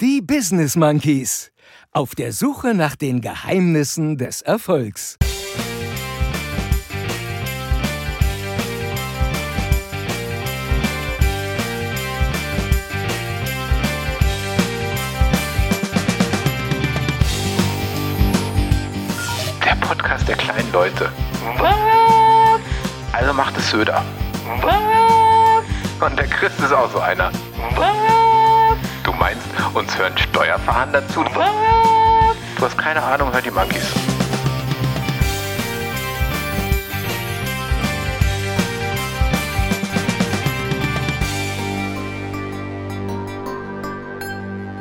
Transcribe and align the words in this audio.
Die 0.00 0.20
Business 0.20 0.74
Monkeys. 0.74 1.52
Auf 1.92 2.16
der 2.16 2.32
Suche 2.32 2.74
nach 2.74 2.96
den 2.96 3.20
Geheimnissen 3.20 4.18
des 4.18 4.42
Erfolgs. 4.42 5.18
Der 19.64 19.76
Podcast 19.76 20.26
der 20.26 20.34
kleinen 20.34 20.72
Leute. 20.72 21.12
Also 23.12 23.32
macht 23.32 23.56
es 23.56 23.70
Söder. 23.70 24.04
Und 26.00 26.18
der 26.18 26.26
Chris 26.26 26.52
ist 26.58 26.72
auch 26.72 26.90
so 26.90 26.98
einer. 26.98 27.30
Meinst, 27.78 28.13
uns 29.74 29.98
hören 29.98 30.16
Steuerfahnder 30.16 31.06
zu? 31.08 31.24
Du 31.24 32.64
hast 32.64 32.78
keine 32.78 33.02
Ahnung, 33.02 33.32
hör 33.32 33.42
die 33.42 33.50
Monkeys. 33.50 33.92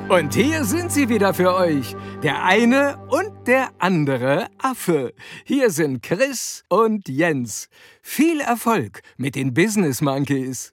Und 0.10 0.36
hier 0.36 0.64
sind 0.64 0.92
sie 0.92 1.10
wieder 1.10 1.34
für 1.34 1.56
euch. 1.56 1.96
Der 2.22 2.44
eine 2.44 3.00
und 3.10 3.48
der 3.48 3.70
andere 3.80 4.48
Affe. 4.60 5.14
Hier 5.44 5.72
sind 5.72 6.04
Chris 6.04 6.64
und 6.70 7.10
Jens. 7.10 7.68
Viel 8.04 8.40
Erfolg 8.40 9.02
mit 9.18 9.34
den 9.34 9.56
Business 9.56 10.02
Monkeys. 10.02 10.73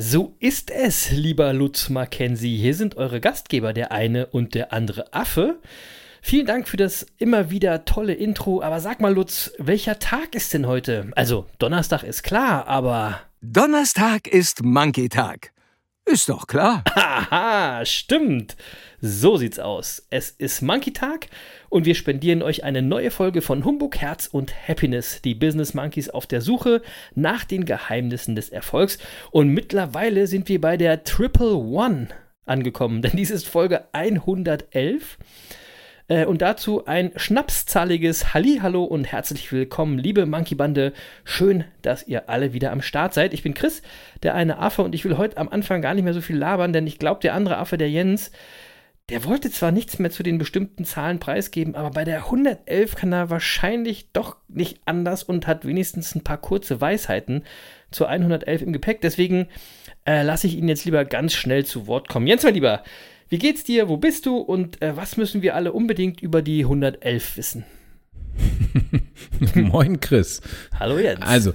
So 0.00 0.36
ist 0.38 0.70
es, 0.70 1.10
lieber 1.10 1.52
Lutz 1.52 1.88
Mackenzie. 1.88 2.56
Hier 2.56 2.76
sind 2.76 2.96
eure 2.96 3.20
Gastgeber, 3.20 3.72
der 3.72 3.90
eine 3.90 4.26
und 4.26 4.54
der 4.54 4.72
andere 4.72 5.12
Affe. 5.12 5.58
Vielen 6.22 6.46
Dank 6.46 6.68
für 6.68 6.76
das 6.76 7.04
immer 7.16 7.50
wieder 7.50 7.84
tolle 7.84 8.14
Intro. 8.14 8.62
Aber 8.62 8.78
sag 8.78 9.00
mal, 9.00 9.12
Lutz, 9.12 9.50
welcher 9.58 9.98
Tag 9.98 10.36
ist 10.36 10.54
denn 10.54 10.68
heute? 10.68 11.10
Also, 11.16 11.46
Donnerstag 11.58 12.04
ist 12.04 12.22
klar, 12.22 12.68
aber. 12.68 13.22
Donnerstag 13.40 14.28
ist 14.28 14.62
Monkey-Tag. 14.62 15.50
Ist 16.04 16.28
doch 16.28 16.46
klar. 16.46 16.84
Haha, 16.94 17.84
stimmt. 17.84 18.56
So 19.00 19.36
sieht's 19.36 19.58
aus. 19.58 20.06
Es 20.10 20.30
ist 20.30 20.62
Monkey 20.62 20.92
Tag 20.92 21.26
und 21.68 21.84
wir 21.84 21.94
spendieren 21.94 22.42
euch 22.42 22.64
eine 22.64 22.82
neue 22.82 23.10
Folge 23.10 23.42
von 23.42 23.64
Humbug 23.64 23.96
Herz 23.98 24.28
und 24.30 24.54
Happiness, 24.68 25.20
die 25.22 25.34
Business 25.34 25.74
Monkeys 25.74 26.08
auf 26.08 26.26
der 26.26 26.40
Suche 26.40 26.82
nach 27.14 27.44
den 27.44 27.64
Geheimnissen 27.64 28.34
des 28.34 28.48
Erfolgs. 28.48 28.98
Und 29.30 29.48
mittlerweile 29.48 30.26
sind 30.26 30.48
wir 30.48 30.60
bei 30.60 30.76
der 30.76 31.04
Triple 31.04 31.56
One 31.56 32.08
angekommen, 32.46 33.02
denn 33.02 33.12
dies 33.14 33.30
ist 33.30 33.46
Folge 33.46 33.84
111. 33.92 35.18
Äh, 36.08 36.24
und 36.24 36.40
dazu 36.40 36.86
ein 36.86 37.12
schnapszahliges 37.16 38.32
Hallihallo 38.32 38.84
und 38.84 39.04
herzlich 39.04 39.52
willkommen, 39.52 39.98
liebe 39.98 40.24
Monkey 40.24 40.54
Bande. 40.54 40.94
Schön, 41.24 41.64
dass 41.82 42.06
ihr 42.06 42.30
alle 42.30 42.54
wieder 42.54 42.72
am 42.72 42.80
Start 42.80 43.12
seid. 43.12 43.34
Ich 43.34 43.42
bin 43.42 43.52
Chris, 43.52 43.82
der 44.22 44.34
eine 44.34 44.58
Affe, 44.58 44.82
und 44.82 44.94
ich 44.94 45.04
will 45.04 45.18
heute 45.18 45.36
am 45.36 45.50
Anfang 45.50 45.82
gar 45.82 45.92
nicht 45.92 46.04
mehr 46.04 46.14
so 46.14 46.22
viel 46.22 46.38
labern, 46.38 46.72
denn 46.72 46.86
ich 46.86 46.98
glaube, 46.98 47.20
der 47.20 47.34
andere 47.34 47.58
Affe, 47.58 47.76
der 47.76 47.90
Jens, 47.90 48.30
der 49.08 49.24
wollte 49.24 49.50
zwar 49.50 49.72
nichts 49.72 49.98
mehr 49.98 50.10
zu 50.10 50.22
den 50.22 50.36
bestimmten 50.36 50.84
Zahlen 50.84 51.18
preisgeben, 51.18 51.74
aber 51.74 51.90
bei 51.90 52.04
der 52.04 52.26
111 52.26 52.94
kann 52.94 53.12
er 53.12 53.30
wahrscheinlich 53.30 54.10
doch 54.12 54.36
nicht 54.48 54.80
anders 54.84 55.22
und 55.22 55.46
hat 55.46 55.66
wenigstens 55.66 56.14
ein 56.14 56.24
paar 56.24 56.36
kurze 56.38 56.80
Weisheiten 56.80 57.44
zur 57.90 58.08
111 58.08 58.62
im 58.62 58.72
Gepäck. 58.72 59.00
Deswegen 59.00 59.48
äh, 60.06 60.22
lasse 60.22 60.46
ich 60.46 60.56
ihn 60.56 60.68
jetzt 60.68 60.84
lieber 60.84 61.06
ganz 61.06 61.32
schnell 61.32 61.64
zu 61.64 61.86
Wort 61.86 62.08
kommen. 62.08 62.26
Jens, 62.26 62.42
mein 62.42 62.54
Lieber, 62.54 62.82
wie 63.30 63.38
geht's 63.38 63.64
dir? 63.64 63.88
Wo 63.88 63.96
bist 63.96 64.26
du? 64.26 64.36
Und 64.36 64.82
äh, 64.82 64.94
was 64.94 65.16
müssen 65.16 65.40
wir 65.40 65.54
alle 65.54 65.72
unbedingt 65.72 66.20
über 66.20 66.42
die 66.42 66.64
111 66.64 67.36
wissen? 67.38 67.64
Moin, 69.54 70.00
Chris. 70.00 70.42
Hallo 70.78 70.98
Jens. 70.98 71.22
Also, 71.22 71.54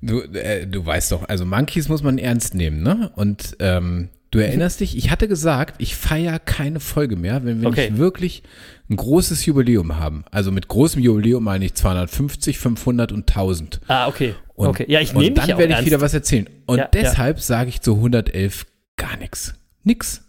du, 0.00 0.22
äh, 0.22 0.66
du 0.66 0.84
weißt 0.84 1.12
doch, 1.12 1.28
also 1.28 1.44
Monkeys 1.44 1.88
muss 1.88 2.02
man 2.02 2.16
ernst 2.16 2.54
nehmen, 2.54 2.82
ne? 2.82 3.12
Und 3.14 3.56
ähm, 3.60 4.08
du 4.34 4.44
erinnerst 4.44 4.80
dich, 4.80 4.96
ich 4.96 5.10
hatte 5.10 5.28
gesagt, 5.28 5.76
ich 5.78 5.96
feiere 5.96 6.38
keine 6.38 6.80
Folge 6.80 7.16
mehr, 7.16 7.44
wenn 7.44 7.60
wir 7.62 7.68
Okay. 7.68 7.90
nicht 7.90 7.98
wirklich 7.98 8.42
ein 8.90 8.96
großes 8.96 9.46
Jubiläum 9.46 9.96
haben. 9.98 10.24
Also 10.30 10.50
mit 10.52 10.68
großem 10.68 11.00
Jubiläum 11.02 11.44
meine 11.44 11.64
ich 11.64 11.74
250, 11.74 12.58
500 12.58 13.12
und 13.12 13.28
1000. 13.28 13.80
ah, 13.88 14.06
okay. 14.08 14.34
Und, 14.54 14.68
okay. 14.68 14.84
Ja, 14.88 15.00
ich 15.00 15.14
und 15.14 15.22
nehme 15.22 15.34
dich 15.34 15.40
dann 15.42 15.50
ja 15.50 15.58
werde 15.58 15.70
ich 15.72 15.76
ernst. 15.76 15.86
wieder 15.86 16.00
was 16.00 16.14
erzählen. 16.14 16.48
Und 16.66 16.78
Ja, 16.78 16.84
ja. 16.84 16.90
deshalb 16.92 17.40
sage 17.40 17.68
ich 17.70 17.80
zu 17.80 17.94
111 17.94 18.66
gar 18.96 19.16
nichts. 19.16 19.54
Nix. 19.82 20.22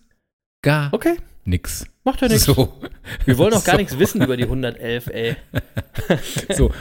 Gar 0.61 0.89
Okay, 0.93 1.15
nix. 1.45 1.85
macht 2.03 2.21
ja 2.21 2.27
nichts. 2.27 2.45
So. 2.45 2.73
Wir 3.25 3.37
wollen 3.37 3.53
auch 3.53 3.63
gar 3.65 3.75
So. 3.75 3.77
nichts 3.79 3.97
wissen 3.99 4.21
über 4.21 4.35
die 4.37 4.43
111, 4.43 5.07
ey. 5.07 5.35
So, 6.55 6.71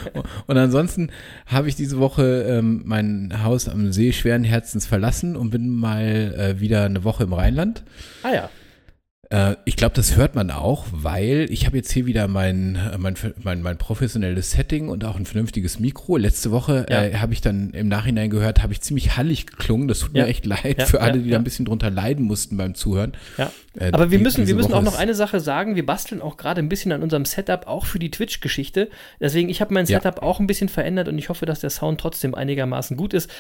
und 0.47 0.57
ansonsten 0.59 1.11
habe 1.47 1.69
ich 1.69 1.77
diese 1.77 1.99
Woche 1.99 2.43
ähm, 2.49 2.83
mein 2.85 3.45
Haus 3.45 3.69
am 3.69 3.93
See 3.93 4.13
schweren 4.13 4.45
Herzens 4.45 4.87
verlassen 4.87 5.37
und 5.37 5.51
bin 5.51 5.69
mal 5.69 6.35
äh, 6.57 6.61
wieder 6.61 6.85
eine 6.85 7.05
Woche 7.05 7.25
im 7.25 7.33
Rheinland. 7.33 7.85
Ah 8.23 8.33
ja. 8.35 8.51
Äh, 9.35 9.57
ich 9.65 9.77
glaube, 9.77 9.95
das 9.97 10.17
hört 10.17 10.35
man 10.37 10.51
auch, 10.51 10.87
weil 10.93 11.47
ich 11.51 11.67
habe 11.67 11.77
jetzt 11.77 11.91
hier 11.91 12.07
wieder 12.07 12.29
mein, 12.29 12.77
äh, 12.77 12.97
mein, 12.99 13.17
mein, 13.43 13.63
mein 13.63 13.77
professionelles 13.79 14.53
Setting 14.53 14.89
und 14.89 15.05
auch 15.05 15.17
ein 15.17 15.27
vernünftiges 15.27 15.81
Mikro. 15.81 16.17
Letzte 16.17 16.53
Woche 16.53 16.87
Ja. 16.89 17.05
äh, 17.05 17.15
habe 17.17 17.33
ich 17.33 17.41
dann 17.41 17.71
im 17.71 17.89
Nachhinein 17.89 18.31
gehört, 18.31 18.63
habe 18.63 18.73
ich 18.73 18.81
ziemlich 18.81 19.17
hallig 19.17 19.47
geklungen. 19.47 19.89
Das 19.89 20.01
tut 20.01 20.15
Ja. 20.15 20.23
mir 20.25 20.29
echt 20.31 20.47
leid 20.47 20.79
Ja, 20.79 20.87
für 20.87 21.01
alle, 21.01 21.19
die 21.19 21.31
da 21.31 21.37
ein 21.39 21.45
bisschen 21.45 21.65
drunter 21.65 21.91
leiden 21.91 22.25
mussten 22.27 22.57
beim 22.57 22.75
Zuhören. 22.75 23.13
Äh, 23.37 23.91
Aber 23.93 24.11
wir 24.13 24.21
müssen, 24.21 24.47
wir 24.47 24.55
müssen 24.55 24.71
Woche 24.71 24.79
auch 24.79 24.83
noch 24.83 24.99
eine 24.99 25.15
Sache 25.15 25.41
sagen. 25.41 25.75
Wir 25.75 25.85
basteln 25.85 26.23
auch 26.23 26.37
gerade 26.37 26.61
ein 26.61 26.69
bisschen 26.69 26.93
an 26.93 27.03
unserem 27.03 27.25
Setup, 27.25 27.67
auch 27.67 27.87
für 27.87 27.99
die 27.99 28.11
Twitch-Geschichte. 28.13 28.89
Deswegen, 29.21 29.49
ich 29.49 29.61
habe 29.61 29.75
mein. 29.75 29.85
Setup 29.85 30.23
auch 30.23 30.41
ein 30.41 30.47
bisschen 30.47 30.69
verändert 30.69 31.09
und 31.09 31.19
ich 31.19 31.29
hoffe, 31.29 31.45
dass 31.45 31.61
der 31.61 31.71
Sound 31.71 32.01
trotzdem 32.01 32.35
einigermaßen 32.35 32.97
gut 32.97 33.13
ist. 33.15 33.31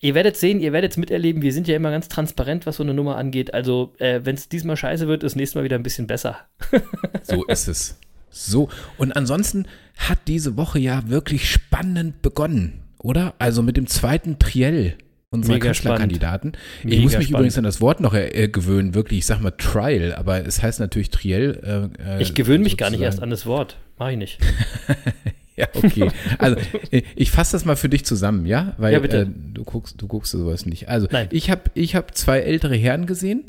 Ihr 0.00 0.14
werdet 0.14 0.36
sehen, 0.36 0.60
ihr 0.60 0.72
werdet 0.72 0.92
es 0.92 0.96
miterleben. 0.96 1.42
Wir 1.42 1.52
sind 1.52 1.68
ja 1.68 1.76
immer 1.76 1.90
ganz 1.90 2.08
transparent, 2.08 2.66
was 2.66 2.76
so 2.76 2.82
eine 2.82 2.92
Nummer 2.94 3.16
angeht. 3.16 3.54
Also, 3.54 3.92
äh, 3.98 4.20
wenn 4.24 4.34
es 4.34 4.48
diesmal 4.48 4.76
scheiße 4.76 5.06
wird, 5.06 5.22
ist 5.22 5.36
nächstes 5.42 5.54
Mal 5.56 5.64
wieder 5.64 5.76
ein 5.76 5.82
bisschen 5.82 6.06
besser. 6.06 6.38
So 7.22 7.44
ist 7.46 7.68
es. 7.68 7.98
So. 8.30 8.68
Und 8.98 9.12
ansonsten 9.16 9.66
hat 9.96 10.18
diese 10.26 10.56
Woche 10.56 10.78
ja 10.78 11.02
wirklich 11.08 11.50
spannend 11.50 12.22
begonnen, 12.22 12.80
oder? 12.98 13.34
Also 13.38 13.62
mit 13.62 13.76
dem 13.76 13.86
zweiten 13.86 14.38
Triell 14.38 14.94
unserer 15.30 15.54
Mega 15.54 15.66
Kanzlerkandidaten. 15.66 16.52
Ich 16.80 16.84
Mega 16.84 17.02
muss 17.02 17.12
mich 17.12 17.12
spannend. 17.12 17.30
übrigens 17.30 17.58
an 17.58 17.64
das 17.64 17.80
Wort 17.80 18.00
noch 18.00 18.14
äh, 18.14 18.48
gewöhnen, 18.48 18.94
wirklich. 18.94 19.20
Ich 19.20 19.26
sag 19.26 19.40
mal 19.40 19.50
Trial, 19.52 20.14
aber 20.14 20.44
es 20.46 20.62
heißt 20.62 20.80
natürlich 20.80 21.10
Triell. 21.10 21.90
Äh, 21.98 22.22
Ich 22.22 22.34
gewöhne 22.34 22.64
mich 22.64 22.76
gar 22.76 22.90
nicht 22.90 23.00
erst 23.00 23.16
sozusagen. 23.16 23.24
an 23.24 23.30
das 23.30 23.46
Wort. 23.46 23.76
Mach 23.98 24.08
ich 24.10 24.16
nicht. 24.18 24.38
Ja, 25.54 25.68
okay. 25.74 26.10
Also 26.38 26.56
äh, 26.90 27.02
ich 27.14 27.30
fasse 27.30 27.52
das 27.52 27.66
mal 27.66 27.76
für 27.76 27.90
dich 27.90 28.06
zusammen, 28.06 28.46
ja? 28.46 28.72
Weil 28.78 28.94
Ja, 28.94 29.00
bitte. 29.00 29.18
Äh, 29.20 29.26
du 29.52 29.64
guckst, 29.64 30.00
du 30.00 30.06
guckst 30.08 30.32
sowas 30.32 30.64
nicht. 30.64 30.88
Also 30.88 31.08
Nein. 31.10 31.28
ich 31.30 31.50
habe 31.50 31.64
ich 31.74 31.94
hab 31.94 32.16
zwei 32.16 32.38
ältere 32.40 32.74
Herren 32.74 33.04
gesehen, 33.04 33.44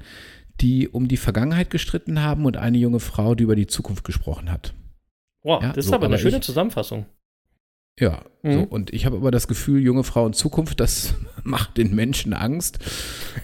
die 0.61 0.87
um 0.87 1.07
die 1.07 1.17
Vergangenheit 1.17 1.69
gestritten 1.69 2.21
haben 2.21 2.45
und 2.45 2.57
eine 2.57 2.77
junge 2.77 2.99
Frau, 2.99 3.35
die 3.35 3.43
über 3.43 3.55
die 3.55 3.67
Zukunft 3.67 4.03
gesprochen 4.03 4.51
hat. 4.51 4.73
Wow, 5.43 5.61
Ja, 5.61 5.69
das 5.69 5.77
ist 5.85 5.87
so, 5.87 5.93
aber 5.95 6.05
eine 6.05 6.15
aber 6.15 6.21
schöne 6.21 6.37
ich- 6.37 6.43
Zusammenfassung. 6.43 7.05
Ja, 7.99 8.23
Mhm. 8.41 8.53
so, 8.53 8.59
und 8.63 8.91
ich 8.91 9.05
habe 9.05 9.17
aber 9.17 9.29
das 9.29 9.47
Gefühl, 9.47 9.79
junge 9.81 10.03
Frau 10.03 10.25
in 10.25 10.33
Zukunft, 10.33 10.79
das 10.79 11.13
macht 11.43 11.77
den 11.77 11.93
Menschen 11.93 12.33
Angst. 12.33 12.79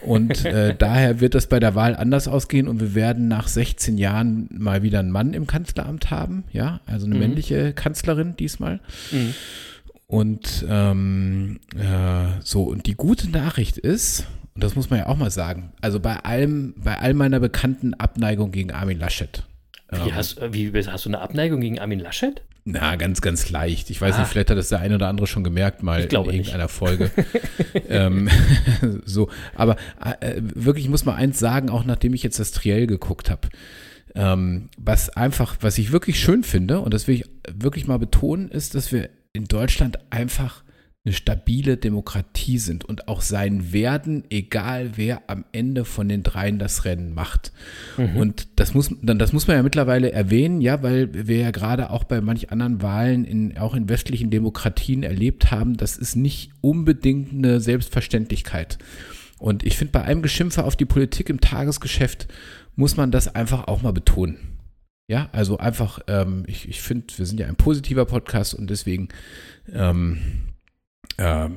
Und 0.01 0.43
äh, 0.45 0.75
daher 0.75 1.19
wird 1.19 1.35
das 1.35 1.45
bei 1.47 1.59
der 1.59 1.75
Wahl 1.75 1.95
anders 1.95 2.27
ausgehen 2.27 2.67
und 2.67 2.79
wir 2.79 2.95
werden 2.95 3.27
nach 3.27 3.47
16 3.47 3.97
Jahren 3.99 4.49
mal 4.51 4.81
wieder 4.81 4.99
einen 4.99 5.11
Mann 5.11 5.33
im 5.35 5.45
Kanzleramt 5.45 6.09
haben, 6.09 6.45
ja, 6.51 6.79
also 6.87 7.05
eine 7.05 7.15
Mhm. 7.15 7.21
männliche 7.21 7.73
Kanzlerin 7.73 8.35
diesmal. 8.37 8.79
Mhm. 9.11 9.35
Und 10.07 10.65
ähm, 10.67 11.59
äh, 11.77 12.41
so, 12.43 12.63
und 12.63 12.87
die 12.87 12.95
gute 12.95 13.29
Nachricht 13.29 13.77
ist, 13.77 14.25
und 14.55 14.63
das 14.63 14.75
muss 14.75 14.89
man 14.89 14.99
ja 14.99 15.07
auch 15.07 15.17
mal 15.17 15.31
sagen, 15.31 15.71
also 15.81 15.99
bei 15.99 16.17
allem, 16.17 16.73
bei 16.77 16.97
all 16.97 17.13
meiner 17.13 17.39
bekannten 17.39 17.93
Abneigung 17.93 18.51
gegen 18.51 18.71
Armin 18.71 18.99
Laschet. 18.99 19.43
Wie 19.91 20.09
ähm, 20.09 20.15
hast, 20.15 20.39
wie, 20.53 20.71
hast 20.73 21.05
du 21.05 21.09
eine 21.09 21.19
Abneigung 21.19 21.61
gegen 21.61 21.79
Armin 21.79 21.99
Laschet? 21.99 22.41
na, 22.65 22.97
ganz, 22.97 23.21
ganz 23.21 23.49
leicht. 23.49 23.89
Ich 23.89 23.99
weiß 23.99 24.15
Ah. 24.15 24.19
nicht, 24.19 24.27
vielleicht 24.27 24.51
hat 24.51 24.57
das 24.57 24.69
der 24.69 24.79
eine 24.79 24.93
oder 24.95 25.07
andere 25.07 25.25
schon 25.25 25.43
gemerkt, 25.43 25.81
mal 25.81 26.01
in 26.01 26.03
nicht. 26.03 26.13
irgendeiner 26.13 26.67
Folge. 26.67 27.09
ähm, 27.89 28.29
so, 29.05 29.29
aber 29.55 29.75
äh, 30.19 30.39
wirklich, 30.39 30.85
ich 30.85 30.91
muss 30.91 31.03
mal 31.05 31.15
eins 31.15 31.39
sagen, 31.39 31.69
auch 31.71 31.83
nachdem 31.85 32.13
ich 32.13 32.21
jetzt 32.21 32.37
das 32.39 32.51
Triell 32.51 32.85
geguckt 32.85 33.31
habe. 33.31 33.47
Ähm, 34.13 34.69
was 34.77 35.09
einfach, 35.09 35.57
was 35.61 35.77
ich 35.79 35.91
wirklich 35.91 36.19
schön 36.19 36.43
finde, 36.43 36.81
und 36.81 36.93
das 36.93 37.07
will 37.07 37.15
ich 37.15 37.25
wirklich 37.51 37.87
mal 37.87 37.97
betonen, 37.97 38.49
ist, 38.49 38.75
dass 38.75 38.91
wir 38.91 39.09
in 39.33 39.45
Deutschland 39.45 39.97
einfach 40.11 40.63
eine 41.05 41.13
stabile 41.13 41.77
Demokratie 41.77 42.57
sind 42.57 42.83
und 42.83 43.07
auch 43.07 43.21
sein 43.21 43.71
werden, 43.71 44.25
egal 44.29 44.91
wer 44.97 45.23
am 45.27 45.45
Ende 45.53 45.85
von 45.85 46.09
den 46.09 46.23
dreien 46.23 46.59
das 46.59 46.83
Rennen 46.83 47.13
macht. 47.13 47.53
Und 48.15 48.47
das 48.57 48.73
muss, 48.73 48.93
das 49.01 49.31
muss 49.31 49.47
man 49.47 49.55
ja 49.55 49.63
mittlerweile 49.63 50.11
erwähnen, 50.11 50.59
ja, 50.59 50.83
weil 50.83 51.27
wir 51.27 51.37
ja 51.37 51.51
gerade 51.51 51.89
auch 51.89 52.03
bei 52.03 52.19
manch 52.19 52.51
anderen 52.51 52.81
Wahlen 52.81 53.23
in, 53.23 53.57
auch 53.57 53.75
in 53.75 53.87
westlichen 53.87 54.29
Demokratien 54.29 55.03
erlebt 55.03 55.51
haben, 55.51 55.77
das 55.77 55.97
ist 55.97 56.15
nicht 56.15 56.51
unbedingt 56.59 57.31
eine 57.31 57.61
Selbstverständlichkeit. 57.61 58.77
Und 59.37 59.65
ich 59.65 59.77
finde, 59.77 59.93
bei 59.93 60.01
einem 60.03 60.21
Geschimpfe 60.21 60.65
auf 60.65 60.75
die 60.75 60.85
Politik 60.85 61.29
im 61.29 61.39
Tagesgeschäft 61.39 62.27
muss 62.75 62.97
man 62.97 63.09
das 63.09 63.33
einfach 63.33 63.67
auch 63.67 63.81
mal 63.81 63.93
betonen. 63.93 64.59
Ja, 65.07 65.29
also 65.31 65.57
einfach, 65.57 66.01
ähm, 66.07 66.43
ich, 66.45 66.67
ich 66.69 66.81
finde, 66.81 67.07
wir 67.17 67.25
sind 67.25 67.39
ja 67.39 67.47
ein 67.47 67.55
positiver 67.55 68.05
Podcast 68.05 68.53
und 68.53 68.69
deswegen 68.69 69.07
ähm, 69.73 70.48
äh, 71.19 71.49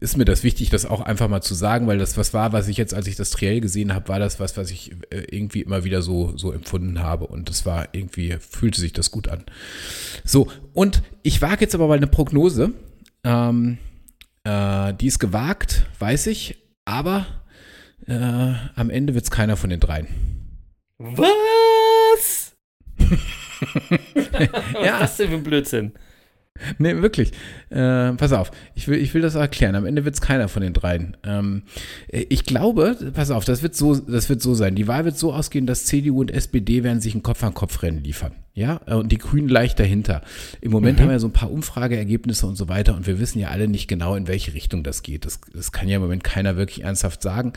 ist 0.00 0.16
mir 0.16 0.24
das 0.24 0.44
wichtig, 0.44 0.70
das 0.70 0.86
auch 0.86 1.00
einfach 1.00 1.28
mal 1.28 1.40
zu 1.42 1.54
sagen, 1.54 1.86
weil 1.86 1.98
das 1.98 2.16
was 2.16 2.32
war, 2.32 2.52
was 2.52 2.68
ich 2.68 2.76
jetzt, 2.76 2.94
als 2.94 3.06
ich 3.06 3.16
das 3.16 3.30
Triell 3.30 3.60
gesehen 3.60 3.92
habe, 3.92 4.08
war 4.08 4.18
das 4.18 4.38
was, 4.40 4.56
was 4.56 4.70
ich 4.70 4.92
äh, 5.10 5.24
irgendwie 5.30 5.60
immer 5.62 5.84
wieder 5.84 6.00
so, 6.00 6.36
so 6.36 6.52
empfunden 6.52 7.00
habe. 7.00 7.26
Und 7.26 7.48
das 7.48 7.66
war 7.66 7.88
irgendwie, 7.92 8.36
fühlte 8.38 8.80
sich 8.80 8.92
das 8.92 9.10
gut 9.10 9.28
an. 9.28 9.44
So, 10.24 10.48
und 10.72 11.02
ich 11.22 11.42
wage 11.42 11.62
jetzt 11.62 11.74
aber 11.74 11.88
mal 11.88 11.96
eine 11.96 12.06
Prognose. 12.06 12.72
Ähm, 13.24 13.78
äh, 14.44 14.94
die 14.94 15.06
ist 15.08 15.18
gewagt, 15.18 15.86
weiß 15.98 16.28
ich, 16.28 16.56
aber 16.84 17.26
äh, 18.06 18.14
am 18.76 18.90
Ende 18.90 19.14
wird 19.14 19.24
es 19.24 19.30
keiner 19.30 19.56
von 19.56 19.70
den 19.70 19.80
dreien. 19.80 20.06
Was? 20.98 22.54
Was 24.74 24.84
Ja. 24.86 24.94
ist 24.94 25.00
das 25.02 25.16
denn 25.18 25.28
für 25.28 25.34
ein 25.36 25.42
Blödsinn? 25.42 25.92
Nee, 26.78 27.00
wirklich. 27.00 27.32
Äh, 27.70 28.12
pass 28.12 28.32
auf, 28.32 28.50
ich 28.74 28.86
will, 28.88 28.98
ich 28.98 29.14
will 29.14 29.22
das 29.22 29.34
erklären. 29.34 29.74
Am 29.74 29.86
Ende 29.86 30.04
wird 30.04 30.14
es 30.14 30.20
keiner 30.20 30.48
von 30.48 30.62
den 30.62 30.72
dreien. 30.72 31.16
Ähm, 31.24 31.62
äh, 32.08 32.26
ich 32.28 32.44
glaube, 32.44 33.12
pass 33.14 33.30
auf, 33.30 33.44
das 33.44 33.62
wird, 33.62 33.74
so, 33.74 33.96
das 33.96 34.28
wird 34.28 34.42
so 34.42 34.54
sein. 34.54 34.74
Die 34.74 34.86
Wahl 34.86 35.04
wird 35.04 35.16
so 35.16 35.32
ausgehen, 35.32 35.66
dass 35.66 35.86
CDU 35.86 36.20
und 36.20 36.30
SPD 36.30 36.82
werden 36.82 37.00
sich 37.00 37.14
ein 37.14 37.22
Kopf-an-Kopf-Rennen 37.22 38.02
liefern. 38.04 38.32
Ja, 38.52 38.80
Äh, 38.86 38.94
und 38.94 39.10
die 39.10 39.18
Grünen 39.18 39.48
leicht 39.48 39.78
dahinter. 39.78 40.22
Im 40.60 40.72
Moment 40.72 41.00
haben 41.00 41.08
wir 41.08 41.20
so 41.20 41.28
ein 41.28 41.32
paar 41.32 41.50
Umfrageergebnisse 41.50 42.46
und 42.46 42.56
so 42.56 42.68
weiter 42.68 42.94
und 42.94 43.06
wir 43.06 43.18
wissen 43.18 43.38
ja 43.38 43.48
alle 43.48 43.68
nicht 43.68 43.88
genau, 43.88 44.14
in 44.16 44.28
welche 44.28 44.52
Richtung 44.52 44.82
das 44.82 45.02
geht. 45.02 45.24
Das, 45.24 45.40
das 45.54 45.72
kann 45.72 45.88
ja 45.88 45.96
im 45.96 46.02
Moment 46.02 46.24
keiner 46.24 46.56
wirklich 46.56 46.84
ernsthaft 46.84 47.22
sagen. 47.22 47.52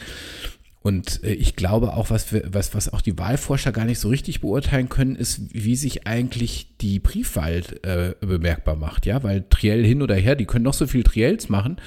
Und 0.83 1.23
äh, 1.23 1.33
ich 1.33 1.55
glaube 1.55 1.93
auch, 1.93 2.09
was, 2.09 2.31
wir, 2.31 2.43
was, 2.51 2.75
was 2.75 2.91
auch 2.91 3.01
die 3.01 3.17
Wahlforscher 3.17 3.71
gar 3.71 3.85
nicht 3.85 3.99
so 3.99 4.09
richtig 4.09 4.41
beurteilen 4.41 4.89
können, 4.89 5.15
ist, 5.15 5.41
wie 5.53 5.77
sich 5.77 6.05
eigentlich 6.05 6.75
die 6.81 6.99
Briefwahl 6.99 7.63
äh, 7.83 8.25
bemerkbar 8.25 8.75
macht. 8.75 9.05
Ja, 9.05 9.23
weil 9.23 9.45
Triell 9.49 9.85
hin 9.85 10.01
oder 10.01 10.15
her, 10.15 10.35
die 10.35 10.45
können 10.45 10.65
noch 10.65 10.73
so 10.73 10.85
viel 10.85 11.03
Triells 11.03 11.47
machen. 11.47 11.77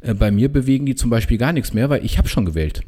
Äh, 0.00 0.14
bei 0.14 0.30
mir 0.30 0.50
bewegen 0.50 0.86
die 0.86 0.94
zum 0.94 1.10
Beispiel 1.10 1.36
gar 1.36 1.52
nichts 1.52 1.74
mehr, 1.74 1.90
weil 1.90 2.04
ich 2.04 2.16
habe 2.16 2.28
schon 2.28 2.44
gewählt. 2.44 2.82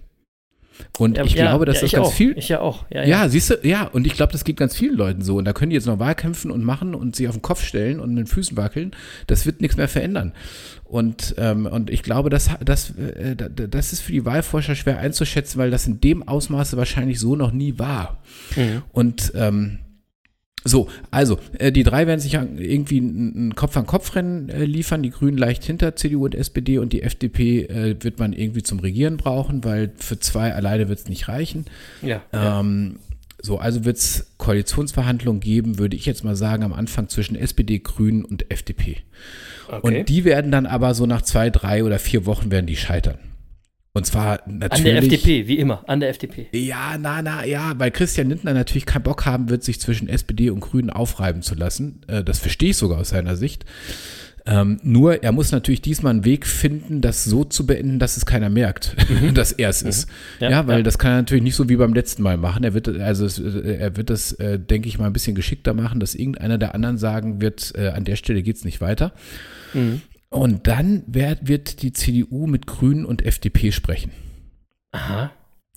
Und 0.99 1.19
ich 1.19 1.35
glaube, 1.35 1.65
dass 1.67 1.77
ja, 1.77 1.83
das 1.83 1.93
ganz 1.93 2.07
auch. 2.09 2.13
viel. 2.13 2.37
Ich 2.39 2.49
ja 2.49 2.61
auch. 2.61 2.85
Ja, 2.91 3.05
Ja, 3.05 3.29
siehst 3.29 3.51
du, 3.51 3.59
ja, 3.63 3.85
und 3.85 4.07
ich 4.07 4.15
glaube, 4.15 4.33
das 4.33 4.45
geht 4.45 4.57
ganz 4.57 4.77
vielen 4.77 4.97
Leuten 4.97 5.23
so. 5.23 5.37
Und 5.37 5.45
da 5.45 5.53
können 5.53 5.71
die 5.71 5.75
jetzt 5.75 5.87
noch 5.87 5.99
Wahlkämpfen 5.99 6.51
und 6.51 6.65
machen 6.65 6.95
und 6.95 7.17
sich 7.17 7.29
auf 7.29 7.37
den 7.37 7.43
Kopf 7.43 7.63
stellen 7.63 8.01
und 8.01 8.11
mit 8.11 8.19
den 8.19 8.27
Füßen 8.27 8.57
wackeln. 8.57 8.93
Das 9.27 9.47
wird 9.47 9.61
nichts 9.61 9.77
mehr 9.77 9.89
verändern. 9.89 10.33
Und, 10.85 11.35
ähm, 11.39 11.67
und 11.67 11.91
ich 11.91 12.03
glaube, 12.03 12.31
das, 12.31 12.51
das, 12.65 12.91
äh, 12.91 13.37
das 13.37 13.93
ist 13.93 14.01
für 14.01 14.13
die 14.13 14.25
Wahlforscher 14.25 14.75
schwer 14.75 14.99
einzuschätzen, 14.99 15.59
weil 15.59 15.71
das 15.71 15.87
in 15.87 16.01
dem 16.01 16.27
Ausmaße 16.27 16.77
wahrscheinlich 16.77 17.19
so 17.19 17.37
noch 17.37 17.53
nie 17.53 17.79
war. 17.79 18.23
Mhm. 18.55 18.83
Und 18.93 19.33
ähm, 19.35 19.79
so, 20.67 20.89
also, 21.11 21.39
äh, 21.59 21.73
die 21.73 21.83
drei 21.83 22.07
werden 22.07 22.21
sich 22.21 22.33
ja 22.33 22.47
irgendwie 22.57 22.99
ein 22.99 23.49
ein 23.49 23.55
Kopf-an-Kopf-Rennen 23.55 24.49
äh, 24.49 24.65
liefern, 24.65 25.03
die 25.03 25.11
Grünen 25.11 25.39
leicht 25.39 25.65
hinter 25.65 25.97
CDU 25.97 26.25
und 26.25 26.35
SPD 26.35 26.79
und 26.79 26.93
die 26.93 27.03
FDP 27.03 27.63
äh, 27.63 27.97
wird 28.03 28.19
man 28.19 28.33
irgendwie 28.33 28.63
zum 28.63 28.81
Regieren 28.81 29.17
brauchen, 29.17 29.65
weil 29.65 29.93
für 29.97 30.19
zwei 30.19 30.53
alleine 30.53 30.89
wird 30.89 30.99
es 30.99 31.09
nicht 31.09 31.29
reichen. 31.29 31.67
ja. 32.03 32.23
ja. 32.33 32.61
Ähm, 32.61 32.97
so, 33.43 33.59
also 33.59 33.85
wird 33.85 33.99
es 33.99 34.33
Koalitionsverhandlungen 34.39 35.41
geben, 35.41 35.79
würde 35.79 35.95
ich 35.95 36.07
jetzt 36.07 36.25
mal 36.25 36.35
sagen, 36.35 36.65
am 36.65 36.73
Anfang 36.73 37.09
zwischen 37.09 37.37
SPD, 37.37 37.79
Grünen 37.79 38.25
und 38.25 38.51
FDP. 38.51 38.99
Okay. 39.69 39.81
Und 39.83 40.09
die 40.09 40.25
werden 40.25 40.51
dann 40.51 40.67
aber 40.67 40.95
so 40.95 41.07
nach 41.07 41.23
zwei, 41.23 41.51
drei 41.51 41.85
oder 41.85 41.99
vier 41.99 42.27
Wochen 42.27 42.51
werden 42.51 42.67
die 42.67 42.77
scheitern. 42.77 43.19
Und 43.97 44.05
zwar 44.05 44.47
An 44.47 44.59
natürlich. 44.59 44.85
der 44.85 44.97
FDP, 44.99 45.49
wie 45.49 45.59
immer, 45.59 45.83
an 45.87 46.01
der 46.01 46.11
FDP. 46.11 46.49
Ja, 46.53 46.99
na, 47.01 47.23
na, 47.23 47.47
ja, 47.47 47.73
weil 47.79 47.91
Christian 47.91 48.29
Lindner 48.29 48.53
natürlich 48.53 48.85
keinen 48.85 49.05
Bock 49.05 49.25
haben 49.25 49.49
wird, 49.49 49.65
sich 49.65 49.81
zwischen 49.81 50.11
SPD 50.11 50.51
und 50.51 50.61
Grünen 50.61 50.91
aufreiben 50.91 51.41
zu 51.41 51.55
lassen. 51.55 52.03
Äh, 52.07 52.23
das 52.23 52.39
verstehe 52.39 52.71
ich 52.71 52.77
sogar 52.77 52.99
aus 52.99 53.09
seiner 53.09 53.37
Sicht. 53.37 53.65
Ähm, 54.45 54.79
nur, 54.83 55.23
er 55.23 55.33
muss 55.33 55.51
natürlich 55.51 55.81
diesmal 55.81 56.11
einen 56.11 56.27
Weg 56.27 56.47
finden, 56.47 57.01
das 57.01 57.25
so 57.25 57.45
zu 57.45 57.65
beenden, 57.65 57.99
dass 57.99 58.19
es 58.19 58.27
keiner 58.27 58.51
merkt, 58.51 58.95
dass 59.35 59.53
er 59.53 59.71
es 59.71 59.81
ist. 59.81 60.11
Ja, 60.41 60.51
Ja, 60.51 60.67
weil 60.67 60.79
ja. 60.79 60.83
das 60.83 60.99
kann 60.99 61.13
er 61.13 61.17
natürlich 61.17 61.45
nicht 61.45 61.57
so 61.57 61.71
wie 61.71 61.77
beim 61.77 61.95
letzten 61.95 62.23
Mal 62.23 62.37
machen. 62.37 62.65
Er 62.65 62.75
wird, 62.75 62.89
also 62.89 63.25
es, 63.25 63.39
äh, 63.39 63.79
er 63.79 63.97
wird 63.97 64.11
das, 64.11 64.33
äh, 64.33 64.59
denke 64.59 64.89
ich 64.89 64.99
mal, 64.99 65.07
ein 65.07 65.15
bisschen 65.15 65.35
geschickter 65.35 65.73
machen, 65.73 66.01
dass 66.01 66.15
irgendeiner 66.15 66.59
der 66.59 66.75
anderen 66.75 66.99
sagen 66.99 67.41
wird, 67.41 67.73
äh, 67.75 67.89
an 67.89 68.05
der 68.05 68.17
Stelle 68.17 68.43
geht's 68.43 68.63
nicht 68.63 68.83
weiter. 68.83 69.13
Mhm. 69.73 70.03
Und 70.29 70.67
dann 70.67 71.03
wird, 71.07 71.49
wird 71.49 71.83
die 71.83 71.93
CDU 71.93 72.47
mit 72.47 72.67
Grünen 72.67 73.05
und 73.05 73.25
FDP 73.25 73.73
sprechen. 73.73 74.11
Aha. 74.93 75.31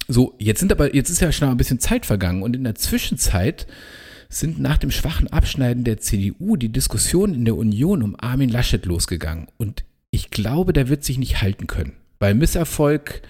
So, 0.07 0.35
jetzt 0.39 0.59
sind 0.59 0.71
aber, 0.71 0.95
jetzt 0.95 1.09
ist 1.09 1.21
ja 1.21 1.31
schon 1.31 1.49
ein 1.49 1.57
bisschen 1.57 1.79
Zeit 1.79 2.05
vergangen 2.05 2.41
und 2.41 2.55
in 2.55 2.63
der 2.63 2.75
Zwischenzeit 2.75 3.67
sind 4.27 4.59
nach 4.59 4.77
dem 4.77 4.91
schwachen 4.91 5.27
Abschneiden 5.27 5.83
der 5.83 5.99
CDU 5.99 6.55
die 6.55 6.69
Diskussionen 6.71 7.33
in 7.33 7.45
der 7.45 7.55
Union 7.55 8.03
um 8.03 8.15
Armin 8.19 8.49
Laschet 8.49 8.85
losgegangen. 8.85 9.47
Und 9.57 9.83
ich 10.11 10.29
glaube, 10.31 10.73
der 10.73 10.89
wird 10.89 11.03
sich 11.03 11.17
nicht 11.17 11.41
halten 11.41 11.67
können. 11.67 11.93
Weil 12.19 12.35
Misserfolg 12.35 13.21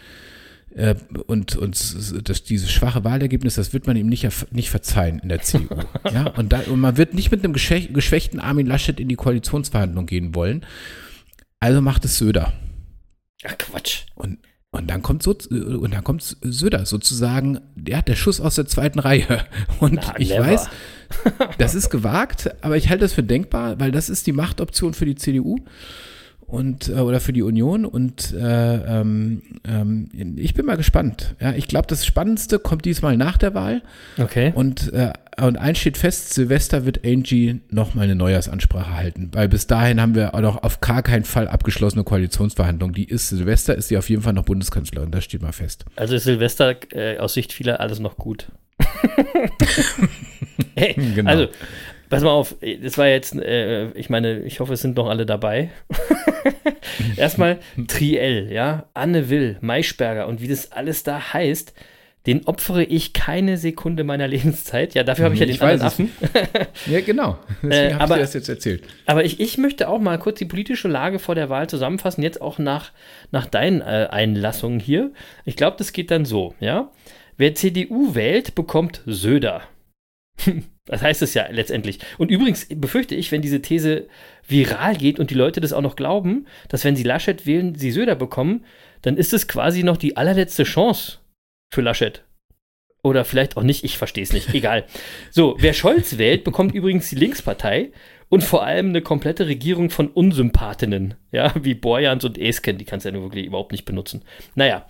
äh, 0.75 0.95
und, 1.27 1.55
und 1.55 2.29
das, 2.29 2.43
dieses 2.43 2.71
schwache 2.71 3.03
Wahlergebnis, 3.03 3.55
das 3.55 3.73
wird 3.73 3.87
man 3.87 3.97
ihm 3.97 4.07
nicht, 4.07 4.27
nicht 4.51 4.69
verzeihen 4.69 5.19
in 5.19 5.29
der 5.29 5.41
CDU. 5.41 5.75
ja, 6.13 6.27
und, 6.27 6.53
da, 6.53 6.61
und 6.61 6.79
man 6.79 6.97
wird 6.97 7.13
nicht 7.13 7.31
mit 7.31 7.43
einem 7.43 7.53
geschwäch- 7.53 7.91
geschwächten 7.91 8.39
Armin 8.39 8.67
Laschet 8.67 8.99
in 8.99 9.09
die 9.09 9.15
Koalitionsverhandlung 9.15 10.05
gehen 10.05 10.35
wollen. 10.35 10.65
Also 11.59 11.81
macht 11.81 12.05
es 12.05 12.17
Söder. 12.17 12.53
Ach, 13.45 13.57
Quatsch. 13.57 14.05
Und, 14.15 14.39
und 14.71 14.87
dann 14.89 15.01
kommt 15.01 15.23
so, 15.23 15.31
und 15.31 15.93
dann 15.93 16.03
kommt 16.03 16.37
Söder 16.41 16.85
sozusagen, 16.85 17.59
der 17.75 18.01
der 18.01 18.15
Schuss 18.15 18.39
aus 18.39 18.55
der 18.55 18.65
zweiten 18.65 18.99
Reihe. 18.99 19.45
Und 19.79 19.95
Na, 19.95 20.19
ich 20.19 20.29
never. 20.29 20.45
weiß, 20.45 20.69
das 21.57 21.75
ist 21.75 21.89
gewagt, 21.89 22.51
aber 22.63 22.77
ich 22.77 22.89
halte 22.89 23.01
das 23.01 23.13
für 23.13 23.23
denkbar, 23.23 23.79
weil 23.79 23.91
das 23.91 24.09
ist 24.09 24.27
die 24.27 24.31
Machtoption 24.33 24.93
für 24.93 25.05
die 25.05 25.15
CDU 25.15 25.57
und 26.49 26.89
äh, 26.89 26.93
oder 26.93 27.19
für 27.19 27.33
die 27.33 27.41
Union. 27.41 27.85
Und 27.85 28.33
äh, 28.33 28.99
ähm, 28.99 29.41
ähm, 29.67 30.35
ich 30.37 30.53
bin 30.53 30.65
mal 30.65 30.77
gespannt. 30.77 31.35
Ja, 31.39 31.53
ich 31.53 31.67
glaube, 31.67 31.87
das 31.87 32.05
Spannendste 32.05 32.59
kommt 32.59 32.85
diesmal 32.85 33.17
nach 33.17 33.37
der 33.37 33.53
Wahl. 33.53 33.81
Okay. 34.17 34.51
Und, 34.55 34.91
äh, 34.93 35.13
und 35.41 35.57
eins 35.57 35.77
steht 35.77 35.97
fest, 35.97 36.33
Silvester 36.33 36.85
wird 36.85 37.05
Angie 37.05 37.61
nochmal 37.69 38.05
eine 38.05 38.15
Neujahrsansprache 38.15 38.95
halten. 38.95 39.29
Weil 39.33 39.47
bis 39.47 39.67
dahin 39.67 40.01
haben 40.01 40.15
wir 40.15 40.35
auch 40.35 40.41
noch 40.41 40.63
auf 40.63 40.81
gar 40.81 41.03
keinen 41.03 41.23
Fall 41.23 41.47
abgeschlossene 41.47 42.03
Koalitionsverhandlungen. 42.03 42.93
Die 42.93 43.05
ist, 43.05 43.29
Silvester 43.29 43.75
ist 43.75 43.87
sie 43.87 43.97
auf 43.97 44.09
jeden 44.09 44.21
Fall 44.21 44.33
noch 44.33 44.45
Bundeskanzlerin, 44.45 45.11
das 45.11 45.23
steht 45.23 45.41
mal 45.41 45.53
fest. 45.53 45.85
Also 45.95 46.15
ist 46.15 46.23
Silvester 46.23 46.75
äh, 46.91 47.17
aus 47.19 47.33
Sicht 47.33 47.53
vieler 47.53 47.79
alles 47.79 47.99
noch 47.99 48.17
gut. 48.17 48.47
hey, 50.75 50.93
Genau. 51.15 51.29
Also, 51.29 51.47
pass 52.09 52.23
mal 52.23 52.31
auf, 52.31 52.55
das 52.81 52.97
war 52.97 53.07
jetzt, 53.07 53.35
äh, 53.35 53.91
ich 53.91 54.09
meine, 54.09 54.39
ich 54.39 54.59
hoffe, 54.59 54.73
es 54.73 54.81
sind 54.81 54.97
noch 54.97 55.07
alle 55.07 55.25
dabei. 55.25 55.69
Erstmal 57.17 57.59
Triell, 57.87 58.51
ja, 58.51 58.87
Anne 58.93 59.29
Will, 59.29 59.57
Maischberger 59.61 60.27
und 60.27 60.41
wie 60.41 60.47
das 60.47 60.71
alles 60.71 61.03
da 61.03 61.33
heißt, 61.33 61.73
den 62.25 62.45
opfere 62.47 62.83
ich 62.83 63.13
keine 63.13 63.57
Sekunde 63.57 64.03
meiner 64.03 64.27
Lebenszeit. 64.35 64.93
Ja, 64.93 65.03
dafür 65.03 65.25
habe 65.25 65.33
ich 65.35 65.39
ja 65.39 65.45
den 65.45 65.55
Ich 65.55 65.61
anderen 65.61 65.81
Affen. 65.81 66.11
Ja, 66.87 66.99
genau. 67.01 67.37
Deswegen 67.63 67.71
Äh, 67.71 67.83
habe 67.85 67.95
ich 67.95 68.01
aber- 68.01 68.15
dir 68.15 68.21
das 68.21 68.33
jetzt 68.33 68.49
erzählt. 68.49 68.83
Aber 69.05 69.23
ich, 69.23 69.39
ich 69.39 69.57
möchte 69.57 69.87
auch 69.87 69.99
mal 69.99 70.19
kurz 70.19 70.37
die 70.39 70.45
politische 70.45 70.87
Lage 70.89 71.17
vor 71.19 71.35
der 71.35 71.49
Wahl 71.49 71.67
zusammenfassen, 71.69 72.21
jetzt 72.21 72.41
auch 72.41 72.59
nach, 72.59 72.91
nach 73.31 73.45
deinen 73.45 73.81
äh, 73.81 74.07
Einlassungen 74.11 74.79
hier. 74.79 75.11
Ich 75.45 75.55
glaube, 75.55 75.77
das 75.77 75.93
geht 75.93 76.11
dann 76.11 76.25
so, 76.25 76.53
ja. 76.59 76.91
Wer 77.37 77.55
CDU 77.55 78.15
wählt, 78.15 78.53
bekommt 78.53 79.01
Söder. 79.05 79.61
Das 80.89 81.01
heißt 81.01 81.21
es 81.21 81.33
ja 81.33 81.47
letztendlich. 81.49 81.99
Und 82.17 82.31
übrigens 82.31 82.67
befürchte 82.69 83.15
ich, 83.15 83.31
wenn 83.31 83.41
diese 83.41 83.61
These 83.61 84.07
viral 84.47 84.95
geht 84.95 85.19
und 85.19 85.29
die 85.29 85.35
Leute 85.35 85.61
das 85.61 85.73
auch 85.73 85.81
noch 85.81 85.95
glauben, 85.95 86.47
dass 86.67 86.83
wenn 86.83 86.95
sie 86.95 87.03
Laschet 87.03 87.45
wählen, 87.45 87.75
sie 87.75 87.91
Söder 87.91 88.15
bekommen, 88.15 88.65
dann 89.01 89.17
ist 89.17 89.33
es 89.33 89.47
quasi 89.47 89.83
noch 89.83 89.97
die 89.97 90.17
allerletzte 90.17 90.63
Chance 90.63 91.19
für 91.73 91.81
Laschet. 91.81 92.23
Oder 93.01 93.23
vielleicht 93.23 93.55
auch 93.55 93.63
nicht, 93.63 93.83
ich 93.83 93.97
verstehe 93.97 94.23
es 94.23 94.33
nicht. 94.33 94.49
Egal. 94.53 94.85
So, 95.31 95.55
wer 95.59 95.73
Scholz 95.73 96.17
wählt, 96.17 96.43
bekommt 96.43 96.73
übrigens 96.73 97.09
die 97.09 97.15
Linkspartei 97.15 97.91
und 98.27 98.43
vor 98.43 98.63
allem 98.65 98.89
eine 98.89 99.01
komplette 99.01 99.47
Regierung 99.47 99.89
von 99.89 100.07
Unsympathinnen. 100.07 101.15
Ja, 101.31 101.53
wie 101.59 101.75
Borjans 101.75 102.25
und 102.25 102.37
Esken, 102.37 102.77
die 102.77 102.85
kannst 102.85 103.05
du 103.05 103.09
ja 103.09 103.13
nur 103.13 103.23
wirklich 103.23 103.45
überhaupt 103.45 103.71
nicht 103.71 103.85
benutzen. 103.85 104.23
Naja, 104.55 104.85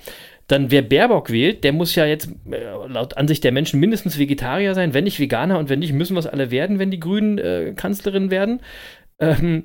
dann 0.50 0.72
wer 0.72 0.82
Baerbock 0.82 1.32
wählt, 1.32 1.64
der 1.64 1.74
muss 1.74 1.96
ja 1.96 2.06
jetzt 2.06 2.30
äh, 2.52 2.58
laut 2.88 3.16
Ansicht 3.18 3.44
der 3.44 3.52
Menschen 3.52 3.80
mindestens 3.80 4.18
Vegetarier 4.18 4.74
sein, 4.74 4.94
wenn 4.94 5.04
nicht 5.04 5.20
Veganer 5.20 5.60
und 5.60 5.70
wenn 5.70 5.80
nicht, 5.80 5.94
müssen 5.94 6.16
wir 6.16 6.20
es 6.20 6.28
alle 6.28 6.52
werden, 6.52 6.80
wenn 6.80 6.92
die 6.92 7.00
Grünen 7.00 7.38
äh, 7.38 7.74
Kanzlerin 7.76 8.32
werden. 8.32 8.60
Ähm, 9.20 9.64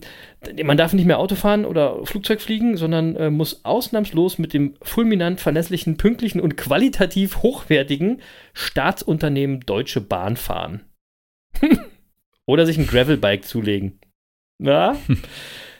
man 0.62 0.76
darf 0.76 0.92
nicht 0.92 1.06
mehr 1.06 1.18
Auto 1.18 1.36
fahren 1.36 1.64
oder 1.64 2.04
Flugzeug 2.04 2.40
fliegen, 2.40 2.76
sondern 2.76 3.16
äh, 3.16 3.30
muss 3.30 3.64
ausnahmslos 3.64 4.38
mit 4.38 4.52
dem 4.52 4.74
fulminant 4.82 5.40
verlässlichen, 5.40 5.96
pünktlichen 5.96 6.40
und 6.40 6.56
qualitativ 6.56 7.42
hochwertigen 7.42 8.20
Staatsunternehmen 8.52 9.60
Deutsche 9.60 10.02
Bahn 10.02 10.36
fahren. 10.36 10.82
oder 12.46 12.66
sich 12.66 12.76
ein 12.76 12.86
Gravelbike 12.86 13.44
zulegen. 13.44 13.98
Ja? 14.62 14.96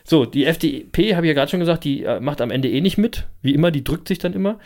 So, 0.06 0.26
die 0.26 0.44
FDP, 0.44 1.16
habe 1.16 1.24
ich 1.24 1.30
ja 1.30 1.34
gerade 1.34 1.50
schon 1.50 1.60
gesagt, 1.60 1.82
die 1.82 2.02
äh, 2.02 2.20
macht 2.20 2.42
am 2.42 2.50
Ende 2.50 2.68
eh 2.68 2.82
nicht 2.82 2.98
mit. 2.98 3.26
Wie 3.40 3.54
immer, 3.54 3.70
die 3.70 3.84
drückt 3.84 4.06
sich 4.06 4.18
dann 4.18 4.34
immer. 4.34 4.58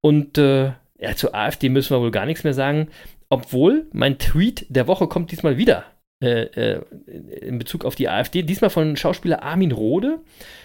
Und 0.00 0.38
äh, 0.38 0.72
ja, 0.98 1.14
zur 1.14 1.34
AfD 1.34 1.68
müssen 1.68 1.94
wir 1.94 2.00
wohl 2.00 2.10
gar 2.10 2.26
nichts 2.26 2.44
mehr 2.44 2.54
sagen. 2.54 2.88
Obwohl 3.28 3.86
mein 3.92 4.18
Tweet 4.18 4.66
der 4.68 4.86
Woche 4.86 5.06
kommt 5.06 5.30
diesmal 5.32 5.58
wieder 5.58 5.84
äh, 6.22 6.44
äh, 6.44 6.82
in 7.40 7.58
Bezug 7.58 7.84
auf 7.84 7.94
die 7.94 8.08
AfD. 8.08 8.42
Diesmal 8.42 8.70
von 8.70 8.96
Schauspieler 8.96 9.42
Armin 9.42 9.72
Rohde. 9.72 10.20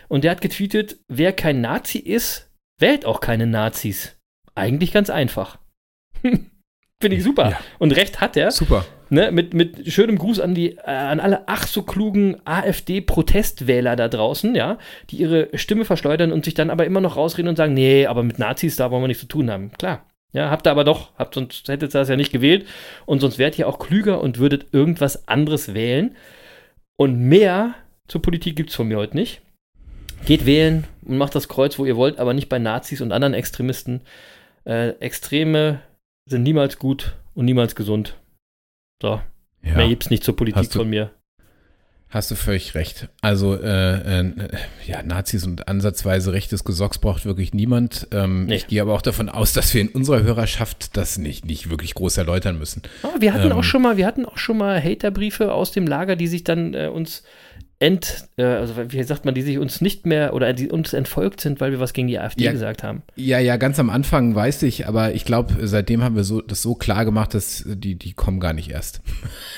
Und 0.07 0.23
der 0.23 0.31
hat 0.31 0.41
getweetet, 0.41 0.97
wer 1.07 1.33
kein 1.33 1.61
Nazi 1.61 1.99
ist, 1.99 2.49
wählt 2.79 3.05
auch 3.05 3.19
keine 3.19 3.47
Nazis. 3.47 4.17
Eigentlich 4.55 4.91
ganz 4.91 5.09
einfach. 5.09 5.59
Finde 7.03 7.17
ich 7.17 7.23
super. 7.25 7.49
Ja. 7.49 7.59
Und 7.79 7.93
recht 7.97 8.21
hat 8.21 8.37
er. 8.37 8.49
Super. 8.49 8.85
Ne, 9.09 9.29
mit, 9.29 9.53
mit 9.53 9.91
schönem 9.91 10.17
Gruß 10.17 10.39
an, 10.39 10.55
die, 10.55 10.77
äh, 10.77 10.83
an 10.85 11.19
alle 11.19 11.49
ach 11.49 11.67
so 11.67 11.83
klugen 11.83 12.37
AfD-Protestwähler 12.45 13.97
da 13.97 14.07
draußen, 14.07 14.55
ja, 14.55 14.77
die 15.09 15.17
ihre 15.17 15.49
Stimme 15.55 15.83
verschleudern 15.83 16.31
und 16.31 16.45
sich 16.45 16.53
dann 16.53 16.69
aber 16.69 16.85
immer 16.85 17.01
noch 17.01 17.17
rausreden 17.17 17.49
und 17.49 17.57
sagen, 17.57 17.73
nee, 17.73 18.05
aber 18.05 18.23
mit 18.23 18.39
Nazis, 18.39 18.77
da 18.77 18.89
wollen 18.89 19.03
wir 19.03 19.09
nichts 19.09 19.19
zu 19.19 19.27
tun 19.27 19.51
haben. 19.51 19.73
Klar. 19.73 20.05
Ja, 20.31 20.49
habt 20.49 20.65
ihr 20.65 20.71
aber 20.71 20.85
doch, 20.85 21.11
habt, 21.17 21.35
sonst 21.35 21.67
hättet 21.67 21.93
ihr 21.93 21.99
das 21.99 22.07
ja 22.07 22.15
nicht 22.15 22.31
gewählt 22.31 22.65
und 23.05 23.19
sonst 23.19 23.37
wärt 23.37 23.59
ihr 23.59 23.67
auch 23.67 23.79
klüger 23.79 24.21
und 24.21 24.37
würdet 24.37 24.67
irgendwas 24.71 25.27
anderes 25.27 25.73
wählen. 25.73 26.15
Und 26.95 27.19
mehr 27.19 27.75
zur 28.07 28.21
Politik 28.21 28.55
gibt 28.55 28.69
es 28.69 28.77
von 28.77 28.87
mir 28.87 28.95
heute 28.95 29.17
nicht. 29.17 29.41
Geht 30.25 30.45
wählen 30.45 30.85
und 31.01 31.17
macht 31.17 31.35
das 31.35 31.49
Kreuz, 31.49 31.77
wo 31.77 31.83
ihr 31.83 31.97
wollt, 31.97 32.17
aber 32.17 32.33
nicht 32.33 32.47
bei 32.47 32.59
Nazis 32.59 33.01
und 33.01 33.11
anderen 33.11 33.33
Extremisten. 33.33 34.03
Äh, 34.63 34.91
Extreme 35.01 35.81
sind 36.25 36.43
niemals 36.43 36.79
gut 36.79 37.15
und 37.33 37.45
niemals 37.45 37.75
gesund. 37.75 38.17
So. 39.01 39.21
Ja. 39.63 39.75
Mehr 39.75 39.87
gibt's 39.87 40.09
nicht 40.09 40.23
zur 40.23 40.35
Politik 40.35 40.71
von 40.71 40.89
mir. 40.89 41.11
Hast 42.13 42.29
du 42.29 42.35
völlig 42.35 42.75
recht. 42.75 43.09
Also, 43.21 43.55
äh, 43.55 44.19
äh, 44.19 44.31
ja, 44.85 45.01
Nazis 45.01 45.47
und 45.47 45.67
ansatzweise 45.67 46.31
rechtes 46.31 46.63
Gesocks 46.63 46.99
braucht 46.99 47.25
wirklich 47.25 47.55
niemand. 47.55 48.07
Ähm, 48.11 48.45
nee. 48.45 48.57
Ich 48.57 48.67
gehe 48.67 48.83
aber 48.83 48.93
auch 48.93 49.01
davon 49.01 49.29
aus, 49.29 49.53
dass 49.53 49.73
wir 49.73 49.81
in 49.81 49.87
unserer 49.87 50.21
Hörerschaft 50.21 50.95
das 50.95 51.17
nicht, 51.17 51.43
nicht 51.45 51.71
wirklich 51.71 51.95
groß 51.95 52.17
erläutern 52.17 52.59
müssen. 52.59 52.83
Oh, 53.01 53.19
wir 53.19 53.33
hatten 53.33 53.49
ähm, 53.49 53.53
auch 53.53 53.63
schon 53.63 53.81
mal, 53.81 53.97
wir 53.97 54.05
hatten 54.05 54.25
auch 54.27 54.37
schon 54.37 54.59
mal 54.59 54.79
Haterbriefe 54.79 55.51
aus 55.51 55.71
dem 55.71 55.87
Lager, 55.87 56.15
die 56.15 56.27
sich 56.27 56.43
dann 56.43 56.75
äh, 56.75 56.85
uns 56.85 57.23
ent, 57.83 58.29
äh, 58.37 58.43
also 58.43 58.75
wie 58.77 59.03
sagt 59.03 59.25
man, 59.25 59.35
die 59.35 59.41
sich 59.41 59.57
uns 59.57 59.81
nicht 59.81 60.05
mehr 60.05 60.33
oder 60.33 60.53
die 60.53 60.69
uns 60.69 60.93
entfolgt 60.93 61.41
sind, 61.41 61.59
weil 61.59 61.71
wir 61.71 61.81
was 61.81 61.91
gegen 61.91 62.07
die 62.07 62.17
AfD 62.17 62.45
ja, 62.45 62.53
gesagt 62.53 62.81
haben. 62.81 63.03
Ja, 63.17 63.39
ja, 63.39 63.57
ganz 63.57 63.77
am 63.77 63.89
Anfang 63.89 64.33
weiß 64.33 64.63
ich, 64.63 64.87
aber 64.87 65.13
ich 65.13 65.25
glaube, 65.25 65.67
seitdem 65.67 66.01
haben 66.01 66.15
wir 66.15 66.23
so, 66.23 66.41
das 66.41 66.61
so 66.61 66.75
klar 66.75 67.03
gemacht, 67.03 67.33
dass 67.33 67.65
die, 67.67 67.95
die 67.95 68.13
kommen 68.13 68.39
gar 68.39 68.53
nicht 68.53 68.71
erst. 68.71 69.01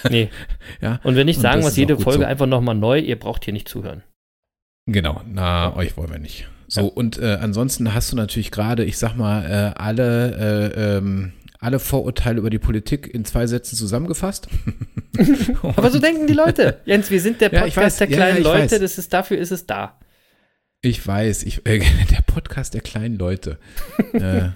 Nee. 0.10 0.30
ja. 0.82 1.00
Und 1.04 1.16
wenn 1.16 1.28
nicht, 1.28 1.40
sagen 1.40 1.62
wir 1.62 1.70
jede 1.70 2.00
Folge 2.00 2.24
so. 2.24 2.26
einfach 2.26 2.48
nochmal 2.48 2.74
neu, 2.74 2.98
ihr 2.98 3.20
braucht 3.20 3.46
hier 3.46 3.54
nicht 3.54 3.70
zuhören. 3.70 4.02
Genau, 4.88 5.22
na, 5.32 5.76
euch 5.76 5.96
wollen 5.96 6.10
wir 6.10 6.20
nicht. 6.20 6.48
So, 6.68 6.82
ja. 6.82 6.88
und 6.88 7.20
äh, 7.20 7.38
ansonsten 7.40 7.94
hast 7.94 8.12
du 8.12 8.16
natürlich 8.16 8.50
gerade, 8.50 8.84
ich 8.84 8.98
sag 8.98 9.16
mal, 9.16 9.46
äh, 9.46 9.80
alle 9.80 10.74
äh, 10.74 10.98
ähm, 10.98 11.34
alle 11.60 11.80
Vorurteile 11.80 12.40
über 12.40 12.50
die 12.50 12.60
Politik 12.60 13.14
in 13.14 13.26
zwei 13.26 13.48
Sätzen 13.48 13.76
zusammengefasst. 13.76 14.48
Aber 15.62 15.90
so 15.92 16.00
denken 16.00 16.28
die 16.28 16.34
Leute. 16.34 16.82
Jens, 16.86 17.10
wir 17.10 17.22
sind 17.22 17.42
der 17.42 17.50
Podcast 17.50 17.76
ja, 17.76 17.84
weiß, 17.84 17.98
der 17.98 18.08
kleinen 18.08 18.44
ja, 18.44 18.54
Leute, 18.54 18.80
das 18.80 18.98
ist, 18.98 19.14
dafür 19.14 19.38
ist 19.38 19.52
es 19.52 19.66
da. 19.66 20.00
Ich 20.82 21.06
weiß, 21.06 21.44
ich, 21.44 21.66
äh, 21.66 21.80
der 22.12 22.22
Podcast 22.28 22.74
der 22.74 22.82
kleinen 22.82 23.18
Leute. 23.18 23.58
äh, 24.14 24.50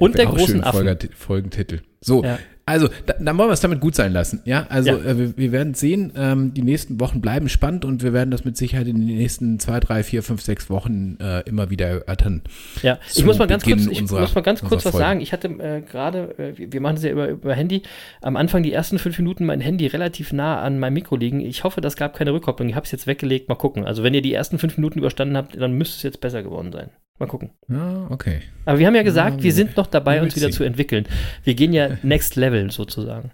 Und 0.00 0.16
der 0.18 0.26
großen 0.26 0.64
Affen. 0.64 0.98
Folgentitel. 1.14 1.80
So, 2.00 2.24
ja. 2.24 2.38
Also, 2.64 2.88
da, 3.06 3.14
dann 3.18 3.36
wollen 3.38 3.48
wir 3.48 3.54
es 3.54 3.60
damit 3.60 3.80
gut 3.80 3.94
sein 3.96 4.12
lassen. 4.12 4.40
Ja, 4.44 4.66
also 4.68 4.90
ja. 4.90 5.04
Äh, 5.04 5.18
wir, 5.18 5.36
wir, 5.36 5.52
werden 5.52 5.74
sehen, 5.74 6.12
ähm, 6.16 6.54
die 6.54 6.62
nächsten 6.62 7.00
Wochen 7.00 7.20
bleiben 7.20 7.48
spannend 7.48 7.84
und 7.84 8.02
wir 8.02 8.12
werden 8.12 8.30
das 8.30 8.44
mit 8.44 8.56
Sicherheit 8.56 8.86
in 8.86 9.04
den 9.04 9.16
nächsten 9.16 9.58
zwei, 9.58 9.80
drei, 9.80 10.02
vier, 10.04 10.22
fünf, 10.22 10.42
sechs 10.42 10.70
Wochen 10.70 11.16
äh, 11.20 11.40
immer 11.40 11.70
wieder 11.70 11.88
erörtern. 11.88 12.42
Ja, 12.82 12.98
ich 13.14 13.24
muss 13.24 13.38
mal 13.38 13.48
ganz 13.48 13.64
kurz, 13.64 13.86
ich 13.86 14.00
unserer, 14.00 14.20
muss 14.20 14.34
mal 14.34 14.42
ganz 14.42 14.62
kurz 14.62 14.84
was 14.84 14.94
sagen. 14.94 15.20
Ich 15.20 15.32
hatte 15.32 15.48
äh, 15.48 15.80
gerade, 15.80 16.38
äh, 16.38 16.72
wir 16.72 16.80
machen 16.80 16.94
das 16.94 17.04
ja 17.04 17.10
über, 17.10 17.28
über 17.28 17.54
Handy, 17.54 17.82
am 18.20 18.36
Anfang 18.36 18.62
die 18.62 18.72
ersten 18.72 18.98
fünf 18.98 19.18
Minuten 19.18 19.44
mein 19.44 19.60
Handy 19.60 19.86
relativ 19.88 20.32
nah 20.32 20.60
an 20.60 20.78
meinem 20.78 20.94
Mikro 20.94 21.16
liegen. 21.16 21.40
Ich 21.40 21.64
hoffe, 21.64 21.80
das 21.80 21.96
gab 21.96 22.14
keine 22.14 22.32
Rückkopplung. 22.32 22.68
Ich 22.68 22.76
habe 22.76 22.84
es 22.84 22.92
jetzt 22.92 23.06
weggelegt. 23.06 23.48
Mal 23.48 23.56
gucken. 23.56 23.84
Also, 23.84 24.02
wenn 24.04 24.14
ihr 24.14 24.22
die 24.22 24.32
ersten 24.32 24.58
fünf 24.58 24.76
Minuten 24.76 24.98
überstanden 24.98 25.36
habt, 25.36 25.60
dann 25.60 25.72
müsste 25.72 25.96
es 25.96 26.02
jetzt 26.02 26.20
besser 26.20 26.42
geworden 26.42 26.70
sein. 26.72 26.90
Mal 27.22 27.28
gucken. 27.28 27.50
Ja, 27.68 28.08
okay. 28.10 28.40
Aber 28.64 28.80
wir 28.80 28.86
haben 28.88 28.96
ja 28.96 29.04
gesagt, 29.04 29.36
ja, 29.36 29.42
wir 29.44 29.52
sind 29.52 29.76
noch 29.76 29.86
dabei, 29.86 30.22
uns 30.22 30.34
wieder 30.34 30.50
zu 30.50 30.64
entwickeln. 30.64 31.06
Wir 31.44 31.54
gehen 31.54 31.72
ja 31.72 31.90
next 32.02 32.34
level 32.34 32.51
sozusagen. 32.70 33.32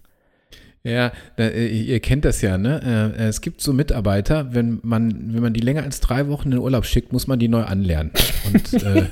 Ja, 0.84 1.12
äh, 1.36 1.66
ihr 1.66 2.00
kennt 2.00 2.24
das 2.24 2.40
ja, 2.40 2.56
ne? 2.56 3.14
Äh, 3.18 3.24
es 3.24 3.40
gibt 3.40 3.60
so 3.60 3.72
Mitarbeiter, 3.72 4.54
wenn 4.54 4.78
man, 4.82 5.34
wenn 5.34 5.42
man 5.42 5.52
die 5.52 5.60
länger 5.60 5.82
als 5.82 6.00
drei 6.00 6.28
Wochen 6.28 6.46
in 6.46 6.50
den 6.52 6.60
Urlaub 6.60 6.86
schickt, 6.86 7.12
muss 7.12 7.26
man 7.26 7.38
die 7.38 7.48
neu 7.48 7.64
anlernen. 7.64 8.12
Und, 8.46 8.72
äh, 8.74 8.78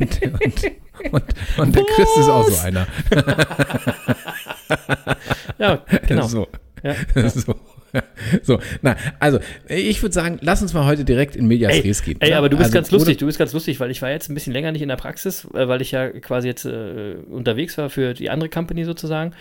und, 0.00 0.22
und, 0.22 0.64
und, 1.12 1.24
und 1.58 1.76
der 1.76 1.84
Chris 1.84 2.08
ist 2.18 2.28
auch 2.28 2.48
so 2.48 2.66
einer. 2.66 2.86
ja, 5.58 5.82
genau. 6.06 6.26
So. 6.26 6.48
Ja, 6.82 6.94
ja. 7.14 7.28
so. 7.30 7.54
so, 8.42 8.58
na, 8.80 8.96
also 9.18 9.38
ich 9.68 10.02
würde 10.02 10.12
sagen, 10.12 10.38
lass 10.40 10.62
uns 10.62 10.72
mal 10.72 10.86
heute 10.86 11.04
direkt 11.04 11.36
in 11.36 11.46
Medias 11.46 11.84
Res 11.84 12.02
gehen. 12.02 12.16
Ey, 12.20 12.32
aber 12.32 12.48
du 12.48 12.56
bist 12.56 12.68
also, 12.68 12.74
ganz 12.74 12.90
lustig, 12.90 13.18
du 13.18 13.26
bist 13.26 13.38
ganz 13.38 13.52
lustig, 13.52 13.80
weil 13.80 13.90
ich 13.90 14.00
war 14.02 14.10
jetzt 14.10 14.30
ein 14.30 14.34
bisschen 14.34 14.52
länger 14.52 14.72
nicht 14.72 14.82
in 14.82 14.88
der 14.88 14.96
Praxis, 14.96 15.46
äh, 15.54 15.68
weil 15.68 15.82
ich 15.82 15.90
ja 15.90 16.08
quasi 16.08 16.48
jetzt 16.48 16.64
äh, 16.64 17.16
unterwegs 17.30 17.76
war 17.78 17.90
für 17.90 18.14
die 18.14 18.30
andere 18.30 18.48
Company 18.48 18.84
sozusagen. 18.84 19.34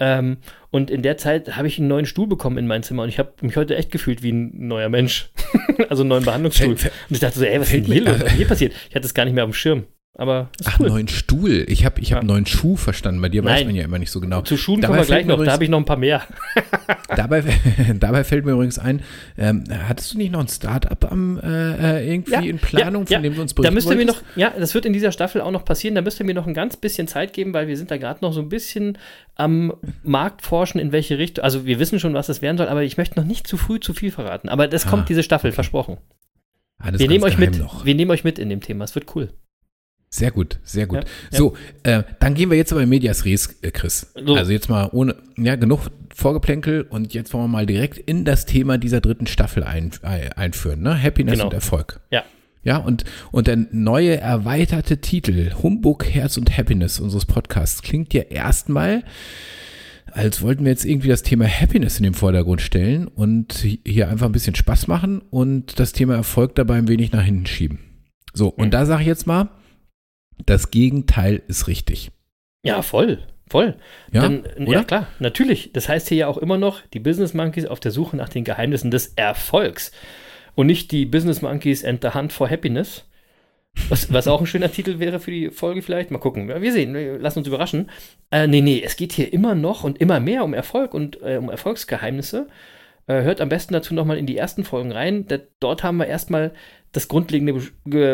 Ähm, 0.00 0.38
und 0.70 0.90
in 0.90 1.02
der 1.02 1.16
Zeit 1.16 1.56
habe 1.56 1.66
ich 1.66 1.78
einen 1.78 1.88
neuen 1.88 2.06
Stuhl 2.06 2.28
bekommen 2.28 2.58
in 2.58 2.66
mein 2.66 2.82
Zimmer 2.82 3.02
und 3.02 3.08
ich 3.08 3.18
habe 3.18 3.32
mich 3.40 3.56
heute 3.56 3.76
echt 3.76 3.90
gefühlt 3.90 4.22
wie 4.22 4.32
ein 4.32 4.68
neuer 4.68 4.88
Mensch. 4.88 5.30
also 5.88 6.02
einen 6.02 6.10
neuen 6.10 6.24
Behandlungsstuhl. 6.24 6.68
und 6.68 6.90
ich 7.08 7.20
dachte 7.20 7.38
so, 7.38 7.44
ey, 7.44 7.60
was 7.60 7.72
ist 7.72 7.86
denn 7.86 7.92
hier, 7.92 8.06
was 8.20 8.32
hier 8.32 8.46
passiert? 8.46 8.72
Ich 8.88 8.94
hatte 8.94 9.06
es 9.06 9.14
gar 9.14 9.24
nicht 9.24 9.34
mehr 9.34 9.44
auf 9.44 9.50
dem 9.50 9.54
Schirm. 9.54 9.86
Aber 10.14 10.48
Ach, 10.64 10.80
cool. 10.80 10.88
neuen 10.88 11.06
Stuhl. 11.06 11.64
Ich 11.68 11.84
habe 11.84 12.00
ich 12.00 12.12
hab 12.12 12.22
ja. 12.22 12.26
neuen 12.26 12.44
Schuh 12.44 12.74
verstanden. 12.76 13.20
Bei 13.20 13.28
dir 13.28 13.42
Nein. 13.42 13.54
weiß 13.54 13.64
man 13.66 13.76
ja 13.76 13.84
immer 13.84 14.00
nicht 14.00 14.10
so 14.10 14.20
genau. 14.20 14.40
Zu 14.42 14.56
Schuhen 14.56 14.80
dabei 14.80 14.96
kommen 14.96 15.02
wir 15.02 15.06
gleich 15.06 15.26
noch. 15.26 15.34
Übrigens, 15.34 15.46
da 15.46 15.52
habe 15.52 15.64
ich 15.64 15.70
noch 15.70 15.78
ein 15.78 15.84
paar 15.84 15.96
mehr. 15.96 16.22
dabei, 17.16 17.44
dabei 18.00 18.24
fällt 18.24 18.44
mir 18.44 18.52
übrigens 18.52 18.80
ein, 18.80 19.02
ähm, 19.36 19.62
hattest 19.70 20.12
du 20.12 20.18
nicht 20.18 20.32
noch 20.32 20.40
ein 20.40 20.48
Start-up 20.48 21.12
am, 21.12 21.38
äh, 21.38 22.00
äh 22.00 22.12
irgendwie 22.12 22.32
ja, 22.32 22.40
in 22.40 22.58
Planung, 22.58 23.06
ja, 23.06 23.18
von 23.18 23.22
dem 23.22 23.36
du 23.36 23.42
uns 23.42 23.54
berichten 23.54 23.72
da 23.72 23.74
müsst 23.74 23.88
ihr 23.88 23.96
mir 23.96 24.06
noch, 24.06 24.20
Ja, 24.34 24.52
das 24.58 24.74
wird 24.74 24.86
in 24.86 24.92
dieser 24.92 25.12
Staffel 25.12 25.40
auch 25.40 25.52
noch 25.52 25.64
passieren. 25.64 25.94
Da 25.94 26.02
müsst 26.02 26.18
ihr 26.18 26.26
mir 26.26 26.34
noch 26.34 26.48
ein 26.48 26.54
ganz 26.54 26.76
bisschen 26.76 27.06
Zeit 27.06 27.32
geben, 27.32 27.54
weil 27.54 27.68
wir 27.68 27.76
sind 27.76 27.92
da 27.92 27.96
gerade 27.96 28.18
noch 28.20 28.32
so 28.32 28.40
ein 28.40 28.48
bisschen 28.48 28.98
am 29.36 29.72
Markt 30.02 30.42
forschen, 30.42 30.80
in 30.80 30.90
welche 30.90 31.18
Richtung. 31.18 31.44
Also 31.44 31.64
wir 31.64 31.78
wissen 31.78 32.00
schon, 32.00 32.14
was 32.14 32.26
das 32.26 32.42
werden 32.42 32.58
soll, 32.58 32.66
aber 32.66 32.82
ich 32.82 32.96
möchte 32.96 33.20
noch 33.20 33.26
nicht 33.26 33.46
zu 33.46 33.56
früh 33.56 33.78
zu 33.78 33.94
viel 33.94 34.10
verraten. 34.10 34.48
Aber 34.48 34.66
das 34.66 34.84
ah, 34.86 34.90
kommt 34.90 35.08
diese 35.08 35.22
Staffel, 35.22 35.50
okay. 35.50 35.54
versprochen. 35.54 35.98
Ah, 36.78 36.90
wir 36.92 37.06
nehmen 37.06 37.22
euch 37.22 37.38
mit. 37.38 37.56
Noch. 37.56 37.84
Wir 37.84 37.94
nehmen 37.94 38.10
euch 38.10 38.24
mit 38.24 38.40
in 38.40 38.48
dem 38.48 38.60
Thema. 38.60 38.84
Es 38.84 38.96
wird 38.96 39.14
cool. 39.14 39.28
Sehr 40.10 40.30
gut, 40.30 40.58
sehr 40.64 40.86
gut. 40.86 41.04
Ja, 41.30 41.38
so, 41.38 41.54
äh, 41.82 42.02
dann 42.18 42.34
gehen 42.34 42.50
wir 42.50 42.56
jetzt 42.56 42.72
aber 42.72 42.82
in 42.82 42.88
Medias 42.88 43.24
Res, 43.26 43.58
äh, 43.60 43.70
Chris. 43.70 44.12
So. 44.14 44.34
Also 44.34 44.52
jetzt 44.52 44.70
mal 44.70 44.88
ohne, 44.92 45.16
ja, 45.36 45.56
genug 45.56 45.90
Vorgeplänkel 46.14 46.82
und 46.82 47.12
jetzt 47.12 47.32
wollen 47.34 47.44
wir 47.44 47.48
mal 47.48 47.66
direkt 47.66 47.98
in 47.98 48.24
das 48.24 48.46
Thema 48.46 48.78
dieser 48.78 49.00
dritten 49.00 49.26
Staffel 49.26 49.64
ein, 49.64 49.92
äh, 50.02 50.30
einführen, 50.34 50.80
ne? 50.80 51.00
Happiness 51.00 51.34
genau. 51.34 51.46
und 51.46 51.54
Erfolg. 51.54 52.00
Ja. 52.10 52.24
Ja, 52.64 52.78
und, 52.78 53.04
und 53.30 53.46
der 53.46 53.56
neue 53.70 54.18
erweiterte 54.18 54.98
Titel, 54.98 55.52
Humbug, 55.62 56.04
Herz 56.04 56.36
und 56.36 56.56
Happiness 56.56 56.98
unseres 57.00 57.24
Podcasts, 57.24 57.82
klingt 57.82 58.12
ja 58.12 58.22
erstmal, 58.22 59.04
als 60.10 60.42
wollten 60.42 60.64
wir 60.64 60.72
jetzt 60.72 60.84
irgendwie 60.84 61.08
das 61.08 61.22
Thema 61.22 61.46
Happiness 61.46 61.98
in 61.98 62.02
den 62.02 62.14
Vordergrund 62.14 62.60
stellen 62.60 63.06
und 63.06 63.64
hier 63.86 64.08
einfach 64.08 64.26
ein 64.26 64.32
bisschen 64.32 64.54
Spaß 64.54 64.88
machen 64.88 65.22
und 65.30 65.78
das 65.78 65.92
Thema 65.92 66.16
Erfolg 66.16 66.56
dabei 66.56 66.76
ein 66.76 66.88
wenig 66.88 67.12
nach 67.12 67.22
hinten 67.22 67.46
schieben. 67.46 67.78
So, 68.34 68.48
und 68.48 68.66
mhm. 68.66 68.70
da 68.72 68.86
sage 68.86 69.02
ich 69.02 69.08
jetzt 69.08 69.26
mal, 69.26 69.50
das 70.46 70.70
Gegenteil 70.70 71.42
ist 71.48 71.66
richtig. 71.68 72.10
Ja, 72.62 72.82
voll. 72.82 73.18
Voll. 73.50 73.76
Ja, 74.12 74.22
Dann, 74.22 74.44
ja, 74.58 74.84
klar, 74.84 75.06
natürlich. 75.20 75.72
Das 75.72 75.88
heißt 75.88 76.08
hier 76.08 76.18
ja 76.18 76.26
auch 76.26 76.38
immer 76.38 76.58
noch, 76.58 76.82
die 76.92 77.00
Business 77.00 77.34
Monkeys 77.34 77.66
auf 77.66 77.80
der 77.80 77.92
Suche 77.92 78.16
nach 78.16 78.28
den 78.28 78.44
Geheimnissen 78.44 78.90
des 78.90 79.14
Erfolgs. 79.16 79.92
Und 80.54 80.66
nicht 80.66 80.92
die 80.92 81.06
Business 81.06 81.40
Monkeys 81.40 81.84
and 81.84 82.02
the 82.02 82.10
Hunt 82.10 82.32
for 82.32 82.50
Happiness. 82.50 83.04
Was, 83.88 84.12
was 84.12 84.26
auch 84.26 84.40
ein 84.40 84.46
schöner 84.46 84.72
Titel 84.72 84.98
wäre 84.98 85.20
für 85.20 85.30
die 85.30 85.50
Folge 85.50 85.82
vielleicht. 85.82 86.10
Mal 86.10 86.18
gucken. 86.18 86.48
Wir 86.48 86.72
sehen, 86.72 86.94
wir 86.94 87.18
lassen 87.18 87.38
uns 87.38 87.48
überraschen. 87.48 87.90
Äh, 88.30 88.48
nee, 88.48 88.60
nee, 88.60 88.82
es 88.84 88.96
geht 88.96 89.12
hier 89.12 89.32
immer 89.32 89.54
noch 89.54 89.84
und 89.84 89.98
immer 89.98 90.20
mehr 90.20 90.42
um 90.44 90.52
Erfolg 90.52 90.94
und 90.94 91.22
äh, 91.22 91.36
um 91.36 91.48
Erfolgsgeheimnisse. 91.48 92.48
Äh, 93.06 93.22
hört 93.22 93.40
am 93.40 93.48
besten 93.48 93.72
dazu 93.72 93.94
nochmal 93.94 94.18
in 94.18 94.26
die 94.26 94.36
ersten 94.36 94.64
Folgen 94.64 94.92
rein. 94.92 95.26
Da, 95.28 95.38
dort 95.60 95.84
haben 95.84 95.98
wir 95.98 96.06
erstmal 96.06 96.52
das 96.92 97.08
Grundlegende 97.08 97.54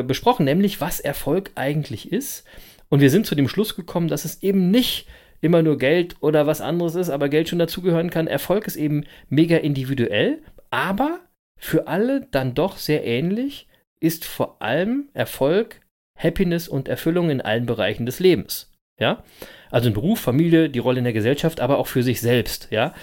besprochen, 0.02 0.44
nämlich 0.44 0.80
was 0.80 1.00
Erfolg 1.00 1.52
eigentlich 1.54 2.12
ist. 2.12 2.44
Und 2.88 3.00
wir 3.00 3.10
sind 3.10 3.26
zu 3.26 3.34
dem 3.34 3.48
Schluss 3.48 3.76
gekommen, 3.76 4.08
dass 4.08 4.24
es 4.24 4.42
eben 4.42 4.70
nicht 4.70 5.06
immer 5.40 5.62
nur 5.62 5.78
Geld 5.78 6.16
oder 6.20 6.46
was 6.46 6.60
anderes 6.60 6.94
ist, 6.94 7.10
aber 7.10 7.28
Geld 7.28 7.48
schon 7.48 7.58
dazugehören 7.58 8.10
kann. 8.10 8.26
Erfolg 8.26 8.66
ist 8.66 8.76
eben 8.76 9.04
mega 9.28 9.56
individuell, 9.58 10.42
aber 10.70 11.20
für 11.58 11.86
alle 11.86 12.26
dann 12.30 12.54
doch 12.54 12.78
sehr 12.78 13.04
ähnlich, 13.04 13.68
ist 14.00 14.24
vor 14.24 14.60
allem 14.60 15.08
Erfolg, 15.14 15.80
Happiness 16.18 16.68
und 16.68 16.88
Erfüllung 16.88 17.30
in 17.30 17.40
allen 17.40 17.66
Bereichen 17.66 18.06
des 18.06 18.20
Lebens. 18.20 18.72
Ja? 18.98 19.24
Also 19.70 19.88
in 19.88 19.94
Beruf, 19.94 20.20
Familie, 20.20 20.70
die 20.70 20.78
Rolle 20.78 20.98
in 20.98 21.04
der 21.04 21.12
Gesellschaft, 21.12 21.60
aber 21.60 21.78
auch 21.78 21.86
für 21.86 22.02
sich 22.02 22.20
selbst. 22.20 22.68
Ja? 22.70 22.94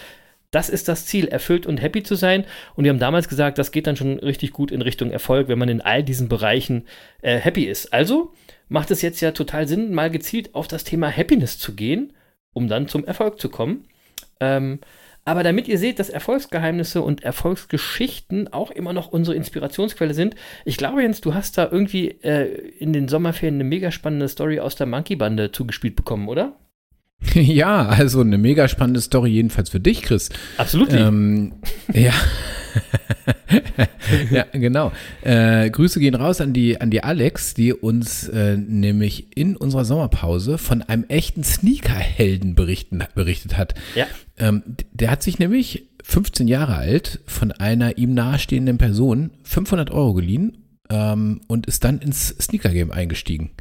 Das 0.51 0.67
ist 0.67 0.89
das 0.89 1.05
Ziel, 1.05 1.27
erfüllt 1.29 1.65
und 1.65 1.81
happy 1.81 2.03
zu 2.03 2.15
sein. 2.15 2.45
Und 2.75 2.83
wir 2.83 2.91
haben 2.91 2.99
damals 2.99 3.29
gesagt, 3.29 3.57
das 3.57 3.71
geht 3.71 3.87
dann 3.87 3.95
schon 3.95 4.19
richtig 4.19 4.51
gut 4.51 4.69
in 4.69 4.81
Richtung 4.81 5.09
Erfolg, 5.09 5.47
wenn 5.47 5.57
man 5.57 5.69
in 5.69 5.81
all 5.81 6.03
diesen 6.03 6.27
Bereichen 6.27 6.87
äh, 7.21 7.37
happy 7.37 7.63
ist. 7.63 7.93
Also 7.93 8.33
macht 8.67 8.91
es 8.91 9.01
jetzt 9.01 9.21
ja 9.21 9.31
total 9.31 9.67
Sinn, 9.67 9.93
mal 9.93 10.11
gezielt 10.11 10.53
auf 10.53 10.67
das 10.67 10.83
Thema 10.83 11.09
Happiness 11.09 11.57
zu 11.57 11.73
gehen, 11.73 12.13
um 12.53 12.67
dann 12.67 12.89
zum 12.89 13.05
Erfolg 13.05 13.39
zu 13.39 13.47
kommen. 13.47 13.87
Ähm, 14.41 14.79
aber 15.23 15.43
damit 15.43 15.67
ihr 15.67 15.77
seht, 15.77 15.99
dass 15.99 16.09
Erfolgsgeheimnisse 16.09 17.01
und 17.01 17.23
Erfolgsgeschichten 17.23 18.51
auch 18.51 18.71
immer 18.71 18.91
noch 18.91 19.11
unsere 19.11 19.37
Inspirationsquelle 19.37 20.13
sind, 20.13 20.35
ich 20.65 20.77
glaube, 20.77 21.03
Jens, 21.03 21.21
du 21.21 21.33
hast 21.33 21.57
da 21.57 21.69
irgendwie 21.71 22.09
äh, 22.23 22.45
in 22.79 22.91
den 22.91 23.07
Sommerferien 23.07 23.55
eine 23.55 23.63
mega 23.63 23.91
spannende 23.91 24.27
Story 24.27 24.59
aus 24.59 24.75
der 24.75 24.87
Monkey-Bande 24.87 25.51
zugespielt 25.51 25.95
bekommen, 25.95 26.27
oder? 26.27 26.57
Ja, 27.33 27.87
also 27.87 28.21
eine 28.21 28.37
mega 28.37 28.67
spannende 28.67 29.01
Story, 29.01 29.31
jedenfalls 29.31 29.69
für 29.69 29.79
dich, 29.79 30.01
Chris. 30.01 30.29
Absolut. 30.57 30.93
Ähm, 30.93 31.53
ja. 31.93 32.13
ja, 34.31 34.45
genau. 34.51 34.91
Äh, 35.21 35.69
Grüße 35.69 35.99
gehen 35.99 36.15
raus 36.15 36.41
an 36.41 36.53
die, 36.53 36.79
an 36.79 36.89
die 36.89 37.03
Alex, 37.03 37.53
die 37.53 37.73
uns 37.73 38.27
äh, 38.29 38.57
nämlich 38.57 39.37
in 39.37 39.55
unserer 39.55 39.85
Sommerpause 39.85 40.57
von 40.57 40.81
einem 40.81 41.05
echten 41.07 41.43
Sneaker-Helden 41.43 42.55
berichtet 42.55 43.57
hat. 43.57 43.75
Ja. 43.95 44.07
Ähm, 44.37 44.63
der 44.91 45.11
hat 45.11 45.23
sich 45.23 45.39
nämlich 45.39 45.89
15 46.03 46.47
Jahre 46.47 46.75
alt 46.75 47.19
von 47.27 47.51
einer 47.51 47.97
ihm 47.97 48.13
nahestehenden 48.13 48.77
Person 48.77 49.31
500 49.43 49.91
Euro 49.91 50.13
geliehen 50.13 50.57
ähm, 50.91 51.41
und 51.47 51.65
ist 51.65 51.83
dann 51.83 51.99
ins 51.99 52.29
Sneaker-Game 52.29 52.91
eingestiegen. 52.91 53.51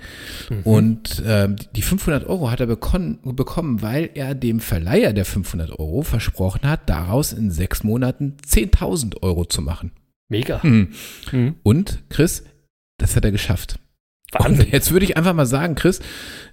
Mhm. 0.48 0.62
Und 0.64 1.22
ähm, 1.24 1.56
die 1.76 1.82
500 1.82 2.26
Euro 2.26 2.50
hat 2.50 2.60
er 2.60 2.66
bekommen, 2.66 3.82
weil 3.82 4.10
er 4.14 4.34
dem 4.34 4.60
Verleiher 4.60 5.12
der 5.12 5.24
500 5.24 5.70
Euro 5.78 6.02
versprochen 6.02 6.68
hat, 6.68 6.88
daraus 6.90 7.32
in 7.32 7.50
sechs 7.50 7.84
Monaten 7.84 8.36
10.000 8.46 9.22
Euro 9.22 9.44
zu 9.44 9.62
machen. 9.62 9.92
Mega. 10.28 10.60
Mhm. 10.62 10.92
Mhm. 11.32 11.54
Und 11.62 12.02
Chris, 12.08 12.44
das 12.98 13.16
hat 13.16 13.24
er 13.24 13.32
geschafft. 13.32 13.78
Wahnsinn. 14.32 14.66
Und 14.66 14.72
jetzt 14.72 14.92
würde 14.92 15.04
ich 15.04 15.16
einfach 15.16 15.34
mal 15.34 15.46
sagen, 15.46 15.74
Chris, 15.74 16.00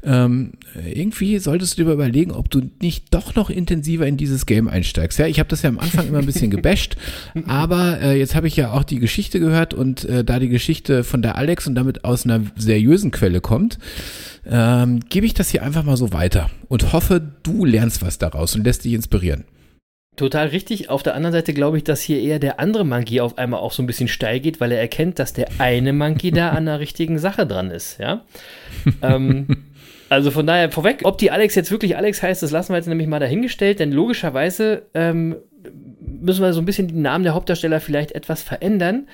ähm, 0.03 0.53
irgendwie 0.93 1.37
solltest 1.39 1.77
du 1.77 1.83
dir 1.83 1.91
überlegen, 1.91 2.31
ob 2.31 2.49
du 2.49 2.61
nicht 2.81 3.13
doch 3.13 3.35
noch 3.35 3.49
intensiver 3.49 4.07
in 4.07 4.17
dieses 4.17 4.45
Game 4.45 4.67
einsteigst. 4.67 5.19
Ja, 5.19 5.27
ich 5.27 5.39
habe 5.39 5.49
das 5.49 5.61
ja 5.61 5.69
am 5.69 5.79
Anfang 5.79 6.07
immer 6.07 6.19
ein 6.19 6.25
bisschen 6.25 6.49
gebasht, 6.49 6.95
aber 7.47 8.01
äh, 8.01 8.17
jetzt 8.17 8.35
habe 8.35 8.47
ich 8.47 8.55
ja 8.55 8.71
auch 8.71 8.83
die 8.83 8.99
Geschichte 8.99 9.39
gehört 9.39 9.73
und 9.73 10.05
äh, 10.05 10.23
da 10.23 10.39
die 10.39 10.49
Geschichte 10.49 11.03
von 11.03 11.21
der 11.21 11.35
Alex 11.35 11.67
und 11.67 11.75
damit 11.75 12.03
aus 12.03 12.25
einer 12.25 12.41
seriösen 12.55 13.11
Quelle 13.11 13.41
kommt, 13.41 13.77
ähm, 14.45 15.01
gebe 15.09 15.25
ich 15.25 15.33
das 15.33 15.49
hier 15.49 15.63
einfach 15.63 15.83
mal 15.83 15.97
so 15.97 16.13
weiter 16.13 16.49
und 16.67 16.93
hoffe, 16.93 17.21
du 17.43 17.65
lernst 17.65 18.01
was 18.01 18.17
daraus 18.17 18.55
und 18.55 18.63
lässt 18.63 18.85
dich 18.85 18.93
inspirieren. 18.93 19.43
Total 20.17 20.47
richtig. 20.47 20.89
Auf 20.89 21.03
der 21.03 21.13
anderen 21.13 21.31
Seite 21.31 21.53
glaube 21.53 21.77
ich, 21.77 21.83
dass 21.83 22.01
hier 22.01 22.19
eher 22.19 22.39
der 22.39 22.59
andere 22.59 22.83
Monkey 22.83 23.21
auf 23.21 23.37
einmal 23.37 23.59
auch 23.59 23.71
so 23.71 23.83
ein 23.83 23.85
bisschen 23.85 24.07
steil 24.07 24.39
geht, 24.39 24.59
weil 24.59 24.71
er 24.71 24.79
erkennt, 24.79 25.19
dass 25.19 25.31
der 25.31 25.47
eine 25.59 25.93
Monkey 25.93 26.31
da 26.31 26.49
an 26.49 26.65
der 26.65 26.79
richtigen 26.79 27.19
Sache 27.19 27.45
dran 27.45 27.69
ist. 27.69 27.99
Ja. 27.99 28.25
ähm, 29.03 29.65
also 30.09 30.31
von 30.31 30.47
daher 30.47 30.71
vorweg, 30.71 31.01
ob 31.03 31.19
die 31.19 31.29
Alex 31.29 31.53
jetzt 31.53 31.69
wirklich 31.69 31.97
Alex 31.97 32.23
heißt, 32.23 32.41
das 32.41 32.49
lassen 32.49 32.73
wir 32.73 32.77
jetzt 32.77 32.87
nämlich 32.87 33.07
mal 33.07 33.19
dahingestellt, 33.19 33.79
denn 33.79 33.91
logischerweise 33.91 34.87
ähm, 34.95 35.35
müssen 36.01 36.41
wir 36.41 36.51
so 36.51 36.61
ein 36.61 36.65
bisschen 36.65 36.87
den 36.87 37.03
Namen 37.03 37.23
der 37.23 37.35
Hauptdarsteller 37.35 37.79
vielleicht 37.79 38.13
etwas 38.13 38.41
verändern. 38.41 39.07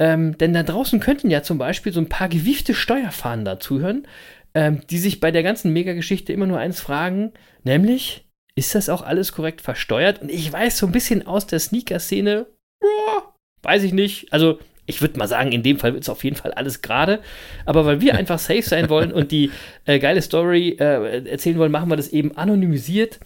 Ähm, 0.00 0.36
denn 0.36 0.52
da 0.52 0.64
draußen 0.64 0.98
könnten 0.98 1.30
ja 1.30 1.44
zum 1.44 1.58
Beispiel 1.58 1.92
so 1.92 2.00
ein 2.00 2.08
paar 2.08 2.28
gewiefte 2.28 2.74
Steuerfahnder 2.74 3.60
zuhören, 3.60 4.08
ähm, 4.54 4.80
die 4.90 4.98
sich 4.98 5.20
bei 5.20 5.30
der 5.30 5.44
ganzen 5.44 5.72
Megageschichte 5.72 6.32
immer 6.32 6.46
nur 6.46 6.58
eins 6.58 6.80
fragen, 6.80 7.30
nämlich, 7.62 8.24
ist 8.54 8.74
das 8.74 8.88
auch 8.88 9.02
alles 9.02 9.32
korrekt 9.32 9.60
versteuert? 9.60 10.22
Und 10.22 10.30
ich 10.30 10.52
weiß 10.52 10.78
so 10.78 10.86
ein 10.86 10.92
bisschen 10.92 11.26
aus 11.26 11.46
der 11.46 11.60
Sneaker-Szene, 11.60 12.46
weiß 13.62 13.82
ich 13.82 13.92
nicht. 13.92 14.32
Also, 14.32 14.58
ich 14.86 15.00
würde 15.00 15.18
mal 15.18 15.28
sagen, 15.28 15.52
in 15.52 15.62
dem 15.62 15.78
Fall 15.78 15.94
wird 15.94 16.02
es 16.02 16.08
auf 16.08 16.24
jeden 16.24 16.36
Fall 16.36 16.52
alles 16.52 16.82
gerade. 16.82 17.20
Aber 17.64 17.86
weil 17.86 18.00
wir 18.00 18.14
einfach 18.18 18.38
safe 18.38 18.62
sein 18.62 18.88
wollen 18.88 19.12
und 19.12 19.30
die 19.30 19.50
äh, 19.84 19.98
geile 19.98 20.22
Story 20.22 20.76
äh, 20.78 21.28
erzählen 21.28 21.58
wollen, 21.58 21.72
machen 21.72 21.90
wir 21.90 21.96
das 21.96 22.08
eben 22.08 22.36
anonymisiert. 22.36 23.20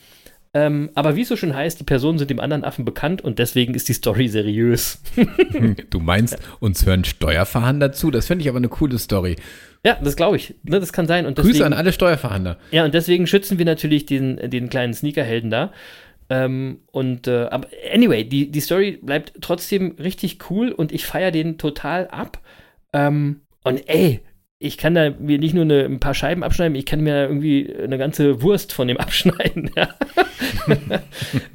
Ähm, 0.57 0.91
aber 0.95 1.17
wie 1.17 1.23
es 1.23 1.29
so 1.29 1.37
schon 1.37 1.55
heißt, 1.55 1.81
die 1.81 1.85
Personen 1.85 2.19
sind 2.19 2.31
dem 2.31 2.39
anderen 2.39 2.63
Affen 2.63 2.85
bekannt 2.85 3.23
und 3.23 3.41
deswegen 3.41 3.75
ist 3.75 3.89
die 3.89 3.93
Story 3.93 4.29
seriös. 4.29 5.03
du 5.91 5.99
meinst, 5.99 6.39
uns 6.61 6.87
hören 6.87 7.05
Steuerverhandler 7.05 7.91
zu? 7.91 8.13
Das 8.13 8.29
finde 8.29 8.43
ich 8.43 8.49
aber 8.49 8.59
eine 8.59 8.69
coole 8.69 8.99
Story. 8.99 9.35
Ja, 9.85 9.99
das 10.01 10.15
glaube 10.15 10.37
ich. 10.37 10.55
Ne, 10.63 10.79
das 10.79 10.93
kann 10.93 11.09
sein. 11.09 11.27
Und 11.27 11.39
deswegen, 11.39 11.55
Grüße 11.55 11.67
an 11.67 11.73
alle 11.73 11.93
Steuerverhandler. 11.93 12.59
Ja, 12.71 12.85
und 12.85 12.95
deswegen 12.95 13.27
schützen 13.27 13.59
wir 13.59 13.65
natürlich 13.65 14.07
den, 14.07 14.49
den 14.49 14.71
kleinen 14.71 14.95
Sneakerhelden 14.95 15.51
da. 15.51 15.73
Ähm, 16.31 16.79
und 16.93 17.27
äh, 17.27 17.49
aber 17.51 17.69
anyway, 17.93 18.25
die, 18.25 18.51
die 18.51 18.61
Story 18.61 18.99
bleibt 19.03 19.33
trotzdem 19.41 19.97
richtig 19.99 20.39
cool 20.51 20.71
und 20.71 20.93
ich 20.93 21.05
feiere 21.05 21.33
den 21.33 21.59
total 21.59 22.07
ab. 22.09 22.39
Ähm, 22.93 23.41
und 23.65 23.89
ey, 23.89 24.21
ich 24.59 24.79
kann 24.79 24.95
da 24.95 25.11
mir 25.11 25.39
nicht 25.39 25.55
nur 25.55 25.65
eine, 25.65 25.85
ein 25.85 26.01
paar 26.01 26.15
Scheiben 26.15 26.43
abschneiden, 26.43 26.77
ich 26.77 26.87
kann 26.87 27.01
mir 27.01 27.25
irgendwie 27.25 27.75
eine 27.77 27.99
ganze 27.99 28.43
Wurst 28.43 28.73
von 28.73 28.89
dem 28.89 28.97
abschneiden. 28.99 29.71
Ja. 29.77 29.95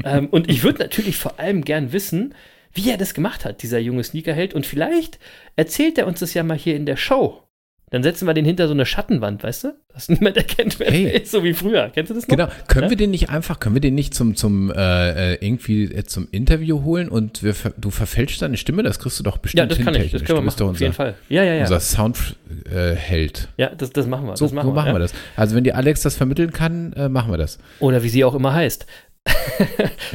ähm, 0.03 0.27
und 0.27 0.49
ich 0.49 0.63
würde 0.63 0.79
natürlich 0.79 1.17
vor 1.17 1.39
allem 1.39 1.63
gern 1.63 1.91
wissen, 1.93 2.35
wie 2.73 2.89
er 2.89 2.97
das 2.97 3.13
gemacht 3.13 3.45
hat, 3.45 3.63
dieser 3.63 3.79
junge 3.79 4.03
Sneakerheld. 4.03 4.53
Und 4.53 4.65
vielleicht 4.65 5.19
erzählt 5.55 5.97
er 5.97 6.07
uns 6.07 6.19
das 6.19 6.33
ja 6.33 6.43
mal 6.43 6.57
hier 6.57 6.75
in 6.75 6.85
der 6.85 6.97
Show. 6.97 7.43
Dann 7.91 8.03
setzen 8.03 8.27
wir 8.27 8.33
den 8.33 8.45
hinter 8.45 8.67
so 8.67 8.73
eine 8.73 8.85
Schattenwand, 8.85 9.43
weißt 9.43 9.63
du? 9.63 9.75
Dass 9.93 10.09
niemand 10.09 10.37
erkennt, 10.37 10.79
wer 10.79 10.91
hey. 10.91 11.09
ist, 11.17 11.31
so 11.31 11.43
wie 11.43 11.53
früher. 11.53 11.89
Kennst 11.93 12.11
du 12.11 12.15
das 12.15 12.27
noch? 12.27 12.37
Genau. 12.37 12.49
Können 12.67 12.85
ja? 12.85 12.89
wir 12.91 12.97
den 12.97 13.11
nicht 13.11 13.29
einfach, 13.29 13.59
können 13.59 13.75
wir 13.75 13.81
den 13.81 13.95
nicht 13.95 14.13
zum, 14.13 14.35
zum 14.35 14.71
äh, 14.71 15.33
äh 15.33 15.45
irgendwie 15.45 15.85
äh, 15.85 16.03
zum 16.03 16.27
Interview 16.31 16.83
holen 16.83 17.09
und 17.09 17.41
wir, 17.41 17.55
du 17.77 17.89
verfälschst 17.89 18.41
deine 18.41 18.57
Stimme? 18.57 18.83
Das 18.83 18.99
kriegst 18.99 19.19
du 19.19 19.23
doch 19.23 19.37
bestimmt 19.37 19.59
Ja, 19.59 19.65
das 19.65 19.83
kann 19.83 19.95
ich. 19.95 20.11
Das 20.11 20.23
können 20.23 20.37
wir 20.37 20.43
machen, 20.43 20.61
unser, 20.61 20.71
auf 20.71 20.79
jeden 20.79 20.93
Fall. 20.93 21.15
Ja, 21.29 21.43
ja, 21.43 21.55
ja. 21.55 21.61
Unser 21.61 21.79
Soundheld. 21.79 23.47
Äh, 23.57 23.61
ja, 23.61 23.71
das, 23.75 23.89
das 23.89 24.05
machen 24.05 24.27
wir. 24.27 24.37
So, 24.37 24.45
das 24.45 24.53
machen, 24.53 24.67
so 24.67 24.71
wir, 24.71 24.75
machen 24.75 24.87
ja. 24.89 24.93
wir 24.93 24.99
das. 24.99 25.13
Also 25.35 25.55
wenn 25.55 25.63
die 25.63 25.73
Alex 25.73 26.01
das 26.01 26.15
vermitteln 26.15 26.51
kann, 26.51 26.93
äh, 26.93 27.09
machen 27.09 27.31
wir 27.31 27.37
das. 27.37 27.57
Oder 27.79 28.03
wie 28.03 28.09
sie 28.09 28.23
auch 28.23 28.35
immer 28.35 28.53
heißt. 28.53 28.85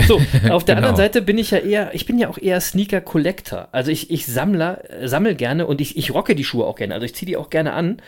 So, 0.06 0.20
auf 0.50 0.64
der 0.64 0.76
genau. 0.76 0.88
anderen 0.88 0.96
Seite 0.96 1.22
bin 1.22 1.38
ich 1.38 1.50
ja 1.50 1.58
eher, 1.58 1.94
ich 1.94 2.06
bin 2.06 2.18
ja 2.18 2.28
auch 2.28 2.38
eher 2.38 2.60
Sneaker-Collector. 2.60 3.68
Also 3.72 3.90
ich, 3.90 4.10
ich 4.10 4.26
sammle, 4.26 4.82
sammle 5.04 5.34
gerne 5.34 5.66
und 5.66 5.80
ich, 5.80 5.96
ich 5.96 6.12
rocke 6.12 6.34
die 6.34 6.44
Schuhe 6.44 6.66
auch 6.66 6.76
gerne. 6.76 6.94
Also 6.94 7.04
ich 7.04 7.14
ziehe 7.14 7.26
die 7.26 7.36
auch 7.36 7.50
gerne 7.50 7.72
an. 7.72 8.00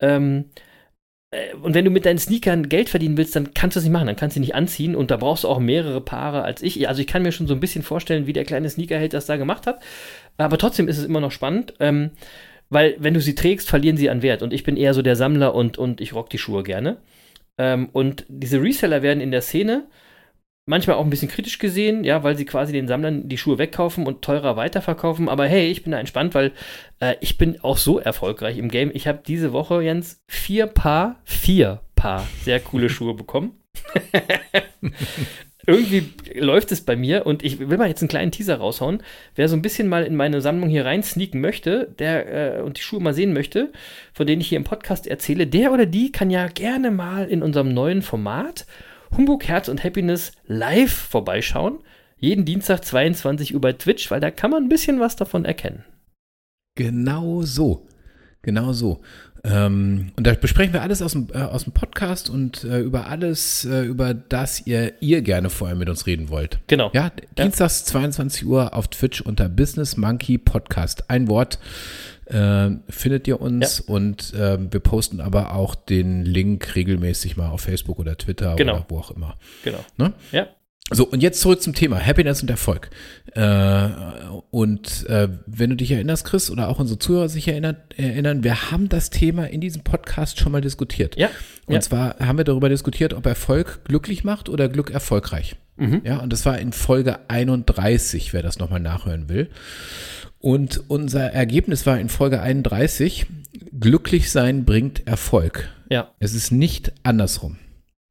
Ähm, 0.00 0.46
äh, 1.30 1.54
und 1.54 1.74
wenn 1.74 1.84
du 1.84 1.90
mit 1.90 2.06
deinen 2.06 2.18
Sneakern 2.18 2.68
Geld 2.68 2.88
verdienen 2.88 3.16
willst, 3.16 3.36
dann 3.36 3.54
kannst 3.54 3.76
du 3.76 3.80
es 3.80 3.84
nicht 3.84 3.92
machen, 3.92 4.06
dann 4.06 4.16
kannst 4.16 4.36
du 4.36 4.38
sie 4.38 4.46
nicht 4.46 4.54
anziehen 4.54 4.96
und 4.96 5.10
da 5.10 5.16
brauchst 5.16 5.44
du 5.44 5.48
auch 5.48 5.58
mehrere 5.58 6.00
Paare 6.00 6.42
als 6.42 6.62
ich. 6.62 6.88
Also 6.88 7.00
ich 7.00 7.06
kann 7.06 7.22
mir 7.22 7.32
schon 7.32 7.46
so 7.46 7.54
ein 7.54 7.60
bisschen 7.60 7.82
vorstellen, 7.82 8.26
wie 8.26 8.32
der 8.32 8.44
kleine 8.44 8.70
Sneakerheld 8.70 9.12
das 9.12 9.26
da 9.26 9.36
gemacht 9.36 9.66
hat. 9.66 9.80
Aber 10.36 10.58
trotzdem 10.58 10.88
ist 10.88 10.98
es 10.98 11.04
immer 11.04 11.20
noch 11.20 11.32
spannend, 11.32 11.74
ähm, 11.80 12.10
weil 12.70 12.96
wenn 12.98 13.14
du 13.14 13.20
sie 13.20 13.34
trägst, 13.34 13.68
verlieren 13.68 13.96
sie 13.96 14.10
an 14.10 14.22
Wert. 14.22 14.42
Und 14.42 14.52
ich 14.52 14.62
bin 14.62 14.76
eher 14.76 14.94
so 14.94 15.02
der 15.02 15.16
Sammler 15.16 15.54
und, 15.54 15.78
und 15.78 16.00
ich 16.00 16.14
rock 16.14 16.30
die 16.30 16.38
Schuhe 16.38 16.62
gerne. 16.62 16.98
Ähm, 17.56 17.88
und 17.92 18.24
diese 18.28 18.62
Reseller 18.62 19.02
werden 19.02 19.20
in 19.20 19.30
der 19.30 19.42
Szene 19.42 19.86
manchmal 20.68 20.96
auch 20.96 21.04
ein 21.04 21.10
bisschen 21.10 21.30
kritisch 21.30 21.58
gesehen, 21.58 22.04
ja, 22.04 22.22
weil 22.22 22.36
sie 22.36 22.44
quasi 22.44 22.72
den 22.72 22.86
Sammlern 22.86 23.28
die 23.28 23.38
Schuhe 23.38 23.58
wegkaufen 23.58 24.06
und 24.06 24.22
teurer 24.22 24.56
weiterverkaufen. 24.56 25.28
Aber 25.28 25.46
hey, 25.46 25.70
ich 25.70 25.82
bin 25.82 25.92
da 25.92 25.98
entspannt, 25.98 26.34
weil 26.34 26.52
äh, 27.00 27.14
ich 27.20 27.38
bin 27.38 27.58
auch 27.62 27.78
so 27.78 27.98
erfolgreich 27.98 28.58
im 28.58 28.68
Game. 28.68 28.90
Ich 28.94 29.08
habe 29.08 29.22
diese 29.26 29.52
Woche, 29.52 29.82
Jens, 29.82 30.22
vier 30.28 30.66
Paar, 30.66 31.20
vier 31.24 31.80
Paar 31.96 32.26
sehr 32.44 32.60
coole 32.60 32.90
Schuhe 32.90 33.14
bekommen. 33.14 33.52
Irgendwie 35.66 36.08
läuft 36.34 36.72
es 36.72 36.80
bei 36.80 36.96
mir 36.96 37.26
und 37.26 37.44
ich 37.44 37.58
will 37.58 37.76
mal 37.76 37.88
jetzt 37.88 38.00
einen 38.00 38.08
kleinen 38.08 38.32
Teaser 38.32 38.56
raushauen. 38.56 39.02
Wer 39.34 39.48
so 39.48 39.56
ein 39.56 39.60
bisschen 39.60 39.86
mal 39.86 40.04
in 40.04 40.16
meine 40.16 40.40
Sammlung 40.40 40.70
hier 40.70 40.86
rein 40.86 41.02
sneaken 41.02 41.42
möchte, 41.42 41.94
der 41.98 42.58
äh, 42.58 42.62
und 42.62 42.78
die 42.78 42.82
Schuhe 42.82 43.00
mal 43.00 43.12
sehen 43.12 43.34
möchte, 43.34 43.70
von 44.14 44.26
denen 44.26 44.40
ich 44.40 44.48
hier 44.48 44.56
im 44.56 44.64
Podcast 44.64 45.06
erzähle, 45.06 45.46
der 45.46 45.72
oder 45.72 45.84
die 45.84 46.10
kann 46.10 46.30
ja 46.30 46.46
gerne 46.46 46.90
mal 46.90 47.26
in 47.26 47.42
unserem 47.42 47.74
neuen 47.74 48.00
Format 48.00 48.64
Humbug, 49.16 49.44
Herz 49.44 49.68
und 49.68 49.82
Happiness 49.84 50.32
live 50.46 50.92
vorbeischauen. 50.92 51.78
Jeden 52.18 52.44
Dienstag 52.44 52.84
22 52.84 53.54
Uhr 53.54 53.60
bei 53.60 53.72
Twitch, 53.72 54.10
weil 54.10 54.20
da 54.20 54.30
kann 54.30 54.50
man 54.50 54.64
ein 54.64 54.68
bisschen 54.68 55.00
was 55.00 55.16
davon 55.16 55.44
erkennen. 55.44 55.84
Genau 56.74 57.42
so. 57.42 57.86
Genau 58.42 58.72
so. 58.72 59.00
Ähm, 59.44 60.12
und 60.16 60.26
da 60.26 60.34
besprechen 60.34 60.72
wir 60.72 60.82
alles 60.82 61.00
aus 61.00 61.12
dem, 61.12 61.28
äh, 61.32 61.38
aus 61.38 61.64
dem 61.64 61.72
Podcast 61.72 62.28
und 62.28 62.64
äh, 62.64 62.80
über 62.80 63.06
alles, 63.06 63.64
äh, 63.64 63.82
über 63.82 64.14
das 64.14 64.66
ihr, 64.66 64.94
ihr 65.00 65.22
gerne 65.22 65.50
vorher 65.50 65.76
mit 65.76 65.88
uns 65.88 66.06
reden 66.06 66.28
wollt. 66.28 66.58
Genau. 66.66 66.90
Ja, 66.92 67.12
dienstags 67.36 67.84
22 67.84 68.46
Uhr 68.46 68.74
auf 68.74 68.88
Twitch 68.88 69.20
unter 69.20 69.48
Business 69.48 69.96
Monkey 69.96 70.38
Podcast. 70.38 71.08
Ein 71.08 71.28
Wort 71.28 71.58
äh, 72.28 72.70
findet 72.88 73.26
ihr 73.28 73.40
uns 73.40 73.84
ja. 73.86 73.94
und 73.94 74.34
äh, 74.34 74.58
wir 74.70 74.80
posten 74.80 75.20
aber 75.20 75.54
auch 75.54 75.74
den 75.74 76.24
Link 76.24 76.74
regelmäßig 76.74 77.36
mal 77.36 77.48
auf 77.48 77.62
Facebook 77.62 77.98
oder 77.98 78.16
Twitter 78.16 78.56
genau. 78.56 78.76
oder 78.76 78.86
wo 78.88 78.98
auch 78.98 79.10
immer. 79.10 79.36
Genau. 79.64 79.84
Ne? 79.96 80.12
Ja. 80.32 80.48
So, 80.90 81.04
und 81.06 81.22
jetzt 81.22 81.40
zurück 81.40 81.60
zum 81.60 81.74
Thema 81.74 81.98
Happiness 81.98 82.40
und 82.40 82.48
Erfolg. 82.48 82.88
Äh, 83.34 83.88
und 84.50 85.06
äh, 85.08 85.28
wenn 85.46 85.70
du 85.70 85.76
dich 85.76 85.90
erinnerst, 85.90 86.24
Chris, 86.24 86.50
oder 86.50 86.68
auch 86.68 86.78
unsere 86.78 86.98
Zuhörer 86.98 87.28
sich 87.28 87.46
erinnert, 87.46 87.98
erinnern, 87.98 88.42
wir 88.42 88.70
haben 88.70 88.88
das 88.88 89.10
Thema 89.10 89.44
in 89.50 89.60
diesem 89.60 89.82
Podcast 89.82 90.38
schon 90.38 90.50
mal 90.50 90.62
diskutiert. 90.62 91.16
Ja. 91.16 91.28
Und 91.66 91.74
ja. 91.74 91.80
zwar 91.80 92.18
haben 92.20 92.38
wir 92.38 92.44
darüber 92.44 92.70
diskutiert, 92.70 93.12
ob 93.12 93.26
Erfolg 93.26 93.84
glücklich 93.84 94.24
macht 94.24 94.48
oder 94.48 94.70
Glück 94.70 94.90
erfolgreich. 94.90 95.56
Mhm. 95.76 96.00
Ja, 96.04 96.18
und 96.18 96.32
das 96.32 96.46
war 96.46 96.58
in 96.58 96.72
Folge 96.72 97.18
31, 97.28 98.32
wer 98.32 98.42
das 98.42 98.58
nochmal 98.58 98.80
nachhören 98.80 99.28
will. 99.28 99.50
Und 100.40 100.84
unser 100.88 101.32
Ergebnis 101.32 101.86
war 101.86 101.98
in 101.98 102.08
Folge 102.08 102.40
31, 102.40 103.26
glücklich 103.78 104.30
sein 104.30 104.64
bringt 104.64 105.06
Erfolg. 105.06 105.68
Ja. 105.90 106.12
Es 106.18 106.34
ist 106.34 106.52
nicht 106.52 106.92
andersrum. 107.02 107.58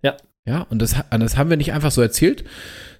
Ja. 0.01 0.17
Ja, 0.45 0.65
und 0.69 0.81
das, 0.81 0.95
das 1.09 1.37
haben 1.37 1.49
wir 1.49 1.57
nicht 1.57 1.73
einfach 1.73 1.91
so 1.91 2.01
erzählt, 2.01 2.45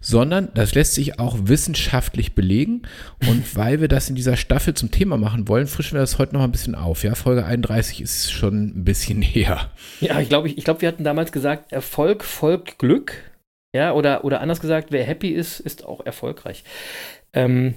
sondern 0.02 0.50
das 0.54 0.76
lässt 0.76 0.94
sich 0.94 1.18
auch 1.18 1.38
wissenschaftlich 1.44 2.36
belegen. 2.36 2.84
Und 3.28 3.56
weil 3.56 3.80
wir 3.80 3.88
das 3.88 4.10
in 4.10 4.16
dieser 4.16 4.36
Staffel 4.36 4.74
zum 4.74 4.92
Thema 4.92 5.18
machen 5.18 5.48
wollen, 5.48 5.68
frischen 5.68 5.94
wir 5.94 6.02
das 6.02 6.20
heute 6.20 6.36
noch 6.36 6.44
ein 6.44 6.52
bisschen 6.52 6.76
auf. 6.76 7.04
Ja, 7.04 7.16
Folge 7.16 7.46
31 7.46 8.02
ist 8.02 8.32
schon 8.32 8.68
ein 8.68 8.84
bisschen 8.84 9.22
her. 9.22 9.72
Ja, 10.02 10.20
ich 10.20 10.30
glaube, 10.30 10.50
ich, 10.50 10.58
ich 10.58 10.63
glaub, 10.63 10.82
wir 10.82 10.88
hatten 10.90 11.04
damals 11.04 11.32
gesagt, 11.32 11.72
Erfolg 11.72 12.24
folgt 12.24 12.80
Glück. 12.80 13.13
Ja, 13.74 13.94
oder, 13.94 14.24
oder 14.24 14.42
anders 14.42 14.60
gesagt, 14.60 14.92
wer 14.92 15.04
happy 15.04 15.30
ist, 15.30 15.60
ist 15.60 15.86
auch 15.86 16.06
erfolgreich. 16.06 16.63
Ähm, 17.34 17.76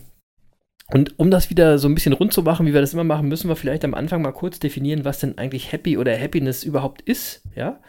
und 0.93 1.19
um 1.19 1.31
das 1.31 1.51
wieder 1.51 1.79
so 1.79 1.89
ein 1.89 1.95
bisschen 1.95 2.13
rund 2.13 2.33
zu 2.33 2.43
machen, 2.43 2.67
wie 2.67 2.75
wir 2.75 2.81
das 2.81 2.93
immer 2.93 3.05
machen, 3.05 3.29
müssen 3.29 3.49
wir 3.49 3.57
vielleicht 3.57 3.85
am 3.85 3.95
Anfang 3.95 4.23
mal 4.23 4.33
kurz 4.33 4.59
definieren, 4.59 5.05
was 5.05 5.21
denn 5.21 5.39
eigentlich 5.39 5.73
Happy 5.73 5.97
oder 5.97 6.19
Happiness 6.19 6.65
überhaupt 6.65 7.03
ist. 7.03 7.43
Ja. 7.55 7.81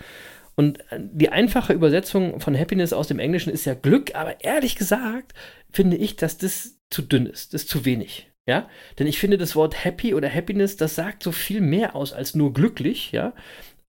Und 0.55 0.79
äh, 0.91 0.99
die 0.99 1.29
einfache 1.29 1.73
Übersetzung 1.73 2.39
von 2.39 2.57
Happiness 2.57 2.93
aus 2.93 3.07
dem 3.07 3.19
Englischen 3.19 3.51
ist 3.51 3.65
ja 3.65 3.73
Glück, 3.73 4.15
aber 4.15 4.43
ehrlich 4.43 4.75
gesagt 4.75 5.33
finde 5.71 5.97
ich, 5.97 6.15
dass 6.15 6.37
das 6.37 6.77
zu 6.89 7.01
dünn 7.01 7.25
ist, 7.25 7.53
das 7.53 7.63
ist 7.63 7.69
zu 7.69 7.85
wenig. 7.85 8.27
Ja, 8.47 8.67
denn 8.97 9.07
ich 9.07 9.19
finde 9.19 9.37
das 9.37 9.55
Wort 9.55 9.85
Happy 9.85 10.15
oder 10.15 10.27
Happiness, 10.29 10.75
das 10.75 10.95
sagt 10.95 11.21
so 11.21 11.31
viel 11.31 11.61
mehr 11.61 11.95
aus 11.95 12.11
als 12.11 12.33
nur 12.35 12.53
glücklich, 12.53 13.11
ja. 13.11 13.33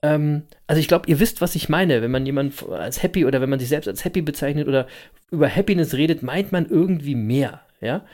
Ähm, 0.03 0.43
also 0.67 0.79
ich 0.79 0.89
glaube, 0.89 1.09
ihr 1.09 1.21
wisst, 1.21 1.41
was 1.41 1.55
ich 1.55 1.69
meine, 1.69 2.03
wenn 2.03 2.11
man 2.11 2.27
jemanden 2.27 2.73
als 2.73 3.03
Happy 3.03 3.25
oder 3.25 3.41
wenn 3.41 3.49
man 3.49 3.59
sich 3.59 3.71
selbst 3.71 3.89
als 3.89 4.05
Happy 4.05 4.21
bezeichnet 4.21 4.69
oder 4.69 4.87
über 5.31 5.49
Happiness 5.49 5.95
redet, 5.95 6.23
meint 6.23 6.53
man 6.53 6.67
irgendwie 6.67 7.15
mehr, 7.15 7.63
ja. 7.81 8.05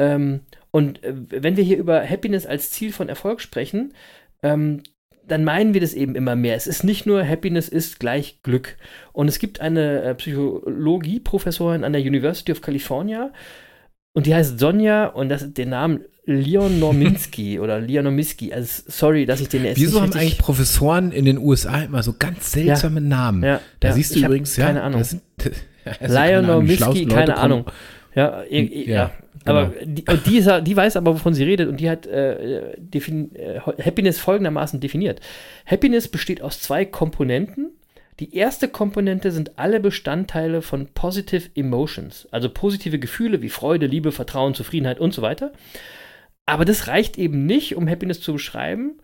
Ähm, 0.00 0.40
und 0.70 1.04
äh, 1.04 1.14
wenn 1.28 1.56
wir 1.56 1.62
hier 1.62 1.76
über 1.76 2.02
Happiness 2.02 2.46
als 2.46 2.70
Ziel 2.70 2.90
von 2.90 3.10
Erfolg 3.10 3.40
sprechen, 3.42 3.92
ähm, 4.42 4.82
dann 5.28 5.44
meinen 5.44 5.74
wir 5.74 5.80
das 5.80 5.92
eben 5.94 6.14
immer 6.16 6.34
mehr. 6.34 6.56
Es 6.56 6.66
ist 6.66 6.82
nicht 6.82 7.06
nur 7.06 7.24
Happiness 7.24 7.68
ist 7.68 8.00
gleich 8.00 8.42
Glück. 8.42 8.76
Und 9.12 9.28
es 9.28 9.38
gibt 9.38 9.60
eine 9.60 10.02
äh, 10.02 10.14
Psychologie-Professorin 10.14 11.84
an 11.84 11.92
der 11.92 12.00
University 12.00 12.50
of 12.50 12.62
California 12.62 13.30
und 14.12 14.26
die 14.26 14.34
heißt 14.34 14.58
Sonja 14.58 15.06
und 15.06 15.28
das 15.28 15.42
ist 15.42 15.58
der 15.58 15.66
Name 15.66 16.00
Leon 16.24 16.80
Norminski 16.80 17.60
oder 17.60 17.78
Leon 17.78 18.04
Norminski. 18.04 18.52
Also 18.52 18.82
sorry, 18.86 19.26
dass 19.26 19.40
ich 19.40 19.48
den 19.48 19.64
jetzt 19.64 19.78
Wieso 19.78 20.00
haben 20.00 20.12
eigentlich 20.14 20.38
Professoren 20.38 21.12
in 21.12 21.26
den 21.26 21.38
USA 21.38 21.82
immer 21.82 22.02
so 22.02 22.14
ganz 22.18 22.52
seltsame 22.52 23.00
ja. 23.00 23.06
Namen? 23.06 23.44
Ja, 23.44 23.60
da 23.80 23.88
ja, 23.88 23.94
siehst 23.94 24.16
du 24.16 24.20
übrigens, 24.20 24.56
ja, 24.56 24.66
keine 24.66 24.82
Ahnung. 24.82 25.04
Sind, 25.04 25.22
Leon 26.00 26.46
Norminski, 26.46 27.06
keine 27.06 27.36
Ahnung. 27.36 27.66
Ja, 28.14 28.42
ja. 29.46 29.52
Aber 29.52 29.70
genau. 29.70 29.84
die, 29.84 30.04
die, 30.26 30.38
ist, 30.38 30.50
die 30.62 30.76
weiß 30.76 30.96
aber, 30.96 31.14
wovon 31.14 31.34
sie 31.34 31.44
redet 31.44 31.68
und 31.68 31.78
die 31.80 31.88
hat 31.88 32.06
äh, 32.06 32.58
äh, 32.60 33.60
Happiness 33.60 34.18
folgendermaßen 34.18 34.80
definiert. 34.80 35.20
Happiness 35.66 36.08
besteht 36.08 36.42
aus 36.42 36.60
zwei 36.60 36.84
Komponenten. 36.84 37.70
Die 38.20 38.34
erste 38.34 38.68
Komponente 38.68 39.32
sind 39.32 39.58
alle 39.58 39.80
Bestandteile 39.80 40.60
von 40.60 40.88
Positive 40.88 41.48
Emotions, 41.54 42.28
also 42.30 42.50
positive 42.50 42.98
Gefühle 42.98 43.40
wie 43.40 43.48
Freude, 43.48 43.86
Liebe, 43.86 44.12
Vertrauen, 44.12 44.54
Zufriedenheit 44.54 45.00
und 45.00 45.14
so 45.14 45.22
weiter. 45.22 45.52
Aber 46.44 46.66
das 46.66 46.86
reicht 46.86 47.16
eben 47.16 47.46
nicht, 47.46 47.76
um 47.76 47.88
Happiness 47.88 48.20
zu 48.20 48.34
beschreiben. 48.34 48.98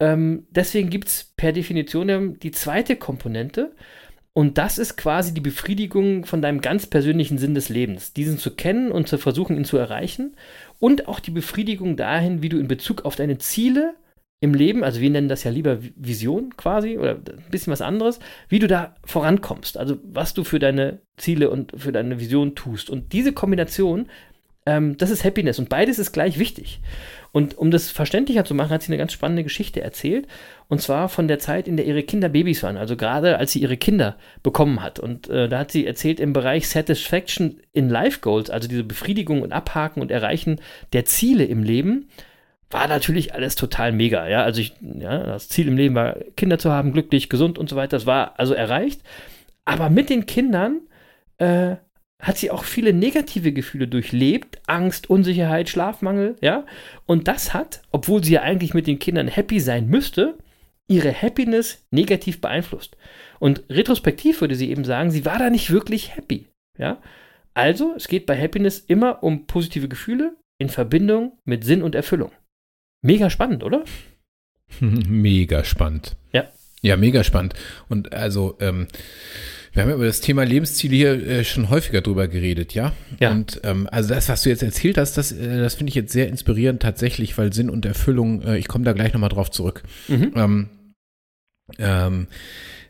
Ähm, 0.00 0.46
deswegen 0.50 0.88
gibt 0.88 1.08
es 1.08 1.34
per 1.36 1.52
Definition 1.52 2.38
die 2.38 2.52
zweite 2.52 2.96
Komponente. 2.96 3.74
Und 4.36 4.58
das 4.58 4.78
ist 4.78 4.96
quasi 4.96 5.32
die 5.32 5.40
Befriedigung 5.40 6.24
von 6.26 6.42
deinem 6.42 6.60
ganz 6.60 6.86
persönlichen 6.86 7.38
Sinn 7.38 7.54
des 7.54 7.68
Lebens. 7.68 8.12
Diesen 8.12 8.36
zu 8.36 8.50
kennen 8.50 8.90
und 8.90 9.06
zu 9.06 9.16
versuchen, 9.16 9.56
ihn 9.56 9.64
zu 9.64 9.76
erreichen. 9.76 10.34
Und 10.80 11.06
auch 11.06 11.20
die 11.20 11.30
Befriedigung 11.30 11.96
dahin, 11.96 12.42
wie 12.42 12.48
du 12.48 12.58
in 12.58 12.66
Bezug 12.66 13.04
auf 13.04 13.14
deine 13.14 13.38
Ziele 13.38 13.94
im 14.40 14.52
Leben, 14.52 14.82
also 14.82 15.00
wir 15.00 15.08
nennen 15.08 15.28
das 15.28 15.44
ja 15.44 15.52
lieber 15.52 15.78
Vision 15.94 16.56
quasi 16.56 16.98
oder 16.98 17.12
ein 17.12 17.50
bisschen 17.50 17.72
was 17.72 17.80
anderes, 17.80 18.18
wie 18.48 18.58
du 18.58 18.66
da 18.66 18.96
vorankommst. 19.04 19.78
Also 19.78 19.98
was 20.02 20.34
du 20.34 20.42
für 20.42 20.58
deine 20.58 20.98
Ziele 21.16 21.48
und 21.48 21.72
für 21.76 21.92
deine 21.92 22.18
Vision 22.18 22.56
tust. 22.56 22.90
Und 22.90 23.12
diese 23.12 23.32
Kombination, 23.32 24.08
ähm, 24.66 24.96
das 24.96 25.10
ist 25.10 25.24
Happiness. 25.24 25.58
Und 25.58 25.68
beides 25.68 25.98
ist 25.98 26.12
gleich 26.12 26.38
wichtig. 26.38 26.80
Und 27.32 27.58
um 27.58 27.70
das 27.70 27.90
verständlicher 27.90 28.44
zu 28.44 28.54
machen, 28.54 28.70
hat 28.70 28.82
sie 28.82 28.92
eine 28.92 28.98
ganz 28.98 29.12
spannende 29.12 29.42
Geschichte 29.42 29.80
erzählt. 29.80 30.26
Und 30.68 30.80
zwar 30.80 31.08
von 31.08 31.28
der 31.28 31.38
Zeit, 31.38 31.68
in 31.68 31.76
der 31.76 31.84
ihre 31.84 32.02
Kinder 32.02 32.28
Babys 32.28 32.62
waren. 32.62 32.76
Also 32.76 32.96
gerade 32.96 33.38
als 33.38 33.52
sie 33.52 33.58
ihre 33.58 33.76
Kinder 33.76 34.16
bekommen 34.42 34.82
hat. 34.82 35.00
Und 35.00 35.28
äh, 35.28 35.48
da 35.48 35.58
hat 35.58 35.72
sie 35.72 35.86
erzählt 35.86 36.20
im 36.20 36.32
Bereich 36.32 36.68
Satisfaction 36.68 37.60
in 37.72 37.90
Life 37.90 38.20
Goals, 38.20 38.50
also 38.50 38.68
diese 38.68 38.84
Befriedigung 38.84 39.42
und 39.42 39.52
Abhaken 39.52 40.00
und 40.00 40.10
Erreichen 40.10 40.60
der 40.92 41.04
Ziele 41.04 41.44
im 41.44 41.62
Leben, 41.62 42.08
war 42.70 42.88
natürlich 42.88 43.34
alles 43.34 43.56
total 43.56 43.92
mega. 43.92 44.28
Ja, 44.28 44.42
also 44.42 44.60
ich, 44.60 44.74
ja, 44.80 45.18
das 45.18 45.48
Ziel 45.48 45.68
im 45.68 45.76
Leben 45.76 45.94
war, 45.94 46.16
Kinder 46.36 46.58
zu 46.58 46.72
haben, 46.72 46.92
glücklich, 46.92 47.28
gesund 47.28 47.58
und 47.58 47.68
so 47.68 47.76
weiter. 47.76 47.96
Das 47.96 48.06
war 48.06 48.38
also 48.38 48.54
erreicht. 48.54 49.00
Aber 49.64 49.90
mit 49.90 50.08
den 50.08 50.26
Kindern 50.26 50.80
äh, 51.38 51.76
hat 52.24 52.38
sie 52.38 52.50
auch 52.50 52.64
viele 52.64 52.92
negative 52.92 53.52
Gefühle 53.52 53.86
durchlebt, 53.86 54.58
Angst, 54.66 55.10
Unsicherheit, 55.10 55.68
Schlafmangel, 55.68 56.36
ja. 56.40 56.64
Und 57.06 57.28
das 57.28 57.54
hat, 57.54 57.82
obwohl 57.92 58.24
sie 58.24 58.32
ja 58.32 58.42
eigentlich 58.42 58.74
mit 58.74 58.86
den 58.86 58.98
Kindern 58.98 59.28
happy 59.28 59.60
sein 59.60 59.86
müsste, 59.86 60.38
ihre 60.88 61.12
Happiness 61.12 61.84
negativ 61.90 62.40
beeinflusst. 62.40 62.96
Und 63.38 63.62
retrospektiv 63.68 64.40
würde 64.40 64.54
sie 64.54 64.70
eben 64.70 64.84
sagen, 64.84 65.10
sie 65.10 65.24
war 65.24 65.38
da 65.38 65.50
nicht 65.50 65.70
wirklich 65.70 66.16
happy, 66.16 66.48
ja. 66.78 67.00
Also, 67.52 67.94
es 67.94 68.08
geht 68.08 68.26
bei 68.26 68.40
Happiness 68.40 68.80
immer 68.80 69.22
um 69.22 69.46
positive 69.46 69.88
Gefühle 69.88 70.36
in 70.58 70.68
Verbindung 70.68 71.38
mit 71.44 71.62
Sinn 71.64 71.82
und 71.82 71.94
Erfüllung. 71.94 72.32
Mega 73.02 73.30
spannend, 73.30 73.62
oder? 73.62 73.84
Mega 74.80 75.62
spannend. 75.62 76.16
Ja. 76.32 76.48
Ja, 76.82 76.98
mega 76.98 77.24
spannend. 77.24 77.54
Und 77.88 78.12
also, 78.12 78.58
ähm, 78.60 78.88
wir 79.74 79.82
haben 79.82 79.90
ja 79.90 79.96
über 79.96 80.06
das 80.06 80.20
Thema 80.20 80.44
Lebensziele 80.44 80.94
hier 80.94 81.26
äh, 81.26 81.44
schon 81.44 81.68
häufiger 81.68 82.00
drüber 82.00 82.28
geredet, 82.28 82.74
ja? 82.74 82.92
Ja. 83.20 83.32
Und 83.32 83.60
ähm, 83.64 83.88
also 83.90 84.08
das, 84.08 84.28
was 84.28 84.42
du 84.42 84.48
jetzt 84.48 84.62
erzählt 84.62 84.96
hast, 84.96 85.18
das, 85.18 85.32
äh, 85.32 85.58
das 85.58 85.74
finde 85.74 85.90
ich 85.90 85.96
jetzt 85.96 86.12
sehr 86.12 86.28
inspirierend 86.28 86.80
tatsächlich, 86.80 87.36
weil 87.36 87.52
Sinn 87.52 87.68
und 87.70 87.84
Erfüllung, 87.84 88.42
äh, 88.42 88.56
ich 88.56 88.68
komme 88.68 88.84
da 88.84 88.92
gleich 88.92 89.12
nochmal 89.12 89.30
drauf 89.30 89.50
zurück. 89.50 89.82
Mhm. 90.08 90.32
Ähm, 90.36 90.68
ähm, 91.78 92.26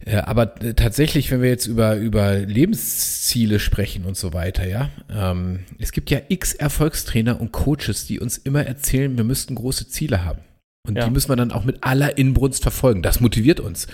äh, 0.05 0.17
aber 0.17 0.55
tatsächlich, 0.77 1.31
wenn 1.31 1.41
wir 1.41 1.49
jetzt 1.49 1.67
über, 1.67 1.97
über 1.97 2.37
Lebensziele 2.39 3.61
sprechen 3.61 4.05
und 4.05 4.17
so 4.17 4.33
weiter, 4.33 4.67
ja, 4.67 4.91
ähm, 5.11 5.61
es 5.79 5.93
gibt 5.93 6.11
ja 6.11 6.21
x 6.29 6.53
Erfolgstrainer 6.53 7.41
und 7.41 7.53
Coaches, 7.53 8.07
die 8.07 8.21
uns 8.21 8.37
immer 8.37 8.67
erzählen, 8.67 9.17
wir 9.17 9.25
müssten 9.25 9.55
große 9.55 9.89
Ziele 9.89 10.25
haben. 10.25 10.41
Und 10.87 10.99
Ja. 10.99 11.07
die 11.07 11.11
müssen 11.11 11.31
wir 11.31 11.37
dann 11.37 11.53
auch 11.53 11.65
mit 11.65 11.79
aller 11.83 12.19
Inbrunst 12.19 12.63
verfolgen. 12.63 13.01
Das 13.01 13.21
motiviert 13.21 13.61
uns. 13.61 13.87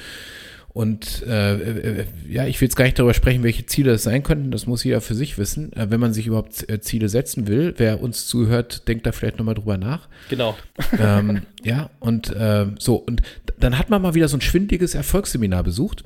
Und 0.72 1.24
äh, 1.26 1.54
äh, 1.54 2.06
ja, 2.28 2.46
ich 2.46 2.60
will 2.60 2.66
jetzt 2.66 2.76
gar 2.76 2.84
nicht 2.84 2.98
darüber 2.98 3.14
sprechen, 3.14 3.42
welche 3.42 3.66
Ziele 3.66 3.92
das 3.92 4.04
sein 4.04 4.22
könnten. 4.22 4.52
Das 4.52 4.66
muss 4.66 4.84
jeder 4.84 5.00
für 5.00 5.14
sich 5.14 5.36
wissen. 5.36 5.72
Äh, 5.72 5.90
wenn 5.90 5.98
man 5.98 6.12
sich 6.12 6.28
überhaupt 6.28 6.68
äh, 6.70 6.80
Ziele 6.80 7.08
setzen 7.08 7.48
will, 7.48 7.74
wer 7.76 8.00
uns 8.00 8.26
zuhört, 8.26 8.86
denkt 8.86 9.04
da 9.04 9.12
vielleicht 9.12 9.38
nochmal 9.38 9.56
drüber 9.56 9.76
nach. 9.76 10.08
Genau. 10.28 10.56
ähm, 10.98 11.42
ja, 11.64 11.90
und 11.98 12.30
äh, 12.30 12.66
so, 12.78 12.96
und 12.96 13.22
dann 13.58 13.78
hat 13.78 13.90
man 13.90 14.00
mal 14.00 14.14
wieder 14.14 14.28
so 14.28 14.36
ein 14.36 14.40
schwindliges 14.40 14.94
Erfolgsseminar 14.94 15.64
besucht. 15.64 16.04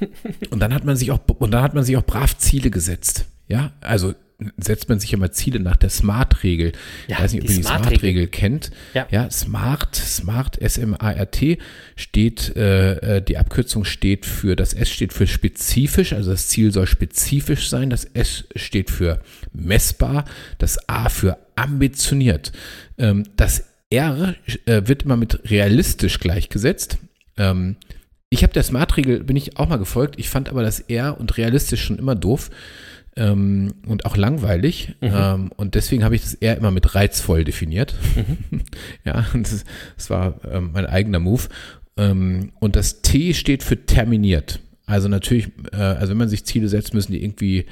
Und 0.50 0.60
dann 0.60 0.72
hat 0.72 0.84
man 0.84 0.96
sich 0.96 1.10
auch, 1.10 1.18
und 1.38 1.50
dann 1.50 1.60
hat 1.60 1.74
man 1.74 1.82
sich 1.82 1.96
auch 1.96 2.06
brav 2.06 2.38
Ziele 2.38 2.70
gesetzt. 2.70 3.26
Ja, 3.48 3.72
also 3.80 4.14
setzt 4.56 4.88
man 4.88 4.98
sich 4.98 5.12
immer 5.12 5.30
Ziele 5.32 5.60
nach 5.60 5.76
der 5.76 5.90
SMART-Regel. 5.90 6.72
Ja, 7.06 7.16
ich 7.16 7.22
weiß 7.22 7.32
nicht, 7.32 7.42
ob 7.44 7.50
ihr 7.50 7.56
die 7.56 7.62
SMART-Regel. 7.62 7.88
SMART-Regel 7.88 8.26
kennt. 8.28 8.70
Ja. 8.94 9.06
ja, 9.10 9.30
SMART, 9.30 9.94
SMART, 9.96 10.60
S-M-A-R-T 10.60 11.58
steht, 11.96 12.56
äh, 12.56 13.16
äh, 13.16 13.22
die 13.22 13.38
Abkürzung 13.38 13.84
steht 13.84 14.26
für, 14.26 14.56
das 14.56 14.74
S 14.74 14.90
steht 14.90 15.12
für 15.12 15.26
spezifisch, 15.26 16.12
also 16.12 16.30
das 16.30 16.48
Ziel 16.48 16.72
soll 16.72 16.86
spezifisch 16.86 17.68
sein, 17.68 17.90
das 17.90 18.04
S 18.04 18.44
steht 18.56 18.90
für 18.90 19.20
messbar, 19.52 20.24
das 20.58 20.88
A 20.88 21.08
für 21.08 21.38
ambitioniert. 21.56 22.52
Ähm, 22.98 23.24
das 23.36 23.64
R 23.90 24.34
äh, 24.66 24.82
wird 24.86 25.02
immer 25.04 25.16
mit 25.16 25.50
realistisch 25.50 26.18
gleichgesetzt. 26.18 26.98
Ähm, 27.36 27.76
ich 28.30 28.42
habe 28.42 28.54
der 28.54 28.62
Smart-Regel, 28.62 29.24
bin 29.24 29.36
ich 29.36 29.58
auch 29.58 29.68
mal 29.68 29.76
gefolgt. 29.76 30.18
Ich 30.18 30.30
fand 30.30 30.48
aber 30.48 30.62
das 30.62 30.80
R 30.80 31.20
und 31.20 31.36
realistisch 31.36 31.84
schon 31.84 31.98
immer 31.98 32.14
doof 32.14 32.50
ähm, 33.16 33.74
und 33.86 34.06
auch 34.06 34.16
langweilig. 34.16 34.94
Ähm, 35.00 35.50
und 35.56 35.74
deswegen 35.74 36.04
habe 36.04 36.14
ich 36.14 36.22
das 36.22 36.34
R 36.34 36.56
immer 36.56 36.70
mit 36.70 36.94
reizvoll 36.94 37.44
definiert. 37.44 37.94
ja, 39.04 39.26
und 39.34 39.50
das, 39.50 39.64
das 39.96 40.10
war 40.10 40.40
ähm, 40.50 40.70
mein 40.72 40.86
eigener 40.86 41.18
Move. 41.18 41.42
Ähm, 41.96 42.52
und 42.60 42.76
das 42.76 43.02
T 43.02 43.34
steht 43.34 43.62
für 43.62 43.84
terminiert. 43.84 44.60
Also 44.86 45.08
natürlich, 45.08 45.48
äh, 45.72 45.76
also 45.76 46.10
wenn 46.10 46.18
man 46.18 46.28
sich 46.28 46.44
Ziele 46.44 46.68
setzt, 46.68 46.94
müssen 46.94 47.12
die 47.12 47.22
irgendwie 47.22 47.66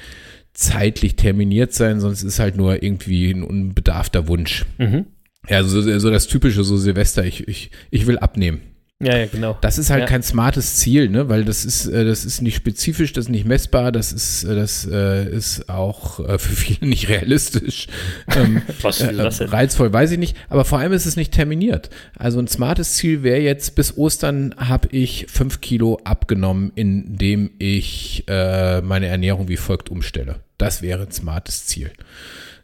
zeitlich 0.52 1.16
terminiert 1.16 1.72
sein, 1.72 2.00
sonst 2.00 2.22
ist 2.22 2.38
halt 2.38 2.56
nur 2.56 2.82
irgendwie 2.82 3.30
ein 3.30 3.42
unbedarfter 3.42 4.28
Wunsch. 4.28 4.66
Mhm. 4.78 5.06
Ja, 5.48 5.62
so, 5.62 5.80
so 5.98 6.10
das 6.10 6.26
typische, 6.26 6.64
so 6.64 6.76
Silvester, 6.76 7.24
ich, 7.24 7.48
ich, 7.48 7.70
ich 7.90 8.06
will 8.06 8.18
abnehmen. 8.18 8.60
Ja, 9.02 9.16
ja, 9.16 9.26
genau. 9.26 9.56
Das 9.62 9.78
ist 9.78 9.88
halt 9.88 10.00
Ja. 10.02 10.06
kein 10.06 10.22
smartes 10.22 10.76
Ziel, 10.76 11.08
ne? 11.08 11.30
weil 11.30 11.46
das 11.46 11.64
ist, 11.64 11.86
äh, 11.86 12.04
das 12.04 12.26
ist 12.26 12.42
nicht 12.42 12.54
spezifisch, 12.56 13.14
das 13.14 13.24
ist 13.26 13.30
nicht 13.30 13.46
messbar, 13.46 13.92
das 13.92 14.12
ist, 14.12 14.44
äh, 14.44 14.54
das 14.54 14.86
äh, 14.86 15.26
ist 15.26 15.70
auch 15.70 16.16
für 16.16 16.38
viele 16.38 16.86
nicht 16.90 17.08
realistisch. 17.08 17.86
Ähm, 18.36 18.62
Was 18.82 19.00
äh, 19.00 19.12
das 19.14 19.38
denn? 19.38 19.48
reizvoll, 19.48 19.92
weiß 19.92 20.12
ich 20.12 20.18
nicht, 20.18 20.36
aber 20.50 20.64
vor 20.64 20.78
allem 20.78 20.92
ist 20.92 21.06
es 21.06 21.16
nicht 21.16 21.32
terminiert. 21.32 21.88
Also 22.16 22.38
ein 22.38 22.46
smartes 22.46 22.92
Ziel 22.94 23.22
wäre 23.22 23.40
jetzt, 23.40 23.74
bis 23.74 23.96
Ostern 23.96 24.54
habe 24.58 24.88
ich 24.92 25.26
fünf 25.28 25.60
Kilo 25.60 25.98
abgenommen, 26.04 26.70
indem 26.74 27.50
ich 27.58 28.24
äh, 28.28 28.82
meine 28.82 29.06
Ernährung 29.06 29.48
wie 29.48 29.56
folgt 29.56 29.90
umstelle. 29.90 30.40
Das 30.58 30.82
wäre 30.82 31.02
ein 31.04 31.10
smartes 31.12 31.66
Ziel. 31.66 31.90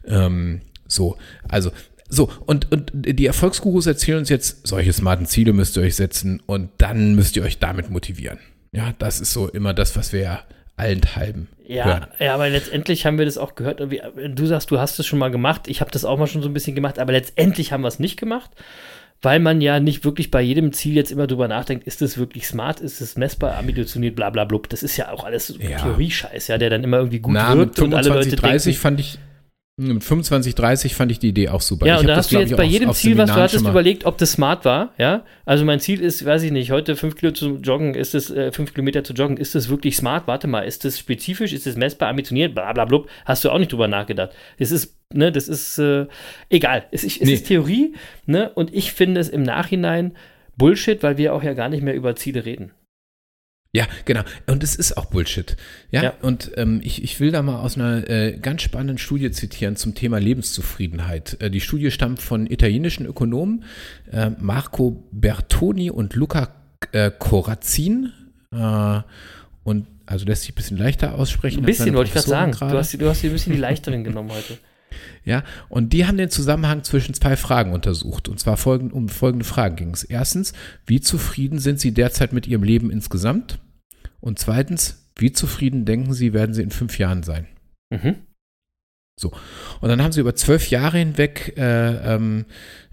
Ähm, 0.05 0.61
so, 0.87 1.17
also 1.49 1.71
so, 2.09 2.31
und, 2.45 2.71
und 2.71 2.91
die 2.93 3.25
Erfolgsgurus 3.25 3.85
erzählen 3.85 4.19
uns 4.19 4.29
jetzt, 4.29 4.65
solche 4.67 4.93
smarten 4.93 5.25
Ziele 5.25 5.53
müsst 5.53 5.75
ihr 5.77 5.83
euch 5.83 5.95
setzen 5.95 6.41
und 6.45 6.69
dann 6.77 7.15
müsst 7.15 7.35
ihr 7.35 7.43
euch 7.43 7.59
damit 7.59 7.89
motivieren. 7.89 8.39
Ja, 8.71 8.93
das 8.99 9.19
ist 9.19 9.33
so 9.33 9.47
immer 9.49 9.73
das, 9.73 9.95
was 9.95 10.13
wir 10.13 10.21
ja 10.21 10.39
allenthalben 10.75 11.47
Ja, 11.65 11.85
hören. 11.85 12.07
ja, 12.19 12.33
aber 12.35 12.49
letztendlich 12.49 13.05
haben 13.05 13.17
wir 13.17 13.25
das 13.25 13.37
auch 13.37 13.55
gehört. 13.55 13.79
Du 13.81 14.45
sagst, 14.45 14.69
du 14.71 14.79
hast 14.79 14.99
es 14.99 15.05
schon 15.07 15.19
mal 15.19 15.31
gemacht. 15.31 15.67
Ich 15.67 15.81
habe 15.81 15.89
das 15.91 16.05
auch 16.05 16.17
mal 16.17 16.27
schon 16.27 16.41
so 16.43 16.49
ein 16.49 16.53
bisschen 16.53 16.75
gemacht, 16.75 16.99
aber 16.99 17.11
letztendlich 17.13 17.71
haben 17.71 17.81
wir 17.81 17.87
es 17.87 17.97
nicht 17.99 18.17
gemacht, 18.19 18.51
weil 19.21 19.39
man 19.39 19.59
ja 19.61 19.79
nicht 19.79 20.05
wirklich 20.05 20.29
bei 20.29 20.41
jedem 20.41 20.73
Ziel 20.73 20.93
jetzt 20.95 21.11
immer 21.11 21.25
drüber 21.25 21.47
nachdenkt, 21.47 21.87
ist 21.87 22.03
es 22.03 22.19
wirklich 22.19 22.45
smart, 22.47 22.79
ist 22.79 23.01
es 23.01 23.17
messbar, 23.17 23.57
ambitioniert, 23.57 24.15
bla 24.15 24.29
bla 24.29 24.45
blub. 24.45 24.69
Das 24.69 24.83
ist 24.83 24.95
ja 24.97 25.11
auch 25.11 25.23
alles 25.23 25.55
Ja. 25.59 25.79
Theorie-Scheiß, 25.79 26.47
ja, 26.49 26.59
der 26.59 26.69
dann 26.69 26.83
immer 26.83 26.97
irgendwie 26.97 27.19
gut 27.19 27.33
Na, 27.33 27.49
mit 27.55 27.57
wirkt 27.57 27.79
und 27.79 27.93
alle 27.95 28.09
Leute 28.09 28.29
25, 28.29 28.39
30 28.39 28.63
denken, 28.65 28.79
fand 28.81 28.99
ich, 28.99 29.17
mit 29.79 30.03
25, 30.03 30.55
30 30.55 30.95
fand 30.95 31.11
ich 31.11 31.19
die 31.19 31.29
Idee 31.29 31.49
auch 31.49 31.61
super. 31.61 31.85
Ja, 31.85 31.95
ich 31.95 32.01
und 32.01 32.07
da 32.07 32.15
das, 32.15 32.25
hast 32.25 32.31
du 32.31 32.37
glaub 32.37 32.47
jetzt 32.49 32.57
bei 32.57 32.63
auf- 32.65 32.69
jedem 32.71 32.89
auf 32.89 32.97
Ziel, 32.97 33.15
was 33.17 33.29
du 33.29 33.35
hattest, 33.35 33.65
überlegt, 33.65 34.05
ob 34.05 34.17
das 34.17 34.31
smart 34.31 34.65
war, 34.65 34.93
ja. 34.97 35.23
Also 35.45 35.65
mein 35.65 35.79
Ziel 35.79 36.01
ist, 36.01 36.25
weiß 36.25 36.41
ich 36.43 36.51
nicht, 36.51 36.71
heute 36.71 36.95
fünf 36.95 37.15
Kilo 37.15 37.31
zu 37.31 37.57
joggen, 37.57 37.93
ist 37.93 38.15
es 38.15 38.31
äh, 38.31 38.51
fünf 38.51 38.73
Kilometer 38.73 39.03
zu 39.03 39.13
joggen, 39.13 39.37
ist 39.37 39.53
das 39.53 39.69
wirklich 39.69 39.95
smart? 39.95 40.27
Warte 40.27 40.47
mal, 40.47 40.61
ist 40.61 40.83
das 40.83 40.97
spezifisch, 40.97 41.53
ist 41.53 41.67
das 41.67 41.75
messbar, 41.75 42.09
ambitioniert, 42.09 42.55
bla 42.55 42.73
bla 42.73 42.85
blub, 42.85 43.07
hast 43.25 43.45
du 43.45 43.51
auch 43.51 43.59
nicht 43.59 43.71
drüber 43.71 43.87
nachgedacht. 43.87 44.31
Es 44.57 44.71
ist, 44.71 44.95
ne, 45.13 45.31
das 45.31 45.47
ist 45.47 45.77
äh, 45.77 46.07
egal. 46.49 46.85
Es, 46.91 47.03
ist- 47.03 47.21
es 47.21 47.27
Nee. 47.27 47.33
ist 47.35 47.45
Theorie, 47.47 47.93
ne, 48.25 48.49
und 48.55 48.73
ich 48.73 48.93
finde 48.93 49.21
es 49.21 49.29
im 49.29 49.43
Nachhinein 49.43 50.13
Bullshit, 50.57 51.03
weil 51.03 51.17
wir 51.17 51.35
auch 51.35 51.43
ja 51.43 51.53
gar 51.53 51.69
nicht 51.69 51.83
mehr 51.83 51.93
über 51.93 52.15
Ziele 52.15 52.45
reden. 52.45 52.71
Ja, 53.73 53.85
genau. 54.05 54.21
Und 54.47 54.63
es 54.63 54.75
ist 54.75 54.97
auch 54.97 55.05
Bullshit. 55.05 55.57
Ja, 55.91 56.03
Ja. 56.03 56.13
und 56.21 56.51
ähm, 56.55 56.79
ich, 56.83 57.03
ich 57.03 57.19
will 57.19 57.31
da 57.31 57.41
mal 57.43 57.59
aus 57.59 57.75
einer 57.75 58.09
äh, 58.09 58.37
ganz 58.41 58.61
spannenden 58.61 58.97
Studie 58.97 59.29
zitieren 59.31 59.75
zum 59.75 59.93
Thema 59.93 60.19
Lebenszufriedenheit. 60.19 61.37
Äh, 61.41 61.49
die 61.51 61.61
Studie 61.61 61.91
stammt 61.91 62.21
von 62.21 62.47
italienischen 62.49 63.05
Ökonomen 63.05 63.63
äh, 64.11 64.31
Marco 64.39 65.03
Bertoni 65.11 65.91
und 65.91 66.15
Luca 66.15 66.49
äh, 66.91 67.11
Corazzin. 67.17 68.13
Äh, 68.53 69.01
und 69.63 69.85
also 70.05 70.25
lässt 70.25 70.43
sich 70.43 70.53
ein 70.53 70.55
bisschen 70.55 70.77
leichter 70.77 71.15
aussprechen. 71.15 71.59
Ein 71.59 71.65
bisschen 71.65 71.93
wollte 71.93 72.07
ich 72.07 72.13
gerade 72.13 72.27
sagen. 72.29 72.51
Du 72.53 72.77
hast, 72.77 72.93
du 72.99 73.09
hast 73.09 73.21
dir 73.21 73.29
ein 73.29 73.33
bisschen 73.33 73.53
die 73.53 73.59
leichteren 73.59 74.03
genommen 74.03 74.31
heute. 74.31 74.57
Ja, 75.23 75.43
und 75.69 75.93
die 75.93 76.05
haben 76.05 76.17
den 76.17 76.29
Zusammenhang 76.29 76.83
zwischen 76.83 77.13
zwei 77.13 77.35
Fragen 77.35 77.73
untersucht. 77.73 78.27
Und 78.29 78.39
zwar 78.39 78.57
folgend, 78.57 78.93
um 78.93 79.09
folgende 79.09 79.45
Fragen 79.45 79.75
ging 79.75 79.91
es. 79.91 80.03
Erstens, 80.03 80.53
wie 80.85 81.01
zufrieden 81.01 81.59
sind 81.59 81.79
Sie 81.79 81.93
derzeit 81.93 82.33
mit 82.33 82.47
Ihrem 82.47 82.63
Leben 82.63 82.91
insgesamt? 82.91 83.59
Und 84.19 84.39
zweitens, 84.39 85.09
wie 85.15 85.31
zufrieden 85.31 85.85
denken 85.85 86.13
Sie, 86.13 86.33
werden 86.33 86.53
Sie 86.53 86.63
in 86.63 86.71
fünf 86.71 86.99
Jahren 86.99 87.23
sein? 87.23 87.47
Mhm. 87.89 88.15
Und 89.81 89.89
dann 89.89 90.03
haben 90.03 90.11
sie 90.11 90.19
über 90.19 90.35
zwölf 90.35 90.69
Jahre 90.69 90.99
hinweg 90.99 91.53
äh, 91.57 92.13
ähm, 92.15 92.45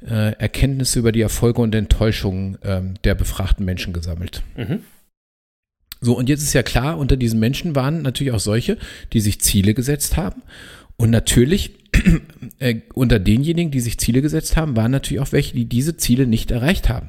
äh, 0.02 0.32
Erkenntnisse 0.38 0.98
über 0.98 1.12
die 1.12 1.20
Erfolge 1.20 1.60
und 1.60 1.74
Enttäuschungen 1.74 2.56
ähm, 2.62 2.94
der 3.04 3.14
befragten 3.14 3.64
Menschen 3.64 3.92
gesammelt. 3.92 4.42
Mhm. 4.56 4.80
So, 6.00 6.16
und 6.16 6.28
jetzt 6.28 6.42
ist 6.42 6.54
ja 6.54 6.62
klar, 6.62 6.98
unter 6.98 7.16
diesen 7.16 7.40
Menschen 7.40 7.74
waren 7.74 8.02
natürlich 8.02 8.32
auch 8.32 8.40
solche, 8.40 8.78
die 9.12 9.20
sich 9.20 9.40
Ziele 9.40 9.74
gesetzt 9.74 10.16
haben. 10.16 10.42
Und 10.96 11.10
natürlich, 11.10 11.72
äh, 12.58 12.76
unter 12.94 13.18
denjenigen, 13.18 13.70
die 13.70 13.80
sich 13.80 13.98
Ziele 13.98 14.22
gesetzt 14.22 14.56
haben, 14.56 14.76
waren 14.76 14.90
natürlich 14.90 15.20
auch 15.20 15.32
welche, 15.32 15.54
die 15.54 15.66
diese 15.66 15.96
Ziele 15.96 16.26
nicht 16.26 16.50
erreicht 16.50 16.88
haben. 16.88 17.08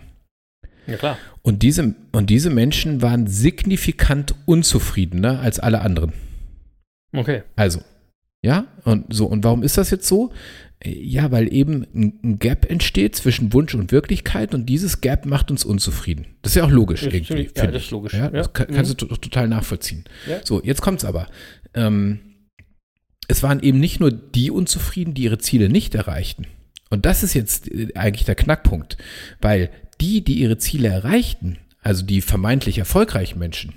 Ja, 0.88 0.98
klar. 0.98 1.18
Und 1.42 1.64
diese, 1.64 1.96
und 2.12 2.30
diese 2.30 2.50
Menschen 2.50 3.02
waren 3.02 3.28
signifikant 3.28 4.36
unzufriedener 4.46 5.40
als 5.40 5.60
alle 5.60 5.82
anderen. 5.82 6.14
Okay. 7.14 7.44
Also, 7.56 7.82
ja, 8.44 8.68
und 8.84 9.06
so, 9.14 9.26
und 9.26 9.44
warum 9.44 9.64
ist 9.64 9.78
das 9.78 9.90
jetzt 9.90 10.08
so? 10.08 10.32
Äh, 10.80 10.92
Ja, 10.92 11.32
weil 11.32 11.52
eben 11.52 11.86
ein, 11.96 12.38
Gap 12.40 12.70
entsteht 12.70 13.16
zwischen 13.16 13.54
Wunsch 13.54 13.74
und 13.74 13.92
Wirklichkeit 13.92 14.54
und 14.54 14.68
dieses 14.68 15.02
Gap 15.02 15.26
macht 15.26 15.50
uns 15.50 15.66
unzufrieden. 15.66 16.26
Das 16.44 16.52
ist 16.52 16.58
ja 16.58 16.66
auch 16.66 16.70
logisch 16.72 17.04
Ist 17.04 17.14
irgendwie. 17.14 17.50
ja, 17.56 17.66
das 17.68 17.76
ich. 17.76 17.86
ist 17.86 17.92
logisch. 17.92 18.14
Ja, 18.14 18.30
das 18.30 18.48
Ja. 18.48 18.52
kann, 18.52 18.68
kannst 18.68 18.92
Mhm. 18.94 18.98
du 18.98 19.06
to- 19.08 19.16
total 19.18 19.48
nachvollziehen. 19.48 20.04
Ja. 20.30 20.42
So, 20.44 20.62
jetzt 20.64 20.82
kommt's 20.82 21.06
aber. 21.06 21.28
Ähm, 21.74 22.20
es 23.28 23.44
waren 23.44 23.62
eben 23.62 23.80
nicht 23.80 24.00
nur 24.00 24.12
die 24.12 24.52
unzufrieden, 24.52 25.14
die 25.14 25.24
ihre 25.24 25.38
Ziele 25.38 25.70
nicht 25.70 25.96
erreichten. 25.96 26.48
Und 26.90 27.06
das 27.06 27.24
ist 27.24 27.34
jetzt 27.34 27.72
äh, 27.72 27.90
eigentlich 27.96 28.26
der 28.26 28.36
Knackpunkt, 28.36 28.98
weil 29.42 29.70
die, 30.02 30.24
die 30.24 30.36
ihre 30.40 30.58
Ziele 30.58 30.88
erreichten, 30.90 31.58
also 31.82 32.06
die 32.06 32.22
vermeintlich 32.22 32.78
erfolgreichen 32.78 33.40
Menschen, 33.40 33.74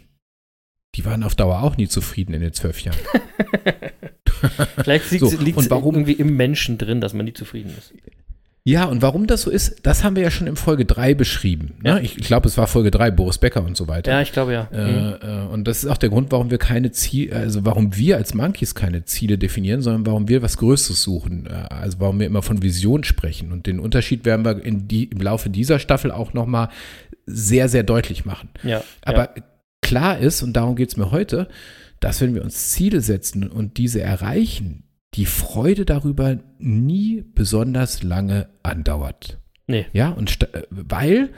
die 0.95 1.05
waren 1.05 1.23
auf 1.23 1.35
Dauer 1.35 1.63
auch 1.63 1.77
nie 1.77 1.89
zufrieden 1.89 2.35
in 2.35 2.41
den 2.41 2.53
zwölf 2.53 2.81
Jahren. 2.81 2.99
Vielleicht 4.77 5.11
liegt 5.11 5.21
So, 5.29 5.61
es 5.61 5.71
warum- 5.71 5.95
irgendwie 5.95 6.13
im 6.13 6.37
Menschen 6.37 6.79
drin, 6.79 7.01
dass 7.01 7.13
man 7.15 7.25
nie 7.27 7.33
zufrieden 7.33 7.75
ist. 7.77 7.93
Ja, 8.69 8.85
und 8.85 9.01
warum 9.01 9.27
das 9.27 9.41
so 9.41 9.51
ist, 9.51 9.77
das 9.85 10.05
haben 10.05 10.15
wir 10.15 10.23
ja 10.23 10.31
schon 10.31 10.47
in 10.47 10.55
Folge 10.55 10.85
3 10.85 11.15
beschrieben. 11.15 11.73
Ne? 11.83 11.89
Ja. 11.89 11.99
Ich, 12.01 12.19
ich 12.19 12.27
glaube, 12.27 12.49
es 12.49 12.59
war 12.59 12.67
Folge 12.67 12.91
3, 12.91 13.11
Boris 13.13 13.39
Becker 13.39 13.65
und 13.65 13.79
so 13.79 13.89
weiter. 13.89 14.13
Ja, 14.13 14.21
ich 14.21 14.31
glaube 14.31 14.53
ja. 14.53 14.69
Mhm. 14.71 14.77
Äh, 14.77 15.13
äh, 15.13 15.47
und 15.47 15.65
das 15.67 15.85
ist 15.85 15.91
auch 15.91 15.97
der 15.97 16.11
Grund, 16.11 16.31
warum 16.33 16.51
wir 16.51 16.59
keine 16.59 16.91
Ziele, 16.91 17.35
also 17.35 17.65
warum 17.65 17.97
wir 17.97 18.19
als 18.19 18.35
Monkeys 18.35 18.75
keine 18.75 19.07
Ziele 19.07 19.39
definieren, 19.39 19.81
sondern 19.81 20.05
warum 20.05 20.29
wir 20.29 20.43
was 20.43 20.59
Größeres 20.59 21.03
suchen. 21.03 21.47
Äh, 21.47 21.73
Also 21.73 21.99
warum 22.01 22.21
wir 22.21 22.27
immer 22.27 22.43
von 22.43 22.61
Vision 22.61 23.05
sprechen. 23.05 23.53
Und 23.53 23.67
den 23.67 23.81
Unterschied 23.81 24.27
werden 24.27 24.45
wir 24.45 24.57
die, 24.57 25.05
im 25.05 25.23
Laufe 25.23 25.49
dieser 25.49 25.79
Staffel 25.79 26.11
auch 26.11 26.35
nochmal 26.35 26.69
sehr, 27.25 27.71
sehr 27.71 27.85
deutlich 27.85 28.27
machen. 28.27 28.51
ja. 28.65 28.85
Aber 29.01 29.31
klar 29.81 30.19
ist, 30.19 30.43
und 30.43 30.53
darum 30.53 30.77
geht 30.77 30.91
es 30.91 30.99
mir 30.99 31.11
heute, 31.11 31.49
dass 32.01 32.21
wenn 32.21 32.35
wir 32.35 32.45
uns 32.45 32.73
Ziele 32.73 33.01
setzen 33.01 33.49
und 33.49 33.79
diese 33.79 34.03
erreichen, 34.03 34.85
die 35.15 35.27
Freude 35.27 35.85
darüber 35.85 36.39
nie 36.59 37.25
besonders 37.35 38.03
lange 38.03 38.49
andauert. 38.63 39.39
Nee. 39.67 39.87
Ja, 39.93 40.11
und 40.11 40.39
weil, 40.71 41.31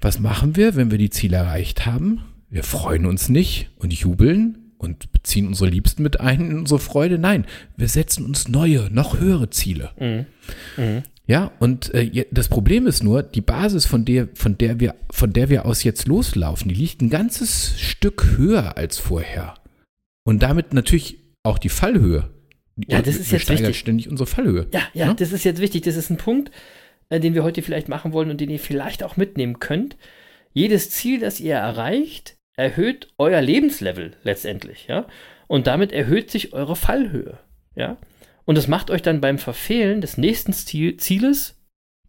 was 0.00 0.20
machen 0.20 0.56
wir, 0.56 0.76
wenn 0.76 0.90
wir 0.90 0.98
die 0.98 1.10
Ziele 1.10 1.36
erreicht 1.36 1.86
haben? 1.86 2.22
Wir 2.48 2.62
freuen 2.62 3.06
uns 3.06 3.28
nicht 3.28 3.70
und 3.76 3.92
jubeln 3.92 4.58
und 4.78 5.12
beziehen 5.12 5.46
unsere 5.46 5.70
Liebsten 5.70 6.02
mit 6.02 6.20
ein 6.20 6.50
in 6.50 6.58
unsere 6.58 6.80
Freude. 6.80 7.18
Nein, 7.18 7.46
wir 7.76 7.88
setzen 7.88 8.24
uns 8.24 8.48
neue, 8.48 8.90
noch 8.90 9.18
höhere 9.18 9.50
Ziele. 9.50 9.90
Mhm. 9.98 10.26
Mhm. 10.76 11.02
Ja, 11.26 11.52
und 11.60 11.94
äh, 11.94 12.26
das 12.30 12.48
Problem 12.48 12.86
ist 12.86 13.02
nur, 13.02 13.22
die 13.22 13.40
Basis, 13.40 13.86
von 13.86 14.04
der, 14.04 14.28
von 14.34 14.58
der 14.58 14.80
wir, 14.80 14.96
von 15.10 15.32
der 15.32 15.48
wir 15.48 15.66
aus 15.66 15.84
jetzt 15.84 16.06
loslaufen, 16.06 16.68
die 16.68 16.74
liegt 16.74 17.00
ein 17.00 17.10
ganzes 17.10 17.80
Stück 17.80 18.36
höher 18.36 18.76
als 18.76 18.98
vorher. 18.98 19.54
Und 20.24 20.42
damit 20.42 20.74
natürlich 20.74 21.18
auch 21.42 21.58
die 21.58 21.68
Fallhöhe. 21.68 22.28
Ja, 22.88 23.02
das 23.02 23.16
ist 23.16 23.30
jetzt 23.32 23.48
wichtig. 23.50 23.78
ständig 23.78 24.08
unsere 24.08 24.26
Fallhöhe. 24.26 24.66
Ja, 24.72 24.82
ja, 24.94 25.06
Ne? 25.08 25.14
das 25.14 25.32
ist 25.32 25.44
jetzt 25.44 25.60
wichtig. 25.60 25.82
Das 25.82 25.96
ist 25.96 26.10
ein 26.10 26.16
Punkt, 26.16 26.50
äh, 27.10 27.20
den 27.20 27.34
wir 27.34 27.42
heute 27.44 27.62
vielleicht 27.62 27.88
machen 27.88 28.12
wollen 28.12 28.30
und 28.30 28.40
den 28.40 28.50
ihr 28.50 28.58
vielleicht 28.58 29.02
auch 29.02 29.16
mitnehmen 29.16 29.58
könnt. 29.60 29.96
Jedes 30.54 30.90
Ziel, 30.90 31.20
das 31.20 31.40
ihr 31.40 31.54
erreicht, 31.54 32.36
erhöht 32.56 33.08
euer 33.18 33.40
Lebenslevel 33.40 34.16
letztendlich, 34.22 34.86
ja. 34.88 35.06
Und 35.48 35.66
damit 35.66 35.92
erhöht 35.92 36.30
sich 36.30 36.52
eure 36.54 36.76
Fallhöhe, 36.76 37.38
ja. 37.74 37.96
Und 38.44 38.56
das 38.58 38.68
macht 38.68 38.90
euch 38.90 39.02
dann 39.02 39.20
beim 39.20 39.38
Verfehlen 39.38 40.00
des 40.00 40.18
nächsten 40.18 40.52
Ziel, 40.52 40.96
Zieles 40.96 41.56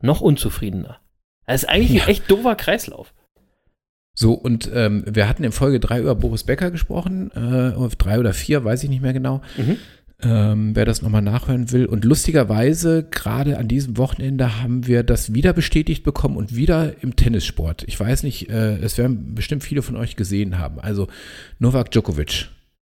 noch 0.01 0.19
unzufriedener. 0.21 0.99
Das 1.45 1.63
ist 1.63 1.69
eigentlich 1.69 1.91
Ja. 1.93 2.03
ein 2.03 2.09
echt 2.09 2.29
doofer 2.31 2.55
Kreislauf. 2.55 3.13
So, 4.15 4.33
und 4.33 4.69
ähm, 4.73 5.03
wir 5.07 5.27
hatten 5.27 5.43
in 5.43 5.51
Folge 5.51 5.79
3 5.79 5.99
über 6.01 6.15
Boris 6.15 6.43
Becker 6.43 6.69
gesprochen, 6.71 7.31
äh, 7.35 7.75
auf 7.75 7.95
drei 7.95 8.19
oder 8.19 8.33
vier, 8.33 8.63
weiß 8.63 8.83
ich 8.83 8.89
nicht 8.89 9.01
mehr 9.01 9.13
genau. 9.13 9.41
Mhm. 9.57 9.77
Ähm, 10.25 10.75
wer 10.75 10.85
das 10.85 11.01
nochmal 11.01 11.21
nachhören 11.21 11.71
will. 11.71 11.85
Und 11.85 12.05
lustigerweise, 12.05 13.07
gerade 13.09 13.57
an 13.57 13.67
diesem 13.67 13.97
Wochenende 13.97 14.61
haben 14.61 14.87
wir 14.87 15.03
das 15.03 15.33
wieder 15.33 15.53
bestätigt 15.53 16.03
bekommen 16.03 16.37
und 16.37 16.55
wieder 16.55 17.03
im 17.03 17.15
Tennissport. 17.15 17.83
Ich 17.87 17.99
weiß 17.99 18.23
nicht, 18.23 18.49
äh, 18.49 18.77
es 18.77 18.97
werden 18.97 19.35
bestimmt 19.35 19.63
viele 19.63 19.81
von 19.81 19.95
euch 19.95 20.15
gesehen 20.15 20.57
haben. 20.57 20.79
Also 20.79 21.07
Novak 21.59 21.91
Djokovic. 21.91 22.49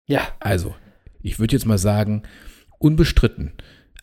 Ja, 0.09 0.23
Also, 0.41 0.75
ich 1.23 1.39
würde 1.39 1.55
jetzt 1.55 1.67
mal 1.67 1.79
sagen, 1.79 2.23
unbestritten 2.79 3.53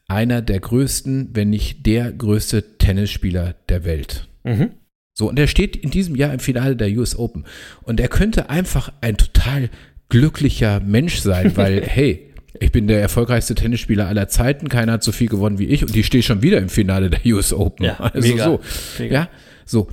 einer 0.08 0.42
der 0.42 0.60
größten, 0.60 1.32
wenn 1.34 1.50
nicht 1.50 1.86
der 1.86 2.12
größte 2.12 2.78
Tennisspieler 2.78 3.56
der 3.70 3.84
Welt. 3.84 4.28
mhm. 4.44 4.72
So, 5.13 5.28
und 5.28 5.40
er 5.40 5.48
steht 5.48 5.76
in 5.76 5.90
diesem 5.90 6.16
Jahr 6.16 6.32
im 6.32 6.40
Finale 6.40 6.76
der 6.76 6.90
US 6.90 7.16
Open. 7.18 7.46
Und 7.82 8.00
er 8.00 8.08
könnte 8.08 8.52
einfach 8.52 8.94
ein 9.02 9.18
total 9.18 9.72
glücklicher 10.10 10.80
Mensch 10.80 11.18
sein, 11.18 11.54
weil, 11.58 11.82
hey, 11.82 12.27
ich 12.60 12.72
bin 12.72 12.88
der 12.88 13.02
erfolgreichste 13.02 13.56
Tennisspieler 13.56 14.08
aller 14.08 14.28
Zeiten, 14.28 14.70
keiner 14.70 14.93
hat 14.93 15.04
so 15.04 15.12
viel 15.12 15.28
gewonnen 15.28 15.60
wie 15.60 15.65
ich 15.65 15.84
und 15.84 15.96
ich 15.96 16.06
stehe 16.06 16.24
schon 16.24 16.41
wieder 16.41 16.60
im 16.60 16.70
Finale 16.70 17.10
der 17.10 17.20
US 17.34 17.54
Open. 17.54 17.86
Ja, 17.86 18.00
also 18.00 18.28
mega. 18.28 18.43
so. 18.46 18.60
Mega. 19.00 19.13
Ja, 19.13 19.30
so. 19.65 19.89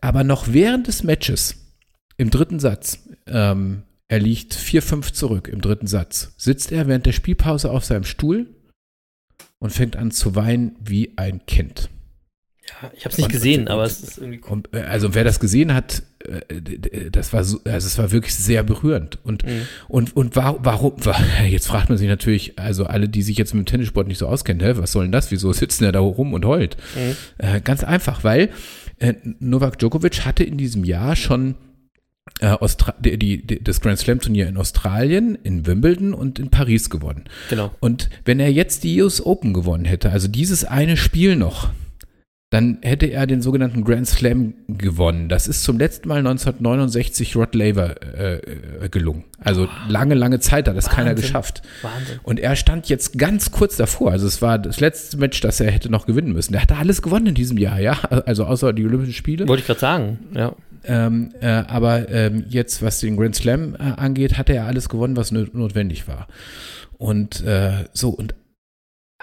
aber 0.00 0.24
noch 0.24 0.52
während 0.52 0.86
des 0.86 1.02
Matches, 1.02 1.56
im 2.16 2.30
dritten 2.30 2.60
Satz, 2.60 2.98
ähm, 3.26 3.82
er 4.08 4.18
liegt 4.18 4.54
4-5 4.54 5.12
zurück 5.12 5.48
im 5.48 5.60
dritten 5.60 5.86
Satz, 5.86 6.34
sitzt 6.36 6.72
er 6.72 6.88
während 6.88 7.06
der 7.06 7.12
Spielpause 7.12 7.70
auf 7.70 7.84
seinem 7.84 8.04
Stuhl 8.04 8.48
und 9.58 9.70
fängt 9.70 9.96
an 9.96 10.10
zu 10.10 10.34
weinen 10.34 10.76
wie 10.80 11.16
ein 11.16 11.46
Kind. 11.46 11.90
Ja, 12.82 12.90
ich 12.96 13.04
habe 13.04 13.10
es 13.12 13.18
nicht 13.18 13.26
Und- 13.26 13.32
gesehen, 13.32 13.60
und- 13.62 13.68
aber 13.68 13.84
es 13.84 14.00
ist 14.00 14.18
irgendwie 14.18 14.40
cool. 14.44 14.52
Und, 14.52 14.68
äh, 14.74 14.80
also 14.82 15.14
wer 15.14 15.24
das 15.24 15.40
gesehen 15.40 15.74
hat, 15.74 16.02
äh, 16.26 17.10
das 17.10 17.32
war 17.32 17.44
so, 17.44 17.60
also 17.64 17.86
es 17.86 17.98
war 17.98 18.12
wirklich 18.12 18.34
sehr 18.34 18.62
berührend. 18.62 19.18
Und, 19.24 19.44
Mhm. 19.44 19.62
und, 19.88 20.16
und 20.16 20.36
wa- 20.36 20.56
warum, 20.62 20.92
wa- 21.04 21.16
jetzt 21.48 21.66
fragt 21.68 21.88
man 21.88 21.98
sich 21.98 22.08
natürlich, 22.08 22.58
also 22.58 22.84
alle, 22.86 23.08
die 23.08 23.22
sich 23.22 23.36
jetzt 23.38 23.54
mit 23.54 23.66
dem 23.66 23.70
Tennissport 23.70 24.06
nicht 24.08 24.18
so 24.18 24.26
auskennen, 24.26 24.64
hä, 24.66 24.74
was 24.76 24.92
soll 24.92 25.04
denn 25.04 25.12
das? 25.12 25.30
Wieso 25.30 25.52
sitzt 25.52 25.80
der 25.80 25.92
da 25.92 26.00
rum 26.00 26.32
und 26.32 26.44
heult? 26.44 26.76
Mhm. 26.96 27.16
Äh, 27.38 27.60
ganz 27.60 27.84
einfach, 27.84 28.24
weil 28.24 28.50
äh, 28.98 29.14
Novak 29.40 29.78
Djokovic 29.78 30.24
hatte 30.26 30.44
in 30.44 30.56
diesem 30.58 30.84
Jahr 30.84 31.16
schon 31.16 31.54
äh, 32.40 32.56
die, 33.00 33.44
die, 33.46 33.64
das 33.64 33.80
Grand 33.80 33.98
Slam 33.98 34.20
Turnier 34.20 34.46
in 34.46 34.56
Australien, 34.56 35.36
in 35.42 35.66
Wimbledon 35.66 36.14
und 36.14 36.38
in 36.38 36.50
Paris 36.50 36.88
gewonnen. 36.90 37.24
Genau. 37.48 37.74
Und 37.80 38.08
wenn 38.24 38.38
er 38.40 38.52
jetzt 38.52 38.84
die 38.84 39.00
US 39.02 39.24
Open 39.24 39.52
gewonnen 39.52 39.84
hätte, 39.84 40.10
also 40.10 40.28
dieses 40.28 40.64
eine 40.64 40.96
Spiel 40.96 41.34
noch, 41.36 41.70
dann 42.50 42.78
hätte 42.82 43.06
er 43.06 43.28
den 43.28 43.42
sogenannten 43.42 43.84
Grand 43.84 44.08
Slam 44.08 44.54
gewonnen. 44.66 45.28
Das 45.28 45.46
ist 45.46 45.62
zum 45.62 45.78
letzten 45.78 46.08
Mal 46.08 46.18
1969 46.18 47.36
Rod 47.36 47.54
Laver 47.54 47.94
äh, 48.02 48.34
äh, 48.38 48.88
gelungen. 48.90 49.24
Also 49.38 49.68
lange, 49.88 50.16
lange 50.16 50.40
Zeit 50.40 50.66
hat 50.66 50.76
das 50.76 50.88
keiner 50.90 51.10
Wahnsinn. 51.10 51.22
geschafft. 51.22 51.62
Wahnsinn. 51.82 52.18
Und 52.24 52.40
er 52.40 52.56
stand 52.56 52.88
jetzt 52.88 53.16
ganz 53.16 53.52
kurz 53.52 53.76
davor. 53.76 54.10
Also 54.10 54.26
es 54.26 54.42
war 54.42 54.58
das 54.58 54.80
letzte 54.80 55.16
Match, 55.16 55.40
das 55.40 55.60
er 55.60 55.70
hätte 55.70 55.90
noch 55.90 56.06
gewinnen 56.06 56.32
müssen. 56.32 56.52
Er 56.54 56.62
hatte 56.62 56.76
alles 56.76 57.02
gewonnen 57.02 57.26
in 57.26 57.34
diesem 57.36 57.56
Jahr, 57.56 57.78
ja. 57.78 57.92
Also 58.26 58.44
außer 58.44 58.72
die 58.72 58.84
Olympischen 58.84 59.14
Spiele. 59.14 59.46
Wollte 59.46 59.60
ich 59.60 59.66
gerade 59.68 59.80
sagen, 59.80 60.18
ja. 60.34 60.52
Ähm, 60.82 61.32
äh, 61.40 61.46
aber 61.46 62.08
ähm, 62.08 62.46
jetzt, 62.48 62.82
was 62.82 62.98
den 62.98 63.16
Grand 63.16 63.36
Slam 63.36 63.74
äh, 63.74 63.78
angeht, 63.78 64.38
hat 64.38 64.50
er 64.50 64.66
alles 64.66 64.88
gewonnen, 64.88 65.16
was 65.16 65.30
notwendig 65.30 66.08
war. 66.08 66.26
Und 66.98 67.44
äh, 67.44 67.84
so, 67.92 68.08
und 68.08 68.34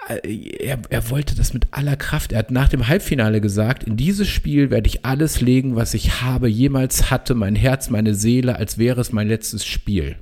er, 0.06 0.78
er 0.88 1.10
wollte 1.10 1.34
das 1.34 1.52
mit 1.52 1.68
aller 1.72 1.96
Kraft. 1.96 2.32
Er 2.32 2.38
hat 2.38 2.50
nach 2.50 2.68
dem 2.68 2.88
Halbfinale 2.88 3.40
gesagt, 3.40 3.84
in 3.84 3.96
dieses 3.96 4.28
Spiel 4.28 4.70
werde 4.70 4.88
ich 4.88 5.04
alles 5.04 5.40
legen, 5.40 5.76
was 5.76 5.94
ich 5.94 6.22
habe, 6.22 6.48
jemals 6.48 7.10
hatte, 7.10 7.34
mein 7.34 7.54
Herz, 7.54 7.90
meine 7.90 8.14
Seele, 8.14 8.56
als 8.56 8.78
wäre 8.78 9.00
es 9.00 9.12
mein 9.12 9.28
letztes 9.28 9.66
Spiel, 9.66 10.16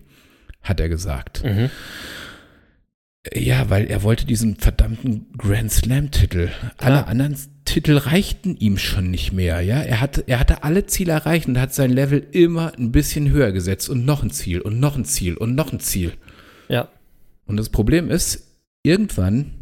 hat 0.63 0.81
er 0.81 0.89
gesagt. 0.89 1.45
Mhm. 1.45 1.71
Ja, 3.35 3.71
weil 3.71 3.87
er 3.87 4.03
wollte 4.03 4.25
diesen 4.25 4.57
verdammten 4.57 5.27
Grand 5.37 5.73
Slam-Titel. 5.73 6.51
Alle 6.79 6.99
Klar. 6.99 7.09
anderen 7.09 7.37
Titel 7.65 7.97
reichten 7.97 8.57
ihm 8.57 8.79
schon 8.79 9.11
nicht 9.11 9.33
mehr, 9.33 9.61
ja. 9.61 9.81
Er 9.83 10.01
hatte, 10.01 10.23
er 10.27 10.39
hatte 10.39 10.63
alle 10.63 10.87
Ziele 10.87 11.13
erreicht 11.13 11.49
und 11.49 11.59
hat 11.61 11.75
sein 11.75 11.91
Level 11.91 12.25
immer 12.31 12.73
ein 12.79 12.93
bisschen 12.93 13.31
höher 13.31 13.51
gesetzt 13.51 13.89
und 13.89 14.05
noch 14.05 14.23
ein 14.23 14.31
Ziel 14.31 14.61
und 14.61 14.79
noch 14.79 14.97
ein 14.97 15.05
Ziel 15.05 15.37
und 15.37 15.57
noch 15.57 15.73
ein 15.73 15.81
Ziel. 15.81 16.13
Ja. 16.69 16.89
Und 17.47 17.57
das 17.57 17.69
Problem 17.69 18.11
ist, 18.11 18.57
irgendwann 18.85 19.56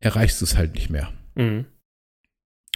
erreichst 0.00 0.40
du 0.40 0.44
es 0.44 0.56
halt 0.56 0.74
nicht 0.74 0.90
mehr. 0.90 1.08
Mhm. 1.34 1.66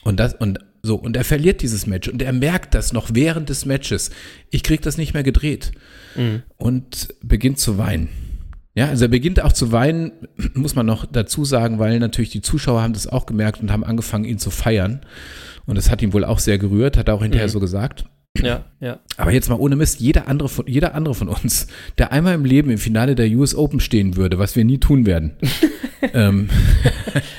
Und 0.05 0.19
das, 0.19 0.35
und 0.35 0.59
so, 0.83 0.97
und 0.97 1.17
er 1.17 1.25
verliert 1.25 1.63
dieses 1.63 1.87
Match 1.87 2.09
und 2.09 2.21
er 2.23 2.33
merkt 2.33 2.75
das 2.75 2.93
noch 2.93 3.11
während 3.15 3.49
des 3.49 3.67
Matches. 3.67 4.11
Ich 4.51 4.63
krieg 4.65 4.83
das 4.83 4.99
nicht 4.99 5.15
mehr 5.15 5.23
gedreht 5.23 5.73
Mhm. 6.17 6.43
und 6.57 7.15
beginnt 7.23 7.59
zu 7.59 7.79
weinen. 7.79 8.09
Ja, 8.75 8.87
also 8.89 9.05
er 9.05 9.09
beginnt 9.09 9.41
auch 9.43 9.53
zu 9.53 9.71
weinen, 9.71 10.13
muss 10.55 10.75
man 10.75 10.87
noch 10.87 11.05
dazu 11.07 11.45
sagen, 11.45 11.79
weil 11.79 11.99
natürlich 12.01 12.31
die 12.31 12.41
Zuschauer 12.43 12.83
haben 12.83 12.95
das 12.95 13.07
auch 13.07 13.27
gemerkt 13.27 13.61
und 13.61 13.71
haben 13.71 13.85
angefangen, 13.85 14.25
ihn 14.25 14.39
zu 14.39 14.51
feiern. 14.51 15.03
Und 15.67 15.77
das 15.77 15.89
hat 15.91 16.03
ihn 16.03 16.13
wohl 16.13 16.25
auch 16.25 16.41
sehr 16.41 16.59
gerührt, 16.59 16.97
hat 16.97 17.09
er 17.09 17.15
auch 17.15 17.23
hinterher 17.23 17.47
Mhm. 17.47 17.53
so 17.53 17.61
gesagt. 17.61 18.07
Ja, 18.40 18.64
ja. 18.81 19.01
Aber 19.16 19.33
jetzt 19.33 19.49
mal 19.49 19.57
ohne 19.57 19.77
Mist, 19.77 20.01
jeder 20.01 20.27
andere, 20.27 20.49
von, 20.49 20.66
jeder 20.66 20.95
andere 20.95 21.14
von 21.14 21.29
uns, 21.29 21.66
der 21.99 22.12
einmal 22.12 22.35
im 22.35 22.45
Leben 22.45 22.71
im 22.71 22.79
Finale 22.79 23.14
der 23.14 23.29
US 23.31 23.55
Open 23.55 23.79
stehen 23.79 24.16
würde, 24.16 24.38
was 24.38 24.57
wir 24.57 24.64
nie 24.64 24.79
tun 24.79 25.07
werden. 25.07 25.33
ähm, 26.14 26.49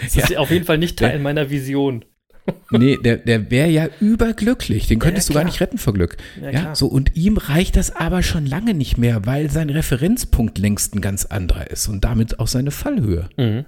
Das 0.03 0.15
ist 0.15 0.37
auf 0.37 0.51
jeden 0.51 0.65
Fall 0.65 0.77
nicht 0.77 0.99
Teil 0.99 1.19
meiner 1.19 1.49
Vision. 1.49 2.05
nee, 2.71 2.97
der, 2.97 3.17
der 3.17 3.49
wäre 3.49 3.69
ja 3.69 3.87
überglücklich. 4.01 4.87
Den 4.87 4.99
könntest 4.99 5.29
du 5.29 5.33
gar 5.33 5.45
nicht 5.45 5.61
retten 5.61 5.77
vor 5.77 5.93
Glück. 5.93 6.17
Ja, 6.41 6.51
Ja, 6.51 6.75
so 6.75 6.87
und 6.87 7.15
ihm 7.15 7.37
reicht 7.37 7.75
das 7.75 7.95
aber 7.95 8.21
schon 8.21 8.45
lange 8.45 8.73
nicht 8.73 8.97
mehr, 8.97 9.25
weil 9.25 9.49
sein 9.49 9.69
Referenzpunkt 9.69 10.57
längst 10.57 10.93
ein 10.93 11.01
ganz 11.01 11.25
anderer 11.25 11.71
ist 11.71 11.87
und 11.87 12.03
damit 12.03 12.39
auch 12.39 12.47
seine 12.47 12.71
Fallhöhe. 12.71 13.29
Mhm. 13.37 13.65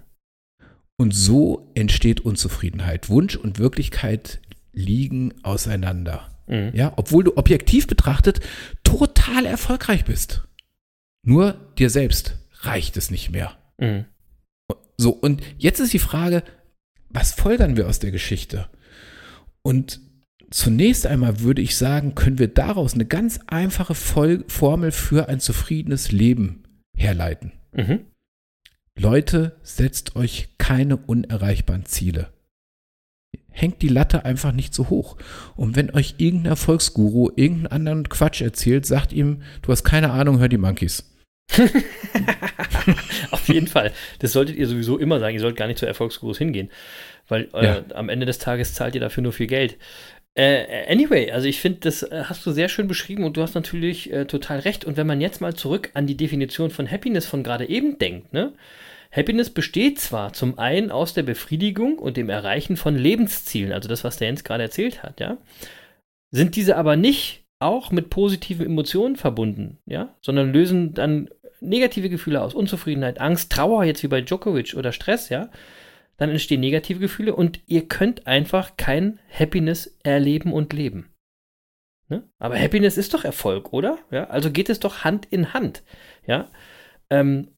Und 0.98 1.14
so 1.14 1.72
entsteht 1.74 2.22
Unzufriedenheit. 2.22 3.10
Wunsch 3.10 3.36
und 3.36 3.60
Wirklichkeit 3.60 4.40
liegen 4.74 5.34
auseinander. 5.44 6.35
Mhm. 6.48 6.72
Ja, 6.74 6.94
obwohl 6.96 7.24
du 7.24 7.38
objektiv 7.38 7.88
betrachtet 7.88 8.40
total 8.84 9.46
erfolgreich 9.46 10.06
bist. 10.06 10.48
Nur 11.24 11.54
dir 11.78 11.90
selbst 11.90 12.38
reicht 12.62 12.98
es 12.98 13.10
nicht 13.10 13.32
mehr. 13.32 13.58
Mhm. 13.78 14.06
So, 14.98 15.12
und 15.12 15.42
jetzt 15.58 15.80
ist 15.80 15.94
die 15.94 16.00
Frage, 16.00 16.44
was 17.10 17.34
folgern 17.34 17.78
wir 17.78 17.88
aus 17.88 18.00
der 18.00 18.12
Geschichte? 18.12 18.70
Und 19.62 20.00
zunächst 20.52 21.08
einmal 21.08 21.40
würde 21.40 21.62
ich 21.62 21.76
sagen, 21.76 22.16
können 22.16 22.40
wir 22.40 22.48
daraus 22.48 22.94
eine 22.94 23.06
ganz 23.06 23.40
einfache 23.48 23.96
Fol 23.96 24.46
Formel 24.48 24.92
für 24.92 25.28
ein 25.28 25.40
zufriedenes 25.40 26.12
Leben 26.12 26.64
herleiten. 26.96 27.54
Mhm. 27.74 28.06
Leute, 28.98 29.58
setzt 29.64 30.16
euch 30.16 30.50
keine 30.58 30.98
unerreichbaren 30.98 31.86
Ziele. 31.86 32.32
Hängt 33.58 33.82
die 33.82 33.88
Latte 33.88 34.26
einfach 34.26 34.52
nicht 34.52 34.74
so 34.74 34.90
hoch. 34.90 35.16
Und 35.56 35.76
wenn 35.78 35.90
euch 35.92 36.16
irgendein 36.18 36.52
Erfolgsguru 36.52 37.30
irgendeinen 37.36 37.68
anderen 37.68 38.10
Quatsch 38.10 38.42
erzählt, 38.42 38.86
sagt 38.86 39.14
ihm, 39.14 39.42
du 39.62 39.72
hast 39.72 39.84
keine 39.86 40.12
Ahnung, 40.12 40.40
hör 40.40 40.50
die 40.50 40.58
Monkeys. 40.58 41.10
Auf 43.32 43.48
jeden 43.48 43.68
Fall. 43.68 43.92
Das 44.20 44.32
solltet 44.34 44.56
ihr 44.58 44.68
sowieso 44.68 44.98
immer 44.98 45.20
sagen. 45.20 45.36
Ihr 45.36 45.42
sollt 45.42 45.56
gar 45.56 45.68
nicht 45.68 45.80
zu 45.80 45.86
Erfolgsgurus 45.86 46.38
hingehen. 46.38 46.70
Weil 47.28 47.50
äh, 47.54 47.66
Ja. 47.66 47.84
am 47.94 48.10
Ende 48.10 48.26
des 48.26 48.40
Tages 48.40 48.74
zahlt 48.74 48.96
ihr 48.96 49.02
dafür 49.02 49.24
nur 49.24 49.34
viel 49.34 49.48
Geld. 49.48 49.78
Äh, 50.38 50.92
anyway, 50.92 51.32
also 51.32 51.48
ich 51.48 51.62
finde, 51.62 51.80
das 51.80 52.04
äh, 52.04 52.24
hast 52.26 52.46
du 52.46 52.52
sehr 52.52 52.68
schön 52.68 52.88
beschrieben 52.90 53.24
und 53.24 53.38
du 53.38 53.42
hast 53.42 53.56
natürlich 53.56 54.12
äh, 54.12 54.26
total 54.26 54.60
recht. 54.60 54.84
Und 54.84 54.98
wenn 54.98 55.08
man 55.08 55.22
jetzt 55.22 55.40
mal 55.40 55.54
zurück 55.54 55.92
an 55.94 56.08
die 56.08 56.18
Definition 56.18 56.72
von 56.72 56.92
Happiness 56.92 57.26
von 57.26 57.42
gerade 57.42 57.70
eben 57.70 57.98
denkt, 58.00 58.34
ne? 58.34 58.52
Happiness 59.16 59.50
besteht 59.50 60.00
zwar 60.00 60.34
zum 60.34 60.60
einen 60.60 60.92
aus 60.92 61.14
der 61.14 61.24
Befriedigung 61.24 62.00
und 62.00 62.18
dem 62.18 62.30
Erreichen 62.30 62.76
von 62.76 62.96
Lebenszielen, 62.96 63.72
also 63.72 63.88
das, 63.88 64.04
was 64.04 64.18
der 64.18 64.28
Jens 64.28 64.44
gerade 64.44 64.64
erzählt 64.64 65.04
hat, 65.04 65.20
ja, 65.20 65.38
sind 66.32 66.56
diese 66.56 66.76
aber 66.76 66.98
nicht 66.98 67.46
auch 67.60 67.92
mit 67.92 68.10
positiven 68.10 68.66
Emotionen 68.66 69.16
verbunden, 69.16 69.78
ja, 69.86 70.16
sondern 70.22 70.52
lösen 70.52 70.94
dann 70.94 71.30
negative 71.62 72.10
Gefühle 72.10 72.42
aus, 72.42 72.54
Unzufriedenheit, 72.54 73.22
Angst, 73.22 73.52
Trauer, 73.52 73.86
jetzt 73.86 74.04
wie 74.04 74.10
bei 74.10 74.20
Djokovic 74.22 74.76
oder 74.76 74.92
Stress, 74.92 75.30
ja, 75.30 75.50
dann 76.18 76.30
entstehen 76.30 76.60
negative 76.60 77.00
Gefühle 77.00 77.36
und 77.36 77.62
ihr 77.68 77.88
könnt 77.88 78.28
einfach 78.28 78.76
kein 78.76 79.20
Happiness 79.30 79.98
erleben 80.04 80.52
und 80.52 80.74
leben. 80.74 81.14
Ne? 82.10 82.24
Aber 82.38 82.60
Happiness 82.60 82.98
ist 82.98 83.14
doch 83.14 83.24
Erfolg, 83.24 83.72
oder? 83.72 83.98
Ja, 84.12 84.26
also 84.26 84.52
geht 84.52 84.70
es 84.70 84.80
doch 84.80 85.06
Hand 85.06 85.26
in 85.26 85.54
Hand, 85.54 85.84
ja. 86.28 86.50
Ähm, 87.10 87.55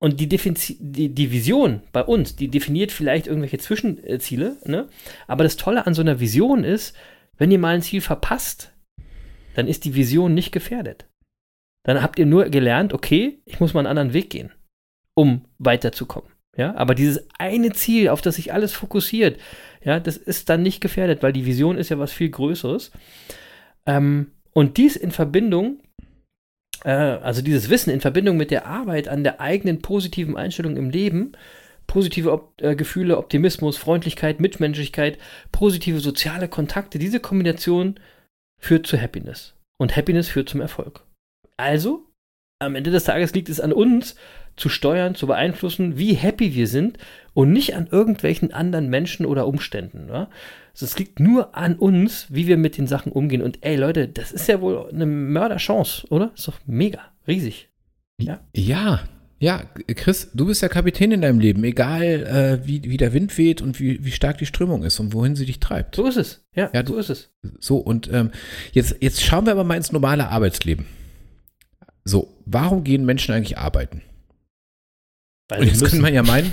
und 0.00 0.18
die, 0.18 0.28
Definzi 0.28 0.78
die, 0.80 1.14
die 1.14 1.30
Vision 1.30 1.82
bei 1.92 2.02
uns, 2.02 2.34
die 2.34 2.48
definiert 2.48 2.90
vielleicht 2.90 3.26
irgendwelche 3.26 3.58
Zwischenziele, 3.58 4.56
ne? 4.64 4.88
Aber 5.28 5.44
das 5.44 5.56
Tolle 5.56 5.86
an 5.86 5.94
so 5.94 6.00
einer 6.00 6.20
Vision 6.20 6.64
ist, 6.64 6.96
wenn 7.36 7.50
ihr 7.50 7.58
mal 7.58 7.74
ein 7.74 7.82
Ziel 7.82 8.00
verpasst, 8.00 8.72
dann 9.54 9.68
ist 9.68 9.84
die 9.84 9.94
Vision 9.94 10.34
nicht 10.34 10.52
gefährdet. 10.52 11.06
Dann 11.84 12.02
habt 12.02 12.18
ihr 12.18 12.26
nur 12.26 12.46
gelernt, 12.46 12.92
okay, 12.92 13.40
ich 13.44 13.60
muss 13.60 13.74
mal 13.74 13.80
einen 13.80 13.88
anderen 13.88 14.12
Weg 14.12 14.30
gehen, 14.30 14.52
um 15.14 15.44
weiterzukommen. 15.58 16.30
Ja, 16.56 16.74
aber 16.74 16.94
dieses 16.94 17.28
eine 17.38 17.72
Ziel, 17.72 18.08
auf 18.08 18.22
das 18.22 18.36
sich 18.36 18.52
alles 18.52 18.72
fokussiert, 18.72 19.38
ja, 19.82 20.00
das 20.00 20.16
ist 20.16 20.48
dann 20.48 20.62
nicht 20.62 20.80
gefährdet, 20.80 21.22
weil 21.22 21.32
die 21.32 21.46
Vision 21.46 21.78
ist 21.78 21.90
ja 21.90 21.98
was 21.98 22.12
viel 22.12 22.30
Größeres. 22.30 22.90
Ähm, 23.86 24.32
und 24.52 24.76
dies 24.76 24.96
in 24.96 25.10
Verbindung, 25.10 25.80
äh, 26.84 26.90
also 26.90 27.42
dieses 27.42 27.70
Wissen 27.70 27.90
in 27.90 28.00
Verbindung 28.00 28.36
mit 28.36 28.50
der 28.50 28.66
Arbeit 28.66 29.08
an 29.08 29.24
der 29.24 29.40
eigenen 29.40 29.82
positiven 29.82 30.36
Einstellung 30.36 30.76
im 30.76 30.90
Leben, 30.90 31.32
positive 31.86 32.32
Op 32.32 32.54
äh, 32.62 32.76
Gefühle, 32.76 33.18
Optimismus, 33.18 33.76
Freundlichkeit, 33.76 34.40
Mitmenschlichkeit, 34.40 35.18
positive 35.52 36.00
soziale 36.00 36.48
Kontakte, 36.48 36.98
diese 36.98 37.20
Kombination 37.20 37.98
führt 38.60 38.86
zu 38.86 39.00
Happiness. 39.00 39.54
Und 39.78 39.96
Happiness 39.96 40.28
führt 40.28 40.48
zum 40.48 40.60
Erfolg. 40.60 41.04
Also, 41.56 42.06
am 42.60 42.74
Ende 42.74 42.90
des 42.90 43.04
Tages 43.04 43.34
liegt 43.34 43.48
es 43.48 43.60
an 43.60 43.72
uns, 43.72 44.16
zu 44.56 44.68
steuern, 44.68 45.14
zu 45.14 45.26
beeinflussen, 45.26 45.98
wie 45.98 46.14
happy 46.14 46.54
wir 46.54 46.66
sind 46.66 46.98
und 47.32 47.52
nicht 47.52 47.74
an 47.74 47.86
irgendwelchen 47.90 48.52
anderen 48.52 48.88
Menschen 48.88 49.24
oder 49.24 49.46
Umständen. 49.46 50.08
Ja? 50.08 50.28
Also 50.72 50.86
es 50.86 50.98
liegt 50.98 51.20
nur 51.20 51.56
an 51.56 51.76
uns, 51.76 52.26
wie 52.30 52.46
wir 52.46 52.56
mit 52.56 52.76
den 52.78 52.86
Sachen 52.86 53.12
umgehen. 53.12 53.42
Und 53.42 53.58
ey 53.62 53.76
Leute, 53.76 54.08
das 54.08 54.32
ist 54.32 54.46
ja 54.48 54.60
wohl 54.60 54.88
eine 54.92 55.06
Mörderchance, 55.06 56.06
oder? 56.10 56.32
Ist 56.34 56.48
doch 56.48 56.58
mega, 56.66 57.00
riesig. 57.26 57.68
Ja. 58.20 58.40
Ja, 58.54 59.00
Ja, 59.42 59.62
Chris, 59.94 60.30
du 60.34 60.44
bist 60.44 60.60
der 60.60 60.68
Kapitän 60.68 61.12
in 61.12 61.22
deinem 61.22 61.40
Leben, 61.40 61.64
egal 61.64 62.02
äh, 62.04 62.66
wie, 62.66 62.82
wie 62.82 62.98
der 62.98 63.14
Wind 63.14 63.36
weht 63.38 63.62
und 63.62 63.80
wie, 63.80 64.04
wie 64.04 64.12
stark 64.12 64.36
die 64.36 64.44
Strömung 64.44 64.82
ist 64.82 65.00
und 65.00 65.14
wohin 65.14 65.34
sie 65.34 65.46
dich 65.46 65.60
treibt. 65.60 65.96
So 65.96 66.06
ist 66.06 66.16
es. 66.18 66.44
Ja, 66.54 66.68
Ja, 66.74 66.86
so 66.86 66.98
ist 66.98 67.08
es. 67.08 67.32
So, 67.58 67.78
und 67.78 68.12
ähm, 68.12 68.32
jetzt, 68.72 68.96
jetzt 69.00 69.22
schauen 69.22 69.46
wir 69.46 69.52
aber 69.52 69.64
mal 69.64 69.76
ins 69.76 69.92
normale 69.92 70.28
Arbeitsleben. 70.28 70.84
So, 72.04 72.28
warum 72.44 72.84
gehen 72.84 73.06
Menschen 73.06 73.34
eigentlich 73.34 73.56
arbeiten? 73.56 74.02
Weil 75.48 75.60
Und 75.60 75.66
jetzt 75.68 75.80
müssen. 75.80 75.90
könnte 75.90 76.02
man 76.02 76.14
ja 76.14 76.22
meinen, 76.22 76.52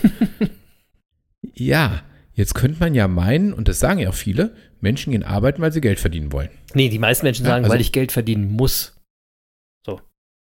ja, 1.55 2.03
jetzt 2.37 2.55
könnte 2.55 2.79
man 2.79 2.95
ja 2.95 3.09
meinen, 3.09 3.51
und 3.51 3.67
das 3.67 3.79
sagen 3.79 3.99
ja 3.99 4.07
auch 4.09 4.13
viele, 4.13 4.55
Menschen 4.79 5.11
gehen 5.11 5.23
arbeiten, 5.23 5.61
weil 5.61 5.73
sie 5.73 5.81
Geld 5.81 5.99
verdienen 5.99 6.31
wollen. 6.31 6.49
nee, 6.73 6.87
die 6.87 6.99
meisten 6.99 7.25
Menschen 7.25 7.43
Ja, 7.45 7.51
sagen, 7.51 7.65
also- 7.65 7.73
weil 7.73 7.81
ich 7.81 7.91
Geld 7.91 8.13
verdienen 8.13 8.49
muss. 8.49 8.93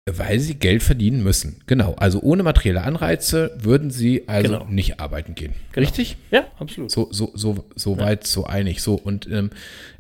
Weil 0.09 0.39
sie 0.39 0.55
Geld 0.55 0.83
verdienen 0.83 1.21
müssen. 1.21 1.61
Genau. 1.65 1.93
Also 1.95 2.21
ohne 2.21 2.41
materielle 2.41 2.83
Anreize 2.83 3.51
würden 3.61 3.91
sie 3.91 4.25
also 4.29 4.53
Genau. 4.59 4.65
nicht 4.69 5.01
arbeiten 5.01 5.35
gehen. 5.35 5.51
Genau. 5.73 5.85
Richtig? 5.85 6.15
Ja, 6.31 6.47
absolut. 6.59 6.89
So, 6.91 7.09
so, 7.11 7.33
so, 7.35 7.65
so 7.75 7.95
Ja. 7.95 7.99
weit, 7.99 8.25
so 8.25 8.45
einig. 8.45 8.81
So, 8.81 8.93
und, 8.95 9.27
ähm, 9.29 9.49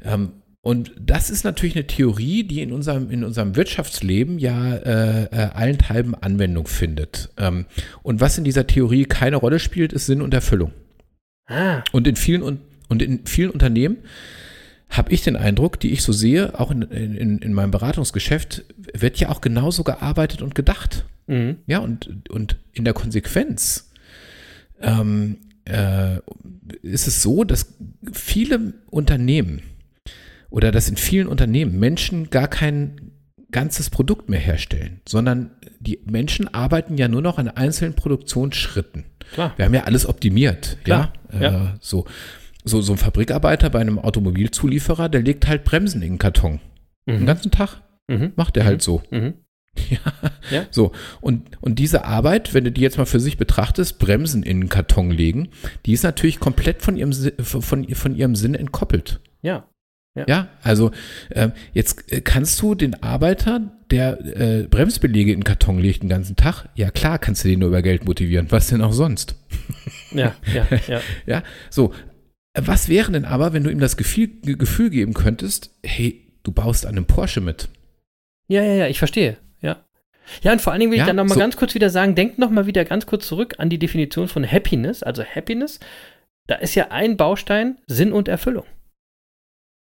ähm, 0.05 0.31
und 0.61 0.93
das 0.97 1.29
ist 1.29 1.43
natürlich 1.43 1.75
eine 1.75 1.87
Theorie, 1.87 2.43
die 2.45 2.61
in 2.61 2.71
unserem, 2.71 3.11
in 3.11 3.25
unserem 3.25 3.57
Wirtschaftsleben 3.57 4.39
ja 4.39 4.75
äh, 4.77 5.23
äh, 5.25 5.49
allenthalben 5.53 6.15
Anwendung 6.15 6.67
findet. 6.67 7.27
Ähm, 7.37 7.65
und 8.01 8.21
was 8.21 8.37
in 8.37 8.45
dieser 8.45 8.65
Theorie 8.65 9.03
keine 9.03 9.35
Rolle 9.35 9.59
spielt, 9.59 9.91
ist 9.91 10.05
Sinn 10.05 10.21
und 10.21 10.33
Erfüllung. 10.33 10.71
Ah, 11.47 11.83
Und 11.91 12.07
in 12.07 12.15
vielen, 12.15 12.41
und, 12.41 13.01
in 13.01 13.25
vielen 13.25 13.49
Unternehmen 13.49 13.97
habe 14.89 15.11
ich 15.11 15.21
den 15.21 15.35
Eindruck, 15.35 15.79
die 15.79 15.91
ich 15.91 16.01
so 16.01 16.13
sehe, 16.13 16.59
auch 16.59 16.71
in, 16.71 16.81
in, 16.83 17.39
in 17.39 17.53
meinem 17.53 17.71
Beratungsgeschäft, 17.71 18.65
wird 18.93 19.17
ja 19.17 19.29
auch 19.29 19.41
genauso 19.41 19.83
gearbeitet 19.83 20.41
und 20.41 20.55
gedacht. 20.55 21.05
mhm. 21.27 21.57
Ja, 21.67 21.79
und, 21.79 22.29
und 22.29 22.57
in 22.73 22.85
der 22.85 22.93
Konsequenz 22.93 23.91
ähm, 24.81 25.37
äh, 25.65 26.19
ist 26.81 27.07
es 27.07 27.21
so, 27.21 27.43
dass 27.43 27.75
viele 28.11 28.73
Unternehmen 28.89 29.61
oder 30.49 30.71
dass 30.71 30.89
in 30.89 30.97
vielen 30.97 31.27
Unternehmen 31.27 31.77
Menschen 31.79 32.29
gar 32.29 32.47
kein 32.47 33.11
ganzes 33.51 33.89
Produkt 33.89 34.29
mehr 34.29 34.39
herstellen, 34.39 35.01
sondern 35.07 35.51
die 35.79 35.99
Menschen 36.05 36.53
arbeiten 36.53 36.97
ja 36.97 37.07
nur 37.07 37.21
noch 37.21 37.37
an 37.37 37.47
einzelnen 37.49 37.95
Produktionsschritten. 37.95 39.05
Klar. 39.33 39.53
Wir 39.57 39.65
haben 39.65 39.73
ja 39.73 39.83
alles 39.83 40.05
optimiert. 40.05 40.77
Klar, 40.83 41.13
ja, 41.33 41.39
ja. 41.41 41.65
Äh, 41.65 41.69
so. 41.79 42.05
So, 42.63 42.81
so 42.81 42.91
ein 42.93 42.97
Fabrikarbeiter 42.97 43.69
bei 43.69 43.79
einem 43.79 43.97
Automobilzulieferer, 43.97 45.07
der 45.07 45.21
legt 45.21 45.47
halt 45.47 45.63
Bremsen 45.63 46.01
in 46.01 46.13
den 46.13 46.17
Karton. 46.19 46.59
Den 47.07 47.21
Mhm. 47.21 47.25
ganzen 47.25 47.49
Tag 47.51 47.81
Mhm. 48.09 48.33
macht 48.35 48.57
er 48.57 48.65
halt 48.65 48.81
so. 48.81 49.01
Mhm. 49.11 49.35
Ja. 49.89 49.99
Ja. 50.49 50.65
So. 50.71 50.91
Und, 51.21 51.49
und 51.61 51.77
diese 51.79 52.03
Arbeit, 52.03 52.53
wenn 52.55 52.63
du 52.63 52.71
die 52.71 52.81
jetzt 52.81 52.97
mal 52.97 53.05
für 53.05 53.19
sich 53.19 53.37
betrachtest, 53.37 53.99
Bremsen 53.99 54.41
in 54.43 54.59
den 54.61 54.69
Karton 54.69 55.11
legen, 55.11 55.49
die 55.85 55.93
ist 55.93 56.03
natürlich 56.03 56.39
komplett 56.39 56.81
von 56.81 56.97
ihrem, 56.97 57.13
von, 57.13 57.61
von 57.61 58.15
ihrem 58.15 58.35
Sinn 58.35 58.55
entkoppelt. 58.55 59.19
Ja. 59.43 59.69
Ja, 60.27 60.47
also 60.63 60.91
ähm, 61.31 61.51
jetzt 61.73 62.11
äh, 62.11 62.21
kannst 62.21 62.61
du 62.61 62.75
den 62.75 63.01
Arbeiter, 63.03 63.61
der 63.91 64.19
äh, 64.25 64.63
Bremsbelege 64.69 65.31
in 65.31 65.39
den 65.39 65.43
Karton 65.43 65.79
legt 65.79 66.01
den 66.03 66.09
ganzen 66.09 66.35
Tag, 66.35 66.67
ja 66.75 66.89
klar 66.91 67.19
kannst 67.19 67.43
du 67.43 67.49
den 67.49 67.59
nur 67.59 67.69
über 67.69 67.81
Geld 67.81 68.05
motivieren. 68.05 68.47
Was 68.49 68.67
denn 68.67 68.81
auch 68.81 68.93
sonst? 68.93 69.35
Ja, 70.11 70.35
ja, 70.53 70.67
ja. 70.87 71.01
Ja, 71.25 71.43
so. 71.69 71.93
Was 72.59 72.89
wäre 72.89 73.11
denn 73.11 73.25
aber, 73.25 73.53
wenn 73.53 73.63
du 73.63 73.69
ihm 73.69 73.79
das 73.79 73.97
Gefühl, 73.97 74.29
Gefühl 74.41 74.89
geben 74.89 75.13
könntest, 75.13 75.69
hey, 75.83 76.27
du 76.41 76.51
baust 76.51 76.85
an 76.87 76.95
einem 76.95 77.05
Porsche 77.05 77.39
mit? 77.39 77.69
Ja, 78.47 78.63
ja, 78.63 78.73
ja, 78.73 78.87
ich 78.87 78.97
verstehe. 78.97 79.37
Ja. 79.61 79.83
Ja, 80.41 80.53
und 80.53 80.61
vor 80.61 80.73
allen 80.73 80.79
Dingen 80.79 80.91
will 80.91 80.97
Ja, 80.97 81.03
ich 81.03 81.07
dann 81.07 81.17
nochmal 81.17 81.35
so- 81.35 81.39
ganz 81.39 81.55
kurz 81.55 81.75
wieder 81.75 81.89
sagen, 81.91 82.15
denkt 82.15 82.39
nochmal 82.39 82.65
wieder 82.65 82.83
ganz 82.83 83.05
kurz 83.05 83.27
zurück 83.27 83.55
an 83.59 83.69
die 83.69 83.77
Definition 83.77 84.27
von 84.27 84.49
Happiness. 84.49 85.03
Also 85.03 85.23
Happiness, 85.23 85.79
da 86.47 86.55
ist 86.55 86.73
ja 86.75 86.87
ein 86.89 87.15
Baustein 87.15 87.77
Sinn 87.87 88.11
und 88.11 88.27
Erfüllung. 88.27 88.65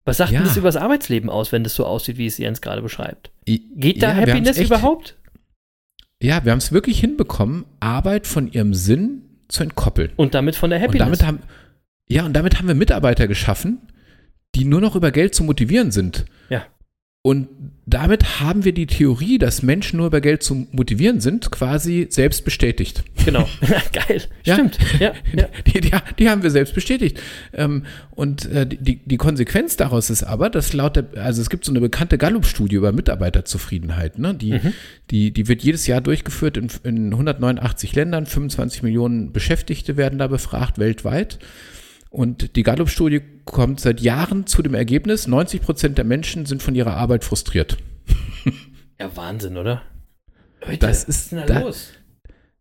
Was 0.05 0.17
sagt 0.17 0.31
Ja. 0.31 0.39
denn 0.39 0.47
das 0.47 0.57
über 0.57 0.67
das 0.67 0.75
Arbeitsleben 0.75 1.29
aus, 1.29 1.51
wenn 1.51 1.63
das 1.63 1.75
so 1.75 1.85
aussieht, 1.85 2.17
wie 2.17 2.25
es 2.25 2.37
Jens 2.37 2.61
gerade 2.61 2.81
beschreibt? 2.81 3.31
Geht 3.45 4.01
da 4.03 4.09
ja, 4.09 4.15
Happiness 4.15 4.57
echt- 4.57 4.67
überhaupt? 4.67 5.17
Ja, 6.21 6.43
wir 6.45 6.51
haben 6.51 6.59
es 6.59 6.71
wirklich 6.71 6.99
hinbekommen, 6.99 7.65
Arbeit 7.79 8.27
von 8.27 8.51
ihrem 8.51 8.73
Sinn 8.73 9.23
zu 9.49 9.63
entkoppeln. 9.63 10.11
Und 10.15 10.33
damit 10.33 10.55
von 10.55 10.69
der 10.69 10.79
Und 10.79 10.85
Happiness. 10.85 11.19
damit 11.19 11.25
haben, 11.25 11.39
ja, 12.07 12.25
und 12.25 12.33
damit 12.33 12.57
haben 12.59 12.67
wir 12.67 12.75
Mitarbeiter 12.75 13.27
geschaffen, 13.27 13.79
die 14.55 14.65
nur 14.65 14.81
noch 14.81 14.95
über 14.95 15.11
Geld 15.11 15.35
zu 15.35 15.43
motivieren 15.43 15.91
sind. 15.91 16.25
Ja. 16.49 16.65
Und 17.25 17.47
damit 17.85 18.41
haben 18.41 18.65
wir 18.65 18.73
die 18.73 18.85
Theorie, 18.85 19.37
dass 19.37 19.61
Menschen 19.63 19.95
nur 19.95 20.07
über 20.07 20.19
Geld 20.19 20.43
zu 20.43 20.67
motivieren 20.73 21.21
sind, 21.21 21.51
quasi 21.51 22.07
selbst 22.09 22.43
bestätigt. 22.43 23.05
genau. 23.23 23.47
Geil. 23.93 24.23
Ja. 24.43 24.55
Stimmt. 24.55 24.77
Ja, 24.99 25.13
ja. 25.33 25.47
Die, 25.65 25.79
die, 25.79 25.91
die 26.19 26.29
haben 26.29 26.43
wir 26.43 26.51
selbst 26.51 26.75
bestätigt. 26.75 27.21
Ähm, 27.53 27.85
und 28.11 28.45
äh, 28.51 28.67
die, 28.67 28.97
die 29.05 29.15
Konsequenz 29.15 29.77
daraus 29.77 30.09
ist 30.09 30.23
aber, 30.23 30.49
dass 30.49 30.73
laut 30.73 30.97
der, 30.97 31.05
also 31.15 31.41
es 31.41 31.49
gibt 31.49 31.63
so 31.63 31.71
eine 31.71 31.79
bekannte 31.79 32.17
Gallup-Studie 32.17 32.75
über 32.75 32.91
Mitarbeiterzufriedenheit, 32.91 34.19
ne? 34.19 34.33
die, 34.35 34.51
Mhm. 34.51 34.73
die, 35.09 35.31
die 35.31 35.47
wird 35.47 35.63
jedes 35.63 35.87
Jahr 35.87 36.01
durchgeführt 36.01 36.57
in, 36.57 36.67
in 36.83 37.05
189 37.13 37.95
Ländern, 37.95 38.25
25 38.25 38.83
Millionen 38.83 39.31
Beschäftigte 39.31 39.95
werden 39.95 40.19
da 40.19 40.27
befragt 40.27 40.77
weltweit. 40.77 41.39
Und 42.13 42.55
die 42.55 42.61
Gallup-Studie 42.61 43.21
kommt 43.43 43.79
seit 43.79 43.99
Jahren 43.99 44.45
zu 44.45 44.61
dem 44.61 44.75
Ergebnis, 44.75 45.25
90 45.25 45.61
Prozent 45.61 45.97
der 45.97 46.05
Menschen 46.05 46.45
sind 46.45 46.61
von 46.61 46.75
ihrer 46.75 46.95
Arbeit 46.95 47.23
frustriert. 47.25 47.77
Ja, 48.99 49.17
Wahnsinn, 49.17 49.57
oder? 49.57 49.81
Leute, 50.63 50.77
Das 50.77 51.07
was 51.07 51.09
ist 51.09 51.31
denn 51.31 51.39
da 51.39 51.45
da- 51.47 51.59
los? 51.61 51.87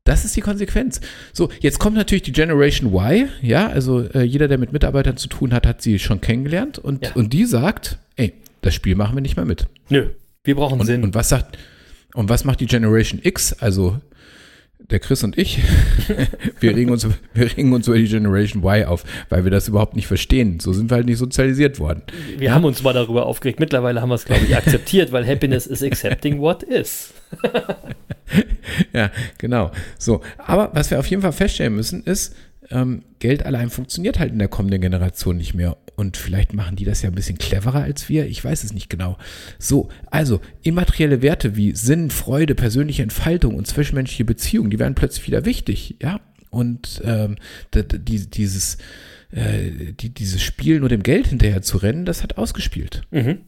Das 0.05 0.24
ist 0.24 0.34
die 0.34 0.40
Konsequenz. 0.40 1.00
So, 1.34 1.50
jetzt 1.61 1.78
kommt 1.78 1.94
natürlich 1.94 2.22
die 2.22 2.32
Generation 2.32 2.92
Y, 2.92 3.28
ja, 3.42 3.68
also 3.68 4.00
äh, 4.00 4.22
jeder, 4.22 4.48
der 4.48 4.57
mit 4.59 4.72
Mitarbeitern 4.72 5.18
zu 5.18 5.28
tun 5.28 5.53
hat, 5.53 5.66
hat 5.66 5.82
sie 5.82 5.98
schon 6.00 6.20
kennengelernt 6.22 6.78
und, 6.78 7.05
Ja. 7.05 7.12
und 7.12 7.32
die 7.34 7.44
sagt, 7.44 7.98
ey, 8.16 8.32
das 8.62 8.74
Spiel 8.74 8.96
machen 8.96 9.14
wir 9.14 9.20
nicht 9.20 9.36
mehr 9.36 9.44
mit. 9.44 9.66
Nö, 9.90 10.09
wir 10.42 10.57
brauchen 10.57 10.80
Und, 10.80 10.86
Sinn. 10.86 11.05
und 11.05 11.14
was 11.14 11.28
sagt, 11.28 11.59
und 12.14 12.28
was 12.30 12.44
macht 12.44 12.61
die 12.61 12.66
Generation 12.66 13.20
X, 13.22 13.53
also 13.53 14.00
der 14.93 15.01
Chris 15.01 15.24
und 15.24 15.36
ich, 15.38 15.61
wir 16.61 16.76
regen, 16.76 16.90
uns, 16.90 17.07
wir 17.34 17.57
regen 17.57 17.72
uns 17.72 17.88
über 17.88 17.97
die 17.97 18.07
Generation 18.07 18.62
Y 18.62 18.84
auf, 18.84 19.05
weil 19.28 19.45
wir 19.45 19.51
das 19.51 19.68
überhaupt 19.68 19.97
nicht 19.97 20.07
verstehen. 20.07 20.61
So 20.61 20.72
sind 20.72 20.90
wir 20.90 20.97
halt 20.97 21.07
nicht 21.07 21.18
sozialisiert 21.18 21.78
worden. 21.78 22.03
wir 22.38 22.55
haben 22.55 22.64
uns 22.64 22.82
mal 22.82 22.93
darüber 22.93 23.26
aufgeregt. 23.26 23.61
Mittlerweile 23.61 24.01
haben 24.01 24.11
wir 24.11 24.16
es, 24.16 24.24
glaube 24.24 24.45
ich, 24.45 24.57
akzeptiert, 24.57 25.12
weil 25.12 25.26
Happiness 25.26 25.66
is 25.66 25.82
accepting 25.82 26.40
what 26.40 26.62
is. 26.62 27.12
Ja, 28.93 29.11
genau. 29.38 29.70
So, 29.99 30.22
aber 30.38 30.70
was 30.72 30.90
wir 30.90 30.99
auf 30.99 31.07
jeden 31.07 31.22
Fall 31.22 31.32
feststellen 31.32 31.74
müssen, 31.74 32.03
ist, 32.05 32.34
ähm, 32.70 33.03
Geld 33.18 33.45
allein 33.45 33.70
funktioniert 33.70 34.18
halt 34.18 34.32
in 34.32 34.38
der 34.38 34.49
kommenden 34.49 34.80
Generation 34.80 35.36
nicht 35.36 35.55
mehr. 35.55 35.76
Und 36.03 36.16
vielleicht 36.16 36.53
machen 36.53 36.74
die 36.74 36.84
das 36.84 37.00
ja 37.03 37.11
ein 37.11 37.14
bisschen 37.14 37.38
cleverer 37.38 37.80
als 37.80 38.09
wir. 38.09 38.26
Ich 38.26 38.42
weiß 38.42 38.64
es 38.64 38.72
nicht 38.72 38.90
genau. 38.90 39.18
So, 39.61 39.88
also 40.11 40.40
immaterielle 40.64 41.22
Werte 41.22 41.55
wie 41.55 41.76
Sinn, 41.76 42.11
Freude, 42.11 42.57
persönliche 42.57 43.05
Entfaltung 43.05 43.55
und 43.55 43.68
zwischenmenschliche 43.68 44.24
Beziehungen, 44.24 44.70
die 44.70 44.80
werden 44.80 44.96
plötzlich 44.96 45.28
wieder 45.28 45.44
wichtig, 45.44 45.98
ja. 46.03 46.20
Und 46.50 47.00
ähm, 47.05 47.36
dieses, 47.72 48.78
äh, 49.30 49.92
die, 49.92 50.12
dieses 50.12 50.42
Spiel 50.42 50.80
nur 50.80 50.88
dem 50.88 51.05
Geld 51.05 51.28
hinterher 51.28 51.62
zu 51.62 51.76
rennen, 51.76 52.05
das 52.05 52.24
hat 52.24 52.36
ausgespielt. 52.36 53.03
Mhm. 53.12 53.42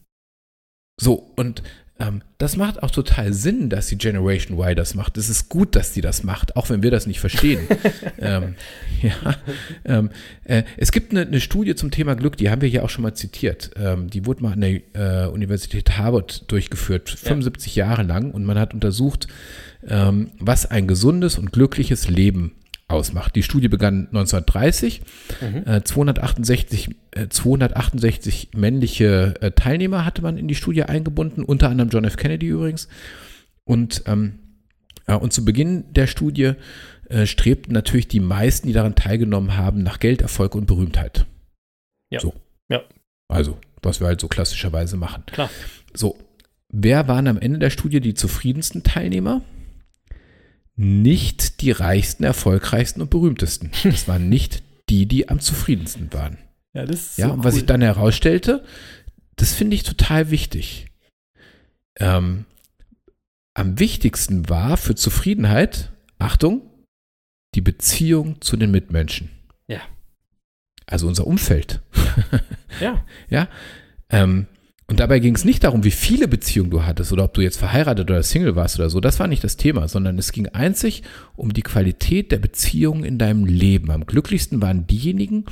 So, 0.96 1.32
und 1.34 1.64
ähm, 2.01 2.22
das 2.38 2.57
macht 2.57 2.82
auch 2.82 2.90
total 2.90 3.32
Sinn, 3.32 3.70
dass 3.70 3.86
die 3.86 3.97
Generation 3.97 4.59
Y 4.59 4.74
das 4.74 4.97
macht. 4.97 5.16
Es 5.16 5.28
ist 5.28 5.49
gut, 5.49 5.76
dass 5.76 5.92
die 5.92 6.01
das 6.01 6.24
macht, 6.24 6.57
auch 6.57 6.68
wenn 6.68 6.82
wir 6.82 6.90
das 6.90 7.07
nicht 7.07 7.20
verstehen. 7.20 7.61
ähm, 8.18 8.57
ja, 9.01 9.36
ähm, 9.84 10.11
äh, 10.42 10.64
es 10.76 10.90
gibt 10.90 11.12
eine, 11.12 11.22
eine 11.22 11.40
Studie 11.40 11.76
zum 11.76 11.92
Thema 11.92 12.14
Glück, 12.14 12.36
die 12.36 12.51
haben 12.51 12.62
wir 12.62 12.68
hier 12.68 12.84
auch 12.84 12.90
schon 12.90 13.03
mal 13.03 13.14
zitiert. 13.14 13.70
Ähm, 13.76 14.11
die 14.11 14.26
wurde 14.26 14.42
mal 14.42 14.55
an 14.55 14.61
der 14.61 14.80
äh, 14.95 15.28
Universität 15.28 15.97
Harvard 15.97 16.51
durchgeführt, 16.51 17.11
75 17.11 17.76
Jahre 17.76 18.03
lang, 18.03 18.32
und 18.32 18.45
man 18.45 18.59
hat 18.59 18.74
untersucht, 18.74 19.28
ähm, 19.86 20.32
was 20.40 20.66
ein 20.66 20.88
gesundes 20.88 21.38
und 21.38 21.53
glückliches 21.53 22.09
Leben 22.09 22.53
ausmacht. 22.89 23.35
Die 23.35 23.43
Studie 23.43 23.68
begann 23.68 24.09
1930. 24.09 25.03
Äh, 25.64 25.82
268, 25.82 26.91
äh, 27.12 27.28
268 27.28 28.51
männliche 28.55 29.35
äh, 29.41 29.51
Teilnehmer 29.53 30.05
hatte 30.05 30.22
man 30.22 30.37
in 30.37 30.49
die 30.49 30.55
Studie 30.55 30.85
eingebunden, 30.85 31.45
unter 31.45 31.70
anderem 31.70 31.91
John 31.91 32.05
F. 32.05 32.16
Kennedy 32.16 32.49
übrigens. 32.49 32.89
Und, 33.64 34.05
ähm, 34.07 34.39
und 35.07 35.32
zu 35.32 35.45
Beginn 35.45 35.93
der 35.93 36.07
Studie 36.07 36.53
äh, 37.09 37.26
strebten 37.26 37.72
natürlich 37.72 38.09
die 38.09 38.20
meisten, 38.20 38.66
die 38.66 38.72
daran 38.72 38.95
teilgenommen 38.95 39.57
haben, 39.57 39.82
nach 39.82 39.99
Geld, 40.01 40.22
Erfolg 40.22 40.55
und 40.55 40.66
Berühmtheit. 40.66 41.26
Ja. 42.11 42.20
So. 42.20 42.35
Ja. 42.68 42.82
Also, 43.28 43.59
was 43.82 44.01
wir 44.01 44.07
halt 44.07 44.20
so 44.20 44.28
klassischerweise 44.28 44.97
machen. 44.97 45.24
Klar. 45.26 45.51
So. 45.93 46.18
Wer 46.76 47.07
waren 47.07 47.28
am 47.28 47.39
Ende 47.39 47.61
der 47.61 47.70
Studie 47.70 48.01
die 48.01 48.14
zufriedensten 48.14 48.82
Teilnehmer? 48.82 49.43
Nicht 50.77 51.61
die 51.61 51.70
reichsten, 51.70 52.25
erfolgreichsten 52.25 53.01
und 53.01 53.11
berühmtesten. 53.11 53.70
Das 53.85 54.09
waren 54.09 54.29
nicht 54.29 54.62
die, 54.89 55.07
die 55.07 55.29
am 55.29 55.41
zufriedensten 55.41 56.12
waren. 56.12 56.39
Ja, 56.72 56.85
das 56.85 57.11
ist 57.11 57.18
Ja, 57.18 57.29
so 57.29 57.35
und 57.35 57.45
was 57.45 57.55
cool. 57.55 57.61
ich 57.61 57.66
dann 57.66 57.81
herausstellte, 57.83 58.64
das 59.37 59.53
finde 59.53 59.77
ich 59.77 59.83
total 59.85 60.31
wichtig. 60.31 60.87
Ähm, 61.97 62.45
am 63.55 63.79
wichtigsten 63.79 64.49
war 64.49 64.77
für 64.77 64.95
Zufriedenheit 64.97 65.93
Achtung, 66.18 66.62
die 67.55 67.61
Beziehung 67.61 68.41
zu 68.41 68.57
den 68.57 68.72
Mitmenschen. 68.72 69.31
Ja. 69.68 69.81
Also 70.87 71.07
unser 71.07 71.27
Umfeld. 71.27 71.81
Ja. 72.81 73.05
Ja. 73.31 73.49
Ähm, 74.11 74.49
und 74.87 75.01
dabei 75.01 75.18
ging 75.18 75.35
es 75.35 75.47
nicht 75.47 75.64
darum, 75.64 75.82
wie 75.82 75.91
viele 75.91 76.28
Beziehungen 76.28 76.70
du 76.70 76.85
hattest 76.85 77.12
oder 77.12 77.24
ob 77.24 77.35
du 77.35 77.41
jetzt 77.41 77.57
verheiratet 77.57 78.11
oder 78.11 78.22
Single 78.22 78.55
warst 78.55 78.78
oder 78.78 78.91
so. 78.91 79.01
Das 79.01 79.18
war 79.18 79.26
nicht 79.28 79.43
das 79.43 79.57
Thema, 79.57 79.89
sondern 79.89 80.18
es 80.18 80.30
ging 80.30 80.49
einzig 80.49 81.03
um 81.37 81.55
die 81.55 81.62
Qualität 81.62 82.32
der 82.32 82.39
Beziehungen 82.39 83.03
in 83.05 83.18
deinem 83.18 83.47
Leben. 83.47 83.91
Am 83.91 84.05
glücklichsten 84.05 84.61
waren 84.61 84.87
diejenigen, 84.87 85.47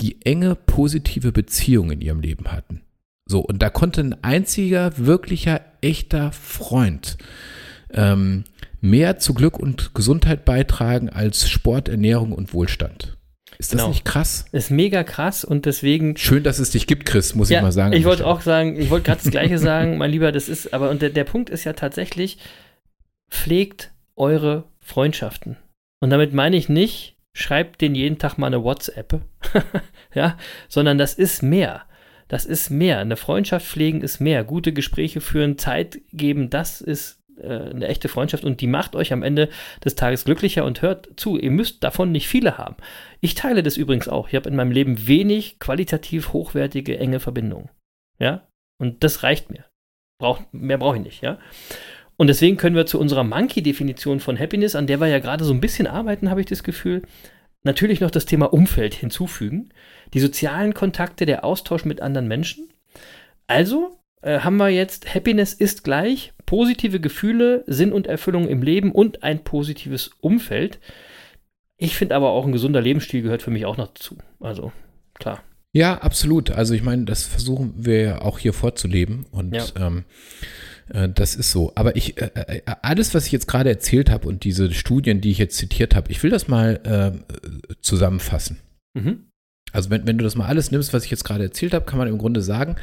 die 0.00 0.24
enge, 0.26 0.56
positive 0.56 1.30
Beziehungen 1.30 1.92
in 1.92 2.00
ihrem 2.00 2.20
Leben 2.20 2.50
hatten. 2.50 2.80
So, 3.24 3.38
und 3.38 3.62
da 3.62 3.70
konnte 3.70 4.00
ein 4.00 4.24
einziger, 4.24 4.98
wirklicher, 4.98 5.60
echter 5.80 6.32
Freund 6.32 7.18
ähm, 7.90 8.42
mehr 8.80 9.18
zu 9.18 9.32
Glück 9.32 9.60
und 9.60 9.94
Gesundheit 9.94 10.44
beitragen 10.44 11.08
als 11.08 11.48
Sport, 11.48 11.88
Ernährung 11.88 12.32
und 12.32 12.52
Wohlstand. 12.52 13.16
Ist 13.62 13.72
das 13.72 13.78
Genau. 13.78 13.90
nicht 13.90 14.04
krass? 14.04 14.44
Ist 14.50 14.72
mega 14.72 15.04
krass 15.04 15.44
und 15.44 15.66
deswegen 15.66 16.16
Schön, 16.16 16.42
dass 16.42 16.58
es 16.58 16.70
dich 16.70 16.88
gibt, 16.88 17.06
Chris, 17.06 17.36
muss 17.36 17.48
ich 17.48 17.62
mal 17.62 17.70
sagen. 17.70 17.92
Ich 17.92 18.04
wollte 18.04 18.26
auch 18.26 18.40
sagen, 18.40 18.76
ich 18.76 18.90
wollte 18.90 19.06
gerade 19.06 19.20
das 19.22 19.30
Gleiche 19.30 19.56
sagen, 19.58 19.98
mein 19.98 20.10
Lieber, 20.10 20.32
das 20.32 20.48
ist, 20.48 20.74
aber 20.74 20.90
und 20.90 21.00
der, 21.00 21.10
der 21.10 21.22
Punkt 21.22 21.48
ist 21.48 21.62
ja 21.62 21.72
tatsächlich, 21.72 22.38
pflegt 23.30 23.92
eure 24.16 24.64
Freundschaften. 24.80 25.58
Und 26.00 26.10
damit 26.10 26.32
meine 26.32 26.56
ich 26.56 26.68
nicht, 26.68 27.16
schreibt 27.34 27.80
den 27.82 27.94
jeden 27.94 28.18
Tag 28.18 28.36
mal 28.36 28.48
eine 28.48 28.64
WhatsApp, 28.64 29.20
ja, 30.12 30.36
sondern 30.68 30.98
das 30.98 31.14
ist 31.14 31.44
mehr. 31.44 31.82
Das 32.26 32.44
ist 32.44 32.68
mehr. 32.68 32.98
Eine 32.98 33.16
Freundschaft 33.16 33.64
pflegen 33.64 34.00
ist 34.00 34.18
mehr. 34.18 34.42
Gute 34.42 34.72
Gespräche 34.72 35.20
führen, 35.20 35.56
Zeit 35.56 36.00
geben, 36.12 36.50
das 36.50 36.80
ist 36.80 37.21
eine 37.40 37.88
echte 37.88 38.08
Freundschaft 38.08 38.44
und 38.44 38.60
die 38.60 38.66
macht 38.66 38.94
euch 38.94 39.12
am 39.12 39.22
Ende 39.22 39.48
des 39.84 39.94
Tages 39.94 40.24
glücklicher 40.24 40.64
und 40.64 40.82
hört 40.82 41.08
zu. 41.16 41.38
Ihr 41.38 41.50
müsst 41.50 41.82
davon 41.82 42.12
nicht 42.12 42.28
viele 42.28 42.58
haben. 42.58 42.76
Ich 43.20 43.34
teile 43.34 43.62
das 43.62 43.76
übrigens 43.76 44.08
auch. 44.08 44.28
Ich 44.28 44.34
habe 44.34 44.48
in 44.48 44.56
meinem 44.56 44.72
Leben 44.72 45.06
wenig 45.06 45.58
qualitativ 45.58 46.32
hochwertige, 46.32 46.98
enge 46.98 47.20
Verbindungen. 47.20 47.70
Ja, 48.18 48.46
und 48.78 49.02
das 49.04 49.22
reicht 49.22 49.50
mir. 49.50 49.64
Brauch, 50.18 50.40
mehr 50.52 50.78
brauche 50.78 50.96
ich 50.96 51.02
nicht, 51.02 51.22
ja. 51.22 51.38
Und 52.16 52.28
deswegen 52.28 52.56
können 52.56 52.76
wir 52.76 52.86
zu 52.86 53.00
unserer 53.00 53.24
Monkey-Definition 53.24 54.20
von 54.20 54.38
Happiness, 54.38 54.76
an 54.76 54.86
der 54.86 55.00
wir 55.00 55.08
ja 55.08 55.18
gerade 55.18 55.44
so 55.44 55.52
ein 55.52 55.60
bisschen 55.60 55.86
arbeiten, 55.86 56.30
habe 56.30 56.40
ich 56.40 56.46
das 56.46 56.62
Gefühl, 56.62 57.02
natürlich 57.64 58.00
noch 58.00 58.10
das 58.10 58.26
Thema 58.26 58.52
Umfeld 58.52 58.94
hinzufügen. 58.94 59.70
Die 60.14 60.20
sozialen 60.20 60.74
Kontakte, 60.74 61.26
der 61.26 61.44
Austausch 61.44 61.84
mit 61.84 62.00
anderen 62.00 62.28
Menschen. 62.28 62.68
Also 63.46 63.98
äh, 64.22 64.40
haben 64.40 64.56
wir 64.56 64.68
jetzt, 64.68 65.14
Happiness 65.14 65.52
ist 65.52 65.82
gleich 65.84 66.32
positive 66.52 67.00
Gefühle, 67.00 67.64
Sinn 67.66 67.94
und 67.94 68.06
Erfüllung 68.06 68.46
im 68.46 68.60
Leben 68.60 68.92
und 68.92 69.22
ein 69.22 69.42
positives 69.42 70.10
Umfeld. 70.20 70.80
Ich 71.78 71.96
finde 71.96 72.14
aber 72.14 72.28
auch 72.28 72.44
ein 72.44 72.52
gesunder 72.52 72.82
Lebensstil 72.82 73.22
gehört 73.22 73.40
für 73.40 73.50
mich 73.50 73.64
auch 73.64 73.78
noch 73.78 73.86
dazu. 73.86 74.18
Also, 74.38 74.70
klar. 75.14 75.42
Ja, 75.72 76.02
absolut. 76.02 76.50
Also 76.50 76.74
ich 76.74 76.82
meine, 76.82 77.06
das 77.06 77.24
versuchen 77.24 77.72
wir 77.78 78.02
ja 78.02 78.20
auch 78.20 78.38
hier 78.38 78.52
vorzuleben 78.52 79.24
und 79.30 79.54
Ja. 79.54 79.64
ähm, 79.76 80.04
äh, 80.92 81.08
das 81.08 81.36
ist 81.36 81.52
so. 81.52 81.72
Aber 81.74 81.96
ich, 81.96 82.20
äh, 82.20 82.28
äh, 82.34 82.60
alles, 82.82 83.14
was 83.14 83.24
ich 83.24 83.32
jetzt 83.32 83.48
gerade 83.48 83.70
erzählt 83.70 84.10
habe 84.10 84.28
und 84.28 84.44
diese 84.44 84.74
Studien, 84.74 85.22
die 85.22 85.30
ich 85.30 85.38
jetzt 85.38 85.56
zitiert 85.56 85.96
habe, 85.96 86.10
ich 86.10 86.22
will 86.22 86.30
das 86.30 86.48
mal 86.48 86.80
äh, 86.84 87.32
zusammenfassen. 87.80 88.58
Mhm. 88.92 89.30
Also 89.72 89.88
wenn, 89.88 90.06
wenn 90.06 90.18
du 90.18 90.24
das 90.24 90.36
mal 90.36 90.48
alles 90.48 90.70
nimmst, 90.70 90.92
was 90.92 91.06
ich 91.06 91.10
jetzt 91.10 91.24
gerade 91.24 91.44
erzählt 91.44 91.72
habe, 91.72 91.86
kann 91.86 91.98
man 91.98 92.08
im 92.08 92.18
Grunde 92.18 92.42
sagen, 92.42 92.76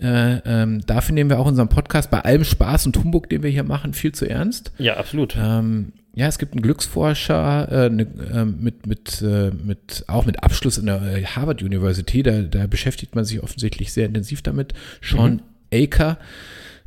Äh, 0.00 0.36
ähm, 0.44 0.80
dafür 0.86 1.14
nehmen 1.14 1.30
wir 1.30 1.38
auch 1.38 1.46
unseren 1.46 1.68
Podcast 1.68 2.10
bei 2.10 2.20
allem 2.20 2.44
Spaß 2.44 2.86
und 2.86 2.96
Humbug, 2.96 3.28
den 3.28 3.42
wir 3.42 3.50
hier 3.50 3.64
machen, 3.64 3.92
viel 3.92 4.12
zu 4.12 4.24
ernst. 4.28 4.72
Ja, 4.78 4.96
absolut. 4.96 5.36
Ähm, 5.38 5.92
ja, 6.14 6.26
es 6.26 6.38
gibt 6.38 6.52
einen 6.54 6.62
Glücksforscher 6.62 7.86
äh, 7.86 7.90
ne, 7.90 8.06
äh, 8.32 8.44
mit, 8.44 8.86
mit, 8.86 9.22
äh, 9.22 9.50
mit, 9.50 10.04
auch 10.08 10.26
mit 10.26 10.42
Abschluss 10.42 10.78
in 10.78 10.86
der 10.86 11.00
äh, 11.02 11.24
Harvard 11.24 11.62
University, 11.62 12.22
da, 12.22 12.42
da 12.42 12.66
beschäftigt 12.66 13.14
man 13.14 13.24
sich 13.24 13.42
offensichtlich 13.42 13.92
sehr 13.92 14.06
intensiv 14.06 14.42
damit, 14.42 14.74
Sean 15.02 15.42
Aker, 15.72 16.18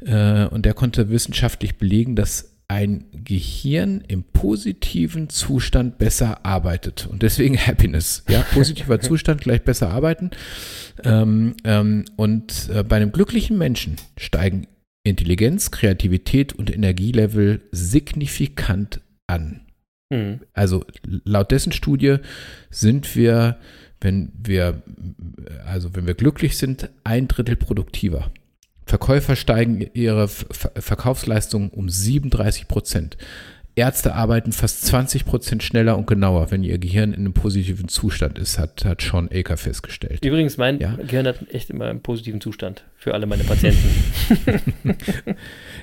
äh, 0.05 0.47
und 0.47 0.65
der 0.65 0.73
konnte 0.73 1.09
wissenschaftlich 1.09 1.77
belegen, 1.77 2.15
dass 2.15 2.53
ein 2.67 3.05
Gehirn 3.11 4.03
im 4.07 4.23
positiven 4.23 5.29
Zustand 5.29 5.97
besser 5.97 6.45
arbeitet 6.45 7.07
und 7.07 7.21
deswegen 7.21 7.57
Happiness. 7.67 8.23
Ja, 8.27 8.41
positiver 8.53 8.99
Zustand 9.01 9.41
gleich 9.41 9.63
besser 9.63 9.89
arbeiten. 9.89 10.31
Ähm, 11.03 11.55
ähm, 11.63 12.05
und 12.15 12.69
äh, 12.73 12.83
bei 12.83 12.95
einem 12.95 13.11
glücklichen 13.11 13.57
Menschen 13.57 13.97
steigen 14.17 14.67
Intelligenz, 15.03 15.71
Kreativität 15.71 16.53
und 16.53 16.73
Energielevel 16.73 17.61
signifikant 17.71 19.01
an. 19.27 19.61
Hm. 20.11 20.39
Also 20.53 20.85
laut 21.25 21.51
dessen 21.51 21.73
Studie 21.73 22.17
sind 22.69 23.15
wir, 23.15 23.57
wenn 23.99 24.31
wir, 24.35 24.81
also 25.65 25.93
wenn 25.95 26.07
wir 26.07 26.13
glücklich 26.13 26.57
sind, 26.57 26.89
ein 27.03 27.27
Drittel 27.27 27.55
produktiver. 27.55 28.31
Verkäufer 28.85 29.35
steigen 29.35 29.81
ihre 29.93 30.27
Ver 30.27 30.71
Verkaufsleistung 30.75 31.69
um 31.69 31.89
37 31.89 32.67
Prozent. 32.67 33.17
Ärzte 33.75 34.13
arbeiten 34.13 34.51
fast 34.51 34.85
20 34.85 35.25
Prozent 35.25 35.63
schneller 35.63 35.97
und 35.97 36.05
genauer, 36.05 36.51
wenn 36.51 36.63
ihr 36.63 36.77
Gehirn 36.77 37.11
in 37.11 37.21
einem 37.21 37.33
positiven 37.33 37.87
Zustand 37.87 38.37
ist, 38.37 38.59
hat, 38.59 38.85
hat 38.85 39.01
Sean 39.01 39.29
Aker 39.33 39.57
festgestellt. 39.57 40.23
Übrigens, 40.23 40.57
mein 40.57 40.79
Ja. 40.79 40.95
Gehirn 40.95 41.25
hat 41.25 41.51
echt 41.51 41.71
immer 41.71 41.85
einen 41.85 42.01
positiven 42.01 42.39
Zustand 42.39 42.85
für 42.95 43.15
alle 43.15 43.25
meine 43.25 43.43
Patienten. 43.43 43.89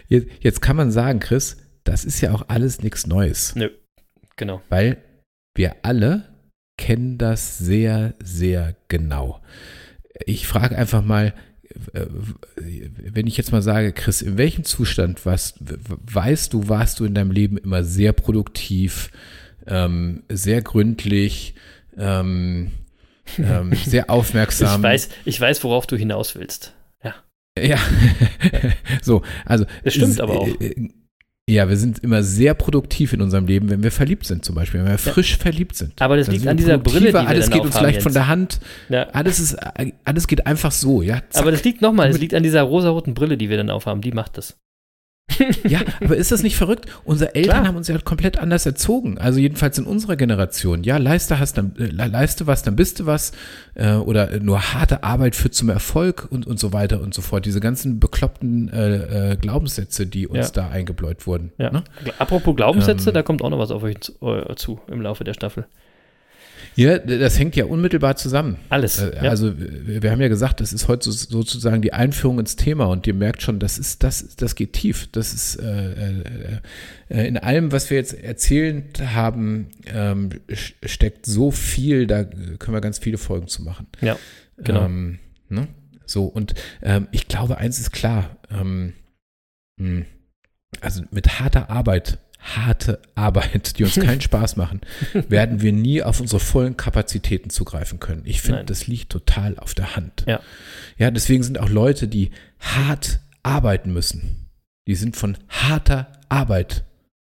Jetzt, 0.09 0.29
jetzt 0.41 0.61
kann 0.61 0.77
man 0.77 0.91
sagen, 0.93 1.21
Chris, 1.21 1.57
das 1.85 2.05
ist 2.05 2.21
ja 2.21 2.33
auch 2.33 2.45
alles 2.49 2.83
nichts 2.83 3.07
Neues. 3.07 3.55
Nö. 3.57 3.71
Genau. 4.37 4.63
weil 4.69 4.97
wir 5.55 5.77
alle 5.83 6.25
kennen 6.79 7.19
das 7.19 7.59
sehr, 7.59 8.15
sehr 8.23 8.75
genau. 8.89 9.43
Ich 10.25 10.47
frage 10.47 10.77
einfach 10.79 11.05
mal, 11.05 11.35
wenn 11.93 13.27
ich 13.27 13.37
jetzt 13.37 13.53
mal 13.53 13.63
sage, 13.63 13.93
Chris, 13.93 14.23
in 14.23 14.39
welchem 14.39 14.65
Zustand 14.65 15.25
warst, 15.25 15.59
weißt 15.61 16.53
du, 16.53 16.69
warst 16.69 17.01
du 17.01 17.05
in 17.05 17.15
deinem 17.15 17.31
Leben 17.31 17.57
immer 17.59 17.85
sehr 17.85 18.13
produktiv, 18.13 19.11
ähm, 19.67 20.25
sehr 20.29 20.63
gründlich, 20.63 21.55
ähm, 21.97 22.73
ähm, 23.39 23.73
sehr 23.85 24.11
aufmerksam? 24.11 24.81
Ich 24.81 24.85
weiß, 24.85 25.09
ich 25.25 25.41
weiß, 25.41 25.63
worauf 25.63 25.87
du 25.87 25.97
hinaus 25.97 26.35
willst. 26.35 26.75
Ja. 27.05 27.15
Ja, 27.59 27.79
so, 29.03 29.23
also. 29.45 29.65
Das 29.85 29.95
stimmt 29.95 30.21
aber 30.21 30.41
auch. 30.41 30.49
Ja, 31.51 31.69
wir 31.69 31.77
sind 31.77 31.99
immer 31.99 32.23
sehr 32.23 32.55
produktiv 32.55 33.13
in 33.13 33.21
unserem 33.23 33.47
Leben, 33.47 33.69
wenn 33.71 33.83
wir 33.83 33.91
verliebt 33.91 34.25
sind 34.25 34.45
zum 34.45 34.55
Beispiel, 34.55 34.81
wenn 34.81 34.89
wir 34.89 34.99
frisch 34.99 35.37
verliebt 35.37 35.77
sind. 35.77 36.01
Aber 36.01 36.17
das 36.17 36.27
Dann 36.27 36.37
liegt 36.37 36.47
an 36.47 36.57
dieser 36.57 36.79
Brille, 36.79 37.09
die 37.09 37.13
wir 37.15 37.27
Alles 37.27 37.51
geht 37.51 37.63
uns 37.63 37.81
leicht 37.81 38.03
von 38.03 38.13
Jens. 38.13 38.15
der 38.15 38.29
Hand. 38.29 38.61
ja. 38.89 39.09
Alles 39.11 39.41
ist, 39.41 39.57
alles 40.05 40.27
geht 40.29 40.47
einfach 40.47 40.71
so, 40.73 41.03
ja. 41.03 41.23
zack. 41.29 41.43
Aber 41.43 41.51
das 41.51 41.65
liegt 41.65 41.83
nochmal, 41.83 42.09
das 42.11 42.19
liegt 42.21 42.35
an 42.35 42.43
dieser 42.43 42.63
rosaroten 42.63 43.15
Brille, 43.15 43.37
die 43.37 43.51
wir 43.51 43.57
dann 43.57 43.71
aufhaben. 43.71 44.01
Die 44.01 44.13
macht 44.13 44.39
das. 44.39 44.57
Ja, 45.69 45.81
aber 46.03 46.17
ist 46.17 46.33
das 46.33 46.43
nicht 46.43 46.57
verrückt? 46.57 46.87
Unsere 47.05 47.35
Eltern 47.35 47.55
Klar. 47.57 47.67
haben 47.69 47.77
uns 47.77 47.89
ja 47.89 47.97
komplett 47.99 48.39
anders 48.39 48.67
erzogen. 48.67 49.19
Also 49.19 49.39
jedenfalls 49.39 49.79
in 49.79 49.85
unserer 49.85 50.17
Generation. 50.17 50.83
Ja, 50.85 50.97
leiste, 50.97 51.39
hast, 51.39 51.59
dann, 51.59 51.75
äh, 51.79 51.87
leiste 51.87 52.47
was, 52.47 52.63
dann 52.63 52.77
bist 52.77 53.01
du 53.01 53.07
was. 53.07 53.33
Äh, 53.75 53.95
oder 53.95 54.41
nur 54.41 54.61
harte 54.75 55.03
Arbeit 55.05 55.37
führt 55.37 55.55
zum 55.55 55.69
Erfolg 55.69 56.27
und, 56.31 56.47
und 56.47 56.59
so 56.59 56.73
weiter 56.73 57.01
und 57.01 57.15
so 57.15 57.23
fort. 57.23 57.47
Diese 57.47 57.61
ganzen 57.61 58.01
bekloppten 58.01 58.69
äh, 58.73 59.33
äh, 59.33 59.37
Glaubenssätze, 59.37 60.07
die 60.07 60.27
uns 60.27 60.47
Ja. 60.49 60.53
da 60.65 60.69
eingebläut 60.71 61.27
wurden. 61.27 61.53
Ja. 61.59 61.71
Ne? 61.71 61.85
Apropos 62.19 62.57
Glaubenssätze, 62.57 63.11
Ähm. 63.11 63.15
da 63.15 63.23
kommt 63.23 63.43
auch 63.43 63.51
noch 63.51 63.59
was 63.59 63.71
auf 63.71 63.83
euch 63.83 64.01
zu, 64.01 64.13
äh, 64.23 64.55
zu 64.57 64.81
im 64.89 65.01
Laufe 65.01 65.25
der 65.25 65.35
Staffel. 65.35 65.67
Ja, 66.77 66.99
das 66.99 67.39
hängt 67.39 67.57
ja 67.57 67.65
unmittelbar 67.65 68.17
zusammen. 68.17 68.57
Alles. 68.69 69.01
Äh, 69.01 69.17
ja. 69.17 69.31
Also 69.31 69.59
wir 69.59 70.03
wir 70.03 70.11
haben 70.11 70.21
ja 70.21 70.29
gesagt, 70.29 70.61
das 70.61 70.73
ist 70.73 70.89
heute 70.89 71.11
so, 71.11 71.13
sozusagen 71.13 71.83
die 71.83 71.93
Einführung 71.93 72.39
ins 72.39 72.57
Thema 72.57 72.87
und 72.87 73.07
ihr 73.07 73.15
merkt 73.15 73.43
schon, 73.43 73.59
das 73.59 73.79
ist 73.79 74.03
das, 74.03 74.37
das 74.37 74.55
geht 74.55 74.73
tief. 74.73 75.09
Das 75.13 75.33
ist 75.35 75.57
äh, 75.57 75.93
äh, 75.93 76.61
äh, 77.09 77.29
in 77.29 77.37
allem, 77.37 77.73
was 77.73 77.91
wir 77.91 77.97
jetzt 77.97 78.15
erzählt 78.15 79.01
haben, 79.15 79.69
ähm, 79.87 80.31
steckt 80.85 81.27
so 81.27 81.51
viel. 81.51 82.07
Da 82.07 82.25
können 82.25 82.75
wir 82.75 82.81
ganz 82.81 82.99
viele 82.99 83.19
Folgen 83.19 83.49
zu 83.49 83.63
machen. 83.63 83.87
ja, 84.01 84.17
genau. 84.57 84.85
Ähm, 84.85 85.19
ne? 85.49 85.69
So 86.07 86.25
und 86.25 86.55
ähm, 86.83 87.09
ich 87.13 87.29
glaube, 87.29 87.59
eins 87.59 87.79
ist 87.79 87.93
klar. 87.93 88.37
Ähm, 88.51 88.95
mh, 89.77 90.05
also 90.81 91.03
mit 91.11 91.41
harter 91.41 91.69
Arbeit, 91.71 92.19
harte 92.41 93.01
Arbeit, 93.15 93.79
die 93.79 93.85
uns 93.85 93.95
keinen 93.95 94.21
Spaß 94.21 94.57
machen, 94.57 94.81
werden 95.13 95.61
wir 95.61 95.73
nie 95.73 96.03
auf 96.03 96.21
unsere 96.21 96.41
vollen 96.41 96.77
Kapazitäten 96.77 97.51
zugreifen 97.51 98.01
können. 98.01 98.23
Ich 98.25 98.41
finde, 98.41 98.65
das 98.65 98.87
liegt 98.87 99.11
total 99.11 99.59
auf 99.59 99.75
der 99.75 99.97
Hand. 99.97 100.25
Ja. 100.27 100.41
Ja, 100.97 101.11
deswegen 101.11 101.43
sind 101.43 101.59
auch 101.59 101.69
Leute, 101.69 102.09
die 102.09 102.31
hart 102.59 103.21
arbeiten 103.43 103.93
müssen, 103.93 104.51
die 104.87 104.95
sind 104.95 105.17
von 105.17 105.37
harter 105.49 106.13
Arbeit 106.29 106.85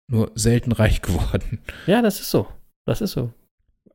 nur 0.09 0.31
selten 0.35 0.71
reich 0.71 1.01
geworden. 1.01 1.59
ja, 1.85 2.01
das 2.01 2.19
ist 2.19 2.31
so. 2.31 2.47
Das 2.85 3.01
ist 3.01 3.11
so. 3.11 3.33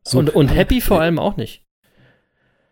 So, 0.05 0.19
und 0.19 0.31
und 0.31 0.49
happy 0.49 0.81
vor 0.81 1.01
allem 1.01 1.19
auch 1.19 1.37
nicht. 1.37 1.62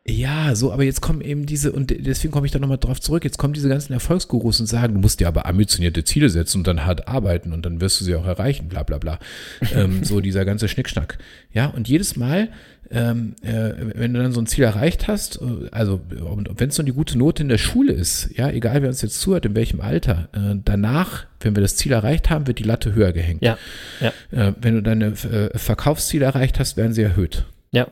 Ja, 0.06 0.54
so, 0.54 0.72
aber 0.72 0.82
jetzt 0.82 1.02
kommen 1.02 1.20
eben 1.20 1.44
diese, 1.44 1.72
und 1.72 1.90
deswegen 1.90 2.32
komme 2.32 2.46
ich 2.46 2.52
da 2.52 2.58
nochmal 2.58 2.78
drauf 2.78 3.00
zurück, 3.00 3.22
jetzt 3.22 3.36
kommen 3.36 3.52
diese 3.52 3.68
ganzen 3.68 3.92
Erfolgsgurus 3.92 4.58
und 4.58 4.66
sagen, 4.66 4.94
du 4.94 5.00
musst 5.00 5.20
dir 5.20 5.28
aber 5.28 5.44
ambitionierte 5.44 6.04
Ziele 6.04 6.30
setzen 6.30 6.58
und 6.58 6.66
dann 6.66 6.86
hart 6.86 7.06
arbeiten 7.06 7.52
und 7.52 7.66
dann 7.66 7.82
wirst 7.82 8.00
du 8.00 8.04
sie 8.06 8.14
auch 8.14 8.24
erreichen, 8.24 8.68
bla 8.68 8.82
bla 8.82 8.96
bla. 8.96 9.18
ähm, 9.74 10.02
so 10.02 10.20
dieser 10.20 10.46
ganze 10.46 10.68
Schnickschnack. 10.68 11.18
Ja, 11.52 11.66
und 11.66 11.86
jedes 11.86 12.16
Mal, 12.16 12.48
ähm, 12.90 13.34
äh, 13.42 13.72
wenn 13.94 14.14
du 14.14 14.22
dann 14.22 14.32
so 14.32 14.40
ein 14.40 14.46
Ziel 14.46 14.64
erreicht 14.64 15.06
hast, 15.06 15.40
äh, 15.42 15.68
also 15.70 16.00
wenn 16.08 16.70
es 16.70 16.76
so 16.76 16.82
eine 16.82 16.94
gute 16.94 17.18
Note 17.18 17.42
in 17.42 17.50
der 17.50 17.58
Schule 17.58 17.92
ist, 17.92 18.30
ja, 18.34 18.50
egal 18.50 18.80
wer 18.80 18.88
uns 18.88 19.02
jetzt 19.02 19.20
zuhört, 19.20 19.44
in 19.44 19.54
welchem 19.54 19.82
Alter, 19.82 20.30
äh, 20.32 20.56
danach, 20.64 21.26
wenn 21.40 21.54
wir 21.54 21.60
das 21.62 21.76
Ziel 21.76 21.92
erreicht 21.92 22.30
haben, 22.30 22.46
wird 22.46 22.58
die 22.58 22.64
Latte 22.64 22.94
höher 22.94 23.12
gehängt. 23.12 23.42
Ja, 23.42 23.58
ja. 24.00 24.12
Äh, 24.32 24.54
wenn 24.60 24.74
du 24.74 24.82
deine 24.82 25.08
äh, 25.08 25.56
Verkaufsziele 25.58 26.24
erreicht 26.24 26.58
hast, 26.58 26.78
werden 26.78 26.94
sie 26.94 27.02
erhöht. 27.02 27.44
Ja. 27.70 27.86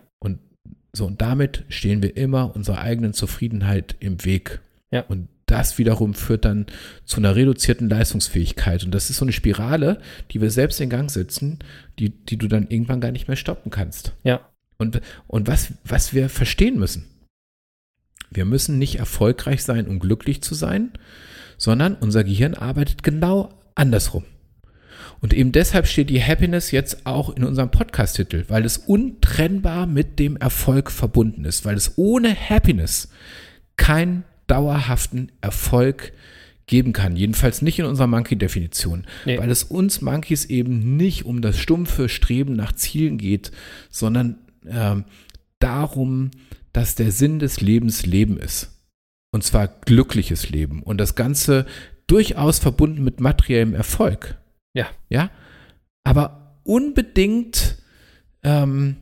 Und 0.98 1.04
so, 1.04 1.06
und 1.06 1.22
damit 1.22 1.64
stehen 1.68 2.02
wir 2.02 2.16
immer 2.16 2.56
unserer 2.56 2.80
eigenen 2.80 3.12
Zufriedenheit 3.12 3.94
im 4.00 4.24
Weg. 4.24 4.60
Ja. 4.90 5.02
Und 5.02 5.28
das 5.46 5.78
wiederum 5.78 6.14
führt 6.14 6.44
dann 6.44 6.66
zu 7.04 7.18
einer 7.18 7.36
reduzierten 7.36 7.88
Leistungsfähigkeit. 7.88 8.82
Und 8.82 8.92
das 8.92 9.08
ist 9.08 9.18
so 9.18 9.24
eine 9.24 9.32
Spirale, 9.32 10.00
die 10.32 10.40
wir 10.40 10.50
selbst 10.50 10.80
in 10.80 10.90
Gang 10.90 11.08
setzen, 11.08 11.60
die, 12.00 12.10
die 12.10 12.36
du 12.36 12.48
dann 12.48 12.66
irgendwann 12.68 13.00
gar 13.00 13.12
nicht 13.12 13.28
mehr 13.28 13.36
stoppen 13.36 13.70
kannst. 13.70 14.12
Ja. 14.24 14.40
Und, 14.76 15.00
und 15.28 15.46
was, 15.46 15.72
was 15.84 16.14
wir 16.14 16.28
verstehen 16.28 16.80
müssen, 16.80 17.04
wir 18.30 18.44
müssen 18.44 18.76
nicht 18.78 18.98
erfolgreich 18.98 19.62
sein, 19.62 19.86
um 19.86 20.00
glücklich 20.00 20.42
zu 20.42 20.56
sein, 20.56 20.90
sondern 21.58 21.94
unser 21.94 22.24
Gehirn 22.24 22.54
arbeitet 22.54 23.04
genau 23.04 23.54
andersrum. 23.76 24.24
Und 25.20 25.34
eben 25.34 25.52
deshalb 25.52 25.86
steht 25.86 26.10
die 26.10 26.22
Happiness 26.22 26.70
jetzt 26.70 27.06
auch 27.06 27.34
in 27.34 27.44
unserem 27.44 27.70
Podcast-Titel, 27.70 28.44
weil 28.48 28.64
es 28.64 28.78
untrennbar 28.78 29.86
mit 29.86 30.18
dem 30.18 30.36
Erfolg 30.36 30.90
verbunden 30.90 31.44
ist, 31.44 31.64
weil 31.64 31.76
es 31.76 31.94
ohne 31.96 32.34
Happiness 32.34 33.08
keinen 33.76 34.24
dauerhaften 34.46 35.32
Erfolg 35.40 36.12
geben 36.66 36.92
kann. 36.92 37.16
Jedenfalls 37.16 37.62
nicht 37.62 37.78
in 37.78 37.84
unserer 37.86 38.06
Monkey-Definition, 38.06 39.06
Nee. 39.24 39.38
weil 39.38 39.50
es 39.50 39.64
uns 39.64 40.00
Monkeys 40.02 40.44
eben 40.44 40.96
nicht 40.96 41.24
um 41.24 41.40
das 41.40 41.58
stumpfe 41.58 42.08
Streben 42.08 42.52
nach 42.54 42.72
Zielen 42.72 43.18
geht, 43.18 43.50
sondern 43.90 44.38
ähm, 44.68 45.04
darum, 45.58 46.30
dass 46.72 46.94
der 46.94 47.10
Sinn 47.10 47.38
des 47.38 47.60
Lebens 47.60 48.06
Leben 48.06 48.38
ist. 48.38 48.70
Und 49.32 49.42
zwar 49.44 49.66
glückliches 49.68 50.50
Leben. 50.50 50.82
Und 50.82 50.98
das 50.98 51.14
Ganze 51.14 51.66
durchaus 52.06 52.58
verbunden 52.58 53.02
mit 53.02 53.20
materiellem 53.20 53.74
Erfolg. 53.74 54.38
Ja. 54.78 54.86
Ja. 55.08 55.30
Aber 56.04 56.60
unbedingt 56.62 57.78
ähm, 58.44 58.96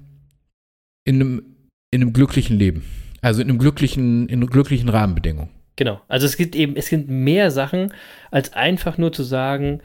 in, 1.04 1.16
einem, 1.16 1.42
in 1.90 2.00
einem 2.00 2.12
glücklichen 2.14 2.58
Leben. 2.58 2.84
Also 3.20 3.42
in 3.42 3.50
einem 3.50 3.58
glücklichen, 3.58 4.28
in 4.28 4.46
glücklichen 4.46 4.88
Rahmenbedingungen. 4.88 5.50
Genau. 5.76 6.00
Also 6.08 6.24
es 6.24 6.38
gibt 6.38 6.56
eben, 6.56 6.76
es 6.76 6.88
gibt 6.88 7.08
mehr 7.10 7.50
Sachen, 7.50 7.92
als 8.30 8.54
einfach 8.54 8.96
nur 8.96 9.12
zu 9.12 9.22
sagen, 9.22 9.82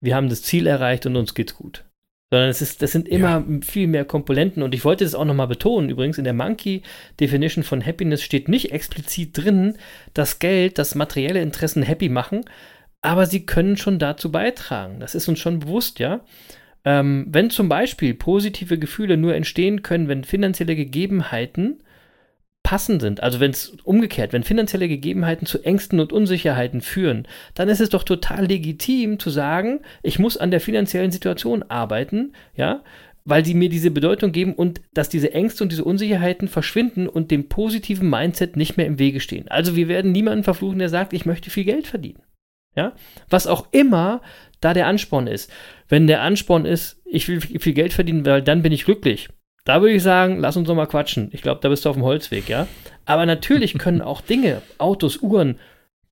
wir 0.00 0.16
haben 0.16 0.28
das 0.28 0.42
Ziel 0.42 0.66
erreicht 0.66 1.06
und 1.06 1.14
uns 1.14 1.34
geht's 1.34 1.54
gut. 1.54 1.84
Sondern 2.32 2.48
es 2.48 2.62
ist, 2.62 2.82
das 2.82 2.92
sind 2.92 3.08
immer 3.08 3.44
viel 3.62 3.86
mehr 3.86 4.04
Komponenten. 4.04 4.62
Und 4.62 4.74
ich 4.74 4.84
wollte 4.84 5.04
das 5.04 5.14
auch 5.14 5.24
nochmal 5.24 5.48
betonen. 5.48 5.90
Übrigens, 5.90 6.18
in 6.18 6.24
der 6.24 6.32
Monkey 6.32 6.82
Definition 7.20 7.64
von 7.64 7.84
Happiness 7.84 8.22
steht 8.22 8.48
nicht 8.48 8.72
explizit 8.72 9.36
drin, 9.36 9.76
dass 10.14 10.40
Geld, 10.40 10.78
dass 10.78 10.94
materielle 10.94 11.42
Interessen 11.42 11.82
happy 11.82 12.08
machen, 12.08 12.44
aber 13.02 13.26
sie 13.26 13.46
können 13.46 13.76
schon 13.76 13.98
dazu 13.98 14.30
beitragen. 14.30 15.00
Das 15.00 15.14
ist 15.14 15.28
uns 15.28 15.38
schon 15.38 15.60
bewusst, 15.60 15.98
ja. 15.98 16.20
Ähm, 16.84 17.26
wenn 17.28 17.50
zum 17.50 17.68
Beispiel 17.68 18.14
positive 18.14 18.78
Gefühle 18.78 19.16
nur 19.16 19.34
entstehen 19.34 19.82
können, 19.82 20.08
wenn 20.08 20.24
finanzielle 20.24 20.76
Gegebenheiten 20.76 21.82
passend 22.62 23.02
sind, 23.02 23.22
also 23.22 23.40
wenn 23.40 23.50
es 23.50 23.76
umgekehrt, 23.84 24.32
wenn 24.32 24.44
finanzielle 24.44 24.88
Gegebenheiten 24.88 25.46
zu 25.46 25.62
Ängsten 25.62 26.00
und 26.00 26.12
Unsicherheiten 26.12 26.80
führen, 26.80 27.26
dann 27.54 27.68
ist 27.68 27.80
es 27.80 27.90
doch 27.90 28.02
total 28.02 28.46
legitim 28.46 29.18
zu 29.18 29.30
sagen, 29.30 29.80
ich 30.02 30.18
muss 30.18 30.36
an 30.36 30.50
der 30.50 30.60
finanziellen 30.60 31.10
Situation 31.10 31.62
arbeiten, 31.64 32.32
ja, 32.54 32.82
weil 33.24 33.44
sie 33.44 33.54
mir 33.54 33.68
diese 33.68 33.90
Bedeutung 33.90 34.32
geben 34.32 34.54
und 34.54 34.80
dass 34.94 35.08
diese 35.08 35.32
Ängste 35.34 35.64
und 35.64 35.72
diese 35.72 35.84
Unsicherheiten 35.84 36.48
verschwinden 36.48 37.08
und 37.08 37.30
dem 37.30 37.48
positiven 37.48 38.08
Mindset 38.08 38.56
nicht 38.56 38.76
mehr 38.76 38.86
im 38.86 38.98
Wege 38.98 39.20
stehen. 39.20 39.48
Also 39.48 39.76
wir 39.76 39.88
werden 39.88 40.12
niemanden 40.12 40.44
verfluchen, 40.44 40.78
der 40.78 40.88
sagt, 40.88 41.12
ich 41.12 41.26
möchte 41.26 41.50
viel 41.50 41.64
Geld 41.64 41.86
verdienen. 41.86 42.22
Ja, 42.76 42.92
was 43.28 43.46
auch 43.46 43.66
immer 43.72 44.22
da 44.60 44.74
der 44.74 44.86
Ansporn 44.86 45.26
ist. 45.26 45.50
Wenn 45.88 46.06
der 46.06 46.22
Ansporn 46.22 46.66
ist, 46.66 47.00
ich 47.04 47.28
will 47.28 47.40
viel 47.40 47.72
Geld 47.72 47.92
verdienen, 47.92 48.24
weil 48.24 48.42
dann 48.42 48.62
bin 48.62 48.72
ich 48.72 48.84
glücklich. 48.84 49.28
Da 49.64 49.80
würde 49.82 49.94
ich 49.94 50.02
sagen, 50.02 50.38
lass 50.38 50.56
uns 50.56 50.68
doch 50.68 50.74
mal 50.74 50.86
quatschen. 50.86 51.30
Ich 51.32 51.42
glaube, 51.42 51.60
da 51.62 51.68
bist 51.68 51.84
du 51.84 51.90
auf 51.90 51.96
dem 51.96 52.04
Holzweg, 52.04 52.48
ja. 52.48 52.66
Aber 53.04 53.26
natürlich 53.26 53.74
können 53.78 54.02
auch 54.02 54.20
Dinge, 54.20 54.62
Autos, 54.78 55.18
Uhren, 55.18 55.58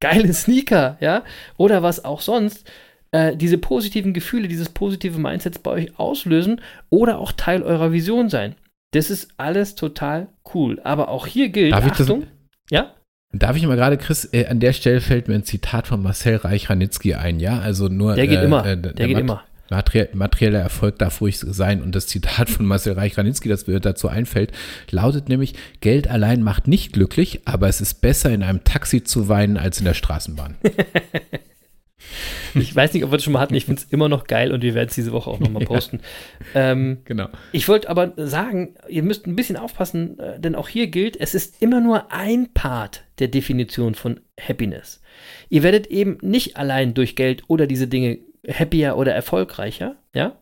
geile 0.00 0.32
Sneaker, 0.32 0.96
ja, 1.00 1.24
oder 1.56 1.82
was 1.82 2.04
auch 2.04 2.20
sonst, 2.20 2.70
äh, 3.10 3.36
diese 3.36 3.58
positiven 3.58 4.12
Gefühle, 4.12 4.48
dieses 4.48 4.68
positive 4.68 5.18
Mindset 5.18 5.62
bei 5.62 5.70
euch 5.70 5.98
auslösen 5.98 6.60
oder 6.90 7.18
auch 7.18 7.32
Teil 7.32 7.62
eurer 7.62 7.92
Vision 7.92 8.28
sein. 8.28 8.54
Das 8.92 9.10
ist 9.10 9.32
alles 9.36 9.74
total 9.74 10.28
cool. 10.54 10.80
Aber 10.82 11.08
auch 11.08 11.26
hier 11.26 11.48
gilt, 11.48 11.72
Darf 11.72 11.84
Achtung, 11.84 12.26
ja, 12.70 12.94
Darf 13.32 13.56
ich 13.56 13.66
mal 13.66 13.76
gerade, 13.76 13.98
Chris, 13.98 14.28
äh, 14.32 14.46
an 14.46 14.58
der 14.58 14.72
Stelle 14.72 15.00
fällt 15.02 15.28
mir 15.28 15.34
ein 15.34 15.44
Zitat 15.44 15.86
von 15.86 16.02
Marcel 16.02 16.36
Reich-Ranitzky 16.36 17.14
ein, 17.14 17.40
ja? 17.40 17.58
Also 17.60 17.88
nur. 17.88 18.14
der 18.14 18.26
geht 18.26 18.38
äh, 18.40 18.44
immer, 18.44 18.64
äh, 18.64 18.76
der, 18.76 18.92
der 18.94 19.06
geht 19.06 19.16
Mat- 19.16 19.22
immer. 19.22 19.44
Materie 19.70 20.08
materieller 20.14 20.60
Erfolg 20.60 20.98
darf 20.98 21.20
ruhig 21.20 21.36
sein. 21.38 21.82
Und 21.82 21.94
das 21.94 22.06
Zitat 22.06 22.48
von 22.48 22.64
Marcel 22.64 22.94
Reich-Ranitzky, 22.94 23.50
das 23.50 23.66
mir 23.66 23.80
dazu 23.80 24.08
einfällt, 24.08 24.52
lautet 24.90 25.28
nämlich: 25.28 25.52
Geld 25.80 26.08
allein 26.08 26.42
macht 26.42 26.68
nicht 26.68 26.94
glücklich, 26.94 27.42
aber 27.44 27.68
es 27.68 27.82
ist 27.82 28.00
besser, 28.00 28.30
in 28.30 28.42
einem 28.42 28.64
Taxi 28.64 29.04
zu 29.04 29.28
weinen, 29.28 29.58
als 29.58 29.78
in 29.78 29.84
der 29.84 29.92
Straßenbahn. 29.92 30.56
Ich 32.54 32.74
weiß 32.74 32.92
nicht, 32.94 33.04
ob 33.04 33.10
wir 33.10 33.16
das 33.16 33.24
schon 33.24 33.32
mal 33.32 33.40
hatten. 33.40 33.54
Ich 33.54 33.64
finde 33.66 33.82
es 33.82 33.88
immer 33.92 34.08
noch 34.08 34.24
geil 34.26 34.52
und 34.52 34.62
wir 34.62 34.74
werden 34.74 34.88
es 34.88 34.94
diese 34.94 35.12
Woche 35.12 35.30
auch 35.30 35.40
nochmal 35.40 35.62
Ja. 35.68 35.68
posten. 35.68 36.00
Ähm, 36.54 36.98
Genau. 37.04 37.28
ich 37.52 37.68
wollte 37.68 37.88
aber 37.88 38.12
sagen, 38.16 38.74
ihr 38.88 39.02
müsst 39.02 39.26
ein 39.26 39.36
bisschen 39.36 39.56
aufpassen, 39.56 40.18
äh, 40.18 40.38
denn 40.40 40.54
auch 40.54 40.68
hier 40.68 40.86
gilt, 40.88 41.18
es 41.20 41.34
ist 41.34 41.62
immer 41.62 41.80
nur 41.80 42.12
ein 42.12 42.52
Part 42.54 43.04
der 43.18 43.28
Definition 43.28 43.94
von 43.94 44.20
Happiness. 44.40 45.00
Ihr 45.48 45.62
werdet 45.62 45.86
eben 45.88 46.18
nicht 46.22 46.56
allein 46.56 46.94
durch 46.94 47.16
Geld 47.16 47.42
oder 47.48 47.66
diese 47.66 47.88
Dinge 47.88 48.18
happier 48.48 48.96
oder 48.96 49.12
erfolgreicher, 49.14 49.96
ja? 50.14 50.36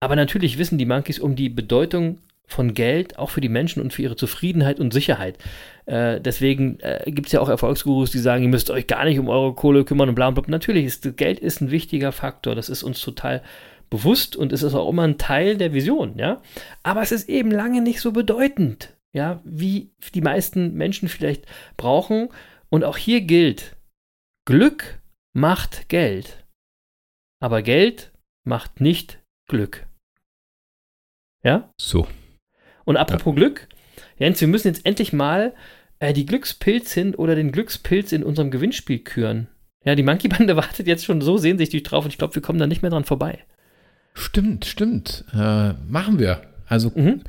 Aber 0.00 0.16
natürlich 0.16 0.56
wissen 0.56 0.78
die 0.78 0.86
Monkeys 0.86 1.18
um 1.18 1.36
die 1.36 1.50
Bedeutung 1.50 2.18
von 2.52 2.74
Geld 2.74 3.18
auch 3.18 3.30
für 3.30 3.40
die 3.40 3.48
Menschen 3.48 3.80
und 3.80 3.92
für 3.92 4.02
ihre 4.02 4.16
Zufriedenheit 4.16 4.80
und 4.80 4.92
Sicherheit. 4.92 5.38
Äh, 5.86 6.20
deswegen 6.20 6.78
äh, 6.80 7.02
gibt 7.06 7.28
es 7.28 7.32
ja 7.32 7.40
auch 7.40 7.48
Erfolgsgurus, 7.48 8.10
die 8.10 8.18
sagen, 8.18 8.42
ihr 8.42 8.48
müsst 8.48 8.70
euch 8.70 8.86
gar 8.86 9.04
nicht 9.04 9.18
um 9.18 9.28
eure 9.28 9.54
Kohle 9.54 9.84
kümmern 9.84 10.08
und 10.08 10.14
bla 10.14 10.28
und 10.28 10.34
bla. 10.34 10.44
Natürlich 10.48 10.84
ist 10.84 11.16
Geld 11.16 11.38
ist 11.38 11.60
ein 11.60 11.70
wichtiger 11.70 12.12
Faktor. 12.12 12.54
Das 12.54 12.68
ist 12.68 12.82
uns 12.82 13.00
total 13.00 13.42
bewusst 13.88 14.36
und 14.36 14.52
es 14.52 14.62
ist 14.62 14.74
auch 14.74 14.88
immer 14.88 15.02
ein 15.02 15.18
Teil 15.18 15.56
der 15.56 15.72
Vision, 15.72 16.18
ja. 16.18 16.40
Aber 16.82 17.02
es 17.02 17.12
ist 17.12 17.28
eben 17.28 17.50
lange 17.50 17.82
nicht 17.82 18.00
so 18.00 18.12
bedeutend, 18.12 18.96
ja, 19.12 19.40
wie 19.44 19.90
die 20.14 20.20
meisten 20.20 20.74
Menschen 20.74 21.08
vielleicht 21.08 21.46
brauchen. 21.76 22.28
Und 22.68 22.84
auch 22.84 22.96
hier 22.96 23.20
gilt, 23.20 23.76
Glück 24.46 25.00
macht 25.32 25.88
Geld. 25.88 26.46
Aber 27.40 27.62
Geld 27.62 28.12
macht 28.44 28.80
nicht 28.80 29.20
Glück. 29.48 29.86
Ja? 31.42 31.72
So. 31.80 32.06
Und 32.90 32.96
apropos 32.96 33.36
Glück, 33.36 33.68
Jens, 34.18 34.40
wir 34.40 34.48
müssen 34.48 34.66
jetzt 34.66 34.84
endlich 34.84 35.12
mal 35.12 35.54
äh, 36.00 36.12
die 36.12 36.26
Glückspilzin 36.26 37.14
oder 37.14 37.36
den 37.36 37.52
Glückspilz 37.52 38.10
in 38.10 38.24
unserem 38.24 38.50
Gewinnspiel 38.50 38.98
küren. 38.98 39.46
Ja, 39.84 39.94
die 39.94 40.02
Monkey-Bande 40.02 40.56
wartet 40.56 40.88
jetzt 40.88 41.04
schon 41.04 41.20
so 41.20 41.36
sehnsüchtig 41.36 41.84
drauf 41.84 42.04
und 42.04 42.10
ich 42.10 42.18
glaube, 42.18 42.34
wir 42.34 42.42
kommen 42.42 42.58
da 42.58 42.66
nicht 42.66 42.82
mehr 42.82 42.90
dran 42.90 43.04
vorbei. 43.04 43.44
Stimmt, 44.12 44.64
stimmt. 44.64 45.24
Äh, 45.32 45.74
machen 45.88 46.18
wir. 46.18 46.42
Also 46.70 46.92
Mhm. 46.94 47.20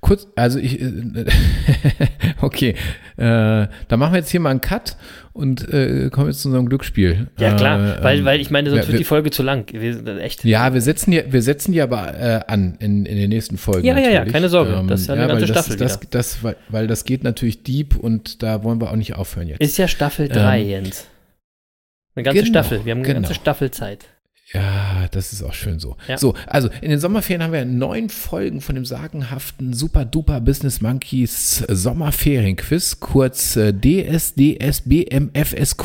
kurz, 0.00 0.26
also 0.34 0.58
ich, 0.58 0.80
äh, 0.82 0.86
okay, 2.40 2.70
äh, 3.16 3.16
da 3.16 3.96
machen 3.96 4.12
wir 4.12 4.18
jetzt 4.18 4.30
hier 4.30 4.40
mal 4.40 4.50
einen 4.50 4.60
Cut 4.60 4.96
und 5.32 5.72
äh, 5.72 6.10
kommen 6.10 6.26
jetzt 6.26 6.40
zu 6.40 6.48
unserem 6.48 6.68
Glücksspiel. 6.68 7.28
Ja, 7.38 7.54
klar, 7.54 8.00
Äh, 8.00 8.02
weil, 8.02 8.18
ähm, 8.18 8.24
weil 8.24 8.40
ich 8.40 8.50
meine, 8.50 8.70
sonst 8.70 8.82
wir- 8.82 8.86
wird 8.88 8.92
wir- 8.94 8.98
die 8.98 9.04
Folge 9.04 9.30
zu 9.30 9.44
lang. 9.44 9.66
Wir 9.72 10.18
echt. 10.18 10.44
Ja, 10.44 10.74
wir 10.74 10.80
setzen 10.80 11.12
die, 11.12 11.22
wir 11.30 11.42
setzen 11.42 11.70
die 11.70 11.80
aber 11.80 12.12
äh, 12.18 12.40
an 12.48 12.74
in, 12.80 13.06
in 13.06 13.16
den 13.16 13.28
nächsten 13.30 13.56
Folgen. 13.56 13.86
Ja, 13.86 13.94
ja, 13.94 14.00
ja, 14.00 14.04
natürlich. 14.06 14.26
Ähm, 14.26 14.32
keine 14.32 14.48
Sorge, 14.48 14.84
das 14.88 15.00
ist 15.02 15.06
ja 15.06 15.14
eine 15.14 15.28
ganze 15.28 15.42
weil 15.42 15.46
das, 15.54 15.64
Staffel 15.64 15.76
Das, 15.76 16.00
wieder. 16.00 16.10
das, 16.10 16.42
weil, 16.42 16.56
weil 16.68 16.86
das 16.88 17.04
geht 17.04 17.22
natürlich 17.22 17.62
deep 17.62 17.96
und 17.96 18.42
da 18.42 18.64
wollen 18.64 18.80
wir 18.80 18.90
auch 18.90 18.96
nicht 18.96 19.14
aufhören 19.14 19.46
jetzt. 19.46 19.60
Ist 19.60 19.78
ja 19.78 19.86
Staffel 19.86 20.28
3, 20.28 20.60
Ähm, 20.62 20.68
Jens. 20.68 21.06
Eine 22.16 22.24
ganze 22.24 22.42
genau, 22.42 22.50
Staffel. 22.50 22.84
Wir 22.84 22.90
haben 22.90 22.98
eine 23.04 23.14
ganze 23.14 23.28
genau. 23.28 23.40
Staffelzeit. 23.40 24.06
Ja, 24.52 25.06
das 25.10 25.32
ist 25.32 25.42
auch 25.42 25.52
schön 25.52 25.78
so. 25.78 25.96
Ja. 26.06 26.16
So, 26.16 26.34
also 26.46 26.70
in 26.80 26.90
den 26.90 27.00
Sommerferien 27.00 27.42
haben 27.42 27.52
wir 27.52 27.66
neun 27.66 28.08
Folgen 28.08 28.60
von 28.60 28.74
dem 28.74 28.84
sagenhaften 28.84 29.72
Super 29.74 30.04
Duper 30.04 30.40
Business 30.40 30.80
Monkeys 30.80 31.64
Sommerferienquiz, 31.68 33.00
kurz 33.00 33.56
äh, 33.56 33.74
DSDSBMFSQ. 33.74 35.82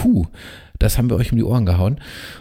Das 0.80 0.97
haben 0.97 1.09
wir 1.09 1.18
euch 1.18 1.32
um 1.32 1.38
die 1.38 1.43
Ohren 1.43 1.66
gehauen. 1.66 1.99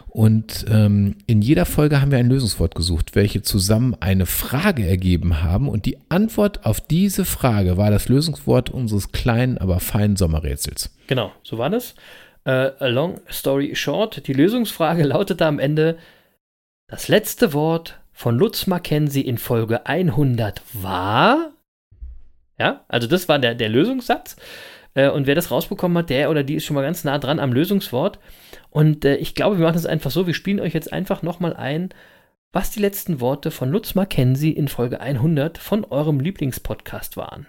Und 0.09 0.67
ähm, 0.71 1.17
in 1.27 1.43
jeder 1.43 1.65
Folge 1.65 2.03
haben 2.03 2.11
wir 2.11 2.19
ein 2.19 2.29
Lösungswort 2.29 2.75
gesucht, 2.75 3.15
welche 3.15 3.43
zusammen 3.43 3.97
eine 3.99 4.27
Frage 4.27 4.87
ergeben 4.87 5.43
haben. 5.43 5.69
Und 5.69 5.87
die 5.87 5.97
Antwort 6.11 6.67
auf 6.67 6.81
diese 6.81 7.25
Frage 7.25 7.79
war 7.79 7.91
das 7.91 8.09
Lösungswort 8.09 8.69
unseres 8.69 9.11
kleinen, 9.11 9.57
aber 9.59 9.81
feinen 9.81 10.17
Sommerrätsels. 10.17 10.91
Genau, 11.07 11.33
so 11.43 11.57
war 11.57 11.71
das. 11.71 11.95
Äh, 12.45 12.89
long 12.89 13.21
story 13.31 13.75
short, 13.77 14.27
die 14.27 14.33
Lösungsfrage 14.33 15.05
lautete 15.05 15.47
am 15.47 15.59
Ende: 15.59 15.99
Das 16.89 17.09
letzte 17.09 17.53
Wort 17.53 18.01
von 18.13 18.39
Lutz 18.39 18.67
Mackenzie 18.67 19.23
in 19.23 19.39
Folge 19.39 19.87
100 19.87 20.63
war. 20.73 21.53
Ja, 22.59 22.85
also 22.89 23.07
das 23.07 23.29
war 23.29 23.39
der, 23.39 23.55
der 23.55 23.69
Lösungssatz. 23.69 24.37
Äh, 24.95 25.11
und 25.11 25.27
wer 25.27 25.35
das 25.35 25.51
rausbekommen 25.51 25.99
hat, 25.99 26.11
der 26.11 26.31
oder 26.31 26.43
die 26.43 26.57
ist 26.57 26.65
schon 26.65 26.75
mal 26.75 26.83
ganz 26.83 27.05
nah 27.05 27.19
dran 27.19 27.41
am 27.41 27.53
Lösungswort. 27.53 28.19
Und 28.71 29.05
äh, 29.05 29.17
ich 29.17 29.35
glaube, 29.35 29.59
wir 29.59 29.67
machen 29.67 29.79
es 29.79 29.87
einfach 29.87 30.11
so: 30.11 30.27
Wir 30.27 30.35
spielen 30.35 30.61
euch 30.61 30.75
jetzt 30.75 30.93
einfach 30.93 31.23
nochmal 31.23 31.55
ein, 31.55 31.91
was 32.53 32.71
die 32.71 32.81
letzten 32.81 33.21
Worte 33.21 33.51
von 33.51 33.71
Lutz 33.71 33.95
Mackenzie 33.95 34.53
in 34.53 34.69
Folge 34.69 35.01
100 35.01 35.59
von 35.59 35.85
eurem 35.85 36.21
Lieblingspodcast 36.21 37.17
waren. 37.17 37.47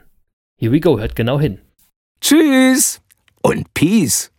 Here 0.60 0.72
we 0.72 0.80
go, 0.80 1.00
hört 1.00 1.16
genau 1.16 1.40
hin. 1.40 1.60
Tschüss 2.22 3.02
und 3.42 3.74
Peace. 3.74 4.33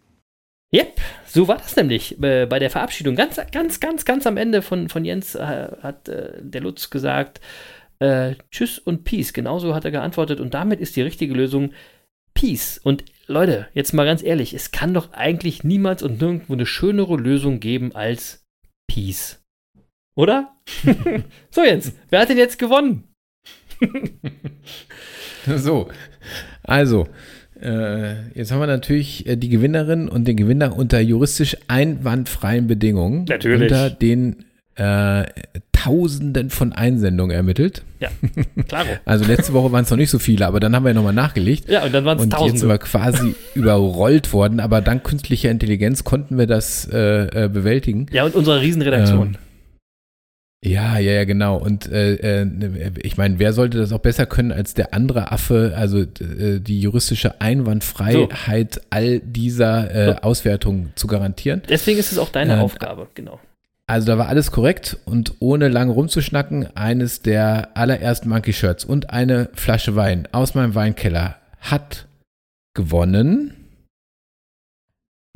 Yep, 0.75 1.01
so 1.25 1.47
war 1.47 1.59
das 1.59 1.77
nämlich 1.77 2.21
äh, 2.21 2.47
bei 2.47 2.59
der 2.59 2.69
Verabschiedung. 2.71 3.15
Ganz, 3.15 3.41
ganz, 3.53 3.79
ganz, 3.79 4.05
ganz 4.05 4.27
am 4.27 4.37
Ende 4.37 4.61
von, 4.61 4.89
von 4.89 5.05
Jens 5.05 5.37
äh, 5.37 5.69
hat 5.81 6.09
äh, 6.09 6.33
der 6.41 6.63
Lutz 6.63 6.91
gesagt, 6.91 7.41
äh, 8.01 8.35
Tschüss 8.51 8.81
und 8.81 9.05
Peace. 9.05 9.33
Genauso 9.33 9.73
hat 9.73 9.85
er 9.85 9.93
geantwortet 9.93 10.41
und 10.41 10.53
damit 10.53 10.81
ist 10.81 10.97
die 10.97 11.03
richtige 11.03 11.33
Lösung 11.33 11.73
Peace. 12.35 12.81
Und 12.83 13.05
Leute, 13.29 13.69
jetzt 13.73 13.93
mal 13.93 14.05
ganz 14.05 14.21
ehrlich, 14.25 14.53
es 14.53 14.73
kann 14.73 14.95
doch 14.95 15.13
eigentlich 15.13 15.63
niemals 15.63 16.03
und 16.03 16.21
nirgendwo 16.21 16.55
eine 16.55 16.67
schönere 16.67 17.17
Lösung 17.17 17.61
geben 17.61 17.95
als 17.95 18.45
Peace. 18.89 19.41
Oder? 20.17 20.57
so 21.51 21.63
Jens, 21.63 21.93
wer 22.11 22.21
hat 22.21 22.31
denn 22.31 22.39
jetzt 22.39 22.59
gewonnen? 22.59 23.05
So, 25.47 25.91
also, 26.63 27.07
jetzt 28.35 28.53
haben 28.53 28.61
wir 28.61 28.67
natürlich 28.67 29.27
äh, 29.27 29.37
die 29.37 29.49
Gewinnerin 29.49 30.09
und 30.09 30.27
den 30.27 30.37
Gewinner 30.37 30.77
unter 30.77 31.01
juristisch 31.01 31.57
einwandfreien 31.69 32.67
Bedingungen. 32.67 33.25
Natürlich. 33.29 33.71
Unter 33.71 33.91
den 33.91 34.45
äh, 34.77 35.25
Tausenden 35.73 36.51
von 36.51 36.73
Einsendungen 36.73 37.37
ermittelt. 37.37 37.83
Ja, 38.01 38.09
klaro. 38.67 38.89
Also 39.05 39.25
letzte 39.27 39.53
Woche 39.53 39.71
waren 39.71 39.85
es 39.85 39.91
noch 39.91 39.99
nicht 39.99 40.11
so 40.11 40.19
viele, 40.19 40.47
aber 40.47 40.59
dann 40.59 40.75
haben 40.75 40.85
wir 40.85 40.91
ja 40.91 40.95
nochmal 40.95 41.13
nachgelegt. 41.13 41.69
Ja, 41.69 41.85
und 41.85 41.93
dann 41.93 42.05
waren 42.05 42.17
es 42.17 42.25
Und 42.25 42.31
jetzt 42.31 42.39
Tausende. 42.39 42.59
sind 42.61 42.69
wir 42.71 42.79
quasi 42.79 43.35
überrollt 43.55 44.33
worden, 44.33 44.61
aber 44.61 44.81
dank 44.81 45.05
künstlicher 45.05 45.51
Intelligenz 45.51 46.03
konnten 46.03 46.39
wir 46.39 46.47
das 46.47 46.89
äh, 46.91 47.45
äh, 47.45 47.49
bewältigen. 47.49 48.07
Ja, 48.13 48.25
und 48.25 48.35
unsere 48.35 48.61
Riesenredaktion. 48.63 49.27
Ähm, 49.29 49.37
Ja, 50.65 50.99
ja, 50.99 51.13
ja, 51.13 51.25
genau. 51.25 51.59
Und 51.59 51.91
äh, 51.93 52.15
äh, 52.43 52.91
ich 53.03 53.19
meine, 53.19 53.39
wer 53.39 53.53
sollte 53.53 53.77
das 53.77 53.93
auch 53.93 53.99
besser 53.99 54.25
können 54.25 54.51
als 54.51 54.73
der 54.73 54.95
andere 54.95 55.31
Affe, 55.31 55.75
also 55.77 56.01
äh, 56.01 56.59
die 56.59 56.81
juristische 56.81 57.41
Einwandfreiheit 57.43 58.81
all 58.89 59.21
dieser 59.21 59.91
äh, 59.95 60.07
So. 60.07 60.19
Auswertungen 60.23 60.93
zu 60.95 61.07
garantieren. 61.07 61.61
Deswegen 61.69 61.99
ist 61.99 62.13
es 62.13 62.19
auch 62.19 62.31
deine 62.31 62.55
Äh, 62.55 62.61
Aufgabe, 62.61 63.09
genau. 63.15 63.41
Also 63.87 64.07
da 64.07 64.17
war 64.17 64.29
alles 64.29 64.51
korrekt 64.53 64.97
und 65.05 65.35
ohne 65.41 65.69
lange 65.69 65.93
rumzuschnacken, 65.93 66.75
eines 66.75 67.21
der 67.21 67.77
allerersten 67.77 68.31
Monkey 68.31 68.55
Shirts 68.55 68.87
und 68.87 69.11
eine 69.11 69.51
Flasche 69.53 69.95
Wein 69.97 70.27
aus 70.33 70.55
meinem 70.55 70.75
Weinkeller 70.75 71.37
hat 71.61 72.07
gewonnen 72.73 73.53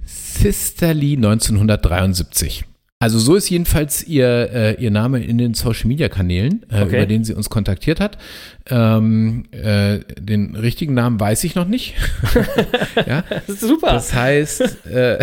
Sisterly 0.06 1.16
1973. 1.16 2.64
Also 3.00 3.20
so 3.20 3.36
ist 3.36 3.48
jedenfalls 3.48 4.02
ihr, 4.08 4.50
äh, 4.52 4.82
ihr 4.82 4.90
Name 4.90 5.22
in 5.22 5.38
den 5.38 5.54
Social 5.54 5.86
Media 5.86 6.08
Kanälen, 6.08 6.64
äh, 6.68 6.82
Okay. 6.82 6.96
über 6.96 7.06
den 7.06 7.22
sie 7.22 7.32
uns 7.32 7.48
kontaktiert 7.48 8.00
hat. 8.00 8.18
Ähm, 8.68 9.44
äh, 9.52 10.00
den 10.20 10.56
richtigen 10.56 10.94
Namen 10.94 11.20
weiß 11.20 11.44
ich 11.44 11.54
noch 11.54 11.68
nicht. 11.68 11.94
ja, 13.06 13.22
Das 13.46 13.60
super. 13.60 13.92
das 13.92 14.12
heißt, 14.12 14.86
äh, 14.86 15.18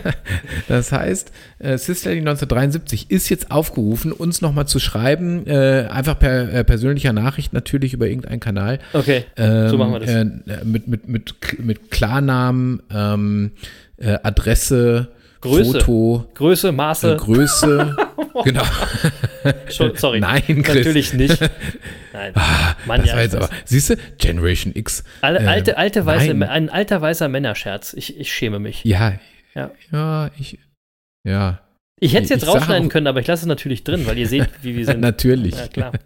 das 0.68 0.92
heißt, 0.92 1.32
äh, 1.58 1.78
Sisterly 1.78 2.18
1973 2.18 3.10
ist 3.10 3.30
jetzt 3.30 3.50
aufgerufen, 3.50 4.12
uns 4.12 4.42
nochmal 4.42 4.66
zu 4.68 4.78
schreiben, 4.78 5.46
äh, 5.46 5.86
einfach 5.90 6.18
per 6.18 6.52
äh, 6.52 6.64
persönlicher 6.64 7.14
Nachricht 7.14 7.54
natürlich 7.54 7.94
über 7.94 8.06
irgendeinen 8.08 8.40
Kanal. 8.40 8.78
okay. 8.92 9.24
Ähm, 9.38 9.70
So 9.70 9.78
machen 9.78 9.92
wir 9.94 10.00
das. 10.00 10.10
Äh, 10.10 10.26
mit, 10.66 10.86
mit, 10.86 11.08
mit, 11.08 11.34
mit 11.64 11.90
Klarnamen, 11.90 12.82
ähm, 12.94 13.52
äh, 13.96 14.18
Adresse, 14.22 15.08
Größe. 15.46 15.80
Foto, 15.80 16.28
Größe, 16.34 16.68
äh, 16.68 16.72
Maße. 16.72 17.16
Größe. 17.16 17.96
genau. 18.44 18.62
Sorry. 19.94 20.20
Nein, 20.20 20.62
Chris. 20.62 20.76
Natürlich 20.76 21.12
nicht. 21.14 21.40
Nein. 22.12 22.32
Mann, 22.86 23.00
das 23.00 23.08
ja, 23.10 23.14
war 23.16 23.22
jetzt 23.22 23.34
aber, 23.36 23.48
siehst 23.64 23.90
du, 23.90 23.96
Generation 24.18 24.74
X. 24.74 25.04
Alle, 25.20 25.40
Ähm, 25.40 25.48
alte, 25.48 25.76
alte 25.78 26.04
weiße, 26.06 26.34
nein. 26.34 26.48
ein 26.48 26.70
alter 26.70 27.00
weißer 27.00 27.28
Männerscherz. 27.28 27.92
Ich, 27.94 28.18
ich 28.18 28.32
schäme 28.32 28.58
mich. 28.58 28.84
Ja, 28.84 29.14
Ja. 29.54 29.70
ja, 29.92 30.30
ich, 30.38 30.58
ja, 31.24 31.60
Ich 31.98 32.12
hätte 32.12 32.24
es 32.24 32.28
jetzt 32.28 32.46
rausschneiden 32.46 32.90
können, 32.90 33.06
aber 33.06 33.20
ich 33.20 33.26
lasse 33.26 33.44
es 33.44 33.46
natürlich 33.46 33.82
drin, 33.82 34.06
weil 34.06 34.18
ihr 34.18 34.28
seht, 34.28 34.48
wie 34.60 34.76
wir 34.76 34.84
sind. 34.86 35.00
natürlich. 35.00 35.54
Ja, 35.56 35.66
klar. 35.68 35.92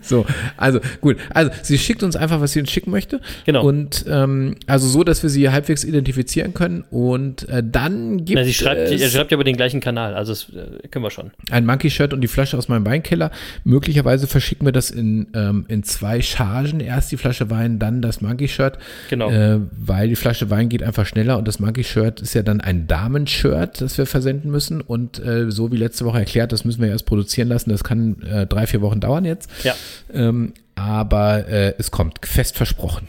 So, 0.00 0.24
also 0.56 0.80
gut. 1.00 1.16
Also 1.30 1.50
sie 1.62 1.78
schickt 1.78 2.02
uns 2.02 2.16
einfach, 2.16 2.40
was 2.40 2.52
sie 2.52 2.60
uns 2.60 2.70
schicken 2.70 2.90
möchte. 2.90 3.20
Genau. 3.44 3.66
Und 3.66 4.04
ähm, 4.08 4.56
also 4.66 4.86
so, 4.86 5.04
dass 5.04 5.22
wir 5.22 5.30
sie 5.30 5.50
halbwegs 5.50 5.84
identifizieren 5.84 6.54
können. 6.54 6.84
Und 6.90 7.48
äh, 7.48 7.62
dann 7.64 8.24
gibt 8.24 8.38
Na, 8.38 8.44
sie 8.44 8.54
schreibt, 8.54 8.80
es 8.80 9.00
ihr 9.00 9.08
schreibt 9.08 9.30
ja 9.30 9.36
über 9.36 9.44
den 9.44 9.56
gleichen 9.56 9.80
Kanal, 9.80 10.14
also 10.14 10.32
das 10.32 10.48
äh, 10.50 10.88
können 10.88 11.04
wir 11.04 11.10
schon. 11.10 11.32
ein 11.50 11.66
Monkey-Shirt 11.66 12.12
und 12.12 12.20
die 12.20 12.28
Flasche 12.28 12.56
aus 12.56 12.68
meinem 12.68 12.86
Weinkeller. 12.86 13.30
Möglicherweise 13.64 14.26
verschicken 14.26 14.66
wir 14.66 14.72
das 14.72 14.90
in, 14.90 15.26
ähm, 15.34 15.64
in 15.68 15.82
zwei 15.82 16.22
Chargen. 16.22 16.80
Erst 16.80 17.12
die 17.12 17.16
Flasche 17.16 17.50
Wein, 17.50 17.78
dann 17.78 18.00
das 18.00 18.20
Monkey-Shirt. 18.20 18.78
Genau. 19.10 19.30
Äh, 19.30 19.60
weil 19.72 20.08
die 20.08 20.16
Flasche 20.16 20.50
Wein 20.50 20.68
geht 20.68 20.82
einfach 20.82 21.06
schneller 21.06 21.36
und 21.38 21.46
das 21.48 21.58
Monkey-Shirt 21.60 22.20
ist 22.20 22.34
ja 22.34 22.42
dann 22.42 22.60
ein 22.60 22.86
Damenshirt, 22.86 23.80
das 23.80 23.98
wir 23.98 24.06
versenden 24.06 24.50
müssen. 24.50 24.63
Und 24.70 25.18
äh, 25.24 25.50
so 25.50 25.72
wie 25.72 25.76
letzte 25.76 26.04
Woche 26.04 26.18
erklärt, 26.18 26.52
das 26.52 26.64
müssen 26.64 26.82
wir 26.82 26.88
erst 26.88 27.06
produzieren 27.06 27.48
lassen. 27.48 27.70
Das 27.70 27.84
kann 27.84 28.22
äh, 28.22 28.46
drei, 28.46 28.66
vier 28.66 28.80
Wochen 28.80 29.00
dauern 29.00 29.24
jetzt. 29.24 29.50
Ja. 29.62 29.74
Ähm, 30.12 30.54
aber 30.74 31.48
äh, 31.48 31.74
es 31.78 31.90
kommt, 31.90 32.26
fest 32.26 32.56
versprochen. 32.56 33.08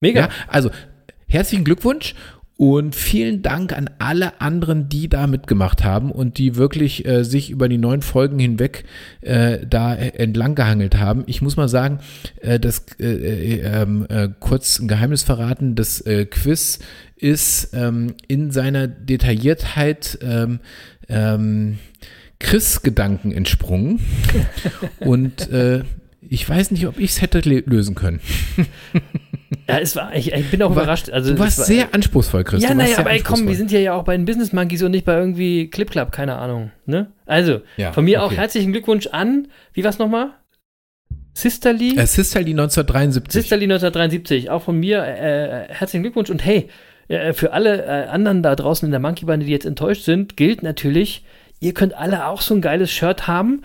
Mega. 0.00 0.22
Ja, 0.22 0.28
also 0.48 0.70
herzlichen 1.28 1.64
Glückwunsch 1.64 2.14
und 2.60 2.94
vielen 2.94 3.40
Dank 3.40 3.72
an 3.72 3.88
alle 3.98 4.42
anderen, 4.42 4.90
die 4.90 5.08
da 5.08 5.26
mitgemacht 5.26 5.82
haben 5.82 6.12
und 6.12 6.36
die 6.36 6.56
wirklich 6.56 7.06
äh, 7.06 7.24
sich 7.24 7.48
über 7.48 7.70
die 7.70 7.78
neun 7.78 8.02
Folgen 8.02 8.38
hinweg 8.38 8.84
äh, 9.22 9.60
da 9.66 9.94
entlang 9.94 10.56
gehangelt 10.56 10.98
haben. 10.98 11.24
Ich 11.26 11.40
muss 11.40 11.56
mal 11.56 11.70
sagen, 11.70 12.00
äh, 12.42 12.60
das 12.60 12.84
äh, 12.98 13.06
äh, 13.06 13.60
ähm, 13.60 14.04
äh, 14.10 14.28
kurz 14.40 14.78
ein 14.78 14.88
Geheimnis 14.88 15.22
verraten, 15.22 15.74
das 15.74 16.04
Quiz 16.30 16.80
ist 17.16 17.70
ähm, 17.72 18.12
in 18.28 18.50
seiner 18.50 18.88
Detailliertheit 18.88 20.18
ähm, 20.20 20.60
ähm, 21.08 21.78
Chris-Gedanken 22.40 23.32
entsprungen 23.32 24.00
und 25.00 25.48
ich 26.28 26.46
weiß 26.46 26.72
nicht, 26.72 26.86
ob 26.86 26.98
ich 26.98 27.12
es 27.12 27.22
hätte 27.22 27.40
lösen 27.40 27.94
können. 27.94 28.20
Ja, 29.68 29.78
es 29.78 29.96
war, 29.96 30.14
ich, 30.14 30.32
ich 30.32 30.50
bin 30.50 30.62
auch 30.62 30.74
war, 30.74 30.82
überrascht. 30.84 31.10
Also, 31.10 31.32
du 31.32 31.38
warst 31.38 31.58
war, 31.58 31.64
sehr 31.64 31.92
anspruchsvoll, 31.92 32.44
Chris. 32.44 32.62
Ja, 32.62 32.72
naja, 32.72 32.98
aber 32.98 33.10
ey, 33.10 33.20
komm, 33.20 33.48
wir 33.48 33.56
sind 33.56 33.72
ja 33.72 33.80
ja 33.80 33.94
auch 33.94 34.04
bei 34.04 34.16
den 34.16 34.24
Business 34.24 34.52
Monkeys 34.52 34.82
und 34.82 34.92
nicht 34.92 35.04
bei 35.04 35.16
irgendwie 35.16 35.68
Clip 35.68 35.90
Club, 35.90 36.12
keine 36.12 36.36
Ahnung. 36.36 36.70
Ne? 36.86 37.10
Also, 37.26 37.60
ja, 37.76 37.92
von 37.92 38.04
mir 38.04 38.22
okay. 38.22 38.26
auch 38.26 38.36
herzlichen 38.38 38.72
Glückwunsch 38.72 39.08
an, 39.08 39.48
wie 39.72 39.82
war's 39.82 39.98
nochmal? 39.98 40.30
Sisterly? 41.34 41.96
Äh, 41.96 42.06
Sisterly 42.06 42.50
1973. 42.50 43.42
Sisterly 43.42 43.64
1973, 43.64 44.50
auch 44.50 44.62
von 44.62 44.78
mir 44.78 45.02
äh, 45.02 45.72
herzlichen 45.72 46.02
Glückwunsch 46.02 46.30
und 46.30 46.44
hey, 46.44 46.68
äh, 47.08 47.32
für 47.32 47.52
alle 47.52 47.84
äh, 47.84 48.06
anderen 48.08 48.42
da 48.42 48.54
draußen 48.54 48.86
in 48.86 48.92
der 48.92 49.00
Monkey-Bande, 49.00 49.46
die 49.46 49.52
jetzt 49.52 49.66
enttäuscht 49.66 50.04
sind, 50.04 50.36
gilt 50.36 50.62
natürlich, 50.62 51.24
ihr 51.58 51.74
könnt 51.74 51.94
alle 51.94 52.26
auch 52.26 52.40
so 52.40 52.54
ein 52.54 52.60
geiles 52.60 52.90
Shirt 52.90 53.26
haben. 53.26 53.62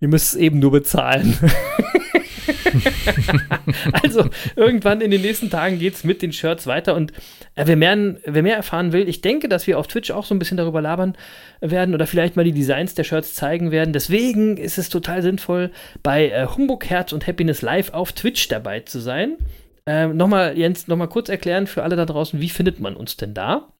Ihr 0.00 0.08
müsst 0.08 0.34
es 0.34 0.40
eben 0.40 0.58
nur 0.58 0.72
bezahlen. 0.72 1.36
also, 4.02 4.28
irgendwann 4.56 5.00
in 5.00 5.10
den 5.10 5.22
nächsten 5.22 5.50
Tagen 5.50 5.78
geht 5.78 5.94
es 5.94 6.04
mit 6.04 6.22
den 6.22 6.32
Shirts 6.32 6.66
weiter 6.66 6.94
und 6.94 7.12
äh, 7.54 7.66
wer, 7.66 7.76
mehr, 7.76 8.16
wer 8.24 8.42
mehr 8.42 8.56
erfahren 8.56 8.92
will, 8.92 9.08
ich 9.08 9.20
denke, 9.20 9.48
dass 9.48 9.66
wir 9.66 9.78
auf 9.78 9.86
Twitch 9.86 10.10
auch 10.10 10.24
so 10.24 10.34
ein 10.34 10.38
bisschen 10.38 10.56
darüber 10.56 10.80
labern 10.80 11.16
werden 11.60 11.94
oder 11.94 12.06
vielleicht 12.06 12.36
mal 12.36 12.44
die 12.44 12.52
Designs 12.52 12.94
der 12.94 13.04
Shirts 13.04 13.34
zeigen 13.34 13.70
werden. 13.70 13.92
Deswegen 13.92 14.56
ist 14.56 14.78
es 14.78 14.88
total 14.88 15.22
sinnvoll, 15.22 15.70
bei 16.02 16.30
äh, 16.30 16.46
Humbug 16.46 16.86
Herz 16.86 17.12
und 17.12 17.26
Happiness 17.26 17.62
Live 17.62 17.92
auf 17.92 18.12
Twitch 18.12 18.48
dabei 18.48 18.80
zu 18.80 19.00
sein. 19.00 19.36
Ähm, 19.84 20.16
nochmal, 20.16 20.56
Jens, 20.56 20.86
nochmal 20.86 21.08
kurz 21.08 21.28
erklären 21.28 21.66
für 21.66 21.82
alle 21.82 21.96
da 21.96 22.06
draußen, 22.06 22.40
wie 22.40 22.48
findet 22.48 22.80
man 22.80 22.94
uns 22.94 23.16
denn 23.16 23.34
da? 23.34 23.71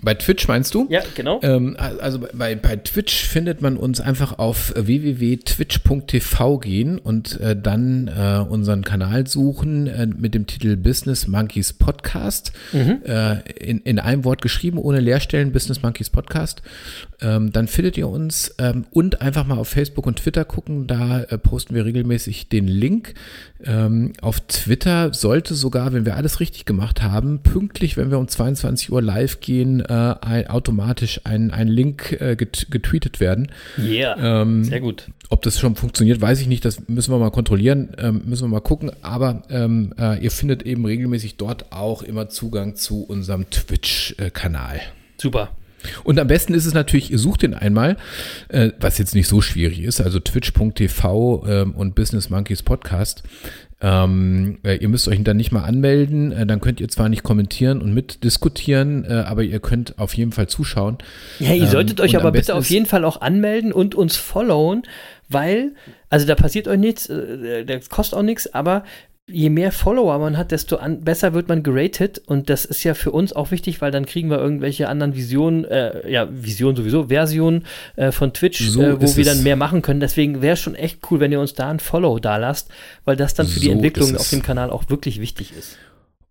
Bei 0.00 0.14
Twitch 0.14 0.46
meinst 0.46 0.74
du? 0.74 0.86
Ja, 0.90 1.02
genau. 1.16 1.40
Ähm, 1.42 1.76
also 1.78 2.20
bei, 2.32 2.54
bei 2.54 2.76
Twitch 2.76 3.24
findet 3.24 3.62
man 3.62 3.76
uns 3.76 4.00
einfach 4.00 4.38
auf 4.38 4.72
www.twitch.tv 4.76 6.58
gehen 6.58 6.98
und 6.98 7.40
äh, 7.40 7.56
dann 7.60 8.08
äh, 8.08 8.44
unseren 8.48 8.84
Kanal 8.84 9.26
suchen 9.26 9.88
äh, 9.88 10.06
mit 10.06 10.34
dem 10.34 10.46
Titel 10.46 10.76
Business 10.76 11.26
Monkeys 11.26 11.72
Podcast. 11.72 12.52
Mhm. 12.72 13.02
Äh, 13.04 13.40
in, 13.54 13.80
in 13.80 13.98
einem 13.98 14.24
Wort 14.24 14.40
geschrieben, 14.40 14.78
ohne 14.78 15.00
Leerstellen, 15.00 15.50
Business 15.50 15.82
Monkeys 15.82 16.10
Podcast. 16.10 16.62
Ähm, 17.20 17.52
dann 17.52 17.66
findet 17.66 17.98
ihr 17.98 18.08
uns 18.08 18.54
ähm, 18.58 18.86
und 18.90 19.20
einfach 19.20 19.46
mal 19.46 19.58
auf 19.58 19.68
Facebook 19.68 20.06
und 20.06 20.20
Twitter 20.20 20.44
gucken. 20.44 20.86
Da 20.86 21.22
äh, 21.22 21.38
posten 21.38 21.74
wir 21.74 21.84
regelmäßig 21.84 22.48
den 22.48 22.68
Link. 22.68 23.14
Ähm, 23.64 24.12
auf 24.20 24.40
Twitter 24.40 25.12
sollte 25.12 25.54
sogar, 25.54 25.92
wenn 25.92 26.04
wir 26.04 26.16
alles 26.16 26.40
richtig 26.40 26.64
gemacht 26.64 27.02
haben, 27.02 27.40
pünktlich, 27.42 27.96
wenn 27.96 28.10
wir 28.10 28.18
um 28.18 28.28
22 28.28 28.92
Uhr 28.92 29.02
live 29.02 29.40
gehen, 29.40 29.80
äh, 29.80 30.14
ein, 30.20 30.46
automatisch 30.48 31.22
ein, 31.24 31.50
ein 31.50 31.68
Link 31.68 32.12
äh, 32.20 32.36
get, 32.36 32.68
getweetet 32.70 33.20
werden. 33.20 33.50
Yeah, 33.78 34.42
ähm, 34.42 34.64
sehr 34.64 34.80
gut. 34.80 35.08
Ob 35.28 35.42
das 35.42 35.58
schon 35.58 35.76
funktioniert, 35.76 36.20
weiß 36.20 36.40
ich 36.40 36.46
nicht. 36.46 36.64
Das 36.64 36.88
müssen 36.88 37.12
wir 37.12 37.18
mal 37.18 37.30
kontrollieren, 37.30 37.90
ähm, 37.98 38.22
müssen 38.26 38.44
wir 38.44 38.48
mal 38.48 38.60
gucken. 38.60 38.92
Aber 39.02 39.42
ähm, 39.50 39.92
äh, 39.98 40.22
ihr 40.22 40.30
findet 40.30 40.62
eben 40.62 40.84
regelmäßig 40.84 41.36
dort 41.36 41.72
auch 41.72 42.02
immer 42.02 42.28
Zugang 42.28 42.76
zu 42.76 43.02
unserem 43.02 43.50
Twitch-Kanal. 43.50 44.80
Super. 45.20 45.50
Und 46.04 46.18
am 46.18 46.26
besten 46.26 46.54
ist 46.54 46.66
es 46.66 46.74
natürlich, 46.74 47.10
ihr 47.10 47.18
sucht 47.18 47.42
den 47.42 47.54
einmal, 47.54 47.96
äh, 48.48 48.70
was 48.80 48.98
jetzt 48.98 49.14
nicht 49.14 49.28
so 49.28 49.40
schwierig 49.40 49.80
ist, 49.80 50.00
also 50.00 50.20
twitch.tv 50.20 51.44
ähm, 51.46 51.74
und 51.74 51.94
Business 51.94 52.30
Monkeys 52.30 52.62
Podcast. 52.62 53.22
Ähm, 53.80 54.58
äh, 54.64 54.74
ihr 54.76 54.88
müsst 54.88 55.06
euch 55.06 55.22
dann 55.22 55.36
nicht 55.36 55.52
mal 55.52 55.62
anmelden, 55.62 56.32
äh, 56.32 56.44
dann 56.46 56.60
könnt 56.60 56.80
ihr 56.80 56.88
zwar 56.88 57.08
nicht 57.08 57.22
kommentieren 57.22 57.80
und 57.80 57.94
mitdiskutieren, 57.94 59.04
äh, 59.04 59.22
aber 59.24 59.44
ihr 59.44 59.60
könnt 59.60 60.00
auf 60.00 60.14
jeden 60.14 60.32
Fall 60.32 60.48
zuschauen. 60.48 60.98
Ja, 61.38 61.52
ihr 61.52 61.68
solltet 61.68 62.00
ähm, 62.00 62.04
euch 62.04 62.16
aber 62.16 62.32
bitte 62.32 62.56
auf 62.56 62.68
jeden 62.68 62.86
Fall 62.86 63.04
auch 63.04 63.20
anmelden 63.20 63.72
und 63.72 63.94
uns 63.94 64.16
followen, 64.16 64.82
weil, 65.28 65.74
also 66.10 66.26
da 66.26 66.34
passiert 66.34 66.66
euch 66.66 66.78
nichts, 66.78 67.08
äh, 67.08 67.64
das 67.64 67.88
kostet 67.88 68.18
auch 68.18 68.24
nichts, 68.24 68.52
aber 68.52 68.82
je 69.30 69.50
mehr 69.50 69.72
Follower 69.72 70.18
man 70.18 70.36
hat, 70.36 70.50
desto 70.50 70.76
an, 70.76 71.02
besser 71.02 71.34
wird 71.34 71.48
man 71.48 71.62
geratet. 71.62 72.20
Und 72.26 72.48
das 72.50 72.64
ist 72.64 72.82
ja 72.82 72.94
für 72.94 73.10
uns 73.10 73.32
auch 73.32 73.50
wichtig, 73.50 73.80
weil 73.80 73.90
dann 73.90 74.06
kriegen 74.06 74.30
wir 74.30 74.38
irgendwelche 74.38 74.88
anderen 74.88 75.14
Visionen, 75.14 75.64
äh, 75.64 76.10
ja, 76.10 76.28
Visionen 76.30 76.76
sowieso, 76.76 77.08
Versionen 77.08 77.64
äh, 77.96 78.10
von 78.10 78.32
Twitch, 78.32 78.60
so 78.68 78.82
äh, 78.82 79.00
wo 79.00 79.16
wir 79.16 79.24
dann 79.24 79.42
mehr 79.42 79.56
machen 79.56 79.82
können. 79.82 80.00
Deswegen 80.00 80.42
wäre 80.42 80.54
es 80.54 80.60
schon 80.60 80.74
echt 80.74 81.00
cool, 81.10 81.20
wenn 81.20 81.32
ihr 81.32 81.40
uns 81.40 81.54
da 81.54 81.70
ein 81.70 81.80
Follow 81.80 82.18
da 82.18 82.36
lasst, 82.36 82.70
weil 83.04 83.16
das 83.16 83.34
dann 83.34 83.46
für 83.46 83.60
so 83.60 83.60
die 83.60 83.70
Entwicklung 83.70 84.16
auf 84.16 84.30
dem 84.30 84.42
Kanal 84.42 84.70
auch 84.70 84.88
wirklich 84.88 85.20
wichtig 85.20 85.52
ist. 85.56 85.76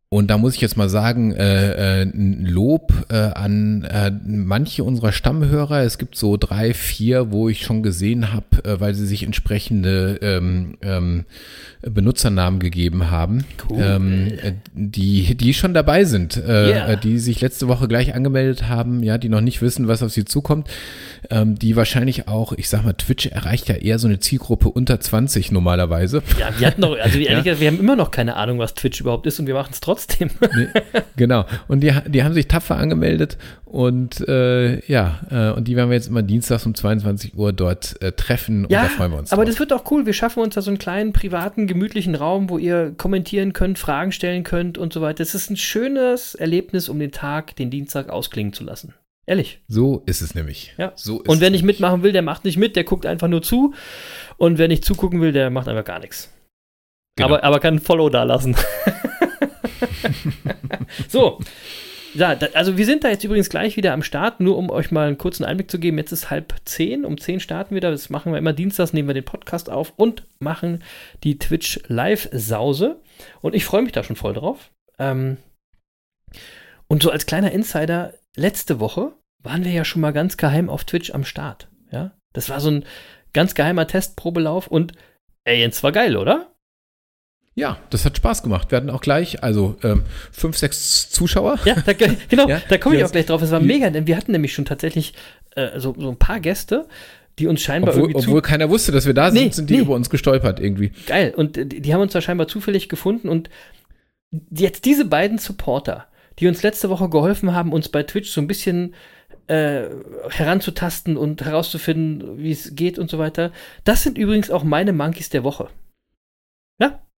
Und 0.09 0.27
da 0.27 0.37
muss 0.37 0.55
ich 0.55 0.61
jetzt 0.61 0.77
mal 0.77 0.87
sagen, 0.87 1.33
äh, 1.33 2.03
äh, 2.03 2.11
Lob 2.13 2.93
äh, 3.09 3.15
an 3.15 3.83
äh, 3.83 4.09
manche 4.25 4.85
unserer 4.85 5.11
Stammhörer. 5.11 5.81
Es 5.81 5.97
gibt 5.97 6.15
so 6.15 6.37
drei, 6.37 6.73
vier, 6.73 7.33
wo 7.33 7.49
ich 7.49 7.63
schon 7.63 7.83
gesehen 7.83 8.31
habe, 8.31 8.45
äh, 8.63 8.79
weil 8.79 8.93
sie 8.93 9.05
sich 9.05 9.23
entsprechende 9.23 10.17
ähm, 10.21 10.77
ähm, 10.81 11.25
Benutzernamen 11.81 12.61
gegeben 12.61 13.11
haben, 13.11 13.43
cool. 13.69 13.79
ähm, 13.81 14.27
äh, 14.41 14.53
die, 14.73 15.35
die 15.35 15.53
schon 15.53 15.73
dabei 15.73 16.05
sind, 16.05 16.37
äh, 16.37 16.69
yeah. 16.69 16.95
die 16.95 17.19
sich 17.19 17.41
letzte 17.41 17.67
Woche 17.67 17.89
gleich 17.89 18.15
angemeldet 18.15 18.69
haben, 18.69 19.03
ja, 19.03 19.17
die 19.17 19.27
noch 19.27 19.41
nicht 19.41 19.61
wissen, 19.61 19.89
was 19.89 20.01
auf 20.03 20.11
sie 20.13 20.23
zukommt, 20.23 20.69
ähm, 21.29 21.59
die 21.59 21.75
wahrscheinlich 21.75 22.29
auch, 22.29 22.53
ich 22.53 22.69
sag 22.69 22.85
mal, 22.85 22.93
Twitch 22.93 23.27
erreicht 23.27 23.67
ja 23.67 23.75
eher 23.75 23.99
so 23.99 24.07
eine 24.07 24.19
Zielgruppe 24.19 24.69
unter 24.69 25.01
20 25.01 25.51
normalerweise. 25.51 26.23
Ja, 26.39 26.49
wir 26.57 26.67
hatten 26.67 26.79
noch, 26.79 26.97
also 26.97 26.99
ehrlich 27.19 27.27
ja. 27.27 27.41
gesagt, 27.41 27.59
wir 27.59 27.67
haben 27.67 27.79
immer 27.79 27.97
noch 27.97 28.11
keine 28.11 28.37
Ahnung, 28.37 28.57
was 28.57 28.73
Twitch 28.73 29.01
überhaupt 29.01 29.27
ist 29.27 29.37
und 29.39 29.47
wir 29.47 29.53
machen 29.53 29.71
es 29.73 29.81
trotzdem. 29.81 29.96
Nee, 30.55 30.67
genau. 31.15 31.45
Und 31.67 31.81
die, 31.81 31.93
die 32.07 32.23
haben 32.23 32.33
sich 32.33 32.47
tapfer 32.47 32.77
angemeldet 32.77 33.37
und 33.65 34.27
äh, 34.27 34.79
ja, 34.85 35.19
äh, 35.29 35.51
und 35.51 35.67
die 35.67 35.75
werden 35.75 35.89
wir 35.89 35.95
jetzt 35.95 36.07
immer 36.07 36.21
dienstags 36.21 36.65
um 36.65 36.73
22 36.73 37.35
Uhr 37.35 37.53
dort 37.53 38.01
äh, 38.01 38.11
treffen 38.11 38.65
ja, 38.69 38.81
und 38.81 38.85
da 38.85 38.89
freuen 38.89 39.11
wir 39.11 39.19
uns. 39.19 39.31
Aber 39.31 39.43
drauf. 39.43 39.51
das 39.51 39.59
wird 39.59 39.73
auch 39.73 39.91
cool. 39.91 40.05
Wir 40.05 40.13
schaffen 40.13 40.41
uns 40.41 40.55
da 40.55 40.61
so 40.61 40.69
einen 40.69 40.77
kleinen 40.77 41.13
privaten, 41.13 41.67
gemütlichen 41.67 42.15
Raum, 42.15 42.49
wo 42.49 42.57
ihr 42.57 42.93
kommentieren 42.97 43.53
könnt, 43.53 43.79
Fragen 43.79 44.11
stellen 44.11 44.43
könnt 44.43 44.77
und 44.77 44.93
so 44.93 45.01
weiter. 45.01 45.17
Das 45.17 45.35
ist 45.35 45.49
ein 45.49 45.57
schönes 45.57 46.35
Erlebnis, 46.35 46.89
um 46.89 46.99
den 46.99 47.11
Tag, 47.11 47.55
den 47.55 47.69
Dienstag 47.69 48.09
ausklingen 48.09 48.53
zu 48.53 48.63
lassen. 48.63 48.93
Ehrlich. 49.25 49.61
So 49.67 50.03
ist 50.05 50.21
es 50.21 50.35
nämlich. 50.35 50.73
Ja. 50.77 50.93
So 50.95 51.21
und 51.21 51.41
wer 51.41 51.49
nicht 51.49 51.63
mitmachen 51.63 52.01
will, 52.01 52.13
der 52.13 52.21
macht 52.21 52.45
nicht 52.45 52.57
mit, 52.57 52.77
der 52.77 52.85
guckt 52.85 53.05
einfach 53.05 53.27
nur 53.27 53.41
zu. 53.41 53.73
Und 54.37 54.57
wer 54.57 54.69
nicht 54.69 54.85
zugucken 54.85 55.19
will, 55.19 55.33
der 55.33 55.49
macht 55.49 55.67
einfach 55.67 55.83
gar 55.83 55.99
nichts. 55.99 56.31
Genau. 57.17 57.29
Aber, 57.29 57.43
aber 57.43 57.59
kann 57.59 57.75
ein 57.75 57.79
Follow 57.79 58.09
da 58.09 58.23
lassen. 58.23 58.55
so, 61.07 61.39
ja, 62.13 62.35
da, 62.35 62.47
also 62.53 62.77
wir 62.77 62.85
sind 62.85 63.03
da 63.03 63.09
jetzt 63.09 63.23
übrigens 63.23 63.49
gleich 63.49 63.77
wieder 63.77 63.93
am 63.93 64.01
Start, 64.01 64.39
nur 64.39 64.57
um 64.57 64.69
euch 64.69 64.91
mal 64.91 65.07
einen 65.07 65.17
kurzen 65.17 65.43
Einblick 65.43 65.69
zu 65.69 65.79
geben. 65.79 65.97
Jetzt 65.97 66.11
ist 66.11 66.29
halb 66.29 66.55
zehn, 66.65 67.05
um 67.05 67.19
zehn 67.19 67.39
starten 67.39 67.75
wir 67.75 67.81
da. 67.81 67.91
Das 67.91 68.09
machen 68.09 68.31
wir 68.31 68.39
immer 68.39 68.53
dienstags, 68.53 68.93
nehmen 68.93 69.07
wir 69.07 69.13
den 69.13 69.25
Podcast 69.25 69.69
auf 69.69 69.93
und 69.97 70.23
machen 70.39 70.83
die 71.23 71.37
Twitch 71.37 71.79
Live-Sause. 71.87 73.01
Und 73.41 73.55
ich 73.55 73.65
freue 73.65 73.83
mich 73.83 73.91
da 73.91 74.03
schon 74.03 74.15
voll 74.15 74.33
drauf. 74.33 74.71
Ähm, 74.97 75.37
und 76.87 77.03
so 77.03 77.11
als 77.11 77.25
kleiner 77.25 77.51
Insider, 77.51 78.13
letzte 78.35 78.79
Woche 78.79 79.13
waren 79.43 79.63
wir 79.63 79.71
ja 79.71 79.85
schon 79.85 80.01
mal 80.01 80.13
ganz 80.13 80.37
geheim 80.37 80.69
auf 80.69 80.85
Twitch 80.85 81.11
am 81.11 81.23
Start. 81.23 81.69
Ja, 81.91 82.17
das 82.33 82.49
war 82.49 82.59
so 82.59 82.71
ein 82.71 82.85
ganz 83.33 83.55
geheimer 83.55 83.87
Testprobelauf 83.87 84.67
und 84.67 84.93
ey, 85.43 85.59
Jens 85.59 85.83
war 85.83 85.91
geil, 85.91 86.17
oder? 86.17 86.51
Ja, 87.57 87.79
das 87.89 88.05
hat 88.05 88.15
Spaß 88.15 88.43
gemacht. 88.43 88.69
Wir 88.69 88.75
hatten 88.75 88.91
auch 88.91 89.01
gleich, 89.01 89.43
also 89.43 89.77
ähm, 89.81 90.03
fünf, 90.31 90.55
sechs 90.57 91.09
Zuschauer. 91.09 91.57
Ja, 91.65 91.75
da, 91.83 91.93
genau, 92.29 92.47
ja, 92.47 92.61
da 92.69 92.77
komme 92.77 92.97
ich 92.97 93.03
auch 93.03 93.11
gleich 93.11 93.25
drauf. 93.25 93.41
Es 93.41 93.49
war 93.49 93.59
mega, 93.59 93.89
denn 93.89 94.05
wir 94.05 94.15
hatten 94.15 94.31
nämlich 94.31 94.53
schon 94.53 94.65
tatsächlich 94.65 95.15
äh, 95.55 95.79
so, 95.79 95.95
so 95.97 96.07
ein 96.09 96.17
paar 96.17 96.39
Gäste, 96.39 96.87
die 97.39 97.47
uns 97.47 97.61
scheinbar 97.61 97.95
obwohl, 97.95 98.11
irgendwie. 98.11 98.27
Obwohl 98.27 98.41
keiner 98.43 98.69
wusste, 98.69 98.91
dass 98.91 99.07
wir 99.07 99.15
da 99.15 99.31
sind, 99.31 99.43
nee, 99.43 99.49
sind 99.49 99.71
die 99.71 99.77
nee. 99.77 99.81
über 99.81 99.95
uns 99.95 100.11
gestolpert 100.11 100.59
irgendwie. 100.59 100.91
Geil. 101.07 101.33
Und 101.35 101.57
äh, 101.57 101.65
die, 101.65 101.81
die 101.81 101.93
haben 101.95 102.01
uns 102.01 102.13
da 102.13 102.21
scheinbar 102.21 102.47
zufällig 102.47 102.89
gefunden 102.89 103.27
und 103.27 103.49
jetzt 104.51 104.85
diese 104.85 105.05
beiden 105.05 105.39
Supporter, 105.39 106.05
die 106.37 106.47
uns 106.47 106.61
letzte 106.61 106.91
Woche 106.91 107.09
geholfen 107.09 107.55
haben, 107.55 107.73
uns 107.73 107.89
bei 107.89 108.03
Twitch 108.03 108.29
so 108.29 108.39
ein 108.39 108.47
bisschen 108.47 108.93
äh, 109.47 109.85
heranzutasten 110.29 111.17
und 111.17 111.43
herauszufinden, 111.43 112.37
wie 112.37 112.51
es 112.51 112.75
geht 112.75 112.99
und 112.99 113.09
so 113.09 113.17
weiter. 113.17 113.51
Das 113.83 114.03
sind 114.03 114.19
übrigens 114.19 114.51
auch 114.51 114.63
meine 114.63 114.93
Monkeys 114.93 115.29
der 115.29 115.43
Woche. 115.43 115.69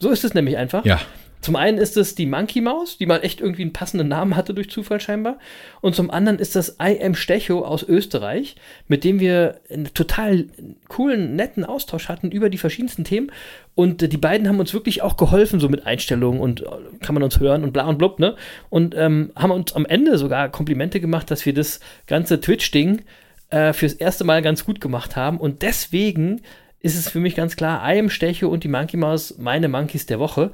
So 0.02 0.12
ist 0.12 0.24
es 0.24 0.34
nämlich 0.34 0.58
einfach. 0.58 0.86
Ja. 0.86 1.02
Zum 1.42 1.56
einen 1.56 1.78
ist 1.78 1.96
es 1.96 2.16
die 2.16 2.26
Monkey 2.26 2.60
Maus, 2.60 2.98
die 2.98 3.06
mal 3.06 3.24
echt 3.24 3.40
irgendwie 3.40 3.62
einen 3.62 3.74
passenden 3.74 4.10
Namen 4.10 4.36
hatte 4.36 4.54
durch 4.54 4.70
Zufall 4.70 5.00
scheinbar. 5.00 5.40
Und 5.80 5.96
zum 5.96 6.12
anderen 6.12 6.38
ist 6.38 6.56
das 6.56 6.78
I 6.82 7.02
Am 7.02 7.16
Stecho 7.16 7.64
aus 7.66 7.84
Österreich, 7.84 8.56
mit 8.88 9.06
dem 9.06 9.22
wir 9.22 9.60
einen 9.70 9.94
total 9.94 10.46
coolen, 10.90 11.36
netten 11.36 11.64
Austausch 11.64 12.10
hatten 12.10 12.32
über 12.32 12.50
die 12.50 12.58
verschiedensten 12.58 13.06
Themen. 13.06 13.32
Und 13.76 14.04
äh, 14.04 14.10
die 14.10 14.18
beiden 14.18 14.50
haben 14.50 14.60
uns 14.60 14.74
wirklich 14.74 15.02
auch 15.02 15.16
geholfen, 15.16 15.62
so 15.62 15.70
mit 15.70 15.86
Einstellungen 15.86 16.42
und 16.42 16.62
äh, 16.62 16.66
kann 17.02 17.16
man 17.16 17.24
uns 17.24 17.40
hören 17.40 17.64
und 17.64 17.72
bla 17.72 17.86
und 17.88 17.98
blub, 17.98 18.20
ne? 18.20 18.36
Und 18.70 18.96
ähm, 18.98 19.32
haben 19.36 19.52
uns 19.52 19.74
am 19.74 19.86
Ende 19.86 20.18
sogar 20.18 20.50
Komplimente 20.50 21.00
gemacht, 21.00 21.32
dass 21.32 21.46
wir 21.46 21.54
das 21.54 21.80
ganze 22.08 22.42
Twitch-Ding 22.42 23.02
äh, 23.50 23.72
fürs 23.72 23.94
erste 23.94 24.26
Mal 24.26 24.42
ganz 24.42 24.66
gut 24.66 24.82
gemacht 24.82 25.16
haben. 25.16 25.40
Und 25.40 25.62
deswegen 25.62 26.42
ist 26.82 26.96
es 26.96 27.10
für 27.10 27.20
mich 27.20 27.36
ganz 27.36 27.56
klar, 27.56 27.82
I 27.86 28.00
am 28.00 28.10
Stecho 28.10 28.48
und 28.48 28.64
die 28.64 28.68
Monkey 28.68 28.98
Maus 28.98 29.38
meine 29.38 29.68
Monkeys 29.68 30.06
der 30.06 30.20
Woche. 30.20 30.52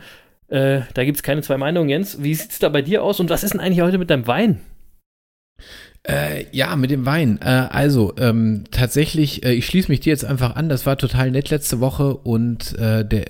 Äh, 0.48 0.82
da 0.94 1.04
gibt 1.04 1.18
es 1.18 1.24
keine 1.24 1.42
zwei 1.42 1.58
Meinungen, 1.58 1.90
Jens. 1.90 2.22
Wie 2.24 2.34
sieht 2.36 2.52
es 2.52 2.60
da 2.60 2.70
bei 2.70 2.82
dir 2.82 3.04
aus 3.04 3.20
und 3.20 3.30
was 3.30 3.44
ist 3.44 3.54
denn 3.54 3.60
eigentlich 3.60 3.82
heute 3.82 3.98
mit 3.98 4.10
deinem 4.10 4.28
Wein? 4.28 4.62
Äh, 6.08 6.46
ja, 6.52 6.76
mit 6.76 6.92
dem 6.92 7.06
Wein. 7.06 7.40
Äh, 7.42 7.46
also, 7.46 8.14
ähm, 8.18 8.66
tatsächlich, 8.70 9.44
äh, 9.44 9.54
ich 9.54 9.66
schließe 9.66 9.90
mich 9.90 10.02
dir 10.02 10.12
jetzt 10.12 10.26
einfach 10.26 10.56
an. 10.56 10.70
Das 10.70 10.86
war 10.86 10.98
total 10.98 11.32
nett 11.32 11.50
letzte 11.50 11.80
Woche 11.80 12.16
und 12.16 12.78
äh, 12.78 13.04
der 13.04 13.30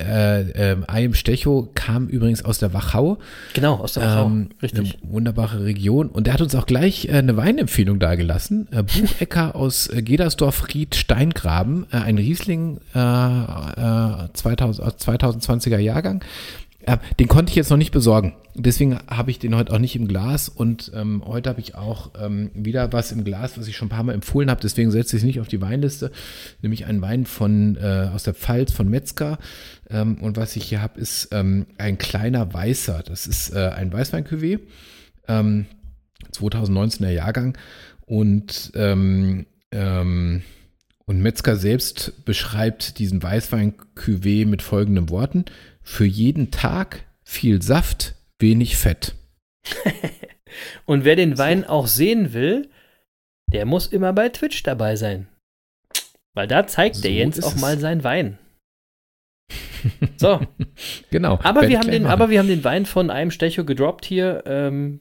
äh, 0.56 0.72
äh, 0.72 1.04
IM 1.04 1.14
Stecho 1.14 1.70
kam 1.74 2.08
übrigens 2.08 2.44
aus 2.44 2.58
der 2.58 2.74
Wachau. 2.74 3.18
Genau, 3.54 3.76
aus 3.76 3.94
der 3.94 4.02
Wachau. 4.02 4.26
Ähm, 4.26 4.48
Richtig. 4.60 4.98
Eine 5.02 5.12
wunderbare 5.12 5.64
Region. 5.64 6.08
Und 6.08 6.26
der 6.26 6.34
hat 6.34 6.42
uns 6.42 6.54
auch 6.54 6.66
gleich 6.66 7.08
äh, 7.08 7.12
eine 7.12 7.36
Weinempfehlung 7.36 7.98
dargelassen. 7.98 8.68
Äh, 8.70 8.82
Buchecker 8.82 9.54
aus 9.56 9.88
äh, 9.88 10.02
Gedersdorf 10.02 10.68
Ried 10.74 10.94
Steingraben, 10.94 11.86
äh, 11.92 11.96
ein 11.96 12.18
Riesling 12.18 12.80
äh, 12.94 12.98
äh, 12.98 14.28
2000, 14.34 14.86
aus 14.86 14.94
2020er 14.98 15.78
Jahrgang. 15.78 16.22
Den 17.18 17.26
konnte 17.26 17.50
ich 17.50 17.56
jetzt 17.56 17.70
noch 17.70 17.76
nicht 17.76 17.90
besorgen. 17.90 18.34
Deswegen 18.54 18.98
habe 19.08 19.32
ich 19.32 19.40
den 19.40 19.56
heute 19.56 19.72
auch 19.72 19.78
nicht 19.78 19.96
im 19.96 20.06
Glas. 20.06 20.48
Und 20.48 20.92
ähm, 20.94 21.22
heute 21.26 21.50
habe 21.50 21.60
ich 21.60 21.74
auch 21.74 22.12
ähm, 22.20 22.50
wieder 22.54 22.92
was 22.92 23.10
im 23.10 23.24
Glas, 23.24 23.58
was 23.58 23.66
ich 23.66 23.76
schon 23.76 23.86
ein 23.86 23.90
paar 23.90 24.04
Mal 24.04 24.14
empfohlen 24.14 24.50
habe. 24.50 24.60
Deswegen 24.60 24.92
setze 24.92 25.16
ich 25.16 25.22
es 25.22 25.26
nicht 25.26 25.40
auf 25.40 25.48
die 25.48 25.60
Weinliste. 25.60 26.12
Nämlich 26.62 26.86
einen 26.86 27.02
Wein 27.02 27.26
von, 27.26 27.76
äh, 27.76 28.10
aus 28.14 28.22
der 28.22 28.34
Pfalz 28.34 28.72
von 28.72 28.88
Metzger. 28.88 29.38
Ähm, 29.90 30.18
und 30.22 30.36
was 30.36 30.54
ich 30.54 30.64
hier 30.64 30.80
habe, 30.80 31.00
ist 31.00 31.28
ähm, 31.32 31.66
ein 31.76 31.98
kleiner 31.98 32.54
Weißer. 32.54 33.02
Das 33.04 33.26
ist 33.26 33.50
äh, 33.50 33.70
ein 33.74 33.92
Weißwein-Cuvée. 33.92 34.60
Ähm, 35.26 35.66
2019er 36.32 37.10
Jahrgang. 37.10 37.58
Und, 38.06 38.70
ähm, 38.76 39.46
ähm, 39.72 40.42
und 41.04 41.20
Metzger 41.20 41.56
selbst 41.56 42.24
beschreibt 42.24 42.98
diesen 43.00 43.22
Weißwein-Cuvée 43.22 44.46
mit 44.46 44.62
folgenden 44.62 45.10
Worten. 45.10 45.46
Für 45.86 46.04
jeden 46.04 46.50
Tag 46.50 47.04
viel 47.24 47.62
Saft, 47.62 48.14
wenig 48.40 48.76
Fett. 48.76 49.14
Und 50.84 51.04
wer 51.04 51.16
den 51.16 51.38
Wein 51.38 51.64
auch 51.64 51.86
sehen 51.86 52.32
will, 52.32 52.68
der 53.52 53.66
muss 53.66 53.86
immer 53.86 54.12
bei 54.12 54.28
Twitch 54.28 54.62
dabei 54.62 54.96
sein. 54.96 55.28
Weil 56.34 56.48
da 56.48 56.66
zeigt 56.66 56.96
der 57.04 57.10
So 57.12 57.16
Jens 57.16 57.38
ist 57.38 57.44
auch 57.44 57.54
es. 57.54 57.60
mal 57.60 57.78
seinen 57.78 58.04
Wein. 58.04 58.38
So, 60.16 60.40
Genau. 61.10 61.38
aber 61.44 61.68
wir, 61.68 61.78
haben 61.78 61.90
den, 61.90 62.02
machen. 62.02 62.12
aber 62.12 62.30
wir 62.30 62.40
haben 62.40 62.48
den 62.48 62.64
Wein 62.64 62.86
von 62.86 63.08
einem 63.10 63.30
Stecho 63.30 63.64
gedroppt 63.64 64.04
hier. 64.04 64.42
Ähm, 64.46 65.00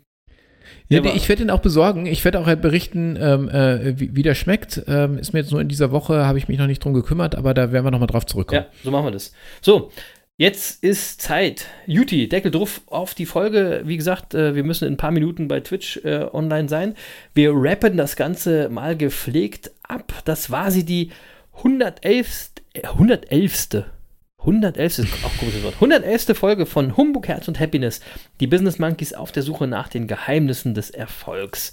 Ja, 0.89 0.99
Der 0.99 1.15
ich 1.15 1.27
werde 1.27 1.41
ihn 1.41 1.49
auch 1.49 1.61
besorgen. 1.61 2.05
Ich 2.05 2.23
werde 2.23 2.39
auch 2.39 2.45
halt 2.45 2.61
berichten, 2.61 3.17
ähm, 3.19 3.49
äh, 3.49 3.99
wie, 3.99 4.15
wie 4.15 4.21
der 4.21 4.35
schmeckt. 4.35 4.83
Ähm, 4.87 5.17
ist 5.17 5.33
mir 5.33 5.39
jetzt 5.39 5.51
nur 5.51 5.61
in 5.61 5.69
dieser 5.69 5.91
Woche, 5.91 6.25
habe 6.27 6.37
ich 6.37 6.47
mich 6.47 6.59
noch 6.59 6.67
nicht 6.67 6.83
drum 6.83 6.93
gekümmert, 6.93 7.33
aber 7.33 7.55
da 7.55 7.71
werden 7.71 7.83
wir 7.85 7.89
nochmal 7.91 8.07
drauf 8.07 8.27
zurückkommen. 8.27 8.65
ja, 8.65 8.69
so 8.83 8.91
machen 8.91 9.05
wir 9.05 9.11
das. 9.11 9.33
So, 9.61 9.91
jetzt 10.37 10.83
ist 10.83 11.21
Zeit. 11.21 11.67
Juti, 11.85 12.27
Deckel 12.27 12.51
drauf 12.51 12.81
auf 12.87 13.13
die 13.13 13.25
Folge. 13.25 13.81
Wie 13.85 13.97
gesagt, 13.97 14.33
äh, 14.33 14.55
wir 14.55 14.63
müssen 14.63 14.85
in 14.85 14.93
ein 14.93 14.97
paar 14.97 15.11
Minuten 15.11 15.47
bei 15.47 15.59
Twitch 15.59 15.97
äh, 16.03 16.27
online 16.31 16.69
sein. 16.69 16.95
Wir 17.33 17.51
rappen 17.53 17.97
das 17.97 18.15
Ganze 18.15 18.69
mal 18.69 18.97
gepflegt 18.97 19.71
ab. 19.83 20.13
Das 20.25 20.51
war 20.51 20.71
sie, 20.71 20.85
die 20.85 21.11
111. 21.57 22.51
Äh, 22.73 22.87
111. 22.87 23.85
111. 24.39 24.99
ist 24.99 25.13
auch 25.23 25.31
ein 25.31 25.37
komisches 25.39 25.63
Wort. 25.63 25.75
111. 25.75 26.37
Folge 26.37 26.65
von 26.65 26.97
Humbug, 26.97 27.27
Herz 27.27 27.47
und 27.47 27.59
Happiness. 27.59 28.01
Die 28.39 28.47
Business 28.47 28.77
Monkeys 28.77 29.13
auf 29.13 29.31
der 29.31 29.43
Suche 29.43 29.67
nach 29.67 29.87
den 29.87 30.07
Geheimnissen 30.07 30.73
des 30.73 30.91
Erfolgs. 30.91 31.71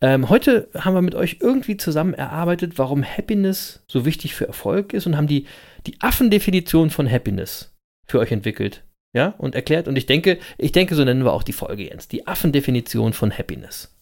Ähm, 0.00 0.28
heute 0.28 0.68
haben 0.74 0.94
wir 0.94 1.02
mit 1.02 1.16
euch 1.16 1.38
irgendwie 1.40 1.76
zusammen 1.76 2.14
erarbeitet, 2.14 2.78
warum 2.78 3.04
Happiness 3.04 3.82
so 3.88 4.04
wichtig 4.04 4.34
für 4.34 4.46
Erfolg 4.46 4.92
ist 4.92 5.06
und 5.06 5.16
haben 5.16 5.26
die, 5.26 5.46
die 5.86 6.00
Affendefinition 6.00 6.90
von 6.90 7.10
Happiness 7.10 7.72
für 8.08 8.18
euch 8.18 8.32
entwickelt. 8.32 8.82
Ja, 9.14 9.34
und 9.38 9.54
erklärt. 9.54 9.88
Und 9.88 9.96
ich 9.96 10.06
denke, 10.06 10.38
ich 10.58 10.72
denke, 10.72 10.94
so 10.94 11.04
nennen 11.04 11.24
wir 11.24 11.32
auch 11.32 11.42
die 11.42 11.54
Folge 11.54 11.84
jetzt. 11.84 12.12
Die 12.12 12.26
Affendefinition 12.26 13.12
von 13.14 13.36
Happiness. 13.36 13.94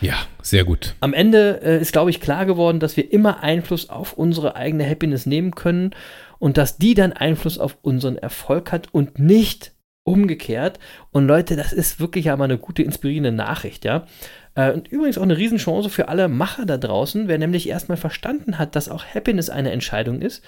Ja, 0.00 0.16
sehr 0.42 0.64
gut. 0.64 0.94
Am 1.00 1.14
Ende 1.14 1.60
äh, 1.62 1.80
ist, 1.80 1.92
glaube 1.92 2.10
ich, 2.10 2.20
klar 2.20 2.46
geworden, 2.46 2.80
dass 2.80 2.96
wir 2.96 3.12
immer 3.12 3.42
Einfluss 3.42 3.88
auf 3.88 4.14
unsere 4.14 4.56
eigene 4.56 4.88
Happiness 4.88 5.26
nehmen 5.26 5.54
können 5.54 5.94
und 6.38 6.56
dass 6.56 6.78
die 6.78 6.94
dann 6.94 7.12
Einfluss 7.12 7.58
auf 7.58 7.78
unseren 7.82 8.18
Erfolg 8.18 8.72
hat 8.72 8.88
und 8.92 9.18
nicht 9.18 9.72
umgekehrt. 10.04 10.78
Und 11.12 11.26
Leute, 11.26 11.54
das 11.56 11.72
ist 11.72 12.00
wirklich 12.00 12.26
ja 12.26 12.36
mal 12.36 12.44
eine 12.44 12.58
gute, 12.58 12.82
inspirierende 12.82 13.32
Nachricht, 13.32 13.84
ja. 13.84 14.06
Äh, 14.54 14.72
und 14.72 14.88
übrigens 14.88 15.18
auch 15.18 15.22
eine 15.22 15.36
Riesenchance 15.36 15.90
für 15.90 16.08
alle 16.08 16.28
Macher 16.28 16.66
da 16.66 16.78
draußen, 16.78 17.28
wer 17.28 17.38
nämlich 17.38 17.68
erstmal 17.68 17.98
verstanden 17.98 18.58
hat, 18.58 18.74
dass 18.74 18.88
auch 18.88 19.04
Happiness 19.04 19.50
eine 19.50 19.70
Entscheidung 19.70 20.20
ist, 20.20 20.44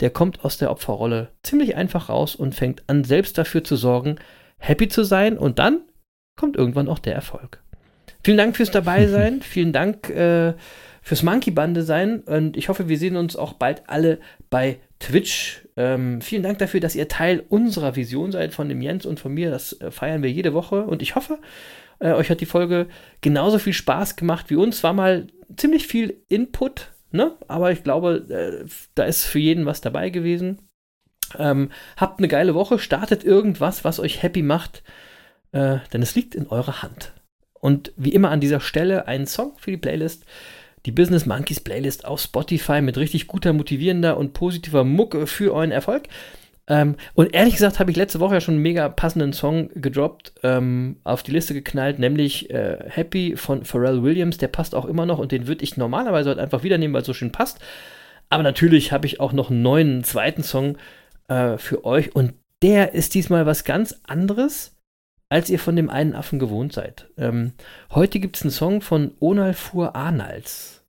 der 0.00 0.10
kommt 0.10 0.44
aus 0.44 0.58
der 0.58 0.70
Opferrolle 0.70 1.28
ziemlich 1.42 1.76
einfach 1.76 2.08
raus 2.08 2.34
und 2.34 2.54
fängt 2.54 2.82
an, 2.88 3.04
selbst 3.04 3.38
dafür 3.38 3.64
zu 3.64 3.76
sorgen, 3.76 4.16
happy 4.58 4.88
zu 4.88 5.04
sein 5.04 5.38
und 5.38 5.58
dann 5.58 5.82
kommt 6.36 6.56
irgendwann 6.56 6.88
auch 6.88 6.98
der 6.98 7.14
Erfolg. 7.14 7.62
Vielen 8.24 8.38
Dank 8.38 8.56
fürs 8.56 8.70
dabei 8.70 9.06
sein. 9.06 9.42
Vielen 9.42 9.72
Dank 9.72 10.08
äh, 10.10 10.54
fürs 11.02 11.22
Monkey 11.22 11.50
Bande 11.50 11.82
sein. 11.82 12.20
Und 12.20 12.56
ich 12.56 12.68
hoffe, 12.68 12.88
wir 12.88 12.98
sehen 12.98 13.16
uns 13.16 13.36
auch 13.36 13.54
bald 13.54 13.82
alle 13.88 14.20
bei 14.48 14.78
Twitch. 15.00 15.66
Ähm, 15.76 16.20
vielen 16.20 16.44
Dank 16.44 16.58
dafür, 16.58 16.80
dass 16.80 16.94
ihr 16.94 17.08
Teil 17.08 17.42
unserer 17.48 17.96
Vision 17.96 18.30
seid, 18.30 18.54
von 18.54 18.68
dem 18.68 18.80
Jens 18.80 19.04
und 19.04 19.18
von 19.18 19.32
mir. 19.32 19.50
Das 19.50 19.80
äh, 19.80 19.90
feiern 19.90 20.22
wir 20.22 20.30
jede 20.30 20.54
Woche. 20.54 20.84
Und 20.84 21.02
ich 21.02 21.16
hoffe, 21.16 21.38
äh, 21.98 22.12
euch 22.12 22.30
hat 22.30 22.40
die 22.40 22.46
Folge 22.46 22.86
genauso 23.20 23.58
viel 23.58 23.72
Spaß 23.72 24.16
gemacht 24.16 24.50
wie 24.50 24.56
uns. 24.56 24.84
War 24.84 24.92
mal 24.92 25.26
ziemlich 25.56 25.88
viel 25.88 26.22
Input, 26.28 26.91
ne? 27.12 27.36
Aber 27.48 27.72
ich 27.72 27.82
glaube, 27.82 28.26
äh, 28.28 28.68
da 28.94 29.04
ist 29.04 29.24
für 29.24 29.38
jeden 29.38 29.66
was 29.66 29.80
dabei 29.80 30.10
gewesen. 30.10 30.58
Ähm, 31.38 31.70
habt 31.96 32.18
eine 32.18 32.28
geile 32.28 32.54
Woche, 32.54 32.78
startet 32.78 33.24
irgendwas, 33.24 33.84
was 33.84 34.00
euch 34.00 34.22
happy 34.22 34.42
macht, 34.42 34.82
äh, 35.52 35.78
denn 35.92 36.02
es 36.02 36.14
liegt 36.14 36.34
in 36.34 36.46
eurer 36.46 36.82
Hand. 36.82 37.12
Und 37.54 37.92
wie 37.96 38.12
immer 38.12 38.30
an 38.30 38.40
dieser 38.40 38.60
Stelle 38.60 39.06
ein 39.06 39.26
Song 39.26 39.52
für 39.56 39.70
die 39.70 39.76
Playlist. 39.76 40.24
Die 40.84 40.90
Business 40.90 41.26
Monkeys 41.26 41.60
Playlist 41.60 42.04
auf 42.04 42.20
Spotify 42.20 42.80
mit 42.80 42.98
richtig 42.98 43.28
guter, 43.28 43.52
motivierender 43.52 44.16
und 44.16 44.32
positiver 44.32 44.82
Mucke 44.82 45.28
für 45.28 45.54
euren 45.54 45.70
Erfolg. 45.70 46.08
Ähm, 46.68 46.96
und 47.14 47.34
ehrlich 47.34 47.54
gesagt 47.54 47.80
habe 47.80 47.90
ich 47.90 47.96
letzte 47.96 48.20
Woche 48.20 48.34
ja 48.34 48.40
schon 48.40 48.54
einen 48.54 48.62
mega 48.62 48.88
passenden 48.88 49.32
Song 49.32 49.70
gedroppt, 49.74 50.34
ähm, 50.42 50.96
auf 51.04 51.22
die 51.22 51.32
Liste 51.32 51.54
geknallt, 51.54 51.98
nämlich 51.98 52.50
äh, 52.50 52.78
Happy 52.88 53.36
von 53.36 53.64
Pharrell 53.64 54.02
Williams. 54.02 54.38
Der 54.38 54.48
passt 54.48 54.74
auch 54.74 54.84
immer 54.84 55.06
noch 55.06 55.18
und 55.18 55.32
den 55.32 55.46
würde 55.46 55.64
ich 55.64 55.76
normalerweise 55.76 56.30
heute 56.30 56.42
einfach 56.42 56.62
wieder 56.62 56.78
nehmen, 56.78 56.94
weil 56.94 57.02
es 57.02 57.06
so 57.06 57.14
schön 57.14 57.32
passt. 57.32 57.58
Aber 58.30 58.42
natürlich 58.42 58.92
habe 58.92 59.06
ich 59.06 59.20
auch 59.20 59.32
noch 59.32 59.50
einen 59.50 59.62
neuen, 59.62 60.04
zweiten 60.04 60.42
Song 60.42 60.78
äh, 61.28 61.58
für 61.58 61.84
euch 61.84 62.14
und 62.14 62.34
der 62.62 62.94
ist 62.94 63.14
diesmal 63.14 63.44
was 63.44 63.64
ganz 63.64 64.00
anderes 64.04 64.76
als 65.32 65.48
ihr 65.48 65.58
von 65.58 65.76
dem 65.76 65.88
einen 65.88 66.14
Affen 66.14 66.38
gewohnt 66.38 66.74
seid. 66.74 67.08
Ähm, 67.16 67.52
heute 67.90 68.20
gibt 68.20 68.36
es 68.36 68.42
einen 68.42 68.50
Song 68.50 68.82
von 68.82 69.12
Onalfur 69.18 69.96
Arnalds. 69.96 70.81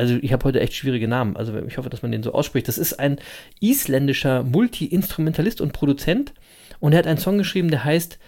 Also 0.00 0.16
ich 0.22 0.32
habe 0.32 0.44
heute 0.44 0.60
echt 0.60 0.72
schwierige 0.72 1.08
Namen. 1.08 1.36
Also 1.36 1.54
ich 1.58 1.76
hoffe, 1.76 1.90
dass 1.90 2.00
man 2.00 2.10
den 2.10 2.22
so 2.22 2.32
ausspricht. 2.32 2.68
Das 2.68 2.78
ist 2.78 2.94
ein 2.94 3.18
isländischer 3.60 4.42
Multi-Instrumentalist 4.42 5.60
und 5.60 5.74
Produzent. 5.74 6.32
Und 6.78 6.92
er 6.92 7.00
hat 7.00 7.06
einen 7.06 7.18
Song 7.18 7.36
geschrieben, 7.36 7.70
der 7.70 7.84
heißt 7.84 8.18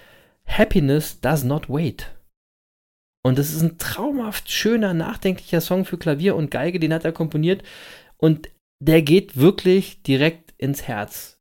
Happiness 0.44 1.22
Does 1.22 1.44
Not 1.44 1.70
Wait. 1.70 2.14
Und 3.22 3.38
das 3.38 3.54
ist 3.54 3.62
ein 3.62 3.78
traumhaft 3.78 4.50
schöner, 4.50 4.92
nachdenklicher 4.92 5.62
Song 5.62 5.86
für 5.86 5.96
Klavier 5.96 6.36
und 6.36 6.50
Geige. 6.50 6.78
Den 6.78 6.92
hat 6.92 7.06
er 7.06 7.12
komponiert. 7.12 7.62
Und 8.18 8.50
der 8.78 9.00
geht 9.00 9.38
wirklich 9.38 10.02
direkt 10.02 10.52
ins 10.58 10.82
Herz. 10.82 11.40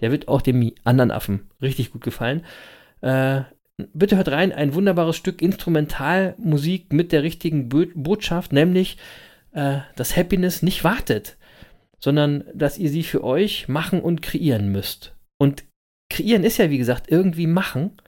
Der 0.00 0.12
wird 0.12 0.28
auch 0.28 0.42
dem 0.42 0.74
anderen 0.84 1.10
Affen 1.10 1.48
richtig 1.62 1.90
gut 1.90 2.02
gefallen. 2.02 2.44
Äh, 3.00 3.44
bitte 3.94 4.18
hört 4.18 4.28
rein, 4.28 4.52
ein 4.52 4.74
wunderbares 4.74 5.16
Stück 5.16 5.40
Instrumentalmusik 5.40 6.92
mit 6.92 7.12
der 7.12 7.22
richtigen 7.22 7.70
Bo 7.70 7.86
Botschaft, 7.94 8.52
nämlich, 8.52 8.98
äh, 9.52 9.80
dass 9.96 10.16
Happiness 10.16 10.62
nicht 10.62 10.84
wartet, 10.84 11.36
sondern 11.98 12.44
dass 12.54 12.78
ihr 12.78 12.90
sie 12.90 13.02
für 13.02 13.22
euch 13.24 13.68
machen 13.68 14.00
und 14.00 14.22
kreieren 14.22 14.70
müsst. 14.70 15.14
Und 15.38 15.64
kreieren 16.10 16.44
ist 16.44 16.58
ja, 16.58 16.70
wie 16.70 16.78
gesagt, 16.78 17.10
irgendwie 17.10 17.46
machen. 17.46 18.00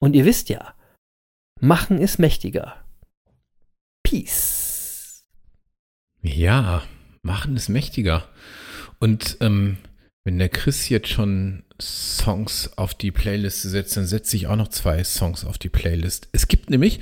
Und 0.00 0.14
ihr 0.14 0.24
wisst 0.24 0.48
ja, 0.48 0.74
machen 1.60 1.98
ist 1.98 2.18
mächtiger. 2.18 2.84
Peace. 4.02 5.24
Ja, 6.22 6.82
machen 7.22 7.56
ist 7.56 7.68
mächtiger. 7.68 8.28
Und 8.98 9.38
ähm, 9.40 9.78
wenn 10.24 10.38
der 10.38 10.48
Chris 10.48 10.88
jetzt 10.88 11.08
schon 11.08 11.64
Songs 11.80 12.76
auf 12.78 12.94
die 12.94 13.10
Playlist 13.10 13.62
setzt, 13.62 13.96
dann 13.96 14.06
setze 14.06 14.36
ich 14.36 14.46
auch 14.46 14.56
noch 14.56 14.68
zwei 14.68 15.04
Songs 15.04 15.44
auf 15.44 15.58
die 15.58 15.68
Playlist. 15.68 16.28
Es 16.32 16.48
gibt 16.48 16.70
nämlich, 16.70 17.00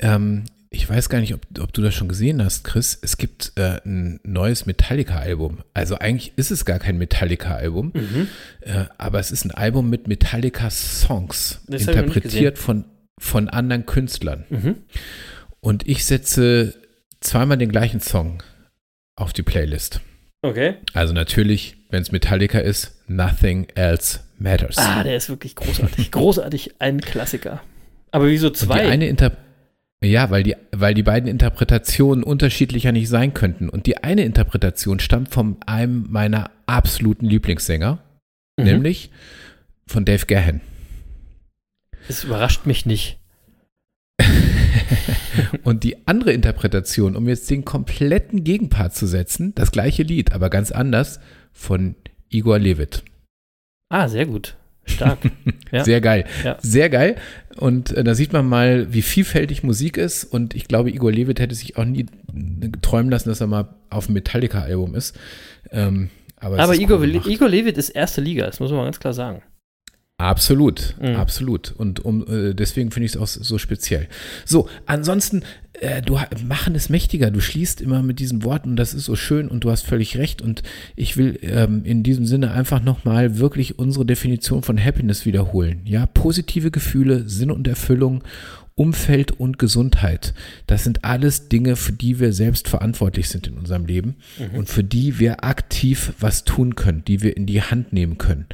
ähm, 0.00 0.44
ich 0.70 0.88
weiß 0.88 1.08
gar 1.08 1.20
nicht, 1.20 1.32
ob, 1.34 1.40
ob 1.60 1.72
du 1.72 1.80
das 1.82 1.94
schon 1.94 2.08
gesehen 2.08 2.44
hast, 2.44 2.62
Chris, 2.64 2.98
es 3.00 3.16
gibt 3.16 3.52
äh, 3.56 3.80
ein 3.86 4.20
neues 4.22 4.66
Metallica-Album. 4.66 5.58
Also 5.72 5.98
eigentlich 5.98 6.32
ist 6.36 6.50
es 6.50 6.64
gar 6.64 6.78
kein 6.78 6.98
Metallica-Album, 6.98 7.92
Mhm. 7.94 8.28
äh, 8.60 8.84
aber 8.98 9.18
es 9.18 9.30
ist 9.30 9.44
ein 9.44 9.50
Album 9.50 9.88
mit 9.88 10.08
Metallica-Songs, 10.08 11.60
interpretiert 11.68 12.58
von, 12.58 12.84
von 13.18 13.48
anderen 13.48 13.86
Künstlern. 13.86 14.44
Mhm. 14.50 14.76
Und 15.60 15.88
ich 15.88 16.04
setze 16.04 16.74
zweimal 17.20 17.58
den 17.58 17.70
gleichen 17.72 18.00
Song 18.00 18.42
auf 19.16 19.32
die 19.32 19.42
Playlist. 19.42 20.00
Okay. 20.42 20.74
Also 20.94 21.14
natürlich, 21.14 21.76
wenn 21.90 22.02
es 22.02 22.12
Metallica 22.12 22.58
ist, 22.58 22.94
Nothing 23.08 23.66
Else 23.74 24.20
Matters. 24.38 24.76
Ah, 24.78 25.02
der 25.02 25.16
ist 25.16 25.28
wirklich 25.28 25.56
großartig. 25.56 26.12
großartig, 26.12 26.74
ein 26.78 27.00
Klassiker. 27.00 27.60
Aber 28.12 28.26
wieso 28.28 28.46
Und 28.48 28.60
die 28.60 28.66
zwei? 28.66 28.88
eine 28.88 29.08
Inter 29.08 29.36
Ja, 30.02 30.30
weil 30.30 30.44
die, 30.44 30.54
weil 30.70 30.94
die 30.94 31.02
beiden 31.02 31.28
Interpretationen 31.28 32.22
unterschiedlicher 32.22 32.92
nicht 32.92 33.08
sein 33.08 33.34
könnten. 33.34 33.68
Und 33.68 33.86
die 33.86 33.98
eine 33.98 34.22
Interpretation 34.22 35.00
stammt 35.00 35.30
von 35.30 35.56
einem 35.66 36.06
meiner 36.10 36.50
absoluten 36.66 37.26
Lieblingssänger, 37.26 38.02
Mhm. 38.58 38.64
nämlich 38.64 39.10
von 39.86 40.04
Dave 40.04 40.26
Gahan. 40.26 40.60
Es 42.08 42.24
überrascht 42.24 42.64
mich 42.66 42.86
nicht. 42.86 43.18
Und 45.64 45.84
die 45.84 46.06
andere 46.06 46.32
Interpretation, 46.32 47.16
um 47.16 47.28
jetzt 47.28 47.50
den 47.50 47.64
kompletten 47.64 48.44
Gegenpart 48.44 48.94
zu 48.94 49.06
setzen, 49.06 49.54
das 49.54 49.72
gleiche 49.72 50.02
Lied, 50.02 50.32
aber 50.32 50.50
ganz 50.50 50.70
anders, 50.70 51.20
von 51.52 51.94
Igor 52.28 52.58
Levit. 52.58 53.04
Ah, 53.88 54.08
sehr 54.08 54.26
gut. 54.26 54.56
Stark. 54.88 55.18
Ja. 55.70 55.84
Sehr 55.84 56.00
geil. 56.00 56.24
Ja. 56.44 56.56
Sehr 56.62 56.88
geil. 56.88 57.16
Und 57.58 57.92
äh, 57.92 58.02
da 58.02 58.14
sieht 58.14 58.32
man 58.32 58.48
mal, 58.48 58.90
wie 58.90 59.02
vielfältig 59.02 59.62
Musik 59.62 59.98
ist. 59.98 60.24
Und 60.24 60.54
ich 60.54 60.66
glaube, 60.66 60.90
Igor 60.90 61.12
Levit 61.12 61.40
hätte 61.40 61.54
sich 61.54 61.76
auch 61.76 61.84
nie 61.84 62.06
äh, 62.62 62.70
träumen 62.80 63.10
lassen, 63.10 63.28
dass 63.28 63.42
er 63.42 63.48
mal 63.48 63.68
auf 63.90 64.06
einem 64.06 64.14
Metallica-Album 64.14 64.94
ist. 64.94 65.14
Ähm, 65.70 66.08
aber 66.40 66.58
Aber 66.58 66.74
Igor, 66.74 67.00
cool. 67.00 67.16
Igor 67.26 67.50
Levit 67.50 67.76
ist 67.76 67.90
erste 67.90 68.22
Liga, 68.22 68.46
das 68.46 68.60
muss 68.60 68.70
man 68.70 68.84
ganz 68.84 68.98
klar 68.98 69.12
sagen. 69.12 69.42
Absolut, 70.20 70.96
Mhm. 71.00 71.14
absolut. 71.14 71.72
Und 71.76 72.04
um, 72.04 72.26
äh, 72.26 72.52
deswegen 72.52 72.90
finde 72.90 73.06
ich 73.06 73.12
es 73.14 73.16
auch 73.16 73.28
so 73.28 73.56
speziell. 73.56 74.08
So, 74.44 74.68
ansonsten, 74.84 75.44
äh, 75.74 76.02
du 76.02 76.18
machen 76.44 76.74
es 76.74 76.88
mächtiger. 76.88 77.30
Du 77.30 77.38
schließt 77.40 77.80
immer 77.80 78.02
mit 78.02 78.18
diesen 78.18 78.42
Worten, 78.42 78.74
das 78.74 78.94
ist 78.94 79.04
so 79.04 79.14
schön 79.14 79.46
und 79.46 79.62
du 79.62 79.70
hast 79.70 79.86
völlig 79.86 80.16
recht. 80.18 80.42
Und 80.42 80.64
ich 80.96 81.16
will 81.16 81.38
ähm, 81.42 81.82
in 81.84 82.02
diesem 82.02 82.26
Sinne 82.26 82.50
einfach 82.50 82.82
nochmal 82.82 83.38
wirklich 83.38 83.78
unsere 83.78 84.04
Definition 84.04 84.62
von 84.64 84.82
Happiness 84.84 85.24
wiederholen. 85.24 85.82
Ja, 85.84 86.06
positive 86.06 86.72
Gefühle, 86.72 87.28
Sinn 87.28 87.52
und 87.52 87.68
Erfüllung, 87.68 88.24
Umfeld 88.78 89.32
und 89.32 89.58
Gesundheit. 89.58 90.34
Das 90.66 90.84
sind 90.84 91.04
alles 91.04 91.48
Dinge, 91.48 91.76
für 91.76 91.92
die 91.92 92.20
wir 92.20 92.32
selbst 92.32 92.68
verantwortlich 92.68 93.28
sind 93.28 93.46
in 93.46 93.58
unserem 93.58 93.86
Leben 93.86 94.16
und 94.54 94.68
für 94.68 94.84
die 94.84 95.18
wir 95.18 95.44
aktiv 95.44 96.12
was 96.20 96.44
tun 96.44 96.76
können, 96.76 97.04
die 97.04 97.22
wir 97.22 97.36
in 97.36 97.46
die 97.46 97.62
Hand 97.62 97.92
nehmen 97.92 98.18
können. 98.18 98.46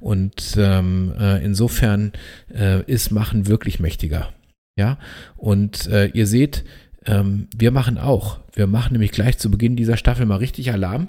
Und 0.00 0.54
ähm, 0.56 1.12
äh, 1.18 1.44
insofern 1.44 2.12
äh, 2.54 2.82
ist 2.90 3.10
Machen 3.10 3.46
wirklich 3.48 3.80
mächtiger. 3.80 4.32
Ja, 4.76 4.98
und 5.36 5.86
äh, 5.88 6.06
ihr 6.06 6.26
seht, 6.26 6.64
ähm, 7.04 7.48
wir 7.56 7.72
machen 7.72 7.98
auch. 7.98 8.38
Wir 8.54 8.66
machen 8.66 8.92
nämlich 8.92 9.12
gleich 9.12 9.38
zu 9.38 9.50
Beginn 9.50 9.76
dieser 9.76 9.96
Staffel 9.96 10.24
mal 10.26 10.36
richtig 10.36 10.72
Alarm 10.72 11.08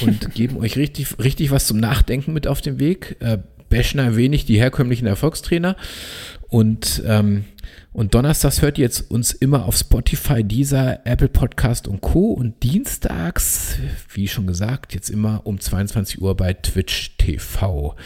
und 0.00 0.34
geben 0.34 0.58
euch 0.58 0.76
richtig, 0.76 1.18
richtig 1.18 1.50
was 1.50 1.66
zum 1.66 1.78
Nachdenken 1.78 2.32
mit 2.32 2.46
auf 2.46 2.60
den 2.60 2.78
Weg. 2.78 3.16
Äh, 3.20 3.38
bashen 3.68 4.00
ein 4.00 4.16
wenig 4.16 4.44
die 4.44 4.58
herkömmlichen 4.58 5.06
Erfolgstrainer 5.06 5.76
und 6.52 7.02
ähm, 7.06 7.46
und 7.94 8.14
donnerstags 8.14 8.60
hört 8.60 8.76
ihr 8.76 8.84
jetzt 8.84 9.10
uns 9.10 9.32
immer 9.32 9.64
auf 9.64 9.74
Spotify, 9.74 10.44
dieser 10.44 11.06
Apple 11.06 11.28
Podcast 11.28 11.88
und 11.88 12.02
Co. 12.02 12.32
Und 12.32 12.62
dienstags, 12.62 13.78
wie 14.12 14.28
schon 14.28 14.46
gesagt, 14.46 14.94
jetzt 14.94 15.08
immer 15.08 15.46
um 15.46 15.58
22 15.58 16.20
Uhr 16.20 16.36
bei 16.36 16.52
Twitch 16.52 17.16
TV. 17.16 17.96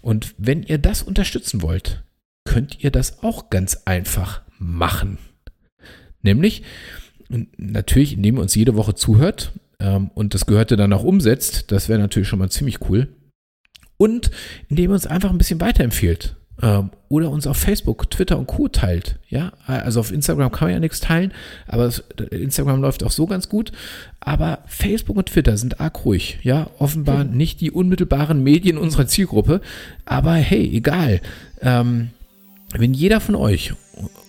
Und 0.00 0.34
wenn 0.38 0.62
ihr 0.62 0.78
das 0.78 1.02
unterstützen 1.02 1.60
wollt, 1.60 2.02
könnt 2.44 2.82
ihr 2.82 2.90
das 2.90 3.22
auch 3.22 3.50
ganz 3.50 3.82
einfach 3.84 4.42
machen. 4.58 5.18
Nämlich, 6.22 6.62
natürlich, 7.58 8.14
indem 8.14 8.36
ihr 8.36 8.42
uns 8.42 8.54
jede 8.54 8.76
Woche 8.76 8.94
zuhört 8.94 9.52
ähm, 9.78 10.10
und 10.14 10.32
das 10.32 10.46
Gehörte 10.46 10.76
dann 10.76 10.94
auch 10.94 11.04
umsetzt, 11.04 11.70
das 11.70 11.90
wäre 11.90 12.00
natürlich 12.00 12.28
schon 12.28 12.38
mal 12.38 12.50
ziemlich 12.50 12.80
cool. 12.88 13.08
Und 13.98 14.30
indem 14.68 14.90
ihr 14.90 14.94
uns 14.94 15.06
einfach 15.06 15.30
ein 15.30 15.38
bisschen 15.38 15.60
weiterempfiehlt 15.60 16.36
ähm, 16.36 16.39
oder 17.08 17.30
uns 17.30 17.46
auf 17.46 17.56
Facebook, 17.56 18.10
Twitter 18.10 18.38
und 18.38 18.46
Co. 18.46 18.68
teilt. 18.68 19.18
Ja, 19.28 19.52
also 19.66 20.00
auf 20.00 20.12
Instagram 20.12 20.52
kann 20.52 20.68
man 20.68 20.74
ja 20.74 20.80
nichts 20.80 21.00
teilen, 21.00 21.32
aber 21.66 21.90
Instagram 22.30 22.80
läuft 22.82 23.02
auch 23.02 23.10
so 23.10 23.26
ganz 23.26 23.48
gut. 23.48 23.72
Aber 24.20 24.58
Facebook 24.66 25.16
und 25.16 25.26
Twitter 25.26 25.56
sind 25.56 25.80
arg 25.80 26.04
ruhig. 26.04 26.38
Ja, 26.42 26.68
offenbar 26.78 27.24
nicht 27.24 27.60
die 27.60 27.70
unmittelbaren 27.70 28.42
Medien 28.42 28.78
unserer 28.78 29.06
Zielgruppe. 29.06 29.60
Aber 30.04 30.34
hey, 30.34 30.70
egal. 30.72 31.20
Ähm, 31.62 32.10
wenn 32.76 32.94
jeder 32.94 33.20
von 33.20 33.34
euch 33.34 33.72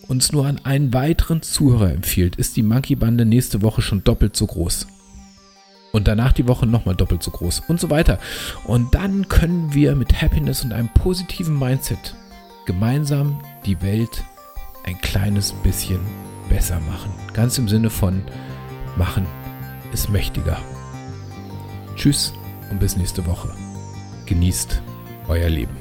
uns 0.07 0.32
nur 0.32 0.47
an 0.47 0.59
einen 0.63 0.93
weiteren 0.93 1.41
Zuhörer 1.41 1.91
empfiehlt, 1.91 2.36
ist 2.38 2.57
die 2.57 2.63
Monkey-Bande 2.63 3.25
nächste 3.25 3.61
Woche 3.61 3.82
schon 3.82 4.03
doppelt 4.03 4.36
so 4.36 4.47
groß. 4.47 4.88
Und 5.91 6.07
danach 6.07 6.32
die 6.32 6.47
Woche 6.47 6.65
nochmal 6.65 6.95
doppelt 6.95 7.21
so 7.21 7.32
groß 7.32 7.63
und 7.67 7.79
so 7.79 7.89
weiter. 7.89 8.17
Und 8.65 8.95
dann 8.95 9.27
können 9.27 9.73
wir 9.73 9.95
mit 9.95 10.21
Happiness 10.21 10.63
und 10.63 10.71
einem 10.71 10.89
positiven 10.89 11.59
Mindset 11.59 12.15
gemeinsam 12.72 13.38
die 13.65 13.82
Welt 13.82 14.24
ein 14.86 14.97
kleines 15.01 15.51
bisschen 15.51 15.99
besser 16.47 16.80
machen. 16.80 17.11
Ganz 17.34 17.57
im 17.57 17.67
Sinne 17.67 17.89
von 17.89 18.24
machen 18.95 19.26
ist 19.91 20.09
mächtiger. 20.09 20.57
Tschüss 21.97 22.34
und 22.69 22.80
bis 22.80 22.95
nächste 22.95 23.26
Woche. 23.26 23.53
Genießt 24.26 24.82
euer 25.28 25.49
Leben. 25.49 25.80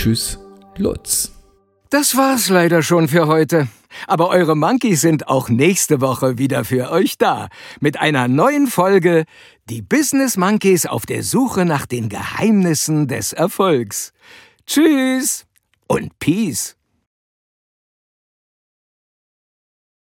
Tschüss, 0.00 0.38
Lutz. 0.78 1.30
Das 1.90 2.16
war's 2.16 2.48
leider 2.48 2.82
schon 2.82 3.06
für 3.08 3.26
heute. 3.26 3.68
Aber 4.06 4.28
eure 4.28 4.56
Monkeys 4.56 5.02
sind 5.02 5.28
auch 5.28 5.50
nächste 5.50 6.00
Woche 6.00 6.38
wieder 6.38 6.64
für 6.64 6.90
euch 6.90 7.18
da. 7.18 7.48
Mit 7.80 8.00
einer 8.00 8.26
neuen 8.26 8.66
Folge 8.66 9.24
Die 9.68 9.82
Business 9.82 10.38
Monkeys 10.38 10.86
auf 10.86 11.04
der 11.04 11.22
Suche 11.22 11.66
nach 11.66 11.84
den 11.84 12.08
Geheimnissen 12.08 13.08
des 13.08 13.34
Erfolgs. 13.34 14.14
Tschüss 14.66 15.44
und 15.86 16.18
Peace. 16.18 16.76